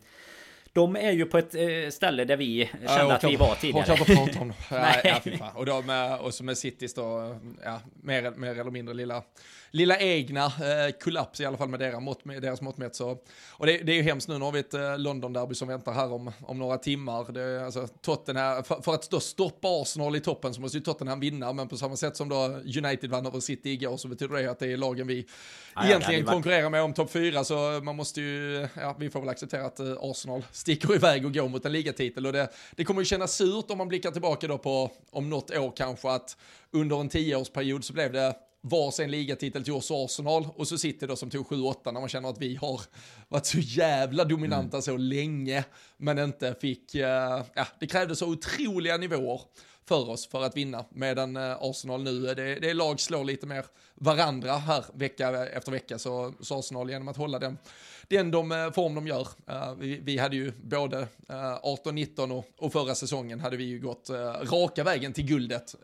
de 0.73 0.95
är 0.95 1.11
ju 1.11 1.25
på 1.25 1.37
ett 1.37 1.93
ställe 1.93 2.25
där 2.25 2.37
vi 2.37 2.65
kände 2.65 2.93
ja, 2.93 3.13
att 3.13 3.23
vi 3.23 3.35
var 3.35 3.55
tidigare. 3.55 4.01
Och 4.01 4.07
prata 4.07 4.39
om. 4.39 4.53
ja, 4.71 4.95
ja, 5.03 5.51
och, 5.55 5.65
de, 5.65 6.17
och 6.21 6.33
så 6.33 6.43
med 6.43 6.57
Citys 6.57 6.93
då, 6.93 7.35
ja, 7.63 7.81
mer, 8.03 8.31
mer 8.31 8.59
eller 8.59 8.71
mindre 8.71 8.93
lilla 8.93 9.23
lilla 9.71 9.97
egna 9.97 10.45
eh, 10.45 10.91
kollaps, 11.03 11.39
i 11.39 11.45
alla 11.45 11.57
fall 11.57 11.69
med 11.69 11.79
deras 11.79 12.01
mått, 12.01 12.25
med 12.25 12.41
deras 12.41 12.61
mått 12.61 12.77
mätt. 12.77 12.95
Så. 12.95 13.17
Och 13.51 13.65
det, 13.65 13.77
det, 13.77 13.91
är 13.91 13.95
ju 13.95 14.01
hemskt 14.01 14.27
nu, 14.27 14.37
nu 14.37 14.45
har 14.45 14.51
vi 14.51 14.59
ett 14.59 14.73
eh, 14.73 14.97
London-derby 14.97 15.55
som 15.55 15.67
väntar 15.67 15.93
här 15.93 16.13
om, 16.13 16.31
om 16.41 16.59
några 16.59 16.77
timmar. 16.77 17.31
Det 17.31 17.65
alltså, 17.65 17.87
Tottenham, 18.01 18.63
för, 18.63 18.81
för 18.81 18.93
att 18.93 19.09
då 19.09 19.19
stoppa 19.19 19.67
Arsenal 19.67 20.15
i 20.15 20.19
toppen 20.19 20.53
så 20.53 20.61
måste 20.61 20.77
ju 20.77 20.83
Tottenham 20.83 21.19
vinna, 21.19 21.53
men 21.53 21.67
på 21.67 21.77
samma 21.77 21.95
sätt 21.95 22.17
som 22.17 22.29
då 22.29 22.45
United 22.85 23.09
vann 23.09 23.25
över 23.25 23.39
City 23.39 23.69
igår 23.69 23.97
så 23.97 24.07
betyder 24.07 24.35
det 24.35 24.51
att 24.51 24.59
det 24.59 24.71
är 24.71 24.77
lagen 24.77 25.07
vi 25.07 25.25
ja, 25.75 25.85
egentligen 25.85 26.25
ja, 26.25 26.31
konkurrerar 26.31 26.69
med 26.69 26.81
om 26.81 26.93
topp 26.93 27.11
fyra, 27.11 27.43
så 27.43 27.79
man 27.83 27.95
måste 27.95 28.21
ju, 28.21 28.67
ja, 28.75 28.95
vi 28.99 29.09
får 29.09 29.19
väl 29.19 29.29
acceptera 29.29 29.65
att 29.65 29.79
eh, 29.79 29.95
Arsenal 29.99 30.45
sticker 30.51 30.95
iväg 30.95 31.25
och 31.25 31.33
går 31.33 31.47
mot 31.47 31.65
en 31.65 31.71
ligatitel. 31.71 32.25
Och 32.25 32.33
det, 32.33 32.49
det 32.71 32.83
kommer 32.83 33.01
ju 33.01 33.05
kännas 33.05 33.35
surt 33.35 33.65
om 33.71 33.77
man 33.77 33.87
blickar 33.87 34.11
tillbaka 34.11 34.47
då 34.47 34.57
på, 34.57 34.91
om 35.11 35.29
något 35.29 35.51
år 35.51 35.73
kanske, 35.75 36.09
att 36.09 36.37
under 36.71 36.99
en 36.99 37.09
tioårsperiod 37.09 37.83
så 37.83 37.93
blev 37.93 38.13
det 38.13 38.35
varsin 38.61 39.11
ligatitel 39.11 39.63
till 39.63 39.73
oss 39.73 39.91
Arsenal 39.91 40.47
och 40.55 40.67
så 40.67 40.77
sitter 40.77 41.07
då 41.07 41.15
som 41.15 41.29
tog 41.29 41.47
7-8 41.47 41.75
när 41.91 41.99
man 41.99 42.09
känner 42.09 42.29
att 42.29 42.41
vi 42.41 42.55
har 42.55 42.81
varit 43.27 43.45
så 43.45 43.59
jävla 43.59 44.25
dominanta 44.25 44.77
mm. 44.77 44.81
så 44.81 44.97
länge 44.97 45.63
men 45.97 46.19
inte 46.19 46.55
fick, 46.61 46.95
uh, 46.95 47.01
ja 47.53 47.67
det 47.79 47.87
krävdes 47.87 48.19
så 48.19 48.27
otroliga 48.27 48.97
nivåer 48.97 49.41
för 49.85 50.09
oss 50.09 50.27
för 50.27 50.43
att 50.43 50.57
vinna. 50.57 50.85
Medan 50.89 51.37
uh, 51.37 51.57
Arsenal 51.59 52.03
nu, 52.03 52.21
det, 52.21 52.55
det 52.55 52.69
är 52.69 52.73
lag 52.73 52.99
slår 52.99 53.23
lite 53.23 53.47
mer 53.47 53.65
varandra 53.95 54.57
här 54.57 54.85
vecka 54.93 55.45
efter 55.45 55.71
vecka 55.71 55.99
så, 55.99 56.33
så 56.39 56.59
Arsenal 56.59 56.89
genom 56.89 57.07
att 57.07 57.17
hålla 57.17 57.39
den 57.39 57.57
den 58.09 58.31
de, 58.31 58.51
eh, 58.51 58.71
form 58.71 58.95
de 58.95 59.07
gör. 59.07 59.27
Uh, 59.49 59.75
vi, 59.79 59.99
vi, 60.03 60.17
hade 60.17 60.35
ju 60.35 60.51
både 60.63 60.97
uh, 60.97 61.05
18-19 61.29 62.31
och, 62.31 62.45
och, 62.57 62.73
förra 62.73 62.95
säsongen 62.95 63.39
hade 63.39 63.57
vi 63.57 63.63
ju 63.63 63.79
gått 63.79 64.09
raka 64.51 64.83
vägen 64.83 65.13
till 65.13 65.25
guldet 65.25 65.75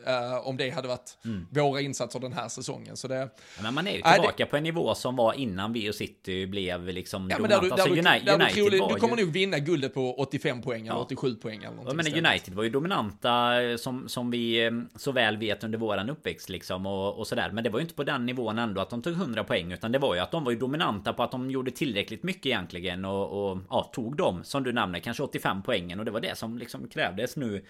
om 0.42 0.56
det 0.56 0.70
hade 0.70 0.88
varit 0.88 1.18
mm. 1.24 1.46
våra 1.50 1.80
insatser 1.80 2.20
den 2.20 2.32
här 2.32 2.48
säsongen. 2.48 2.96
Så 2.96 3.08
det, 3.08 3.28
men 3.62 3.74
man 3.74 3.86
är 3.86 3.90
ju 3.90 3.96
tillbaka 3.96 4.34
det, 4.36 4.46
på 4.46 4.56
en 4.56 4.62
nivå 4.62 4.94
som 4.94 5.16
var 5.16 5.32
innan 5.32 5.72
vi 5.72 5.90
och 5.90 5.94
City 5.94 6.46
blev 6.46 6.86
liksom 6.86 7.30
ja. 7.30 7.36
Alltså, 7.36 7.88
du, 7.88 7.90
United, 7.90 8.28
United 8.28 8.54
trolig, 8.54 8.82
du 8.88 8.94
kommer 8.94 9.16
ju... 9.16 9.24
nog 9.24 9.32
vinna 9.32 9.58
guldet 9.58 9.94
på 9.94 10.14
85 10.14 10.62
poäng 10.62 10.86
eller 10.86 11.00
87 11.00 11.34
poäng 11.34 11.58
eller 11.58 11.76
någonting. 11.76 12.12
Menar, 12.14 12.30
United 12.30 12.54
var 12.54 12.62
ju 12.62 12.70
dominanta 12.70 13.52
som, 13.78 14.08
som 14.08 14.30
vi 14.30 14.70
så 14.96 15.12
väl 15.12 15.36
vet 15.36 15.64
under 15.64 15.78
våran 15.78 16.10
uppväxt 16.10 16.48
liksom 16.48 16.86
och, 16.86 17.18
och 17.18 17.26
sådär. 17.26 17.50
Men 17.52 17.64
det 17.64 17.70
var 17.70 17.78
ju 17.78 17.82
inte 17.82 17.94
på 17.94 18.04
den 18.04 18.26
nivån 18.26 18.58
ändå 18.58 18.80
att 18.80 18.90
de 18.90 19.02
tog 19.02 19.12
100 19.12 19.44
poäng 19.44 19.72
utan 19.72 19.92
det 19.92 19.98
var 19.98 20.14
ju 20.14 20.20
att 20.20 20.30
de 20.30 20.44
var 20.44 20.52
ju 20.52 20.58
dominanta 20.58 21.12
på 21.12 21.22
att 21.22 21.30
de 21.30 21.50
gjorde 21.50 21.70
tillräckligt 21.70 22.15
tillräckligt 22.16 22.22
mycket 22.22 22.46
egentligen 22.46 23.04
och, 23.04 23.50
och 23.50 23.58
ja, 23.70 23.90
tog 23.92 24.16
dem 24.16 24.44
som 24.44 24.62
du 24.62 24.72
nämner 24.72 25.00
kanske 25.00 25.22
85 25.22 25.62
poängen 25.62 25.98
och 25.98 26.04
det 26.04 26.12
var 26.12 26.20
det 26.20 26.36
som 26.36 26.58
liksom 26.58 26.88
krävdes 26.88 27.36
nu 27.36 27.62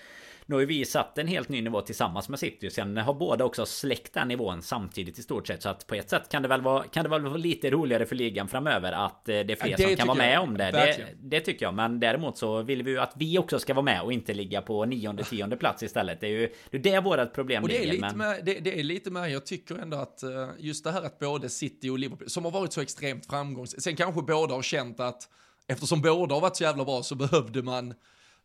nu 0.47 0.55
har 0.55 0.61
ju 0.61 0.67
vi 0.67 0.85
satt 0.85 1.19
en 1.19 1.29
helt 1.29 1.49
ny 1.49 1.63
nivå 1.63 1.81
tillsammans 1.81 2.29
med 2.29 2.39
City. 2.39 2.71
Sen 2.71 2.97
har 2.97 3.15
båda 3.15 3.45
också 3.45 3.67
släckt 3.67 4.15
den 4.15 4.29
nivån 4.29 4.63
samtidigt 4.63 5.19
i 5.19 5.23
stort 5.23 5.47
sett. 5.47 5.63
Så 5.63 5.69
att 5.69 5.87
på 5.87 5.95
ett 5.95 6.11
sätt 6.11 6.29
kan 6.29 6.43
det 6.43 6.49
väl 6.49 6.61
vara, 6.61 6.85
kan 6.85 7.03
det 7.03 7.09
väl 7.09 7.23
vara 7.23 7.37
lite 7.37 7.71
roligare 7.71 8.07
för 8.07 8.17
ligan 8.17 8.49
framöver 8.49 8.93
att 8.93 9.29
eh, 9.29 9.33
det 9.33 9.53
är 9.53 9.57
fler 9.57 9.71
ja, 9.71 9.77
det 9.77 9.83
som 9.83 9.97
kan 9.97 10.07
vara 10.07 10.19
med 10.19 10.35
jag. 10.35 10.43
om 10.43 10.57
det. 10.57 10.71
det. 10.71 11.07
det. 11.17 11.41
tycker 11.41 11.67
jag. 11.67 11.75
Men 11.75 12.01
däremot 12.01 12.39
så 12.39 12.63
vill 12.63 12.83
vi 12.83 12.91
ju 12.91 12.99
att 12.99 13.13
vi 13.17 13.39
också 13.39 13.59
ska 13.59 13.75
vara 13.75 13.85
med 13.85 14.03
och 14.03 14.13
inte 14.13 14.35
ligga 14.35 14.63
på 14.63 14.85
nionde, 14.85 15.25
tionde 15.25 15.57
plats 15.57 15.83
istället. 15.83 16.21
Det 16.21 16.27
är 16.27 16.31
ju 16.31 16.53
det, 16.71 16.77
är 16.77 16.83
det 16.83 17.01
vårt 17.01 17.33
problem 17.35 17.63
och 17.63 17.69
det 17.69 17.85
är, 17.85 17.93
lite 17.93 18.01
men... 18.01 18.19
med, 18.19 18.45
det, 18.45 18.61
det, 18.61 18.81
är 18.81 18.83
lite 18.83 19.11
med, 19.11 19.31
jag 19.31 19.47
tycker 19.47 19.75
ändå 19.75 19.97
att 19.97 20.23
eh, 20.23 20.49
just 20.59 20.85
det 20.85 20.91
här 20.91 21.03
att 21.03 21.19
både 21.19 21.49
City 21.49 21.91
och 21.91 21.99
Liverpool, 21.99 22.31
som 22.31 22.45
har 22.45 22.53
varit 22.53 22.73
så 22.73 22.81
extremt 22.81 23.27
framgångsrika, 23.27 23.81
sen 23.81 23.97
kanske 23.97 24.23
båda 24.23 24.55
har 24.55 24.63
känt 24.63 25.01
att 25.01 25.29
eftersom 25.67 26.01
båda 26.01 26.35
har 26.35 26.41
varit 26.41 26.57
så 26.57 26.65
jävla 26.65 26.85
bra 26.85 27.03
så 27.03 27.15
behövde 27.15 27.63
man 27.63 27.95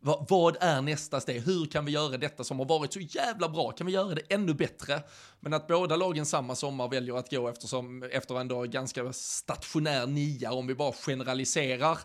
vad, 0.03 0.25
vad 0.29 0.57
är 0.59 0.81
nästa 0.81 1.21
steg? 1.21 1.41
Hur 1.41 1.65
kan 1.65 1.85
vi 1.85 1.91
göra 1.91 2.17
detta 2.17 2.43
som 2.43 2.59
har 2.59 2.65
varit 2.65 2.93
så 2.93 2.99
jävla 2.99 3.49
bra? 3.49 3.71
Kan 3.71 3.87
vi 3.87 3.93
göra 3.93 4.15
det 4.15 4.21
ännu 4.29 4.53
bättre? 4.53 5.03
Men 5.39 5.53
att 5.53 5.67
båda 5.67 5.95
lagen 5.95 6.25
samma 6.25 6.55
sommar 6.55 6.87
väljer 6.87 7.15
att 7.15 7.31
gå 7.31 7.47
eftersom, 7.47 8.03
efter 8.03 8.39
ändå 8.39 8.63
ganska 8.63 9.13
stationär 9.13 10.07
nia, 10.07 10.51
om 10.51 10.67
vi 10.67 10.75
bara 10.75 10.93
generaliserar 10.93 11.97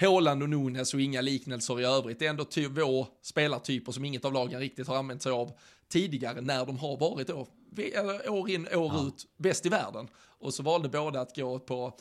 Håland 0.00 0.42
och 0.42 0.48
Nunes 0.48 0.94
och 0.94 1.00
inga 1.00 1.20
liknelser 1.20 1.80
i 1.80 1.84
övrigt. 1.84 2.18
Det 2.18 2.26
är 2.26 2.30
ändå 2.30 2.44
ty 2.44 2.68
vår 2.68 3.06
spelartyper 3.22 3.92
som 3.92 4.04
inget 4.04 4.24
av 4.24 4.32
lagen 4.32 4.60
riktigt 4.60 4.88
har 4.88 4.96
använt 4.96 5.22
sig 5.22 5.32
av 5.32 5.52
tidigare 5.88 6.40
när 6.40 6.66
de 6.66 6.78
har 6.78 6.96
varit 6.96 7.26
då, 7.26 7.46
år 8.28 8.50
in, 8.50 8.66
år 8.66 8.92
ja. 8.94 9.06
ut, 9.06 9.26
bäst 9.36 9.66
i 9.66 9.68
världen. 9.68 10.08
Och 10.40 10.54
så 10.54 10.62
valde 10.62 10.88
båda 10.88 11.20
att 11.20 11.36
gå 11.36 11.58
på 11.58 11.98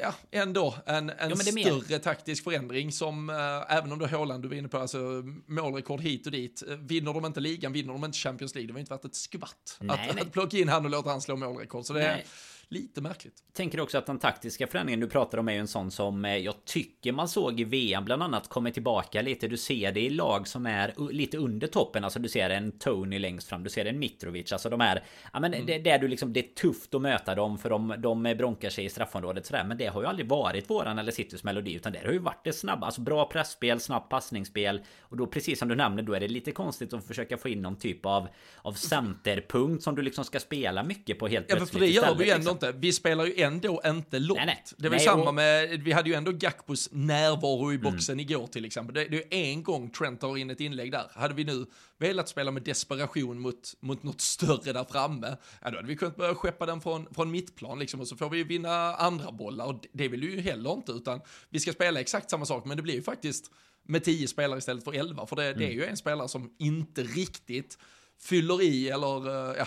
ja, 0.00 0.14
ändå 0.30 0.74
en, 0.86 1.10
en 1.10 1.30
ja, 1.30 1.36
större 1.36 1.82
mer. 1.88 1.98
taktisk 1.98 2.44
förändring 2.44 2.92
som, 2.92 3.30
äh, 3.30 3.76
även 3.76 3.92
om 3.92 3.98
du 3.98 4.06
Håland, 4.06 4.42
du 4.42 4.48
var 4.48 4.56
inne 4.56 4.68
på, 4.68 4.78
alltså 4.78 4.98
målrekord 5.46 6.00
hit 6.00 6.26
och 6.26 6.32
dit. 6.32 6.62
Eh, 6.68 6.76
vinner 6.76 7.12
de 7.12 7.24
inte 7.24 7.40
ligan, 7.40 7.72
vinner 7.72 7.92
de 7.92 8.04
inte 8.04 8.18
Champions 8.18 8.54
League, 8.54 8.66
det 8.66 8.72
var 8.72 8.80
inte 8.80 8.94
värt 8.94 9.04
ett 9.04 9.14
skvatt. 9.14 9.76
Nej, 9.80 10.08
att, 10.08 10.14
nej. 10.14 10.24
att 10.24 10.32
plocka 10.32 10.56
in 10.56 10.68
han 10.68 10.84
och 10.84 10.90
låta 10.90 11.10
han 11.10 11.20
slå 11.20 11.36
målrekord. 11.36 11.84
Så 11.84 11.92
det, 11.92 12.22
lite 12.70 13.00
märkligt. 13.00 13.34
Tänker 13.52 13.80
också 13.80 13.98
att 13.98 14.06
den 14.06 14.18
taktiska 14.18 14.66
förändringen 14.66 15.00
du 15.00 15.08
pratar 15.08 15.38
om 15.38 15.48
är 15.48 15.52
ju 15.52 15.58
en 15.58 15.68
sån 15.68 15.90
som 15.90 16.24
eh, 16.24 16.36
jag 16.36 16.64
tycker 16.64 17.12
man 17.12 17.28
såg 17.28 17.60
i 17.60 17.64
VM 17.64 18.04
bland 18.04 18.22
annat 18.22 18.48
kommer 18.48 18.70
tillbaka 18.70 19.22
lite. 19.22 19.48
Du 19.48 19.56
ser 19.56 19.92
det 19.92 20.00
i 20.00 20.10
lag 20.10 20.48
som 20.48 20.66
är 20.66 21.12
lite 21.12 21.36
under 21.36 21.66
toppen. 21.66 22.04
Alltså 22.04 22.18
du 22.18 22.28
ser 22.28 22.50
en 22.50 22.72
Tony 22.72 23.18
längst 23.18 23.48
fram. 23.48 23.64
Du 23.64 23.70
ser 23.70 23.84
en 23.84 23.98
Mitrovic. 23.98 24.52
Alltså 24.52 24.70
de 24.70 24.80
är... 24.80 25.04
Ja 25.32 25.40
men 25.40 25.54
mm. 25.54 25.66
det, 25.66 25.78
det, 25.78 25.90
är 25.90 25.98
du 25.98 26.08
liksom, 26.08 26.32
det 26.32 26.40
är 26.40 26.54
tufft 26.54 26.94
att 26.94 27.02
möta 27.02 27.34
dem 27.34 27.58
för 27.58 27.70
de, 27.70 27.94
de 27.98 28.22
bronkar 28.22 28.70
sig 28.70 28.84
i 28.84 28.88
straffområdet 28.88 29.46
sådär. 29.46 29.64
Men 29.64 29.78
det 29.78 29.86
har 29.86 30.02
ju 30.02 30.06
aldrig 30.06 30.28
varit 30.28 30.70
våran 30.70 30.98
eller 30.98 31.12
Citys 31.12 31.44
melodi. 31.44 31.74
Utan 31.74 31.92
det 31.92 31.98
har 32.04 32.12
ju 32.12 32.18
varit 32.18 32.44
det 32.44 32.52
snabba. 32.52 32.86
Alltså 32.86 33.00
bra 33.00 33.24
pressspel, 33.28 33.80
snabbt 33.80 34.08
passningsspel. 34.08 34.80
Och 35.00 35.16
då 35.16 35.26
precis 35.26 35.58
som 35.58 35.68
du 35.68 35.74
nämnde 35.74 36.02
då 36.02 36.14
är 36.14 36.20
det 36.20 36.28
lite 36.28 36.52
konstigt 36.52 36.92
att 36.92 37.06
försöka 37.06 37.36
få 37.36 37.48
in 37.48 37.62
någon 37.62 37.76
typ 37.76 38.06
av, 38.06 38.28
av 38.56 38.72
centerpunkt 38.72 39.84
som 39.84 39.94
du 39.94 40.02
liksom 40.02 40.24
ska 40.24 40.40
spela 40.40 40.82
mycket 40.82 41.18
på 41.18 41.28
helt 41.28 41.48
plötsligt. 41.48 41.72
Ja, 41.72 41.78
för 41.78 41.86
det 41.86 41.92
gör 41.92 42.14
vi 42.14 42.24
ju 42.24 42.30
ändå 42.30 42.52
liksom. 42.52 42.57
Inte. 42.66 42.78
Vi 42.78 42.92
spelar 42.92 43.26
ju 43.26 43.40
ändå 43.40 43.82
inte 43.86 44.18
långt. 44.18 44.36
Nej, 44.36 44.46
nej. 44.46 44.64
Det 44.76 44.86
är 44.86 44.90
väl 44.90 45.00
samma 45.00 45.28
och... 45.28 45.34
med, 45.34 45.82
vi 45.82 45.92
hade 45.92 46.08
ju 46.08 46.14
ändå 46.14 46.32
Gakpos 46.32 46.88
närvaro 46.92 47.72
i 47.72 47.78
boxen 47.78 48.12
mm. 48.12 48.20
igår 48.20 48.46
till 48.46 48.64
exempel. 48.64 48.94
Det, 48.94 49.04
det 49.04 49.34
är 49.34 49.52
en 49.52 49.62
gång 49.62 49.90
Trent 49.90 50.20
tar 50.20 50.36
in 50.36 50.50
ett 50.50 50.60
inlägg 50.60 50.92
där. 50.92 51.10
Hade 51.14 51.34
vi 51.34 51.44
nu 51.44 51.66
velat 51.98 52.28
spela 52.28 52.50
med 52.50 52.62
desperation 52.62 53.40
mot, 53.40 53.74
mot 53.80 54.02
något 54.02 54.20
större 54.20 54.72
där 54.72 54.84
framme, 54.84 55.36
ja 55.62 55.70
då 55.70 55.76
hade 55.76 55.88
vi 55.88 55.96
kunnat 55.96 56.16
börja 56.16 56.34
skeppa 56.34 56.66
den 56.66 56.80
från, 56.80 57.14
från 57.14 57.30
mittplan 57.30 57.78
liksom 57.78 58.00
och 58.00 58.08
så 58.08 58.16
får 58.16 58.30
vi 58.30 58.38
ju 58.38 58.44
vinna 58.44 58.94
andra 58.94 59.32
bollar 59.32 59.66
och 59.66 59.86
det 59.92 60.08
vill 60.08 60.20
vi 60.20 60.34
ju 60.34 60.40
heller 60.40 60.72
inte 60.72 60.92
utan 60.92 61.20
vi 61.50 61.60
ska 61.60 61.72
spela 61.72 62.00
exakt 62.00 62.30
samma 62.30 62.44
sak 62.44 62.64
men 62.64 62.76
det 62.76 62.82
blir 62.82 62.94
ju 62.94 63.02
faktiskt 63.02 63.50
med 63.82 64.04
tio 64.04 64.28
spelare 64.28 64.58
istället 64.58 64.84
för 64.84 64.92
elva 64.92 65.26
för 65.26 65.36
det, 65.36 65.46
mm. 65.46 65.58
det 65.58 65.64
är 65.64 65.70
mm. 65.70 65.78
ju 65.78 65.84
en 65.84 65.96
spelare 65.96 66.28
som 66.28 66.54
inte 66.58 67.02
riktigt 67.02 67.78
fyller 68.20 68.62
i 68.62 68.88
eller 68.88 69.26
ja, 69.56 69.66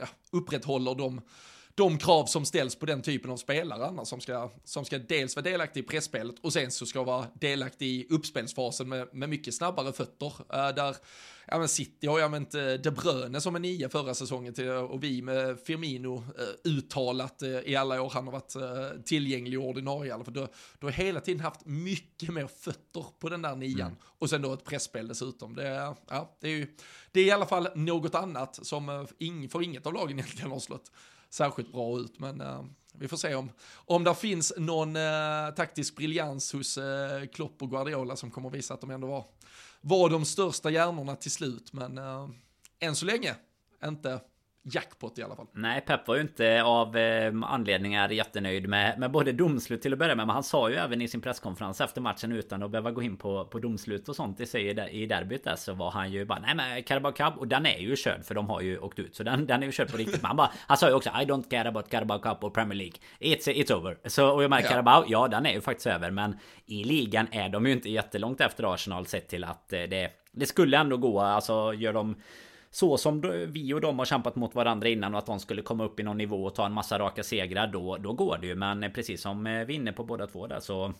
ja, 0.00 0.08
upprätthåller 0.32 0.94
de 0.94 1.20
de 1.76 1.98
krav 1.98 2.26
som 2.26 2.44
ställs 2.44 2.76
på 2.76 2.86
den 2.86 3.02
typen 3.02 3.30
av 3.30 3.36
spelare 3.36 3.86
annars 3.86 4.08
som 4.08 4.20
ska, 4.20 4.50
som 4.64 4.84
ska 4.84 4.98
dels 4.98 5.36
vara 5.36 5.44
delaktig 5.44 5.80
i 5.80 5.86
pressspelet 5.86 6.34
och 6.40 6.52
sen 6.52 6.70
så 6.70 6.86
ska 6.86 7.02
vara 7.02 7.26
delaktig 7.40 7.86
i 7.86 8.06
uppspelsfasen 8.10 8.88
med, 8.88 9.08
med 9.12 9.28
mycket 9.28 9.54
snabbare 9.54 9.92
fötter. 9.92 10.26
Uh, 10.26 10.74
där 10.74 10.96
ja 11.46 11.58
men 11.58 11.68
City 11.68 12.06
har 12.06 12.18
ju 12.18 12.24
använt 12.24 12.54
uh, 12.54 12.74
De 12.74 12.90
Bruyne 12.90 13.40
som 13.40 13.56
en 13.56 13.62
nia 13.62 13.88
förra 13.88 14.14
säsongen 14.14 14.54
till, 14.54 14.68
och 14.68 15.04
vi 15.04 15.22
med 15.22 15.60
Firmino 15.60 16.16
uh, 16.16 16.24
uttalat 16.64 17.42
uh, 17.42 17.58
i 17.58 17.76
alla 17.76 18.02
år 18.02 18.10
han 18.10 18.24
har 18.24 18.32
varit 18.32 18.56
uh, 18.56 19.02
tillgänglig 19.02 19.60
och 19.60 19.66
ordinarie. 19.66 20.24
För 20.24 20.32
då, 20.32 20.48
då 20.78 20.86
har 20.86 20.92
hela 20.92 21.20
tiden 21.20 21.40
haft 21.40 21.66
mycket 21.66 22.28
mer 22.28 22.46
fötter 22.46 23.04
på 23.18 23.28
den 23.28 23.42
där 23.42 23.56
nian. 23.56 23.80
Mm. 23.80 23.98
Och 24.18 24.30
sen 24.30 24.42
då 24.42 24.52
ett 24.52 24.64
pressspel 24.64 25.08
dessutom. 25.08 25.54
Det, 25.54 25.94
ja, 26.08 26.36
det, 26.40 26.48
är 26.48 26.52
ju, 26.52 26.76
det 27.12 27.20
är 27.20 27.24
i 27.24 27.30
alla 27.30 27.46
fall 27.46 27.68
något 27.74 28.14
annat 28.14 28.66
som 28.66 28.88
uh, 28.88 29.06
ing, 29.18 29.48
för 29.48 29.62
inget 29.62 29.86
av 29.86 29.94
lagen 29.94 30.18
egentligen 30.18 30.50
har 30.50 30.60
slått 30.60 30.90
särskilt 31.36 31.72
bra 31.72 31.98
ut. 31.98 32.18
Men 32.18 32.40
eh, 32.40 32.64
vi 32.92 33.08
får 33.08 33.16
se 33.16 33.34
om, 33.34 33.50
om 33.74 34.04
det 34.04 34.14
finns 34.14 34.52
någon 34.56 34.96
eh, 34.96 35.50
taktisk 35.56 35.96
briljans 35.96 36.52
hos 36.52 36.78
eh, 36.78 37.26
Klopp 37.26 37.62
och 37.62 37.70
Guardiola 37.70 38.16
som 38.16 38.30
kommer 38.30 38.48
att 38.48 38.54
visa 38.54 38.74
att 38.74 38.80
de 38.80 38.90
ändå 38.90 39.06
var, 39.06 39.24
var 39.80 40.10
de 40.10 40.24
största 40.24 40.70
hjärnorna 40.70 41.16
till 41.16 41.30
slut. 41.30 41.72
Men 41.72 41.98
eh, 41.98 42.28
än 42.80 42.96
så 42.96 43.06
länge 43.06 43.34
inte 43.84 44.20
jackpot 44.72 45.18
i 45.18 45.22
alla 45.22 45.36
fall. 45.36 45.46
Nej, 45.52 45.80
Pep 45.80 46.08
var 46.08 46.14
ju 46.14 46.20
inte 46.20 46.62
av 46.62 46.96
eh, 46.96 47.32
anledningar 47.42 48.08
jättenöjd 48.08 48.68
med, 48.68 48.98
med 48.98 49.10
både 49.10 49.32
domslut 49.32 49.82
till 49.82 49.92
att 49.92 49.98
börja 49.98 50.14
med. 50.14 50.26
Men 50.26 50.34
han 50.34 50.42
sa 50.42 50.70
ju 50.70 50.76
även 50.76 51.02
i 51.02 51.08
sin 51.08 51.20
presskonferens 51.20 51.80
efter 51.80 52.00
matchen 52.00 52.32
utan 52.32 52.62
att 52.62 52.70
behöva 52.70 52.90
gå 52.90 53.02
in 53.02 53.16
på, 53.16 53.44
på 53.44 53.58
domslut 53.58 54.08
och 54.08 54.16
sånt 54.16 54.40
i 54.40 54.46
sig 54.46 54.68
i 54.90 55.06
derbyt 55.06 55.44
där 55.44 55.56
så 55.56 55.74
var 55.74 55.90
han 55.90 56.12
ju 56.12 56.24
bara 56.24 56.38
nej 56.38 56.54
men 56.54 56.82
Carabao 56.82 57.12
Cup 57.12 57.38
och 57.38 57.48
den 57.48 57.66
är 57.66 57.78
ju 57.78 57.96
körd 57.96 58.24
för 58.24 58.34
de 58.34 58.48
har 58.48 58.60
ju 58.60 58.78
åkt 58.78 58.98
ut. 58.98 59.16
Så 59.16 59.22
den, 59.22 59.46
den 59.46 59.62
är 59.62 59.66
ju 59.66 59.72
körd 59.72 59.90
på 59.90 59.96
riktigt. 59.96 60.22
Men 60.22 60.26
han, 60.26 60.36
bara, 60.36 60.50
han 60.66 60.76
sa 60.76 60.88
ju 60.88 60.94
också 60.94 61.10
I 61.10 61.24
don't 61.24 61.50
care 61.50 61.68
about 61.68 61.90
Carabao 61.90 62.18
Cup 62.18 62.44
och 62.44 62.54
Premier 62.54 62.74
League. 62.74 62.96
It's, 63.20 63.48
it's 63.48 63.72
over. 63.72 63.98
Så 64.04 64.28
och 64.28 64.42
jag 64.42 64.50
menar 64.50 64.62
ja. 64.62 64.68
Carabao, 64.68 65.04
ja 65.08 65.28
den 65.28 65.46
är 65.46 65.52
ju 65.52 65.60
faktiskt 65.60 65.86
över. 65.86 66.10
Men 66.10 66.38
i 66.66 66.84
ligan 66.84 67.26
är 67.30 67.48
de 67.48 67.66
ju 67.66 67.72
inte 67.72 67.90
jättelångt 67.90 68.40
efter 68.40 68.74
Arsenal 68.74 69.06
sett 69.06 69.28
till 69.28 69.44
att 69.44 69.72
eh, 69.72 69.82
det 69.82 70.10
det 70.36 70.46
skulle 70.46 70.78
ändå 70.78 70.96
gå, 70.96 71.20
alltså 71.20 71.74
gör 71.74 71.92
de 71.92 72.16
så 72.76 72.96
som 72.96 73.20
vi 73.48 73.74
och 73.74 73.80
de 73.80 73.98
har 73.98 74.06
kämpat 74.06 74.36
mot 74.36 74.54
varandra 74.54 74.88
innan 74.88 75.14
och 75.14 75.18
att 75.18 75.26
de 75.26 75.40
skulle 75.40 75.62
komma 75.62 75.84
upp 75.84 76.00
i 76.00 76.02
någon 76.02 76.18
nivå 76.18 76.44
och 76.44 76.54
ta 76.54 76.66
en 76.66 76.72
massa 76.72 76.98
raka 76.98 77.22
segrar 77.22 77.66
då, 77.66 77.96
då 77.96 78.12
går 78.12 78.38
det 78.40 78.46
ju. 78.46 78.54
Men 78.54 78.92
precis 78.94 79.20
som 79.20 79.46
eh, 79.46 79.64
vi 79.64 79.74
är 79.74 79.76
inne 79.76 79.92
på 79.92 80.04
båda 80.04 80.26
två 80.26 80.46
där 80.46 80.60
så 80.60 80.92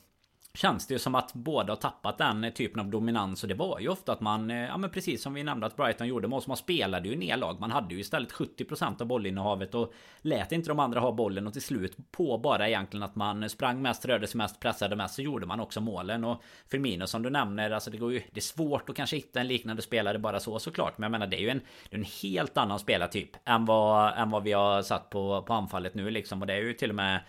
Känns 0.57 0.87
det 0.87 0.95
ju 0.95 0.99
som 0.99 1.15
att 1.15 1.35
båda 1.35 1.73
har 1.73 1.77
tappat 1.77 2.19
den 2.19 2.45
eh, 2.45 2.53
typen 2.53 2.81
av 2.81 2.87
dominans. 2.87 3.43
Och 3.43 3.49
det 3.49 3.55
var 3.55 3.81
ju 3.81 3.89
ofta 3.89 4.13
att 4.13 4.21
man 4.21 4.51
eh, 4.51 4.57
Ja 4.57 4.77
men 4.77 4.91
precis 4.91 5.23
som 5.23 5.35
vi 5.35 5.43
nämnde 5.43 5.67
att 5.67 5.77
Brighton 5.77 6.07
gjorde 6.07 6.29
med 6.29 6.37
oss 6.37 6.47
Man 6.47 6.57
spelade 6.57 7.09
ju 7.09 7.17
ner 7.17 7.37
lag. 7.37 7.61
Man 7.61 7.71
hade 7.71 7.95
ju 7.95 8.01
istället 8.01 8.33
70% 8.33 9.01
av 9.01 9.07
bollinnehavet 9.07 9.75
och 9.75 9.93
Lät 10.21 10.53
inte 10.53 10.69
de 10.69 10.79
andra 10.79 11.01
ha 11.01 11.13
bollen. 11.13 11.47
Och 11.47 11.53
till 11.53 11.63
slut 11.63 11.97
På 12.11 12.39
bara 12.39 12.69
egentligen 12.69 13.03
att 13.03 13.17
man 13.17 13.49
sprang 13.49 13.83
mest, 13.83 14.05
rörde 14.05 14.27
sig 14.27 14.39
mest, 14.39 14.61
pressade 14.61 14.97
mest 14.97 15.15
Så 15.15 15.23
gjorde 15.23 15.47
man 15.47 15.61
också 15.61 15.81
målen. 15.81 16.25
Och 16.25 16.43
Firmino 16.71 17.07
som 17.07 17.23
du 17.23 17.31
nämner 17.31 17.71
Alltså 17.71 17.91
det 17.91 17.99
går 17.99 18.13
ju 18.13 18.23
Det 18.31 18.39
är 18.39 18.43
svårt 18.43 18.91
att 18.91 18.97
kanske 18.97 19.17
hitta 19.17 19.41
en 19.41 19.49
liknande 19.49 19.83
spelare 19.83 20.19
bara 20.19 20.41
så 20.41 20.59
såklart. 20.59 20.99
Men 20.99 21.03
jag 21.03 21.11
menar 21.11 21.27
det 21.27 21.37
är 21.37 21.43
ju 21.43 21.51
en 21.51 21.61
Det 21.91 21.97
är 21.97 21.99
en 21.99 22.07
helt 22.23 22.59
annan 22.59 22.79
spelartyp 22.79 23.31
Än 23.45 23.65
vad, 23.65 24.19
än 24.19 24.31
vad 24.31 24.43
vi 24.43 24.53
har 24.53 24.83
satt 24.83 25.11
på, 25.11 25.43
på 25.43 25.53
anfallet 25.53 25.95
nu 25.95 26.11
liksom. 26.11 26.41
Och 26.41 26.47
det 26.47 26.55
är 26.55 26.63
ju 26.63 26.73
till 26.73 26.91
och 26.91 26.97
med 26.97 27.21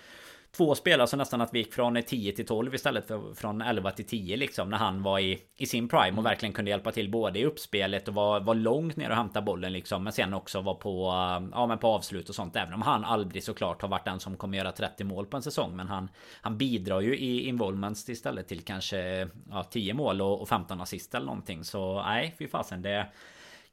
Två 0.57 0.75
spelare 0.75 1.07
så 1.07 1.17
nästan 1.17 1.41
att 1.41 1.53
vi 1.53 1.59
gick 1.59 1.73
från 1.73 2.03
10 2.03 2.31
till 2.31 2.45
12 2.45 2.75
istället 2.75 3.07
för 3.07 3.33
från 3.33 3.61
11 3.61 3.91
till 3.91 4.05
10 4.05 4.37
liksom 4.37 4.69
när 4.69 4.77
han 4.77 5.03
var 5.03 5.19
i, 5.19 5.39
i 5.57 5.65
sin 5.65 5.87
prime 5.87 6.07
och 6.07 6.11
mm. 6.11 6.23
verkligen 6.23 6.53
kunde 6.53 6.71
hjälpa 6.71 6.91
till 6.91 7.11
både 7.11 7.39
i 7.39 7.45
uppspelet 7.45 8.07
och 8.07 8.13
var, 8.13 8.39
var 8.39 8.55
långt 8.55 8.95
ner 8.95 9.09
och 9.09 9.15
hämta 9.15 9.41
bollen 9.41 9.73
liksom 9.73 10.03
men 10.03 10.13
sen 10.13 10.33
också 10.33 10.61
var 10.61 10.73
på 10.73 11.05
ja 11.51 11.67
men 11.67 11.77
på 11.77 11.87
avslut 11.87 12.29
och 12.29 12.35
sånt 12.35 12.55
även 12.55 12.73
om 12.73 12.81
han 12.81 13.05
aldrig 13.05 13.43
såklart 13.43 13.81
har 13.81 13.89
varit 13.89 14.05
den 14.05 14.19
som 14.19 14.37
kommer 14.37 14.57
göra 14.57 14.71
30 14.71 15.03
mål 15.03 15.25
på 15.25 15.37
en 15.37 15.43
säsong 15.43 15.75
men 15.75 15.87
han 15.87 16.09
han 16.41 16.57
bidrar 16.57 17.01
ju 17.01 17.17
i 17.17 17.47
involvements 17.47 18.09
istället 18.09 18.47
till 18.47 18.61
kanske 18.61 19.29
ja, 19.49 19.63
10 19.63 19.93
mål 19.93 20.21
och, 20.21 20.41
och 20.41 20.49
15 20.49 20.81
assist 20.81 21.15
eller 21.15 21.25
någonting 21.25 21.63
så 21.63 22.01
nej 22.01 22.35
fy 22.39 22.47
fasen 22.47 22.81
det 22.81 23.07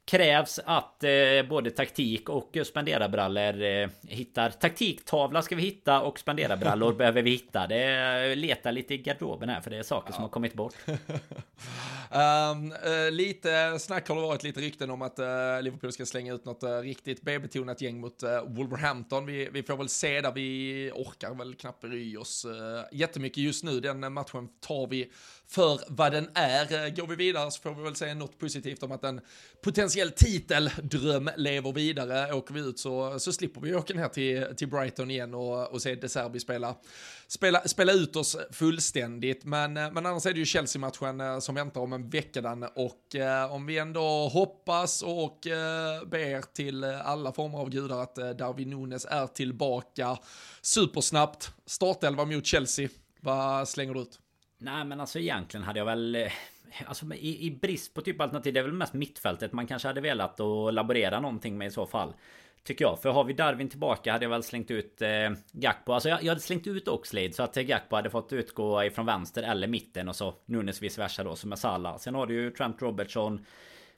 krävs 0.05 0.59
att 0.65 1.03
eh, 1.03 1.11
både 1.49 1.71
taktik 1.71 2.29
och 2.29 2.57
spenderarbrallor 2.65 3.63
eh, 3.63 3.89
hittar 4.07 4.49
taktiktavla 4.49 5.41
ska 5.41 5.55
vi 5.55 5.61
hitta 5.61 6.01
och 6.01 6.19
spenderarbrallor 6.19 6.93
behöver 6.97 7.21
vi 7.21 7.31
hitta. 7.31 7.67
Det 7.67 8.35
letar 8.35 8.71
lite 8.71 8.93
i 8.93 8.97
garderoben 8.97 9.49
här 9.49 9.61
för 9.61 9.69
det 9.69 9.77
är 9.77 9.83
saker 9.83 10.09
ja. 10.09 10.15
som 10.15 10.23
har 10.23 10.29
kommit 10.29 10.53
bort. 10.53 10.73
um, 10.87 12.71
uh, 12.91 13.11
lite 13.11 13.79
snack 13.79 14.09
har 14.09 14.15
det 14.15 14.21
varit, 14.21 14.43
lite 14.43 14.59
rykten 14.59 14.89
om 14.89 15.01
att 15.01 15.19
uh, 15.19 15.25
Liverpool 15.61 15.91
ska 15.91 16.05
slänga 16.05 16.33
ut 16.33 16.45
något 16.45 16.63
uh, 16.63 16.69
riktigt 16.69 17.21
B-betonat 17.21 17.81
gäng 17.81 17.99
mot 17.99 18.23
Wolverhampton. 18.47 19.25
Vi, 19.25 19.49
vi, 19.51 19.63
får 19.63 19.77
väl 19.77 19.89
se 19.89 20.21
där, 20.21 20.31
vi 20.31 20.91
orkar 20.95 21.35
väl 21.35 21.55
knappt 21.55 21.81
bry 21.81 22.17
oss 22.17 22.45
jättemycket 22.91 23.37
just 23.37 23.63
nu. 23.63 23.79
Den 23.79 24.13
matchen 24.13 24.49
tar 24.59 24.87
vi 24.87 25.11
för 25.47 25.79
vad 25.87 26.11
den 26.11 26.29
är. 26.33 26.89
Går 26.89 27.07
vi 27.07 27.15
vidare 27.15 27.51
så 27.51 27.61
får 27.61 27.75
vi 27.75 27.83
väl 27.83 27.95
säga 27.95 28.13
något 28.13 28.39
positivt 28.39 28.83
om 28.83 28.91
att 28.91 29.03
en 29.03 29.21
potentiell 29.95 30.11
titeldröm 30.11 31.29
lever 31.37 31.71
vidare. 31.71 32.33
Åker 32.33 32.53
vi 32.53 32.59
ut 32.59 32.79
så, 32.79 33.19
så 33.19 33.33
slipper 33.33 33.61
vi 33.61 33.75
åka 33.75 33.93
ner 33.93 34.07
till, 34.07 34.55
till 34.55 34.67
Brighton 34.67 35.11
igen 35.11 35.33
och, 35.33 35.73
och 35.73 35.81
se 35.81 35.95
De 35.95 36.09
Serbi 36.09 36.39
spela, 36.39 36.75
spela, 37.27 37.61
spela 37.61 37.91
ut 37.91 38.15
oss 38.15 38.37
fullständigt. 38.51 39.45
Men, 39.45 39.73
men 39.73 40.05
annars 40.05 40.25
är 40.25 40.33
det 40.33 40.39
ju 40.39 40.45
Chelsea-matchen 40.45 41.21
eh, 41.21 41.39
som 41.39 41.55
väntar 41.55 41.81
om 41.81 41.93
en 41.93 42.09
vecka 42.09 42.41
den 42.41 42.63
och 42.63 43.15
eh, 43.15 43.53
om 43.53 43.65
vi 43.65 43.77
ändå 43.77 44.27
hoppas 44.27 45.01
och 45.01 45.47
eh, 45.47 46.05
ber 46.05 46.53
till 46.53 46.83
alla 46.83 47.31
former 47.31 47.57
av 47.57 47.69
gudar 47.69 48.01
att 48.01 48.17
eh, 48.17 48.29
Darwin 48.29 48.69
Nunes 48.69 49.05
är 49.05 49.27
tillbaka 49.27 50.17
supersnabbt. 50.61 51.51
Startelva 51.65 52.25
mot 52.25 52.45
Chelsea. 52.45 52.89
Vad 53.21 53.69
slänger 53.69 53.93
du 53.93 54.01
ut? 54.01 54.19
Nej 54.57 54.85
men 54.85 54.99
alltså 54.99 55.19
egentligen 55.19 55.63
hade 55.63 55.79
jag 55.79 55.85
väl 55.85 56.15
eh, 56.15 56.31
Alltså 56.85 57.05
i, 57.13 57.47
i 57.47 57.51
brist 57.51 57.93
på 57.93 58.01
typ 58.01 58.21
alternativ 58.21 58.53
Det 58.53 58.59
är 58.59 58.63
väl 58.63 58.73
mest 58.73 58.93
mittfältet 58.93 59.53
man 59.53 59.67
kanske 59.67 59.87
hade 59.87 60.01
velat 60.01 60.39
att 60.39 60.73
laborera 60.73 61.19
någonting 61.19 61.57
med 61.57 61.67
i 61.67 61.71
så 61.71 61.85
fall 61.85 62.13
Tycker 62.65 62.85
jag. 62.85 63.01
För 63.01 63.09
har 63.09 63.23
vi 63.23 63.33
Darwin 63.33 63.69
tillbaka 63.69 64.11
hade 64.11 64.25
jag 64.25 64.29
väl 64.29 64.43
slängt 64.43 64.71
ut 64.71 65.01
eh, 65.01 65.09
Gakpo. 65.51 65.93
Alltså 65.93 66.09
jag, 66.09 66.23
jag 66.23 66.29
hade 66.29 66.41
slängt 66.41 66.67
ut 66.67 66.87
Oxlade 66.87 67.33
så 67.33 67.43
att 67.43 67.57
eh, 67.57 67.63
Gakpo 67.63 67.95
hade 67.95 68.09
fått 68.09 68.33
utgå 68.33 68.83
ifrån 68.83 69.05
vänster 69.05 69.43
eller 69.43 69.67
mitten 69.67 70.09
och 70.09 70.15
så 70.15 70.33
Nunes 70.45 70.81
vice 70.81 71.01
versa 71.01 71.23
då 71.23 71.35
som 71.35 71.51
är 71.51 71.55
Salah. 71.55 71.97
Sen 71.97 72.15
har 72.15 72.25
du 72.25 72.33
ju 72.33 72.51
Trent 72.51 72.81
Robertson 72.81 73.45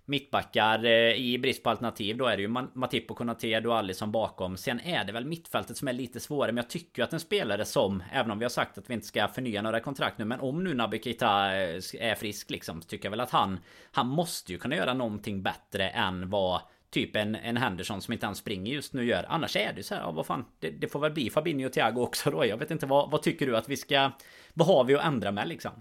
mittbackar 0.07 0.85
eh, 0.85 1.13
i 1.13 1.39
brist 1.39 1.63
på 1.63 1.69
alternativ. 1.69 2.17
Då 2.17 2.25
är 2.25 2.37
det 2.37 2.41
ju 2.41 2.47
Matip 2.73 3.11
och 3.11 3.17
Konate 3.17 3.67
och 3.67 3.77
Alisson 3.77 4.11
bakom. 4.11 4.57
Sen 4.57 4.79
är 4.79 5.05
det 5.05 5.11
väl 5.11 5.25
mittfältet 5.25 5.77
som 5.77 5.87
är 5.87 5.93
lite 5.93 6.19
svårare. 6.19 6.51
Men 6.51 6.61
jag 6.63 6.69
tycker 6.69 7.01
ju 7.01 7.03
att 7.03 7.13
en 7.13 7.19
spelare 7.19 7.65
som, 7.65 8.03
även 8.11 8.31
om 8.31 8.39
vi 8.39 8.45
har 8.45 8.49
sagt 8.49 8.77
att 8.77 8.89
vi 8.89 8.93
inte 8.93 9.07
ska 9.07 9.27
förnya 9.27 9.61
några 9.61 9.79
kontrakt 9.79 10.17
nu. 10.17 10.25
Men 10.25 10.39
om 10.39 10.63
nu 10.63 10.73
Naby 10.73 10.99
Keita 10.99 11.55
eh, 11.55 11.81
är 11.99 12.15
frisk 12.15 12.49
liksom. 12.49 12.81
Så 12.81 12.87
tycker 12.87 13.05
jag 13.05 13.11
väl 13.11 13.19
att 13.19 13.31
han, 13.31 13.59
han 13.91 14.07
måste 14.07 14.51
ju 14.51 14.57
kunna 14.57 14.75
göra 14.75 14.93
någonting 14.93 15.43
bättre 15.43 15.89
än 15.89 16.29
vad 16.29 16.61
typ 16.89 17.15
en, 17.15 17.35
en 17.35 17.57
Henderson 17.57 18.01
som 18.01 18.13
inte 18.13 18.25
ens 18.25 18.37
springer 18.37 18.73
just 18.73 18.93
nu 18.93 19.05
gör. 19.05 19.25
Annars 19.29 19.55
är 19.55 19.73
det 19.73 19.83
så 19.83 19.95
här, 19.95 20.01
ja, 20.01 20.11
vad 20.11 20.25
fan. 20.25 20.45
Det, 20.59 20.69
det, 20.69 20.87
får 20.87 20.99
väl 20.99 21.11
bli 21.11 21.29
Fabinho 21.29 21.65
och 21.65 21.73
Thiago 21.73 22.01
också 22.01 22.31
då. 22.31 22.45
Jag 22.45 22.57
vet 22.57 22.71
inte, 22.71 22.85
vad, 22.85 23.11
vad 23.11 23.21
tycker 23.21 23.47
du 23.47 23.57
att 23.57 23.69
vi 23.69 23.77
ska... 23.77 24.11
Vad 24.53 24.67
har 24.67 24.83
vi 24.83 24.95
att 24.95 25.05
ändra 25.05 25.31
med 25.31 25.47
liksom? 25.47 25.71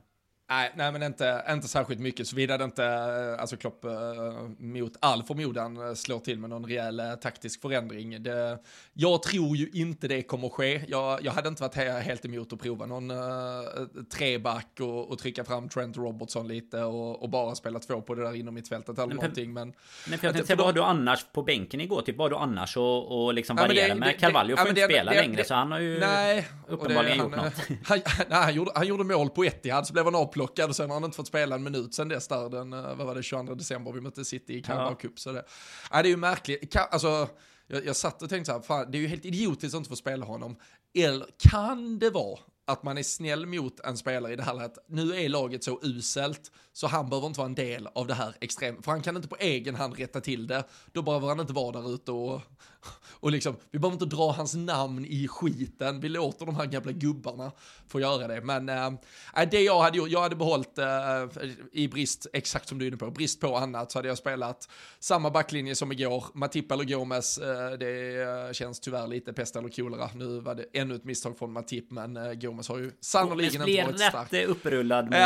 Nej, 0.49 0.73
nej 0.77 0.93
men 0.93 1.03
inte, 1.03 1.45
inte 1.51 1.69
särskilt 1.69 2.01
mycket, 2.01 2.29
såvida 2.29 2.59
det 2.59 2.65
inte, 2.65 2.85
eh, 2.85 3.41
alltså 3.41 3.57
Klopp 3.57 3.85
äh, 3.85 3.91
mot 4.59 4.93
all 5.01 5.23
förmodan 5.23 5.89
eh, 5.89 5.95
slår 5.95 6.19
till 6.19 6.39
med 6.39 6.51
någon 6.51 6.67
rejäl 6.67 7.01
äh, 7.01 7.15
taktisk 7.15 7.61
förändring. 7.61 8.23
Det, 8.23 8.59
jag 8.93 9.23
tror 9.23 9.57
ju 9.57 9.71
inte 9.73 10.09
det 10.09 10.23
kommer 10.23 10.49
ske. 10.49 10.83
Jag, 10.89 11.25
jag 11.25 11.33
hade 11.33 11.49
inte 11.49 11.63
varit 11.63 11.75
helt 12.05 12.25
emot 12.25 12.53
att 12.53 12.61
prova 12.61 12.87
någon 12.87 13.11
äh, 13.11 13.17
treback 14.13 14.81
och, 14.81 15.11
och, 15.11 15.19
trycka 15.19 15.45
fram 15.45 15.69
Trent 15.69 15.97
Robertson 15.97 16.49
lite 16.49 16.83
och, 16.83 17.23
och, 17.23 17.31
bara 17.31 17.55
spela 17.55 17.79
två 17.79 18.01
på 18.01 18.15
det 18.15 18.23
där 18.23 18.35
inom 18.35 18.55
mittfältet 18.55 18.99
eller 18.99 19.07
men, 19.07 19.17
någonting. 19.17 19.53
Men, 19.53 19.73
men 20.09 20.19
för 20.19 20.27
jag 20.27 20.37
tänkte, 20.37 20.55
vad 20.55 20.67
har 20.67 20.73
du 20.73 20.83
annars 20.83 21.27
på 21.33 21.43
bänken 21.43 21.81
igår? 21.81 22.03
Typ, 22.03 22.17
vad 22.17 22.25
har 22.25 22.39
du 22.39 22.45
annars 22.45 22.77
och, 22.77 23.25
och 23.25 23.35
liksom 23.35 23.57
variera 23.57 23.95
med? 23.95 24.21
Carvalho 24.21 24.57
får 24.57 24.69
inte 24.69 24.85
spela 24.85 25.13
det, 25.13 25.21
längre, 25.21 25.45
så 25.45 25.55
han 25.55 25.73
har 25.73 25.81
ju 25.81 25.99
nej, 25.99 26.49
uppenbarligen 26.69 27.19
gjort 27.19 27.37
något. 27.37 27.53
Han, 27.85 28.01
nej, 28.29 28.43
han, 28.43 28.55
gjorde, 28.55 28.71
han 28.75 28.87
gjorde 28.87 29.05
mål 29.05 29.31
på 29.31 29.45
Etihad, 29.45 29.87
så 29.87 29.93
blev 29.93 30.05
han 30.05 30.15
av 30.15 30.36
avplockad 30.37 30.71
och 30.71 30.77
sen 30.77 30.91
har 30.91 30.97
han 30.97 31.05
inte 31.05 31.17
fått 31.17 31.27
spela 31.27 31.55
en 31.55 31.63
minut 31.63 31.95
sen 31.95 32.09
dess 32.09 32.29
där 32.29 32.51
den, 32.51 32.73
eh, 32.73 32.95
vad 32.95 33.07
var 33.07 33.15
det, 33.15 33.23
22 33.23 33.55
december 33.55 33.93
vi 33.93 34.01
mötte 34.01 34.25
City 34.25 34.55
i 34.55 34.63
Carabao 34.63 34.91
ja. 34.91 34.95
Cup. 34.95 35.19
Så 35.19 35.33
det, 35.33 35.45
ja, 35.91 36.03
det 36.03 36.09
är 36.09 36.11
ju 36.11 36.17
märkligt. 36.17 36.77
Alltså, 36.77 37.29
jag, 37.67 37.87
jag 37.87 37.97
satt 37.97 38.23
och 38.23 38.29
tänkte 38.29 38.53
så 38.53 38.53
här, 38.53 38.63
fan, 38.63 38.91
det 38.91 38.99
är 38.99 39.01
ju 39.03 39.09
helt 39.09 39.25
idiotiskt 39.25 39.75
att 39.75 39.79
inte 39.79 39.91
få 39.91 39.97
spela 39.97 40.27
honom. 40.27 40.57
Eller 40.95 41.27
kan 41.39 41.99
det 41.99 42.11
vara 42.11 42.39
att 42.67 42.83
man 42.83 42.99
är 42.99 43.03
snäll 43.03 43.47
mot 43.47 43.81
en 43.81 43.97
spelare 43.97 44.33
i 44.33 44.37
det 44.37 44.43
här 44.43 44.55
läget. 44.55 44.79
Nu 44.89 45.15
är 45.15 45.29
laget 45.29 45.65
så 45.65 45.81
uselt 45.83 46.53
så 46.73 46.87
han 46.87 47.11
behöver 47.11 47.27
inte 47.27 47.39
vara 47.39 47.49
en 47.49 47.55
del 47.55 47.89
av 47.95 48.07
det 48.07 48.15
här 48.15 48.37
extremt, 48.41 48.85
för 48.85 48.93
han 48.93 49.03
kan 49.03 49.17
inte 49.17 49.29
på 49.29 49.37
egen 49.37 49.75
hand 49.75 49.99
rätta 49.99 50.21
till 50.21 50.47
det. 50.47 50.65
Då 50.93 51.03
behöver 51.03 51.29
han 51.29 51.41
inte 51.41 51.53
vara 51.53 51.81
där 51.81 51.95
ute 51.95 52.13
och, 52.13 52.41
och 53.21 53.31
liksom, 53.31 53.57
vi 53.71 53.79
behöver 53.79 53.95
inte 53.95 54.17
dra 54.17 54.33
hans 54.33 54.55
namn 54.55 55.05
i 55.05 55.29
skiten. 55.29 56.01
Vi 56.01 56.09
låter 56.09 56.47
de 56.47 56.57
här 56.57 56.67
gamla 56.67 56.93
gubbarna 56.93 57.53
få 57.89 58.01
göra 58.01 58.27
det. 58.27 58.41
Men 58.41 58.69
äh, 58.69 58.91
det 59.51 59.61
jag 59.61 59.83
hade 59.83 59.99
gjort, 59.99 60.09
jag 60.09 60.21
hade 60.21 60.37
behållit 60.37 60.79
äh, 60.79 60.87
i 61.73 61.89
brist, 61.89 62.27
exakt 62.33 62.69
som 62.69 62.79
du 62.79 62.85
är 62.85 62.89
inne 62.89 62.97
på, 62.97 63.11
brist 63.11 63.41
på 63.41 63.57
annat 63.57 63.93
så 63.93 63.99
hade 63.99 64.09
jag 64.09 64.19
spelat 64.19 64.69
samma 65.01 65.31
backlinje 65.31 65.75
som 65.75 65.93
igår. 65.93 66.25
Matip 66.35 66.73
eller 66.73 66.85
Gomes, 66.85 67.39
äh, 67.39 67.71
det 67.71 68.57
känns 68.57 68.81
tyvärr 68.81 69.07
lite 69.07 69.33
pest 69.33 69.57
eller 69.57 69.69
kolera. 69.69 70.11
Nu 70.15 70.41
var 70.41 70.55
det 70.55 70.65
ännu 70.73 70.95
ett 70.95 71.05
misstag 71.05 71.39
från 71.39 71.53
Matip, 71.53 71.91
men 71.91 72.17
äh, 72.17 72.33
Gomes 72.33 72.69
har 72.69 72.79
ju 72.79 72.93
sannoliken 73.01 73.69
inte 73.69 73.85
varit 73.85 74.01
stark. 74.01 74.31
blir 74.31 74.41
rätt 74.41 74.49
upprullad 74.49 75.05
mot 75.05 75.15
äh, 75.15 75.21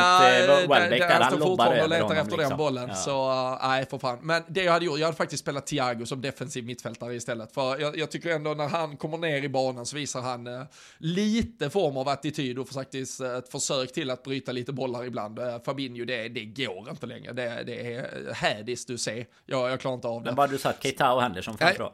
Welbeck 0.68 1.00
där. 1.00 1.20
Han 1.20 1.38
lobbar 1.38 1.66
över 1.66 1.88
letar 1.88 2.14
efter 2.14 2.24
liksom. 2.24 2.48
den 2.48 2.58
bollen. 2.58 2.88
Ja. 2.88 2.94
Så 2.94 3.58
nej, 3.62 3.86
för 3.86 3.98
fan. 3.98 4.18
Men 4.22 4.42
det 4.48 4.62
jag 4.62 4.72
hade 4.72 4.84
gjort, 4.84 4.98
jag 4.98 5.06
hade 5.06 5.16
faktiskt 5.16 5.42
spelat 5.42 5.66
Thiago 5.66 6.06
som 6.06 6.20
defensiv 6.20 6.64
mittfältare 6.64 7.14
istället. 7.14 7.49
För 7.54 7.80
jag, 7.80 7.98
jag 7.98 8.10
tycker 8.10 8.30
ändå 8.30 8.54
när 8.54 8.68
han 8.68 8.96
kommer 8.96 9.18
ner 9.18 9.42
i 9.42 9.48
banan 9.48 9.86
så 9.86 9.96
visar 9.96 10.20
han 10.20 10.46
eh, 10.46 10.62
lite 10.98 11.70
form 11.70 11.96
av 11.96 12.08
attityd 12.08 12.58
och 12.58 12.68
faktiskt 12.68 13.20
eh, 13.20 13.36
ett 13.36 13.48
försök 13.48 13.92
till 13.92 14.10
att 14.10 14.22
bryta 14.22 14.52
lite 14.52 14.72
bollar 14.72 15.04
ibland. 15.04 15.38
Eh, 15.38 15.62
Fabinho, 15.62 16.04
det, 16.04 16.28
det 16.28 16.44
går 16.44 16.90
inte 16.90 17.06
längre. 17.06 17.32
Det, 17.32 17.62
det 17.66 17.94
är 17.94 18.32
hädiskt 18.34 18.88
du 18.88 18.98
ser. 18.98 19.26
Jag, 19.46 19.70
jag 19.70 19.80
klarar 19.80 19.94
inte 19.94 20.08
av 20.08 20.22
det. 20.22 20.26
Men 20.26 20.34
bara 20.34 20.46
du 20.46 20.58
satt 20.58 20.82
Keita 20.82 21.12
och 21.12 21.22
Henderson 21.22 21.58
framför? 21.58 21.92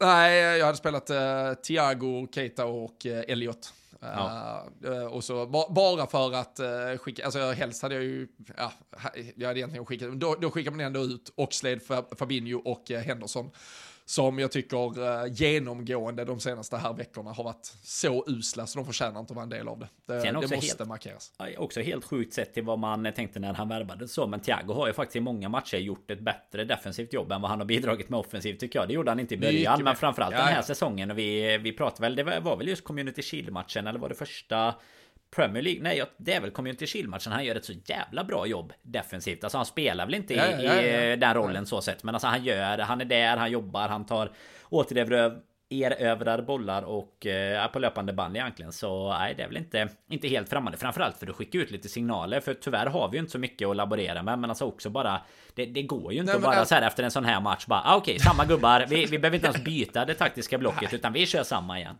Nej, 0.00 0.58
jag 0.58 0.66
hade 0.66 0.78
spelat 0.78 1.10
uh, 1.10 1.54
Thiago, 1.54 2.28
Keita 2.34 2.66
och 2.66 3.06
uh, 3.06 3.20
Elliot. 3.28 3.72
Ja. 4.00 4.66
Uh, 4.86 5.04
och 5.04 5.24
så 5.24 5.46
bara 5.70 6.06
för 6.06 6.34
att 6.34 6.60
uh, 6.60 6.98
skicka, 6.98 7.24
alltså 7.24 7.50
helst 7.50 7.82
hade 7.82 7.94
jag 7.94 8.04
ju, 8.04 8.28
ja, 8.56 8.72
jag 9.34 9.46
hade 9.48 9.60
egentligen 9.60 9.86
skickat, 9.86 10.12
då, 10.12 10.34
då 10.40 10.50
skickar 10.50 10.70
man 10.70 10.80
ändå 10.80 11.00
ut 11.00 11.32
Oxlade, 11.34 11.80
Fabinho 12.18 12.58
och 12.58 12.90
uh, 12.90 12.96
Henderson 12.96 13.50
som 14.08 14.38
jag 14.38 14.52
tycker 14.52 14.98
uh, 14.98 15.32
genomgående 15.32 16.24
de 16.24 16.40
senaste 16.40 16.76
här 16.76 16.92
veckorna 16.92 17.32
har 17.32 17.44
varit 17.44 17.72
så 17.82 18.24
usla 18.26 18.66
så 18.66 18.78
de 18.78 18.86
förtjänar 18.86 19.20
inte 19.20 19.32
att 19.32 19.36
vara 19.36 19.42
en 19.42 19.48
del 19.48 19.68
av 19.68 19.78
det. 19.78 19.88
Det, 20.06 20.20
det 20.20 20.32
måste 20.32 20.56
helt, 20.56 20.86
markeras. 20.86 21.32
Också 21.58 21.80
helt 21.80 22.04
sjukt 22.04 22.34
sett 22.34 22.54
till 22.54 22.64
vad 22.64 22.78
man 22.78 23.12
tänkte 23.12 23.40
när 23.40 23.54
han 23.54 23.68
värvade 23.68 24.08
så. 24.08 24.26
Men 24.26 24.40
Thiago 24.40 24.72
har 24.72 24.86
ju 24.86 24.92
faktiskt 24.92 25.16
i 25.16 25.20
många 25.20 25.48
matcher 25.48 25.76
gjort 25.76 26.10
ett 26.10 26.20
bättre 26.20 26.64
defensivt 26.64 27.12
jobb 27.12 27.32
än 27.32 27.40
vad 27.40 27.50
han 27.50 27.60
har 27.60 27.66
bidragit 27.66 28.08
med 28.08 28.20
offensivt 28.20 28.60
tycker 28.60 28.78
jag. 28.78 28.88
Det 28.88 28.94
gjorde 28.94 29.10
han 29.10 29.20
inte 29.20 29.34
i 29.34 29.38
början, 29.38 29.84
men 29.84 29.96
framförallt 29.96 30.34
ja, 30.34 30.38
den 30.38 30.48
här 30.48 30.56
ja. 30.56 30.62
säsongen. 30.62 31.10
Och 31.10 31.18
vi, 31.18 31.58
vi 31.58 31.72
pratade 31.72 32.02
väl, 32.02 32.16
det 32.16 32.40
var 32.40 32.56
väl 32.56 32.68
just 32.68 32.84
Community 32.84 33.22
Shield-matchen 33.22 33.86
eller 33.86 33.98
var 33.98 34.08
det 34.08 34.14
första 34.14 34.74
Premier 35.30 35.62
League, 35.62 35.82
nej 35.82 36.04
det 36.16 36.32
är 36.32 36.40
väl 36.40 36.50
Community 36.50 36.86
Shield-matchen 36.86 37.32
Han 37.32 37.44
gör 37.44 37.54
ett 37.54 37.64
så 37.64 37.72
jävla 37.84 38.24
bra 38.24 38.46
jobb 38.46 38.72
defensivt. 38.82 39.44
Alltså 39.44 39.58
han 39.58 39.66
spelar 39.66 40.06
väl 40.06 40.14
inte 40.14 40.34
i, 40.34 40.36
ja, 40.36 40.50
ja, 40.50 40.82
ja, 40.82 41.00
i 41.00 41.16
den 41.16 41.34
rollen 41.34 41.66
så 41.66 41.80
sett 41.80 42.04
Men 42.04 42.14
alltså 42.14 42.28
han 42.28 42.44
gör, 42.44 42.78
han 42.78 43.00
är 43.00 43.04
där, 43.04 43.36
han 43.36 43.50
jobbar, 43.50 43.88
han 43.88 44.06
tar 44.06 44.32
återerövrar 44.68 46.42
bollar 46.42 46.82
och 46.82 47.26
eh, 47.26 47.64
är 47.64 47.68
på 47.68 47.78
löpande 47.78 48.12
band 48.12 48.36
egentligen 48.36 48.72
Så 48.72 49.12
nej 49.12 49.34
det 49.36 49.42
är 49.42 49.46
väl 49.46 49.56
inte, 49.56 49.88
inte 50.10 50.28
helt 50.28 50.48
främmande. 50.48 50.78
Framförallt 50.78 51.16
för 51.16 51.26
att 51.26 51.36
skicka 51.36 51.58
ut 51.58 51.70
lite 51.70 51.88
signaler 51.88 52.40
För 52.40 52.54
tyvärr 52.54 52.86
har 52.86 53.08
vi 53.08 53.16
ju 53.16 53.20
inte 53.20 53.32
så 53.32 53.38
mycket 53.38 53.68
att 53.68 53.76
laborera 53.76 54.22
med 54.22 54.38
Men 54.38 54.50
alltså 54.50 54.64
också 54.64 54.90
bara 54.90 55.20
Det, 55.54 55.66
det 55.66 55.82
går 55.82 56.12
ju 56.12 56.20
inte 56.20 56.32
nej, 56.32 56.36
att 56.36 56.42
bara 56.42 56.60
äh... 56.60 56.64
så 56.64 56.74
här 56.74 56.82
efter 56.82 57.02
en 57.02 57.10
sån 57.10 57.24
här 57.24 57.40
match 57.40 57.66
bara 57.66 57.82
ah, 57.84 57.96
Okej 57.96 58.12
okay, 58.12 58.18
samma 58.18 58.44
gubbar 58.44 58.86
vi, 58.88 59.06
vi 59.06 59.18
behöver 59.18 59.36
inte 59.36 59.46
ens 59.48 59.64
byta 59.64 60.04
det 60.04 60.14
taktiska 60.14 60.58
blocket 60.58 60.94
Utan 60.94 61.12
vi 61.12 61.26
kör 61.26 61.42
samma 61.42 61.78
igen 61.78 61.96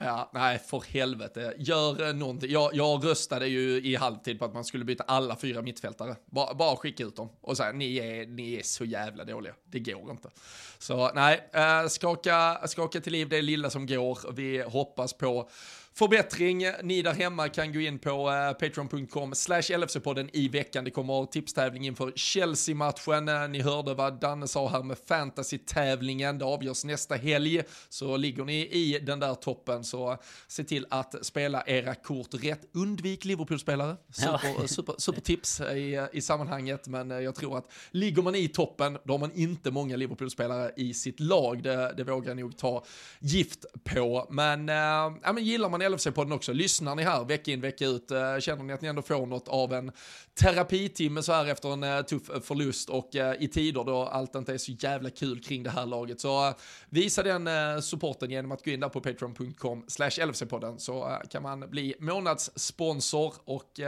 Ja, 0.00 0.30
nej, 0.34 0.58
för 0.58 0.80
helvete. 0.80 1.54
Gör 1.58 2.08
eh, 2.08 2.14
någonting. 2.14 2.50
Jag, 2.50 2.74
jag 2.74 3.04
röstade 3.04 3.46
ju 3.46 3.82
i 3.82 3.96
halvtid 3.96 4.38
på 4.38 4.44
att 4.44 4.54
man 4.54 4.64
skulle 4.64 4.84
byta 4.84 5.04
alla 5.04 5.36
fyra 5.36 5.62
mittfältare. 5.62 6.16
Bara, 6.26 6.54
bara 6.54 6.76
skicka 6.76 7.04
ut 7.04 7.16
dem 7.16 7.28
och 7.40 7.56
säga 7.56 7.72
ni 7.72 7.96
är, 7.96 8.26
ni 8.26 8.54
är 8.54 8.62
så 8.62 8.84
jävla 8.84 9.24
dåliga. 9.24 9.54
Det 9.64 9.80
går 9.80 10.10
inte. 10.10 10.30
Så 10.78 11.10
nej, 11.14 11.48
eh, 11.52 11.86
skaka, 11.88 12.60
skaka 12.68 13.00
till 13.00 13.12
liv 13.12 13.28
det 13.28 13.42
lilla 13.42 13.70
som 13.70 13.86
går. 13.86 14.32
Vi 14.32 14.62
hoppas 14.62 15.12
på 15.12 15.50
förbättring. 15.98 16.64
Ni 16.82 17.02
där 17.02 17.14
hemma 17.14 17.48
kan 17.48 17.72
gå 17.72 17.80
in 17.80 17.98
på 17.98 18.30
uh, 18.30 18.52
patreon.com 18.52 19.34
slash 19.34 19.62
LFC-podden 19.62 20.30
i 20.32 20.48
veckan. 20.48 20.84
Det 20.84 20.90
kommer 20.90 21.26
tipstävling 21.26 21.86
inför 21.86 22.12
Chelsea-matchen. 22.16 23.28
Uh, 23.28 23.48
ni 23.48 23.60
hörde 23.60 23.94
vad 23.94 24.20
Danne 24.20 24.48
sa 24.48 24.68
här 24.68 24.82
med 24.82 24.98
fantasy-tävlingen. 25.08 26.38
Det 26.38 26.44
avgörs 26.44 26.84
nästa 26.84 27.14
helg. 27.14 27.62
Så 27.88 28.16
ligger 28.16 28.44
ni 28.44 28.66
i 28.66 28.98
den 28.98 29.20
där 29.20 29.34
toppen 29.34 29.84
så 29.84 30.16
se 30.48 30.64
till 30.64 30.86
att 30.90 31.26
spela 31.26 31.62
era 31.66 31.94
kort 31.94 32.34
rätt. 32.44 32.60
Undvik 32.74 33.24
Liverpool-spelare. 33.24 33.96
Super, 34.12 34.40
ja. 34.58 34.68
super, 34.68 34.94
super, 34.98 35.20
tips 35.20 35.60
i, 35.60 36.06
i 36.12 36.20
sammanhanget. 36.20 36.88
Men 36.88 37.10
uh, 37.12 37.20
jag 37.20 37.34
tror 37.34 37.58
att 37.58 37.72
ligger 37.90 38.22
man 38.22 38.34
i 38.34 38.48
toppen 38.48 38.98
då 39.04 39.12
har 39.12 39.18
man 39.18 39.32
inte 39.32 39.70
många 39.70 39.96
Liverpool-spelare 39.96 40.72
i 40.76 40.94
sitt 40.94 41.20
lag. 41.20 41.62
Det, 41.62 41.94
det 41.96 42.04
vågar 42.04 42.28
jag 42.28 42.36
nog 42.36 42.56
ta 42.56 42.84
gift 43.20 43.64
på. 43.84 44.26
Men, 44.30 44.68
ja, 44.68 45.32
men 45.32 45.44
gillar 45.44 45.68
man 45.68 45.87
LFC-podden 45.88 46.32
också. 46.32 46.52
Lyssnar 46.52 46.94
ni 46.94 47.02
här 47.02 47.24
vecka 47.24 47.50
in 47.50 47.60
vecka 47.60 47.86
ut, 47.86 48.10
eh, 48.10 48.38
känner 48.38 48.62
ni 48.62 48.72
att 48.72 48.80
ni 48.80 48.88
ändå 48.88 49.02
får 49.02 49.26
något 49.26 49.48
av 49.48 49.72
en 49.72 49.92
terapitimme 50.40 51.22
så 51.22 51.32
här 51.32 51.46
efter 51.46 51.72
en 51.72 51.82
eh, 51.82 52.02
tuff 52.02 52.30
eh, 52.30 52.40
förlust 52.40 52.90
och 52.90 53.10
i 53.38 53.48
tider 53.48 53.84
då 53.84 54.02
allt 54.02 54.34
inte 54.34 54.54
är 54.54 54.58
så 54.58 54.72
jävla 54.72 55.10
kul 55.10 55.42
kring 55.42 55.62
det 55.62 55.70
här 55.70 55.86
laget. 55.86 56.20
Så 56.20 56.54
visa 56.88 57.22
den 57.22 57.82
supporten 57.82 58.30
genom 58.30 58.52
att 58.52 58.64
gå 58.64 58.70
in 58.70 58.80
där 58.80 58.88
på 58.88 59.00
patreon.com 59.00 59.84
slash 59.88 60.10
LFC-podden 60.10 60.78
så 60.78 61.18
kan 61.30 61.42
man 61.42 61.70
bli 61.70 61.94
månadssponsor 61.98 63.34
och 63.44 63.80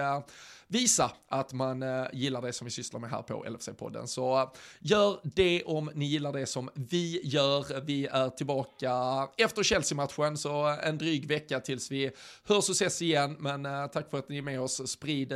visa 0.71 1.13
att 1.29 1.53
man 1.53 1.83
eh, 1.83 2.07
gillar 2.13 2.43
det 2.43 2.53
som 2.53 2.65
vi 2.65 2.71
sysslar 2.71 3.01
med 3.01 3.11
här 3.11 3.23
på 3.23 3.45
LFC-podden. 3.45 4.07
Så 4.07 4.41
eh, 4.41 4.49
gör 4.81 5.21
det 5.23 5.63
om 5.63 5.91
ni 5.95 6.05
gillar 6.05 6.33
det 6.33 6.47
som 6.47 6.71
vi 6.75 7.21
gör. 7.25 7.81
Vi 7.81 8.07
är 8.07 8.29
tillbaka 8.29 8.93
efter 9.37 9.63
Chelsea-matchen, 9.63 10.37
så 10.37 10.69
eh, 10.69 10.89
en 10.89 10.99
dryg 10.99 11.29
vecka 11.29 11.61
tills 11.61 11.91
vi 11.91 12.11
hörs 12.45 12.69
och 12.69 12.75
ses 12.75 13.03
igen. 13.03 13.37
Men 13.39 13.63
tack 13.91 14.11
för 14.11 14.19
att 14.19 14.29
ni 14.29 14.39
är 14.39 14.43
med 14.43 14.61
oss. 14.61 14.91
Sprid, 14.91 15.33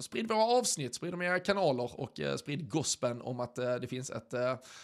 sprid 0.00 0.28
våra 0.28 0.44
avsnitt, 0.44 0.94
sprid 0.94 1.12
dem 1.12 1.22
i 1.22 1.26
era 1.26 1.38
kanaler 1.38 2.00
och 2.00 2.20
sprid 2.38 2.70
gospeln 2.70 3.20
om 3.20 3.40
att 3.40 3.54
det 3.54 3.86
finns 3.88 4.10
ett 4.10 4.34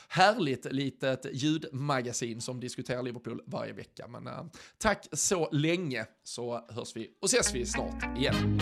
härligt 0.09 0.73
litet 0.73 1.27
ljudmagasin 1.33 2.41
som 2.41 2.61
diskuterar 2.61 3.03
Liverpool 3.03 3.43
varje 3.47 3.73
vecka. 3.73 4.07
Men 4.09 4.51
tack 4.79 5.07
så 5.13 5.49
länge 5.53 6.07
så 6.25 6.67
hörs 6.69 6.97
vi 6.97 7.11
och 7.21 7.27
ses 7.27 7.55
vi 7.55 7.67
snart 7.67 8.19
igen. 8.19 8.61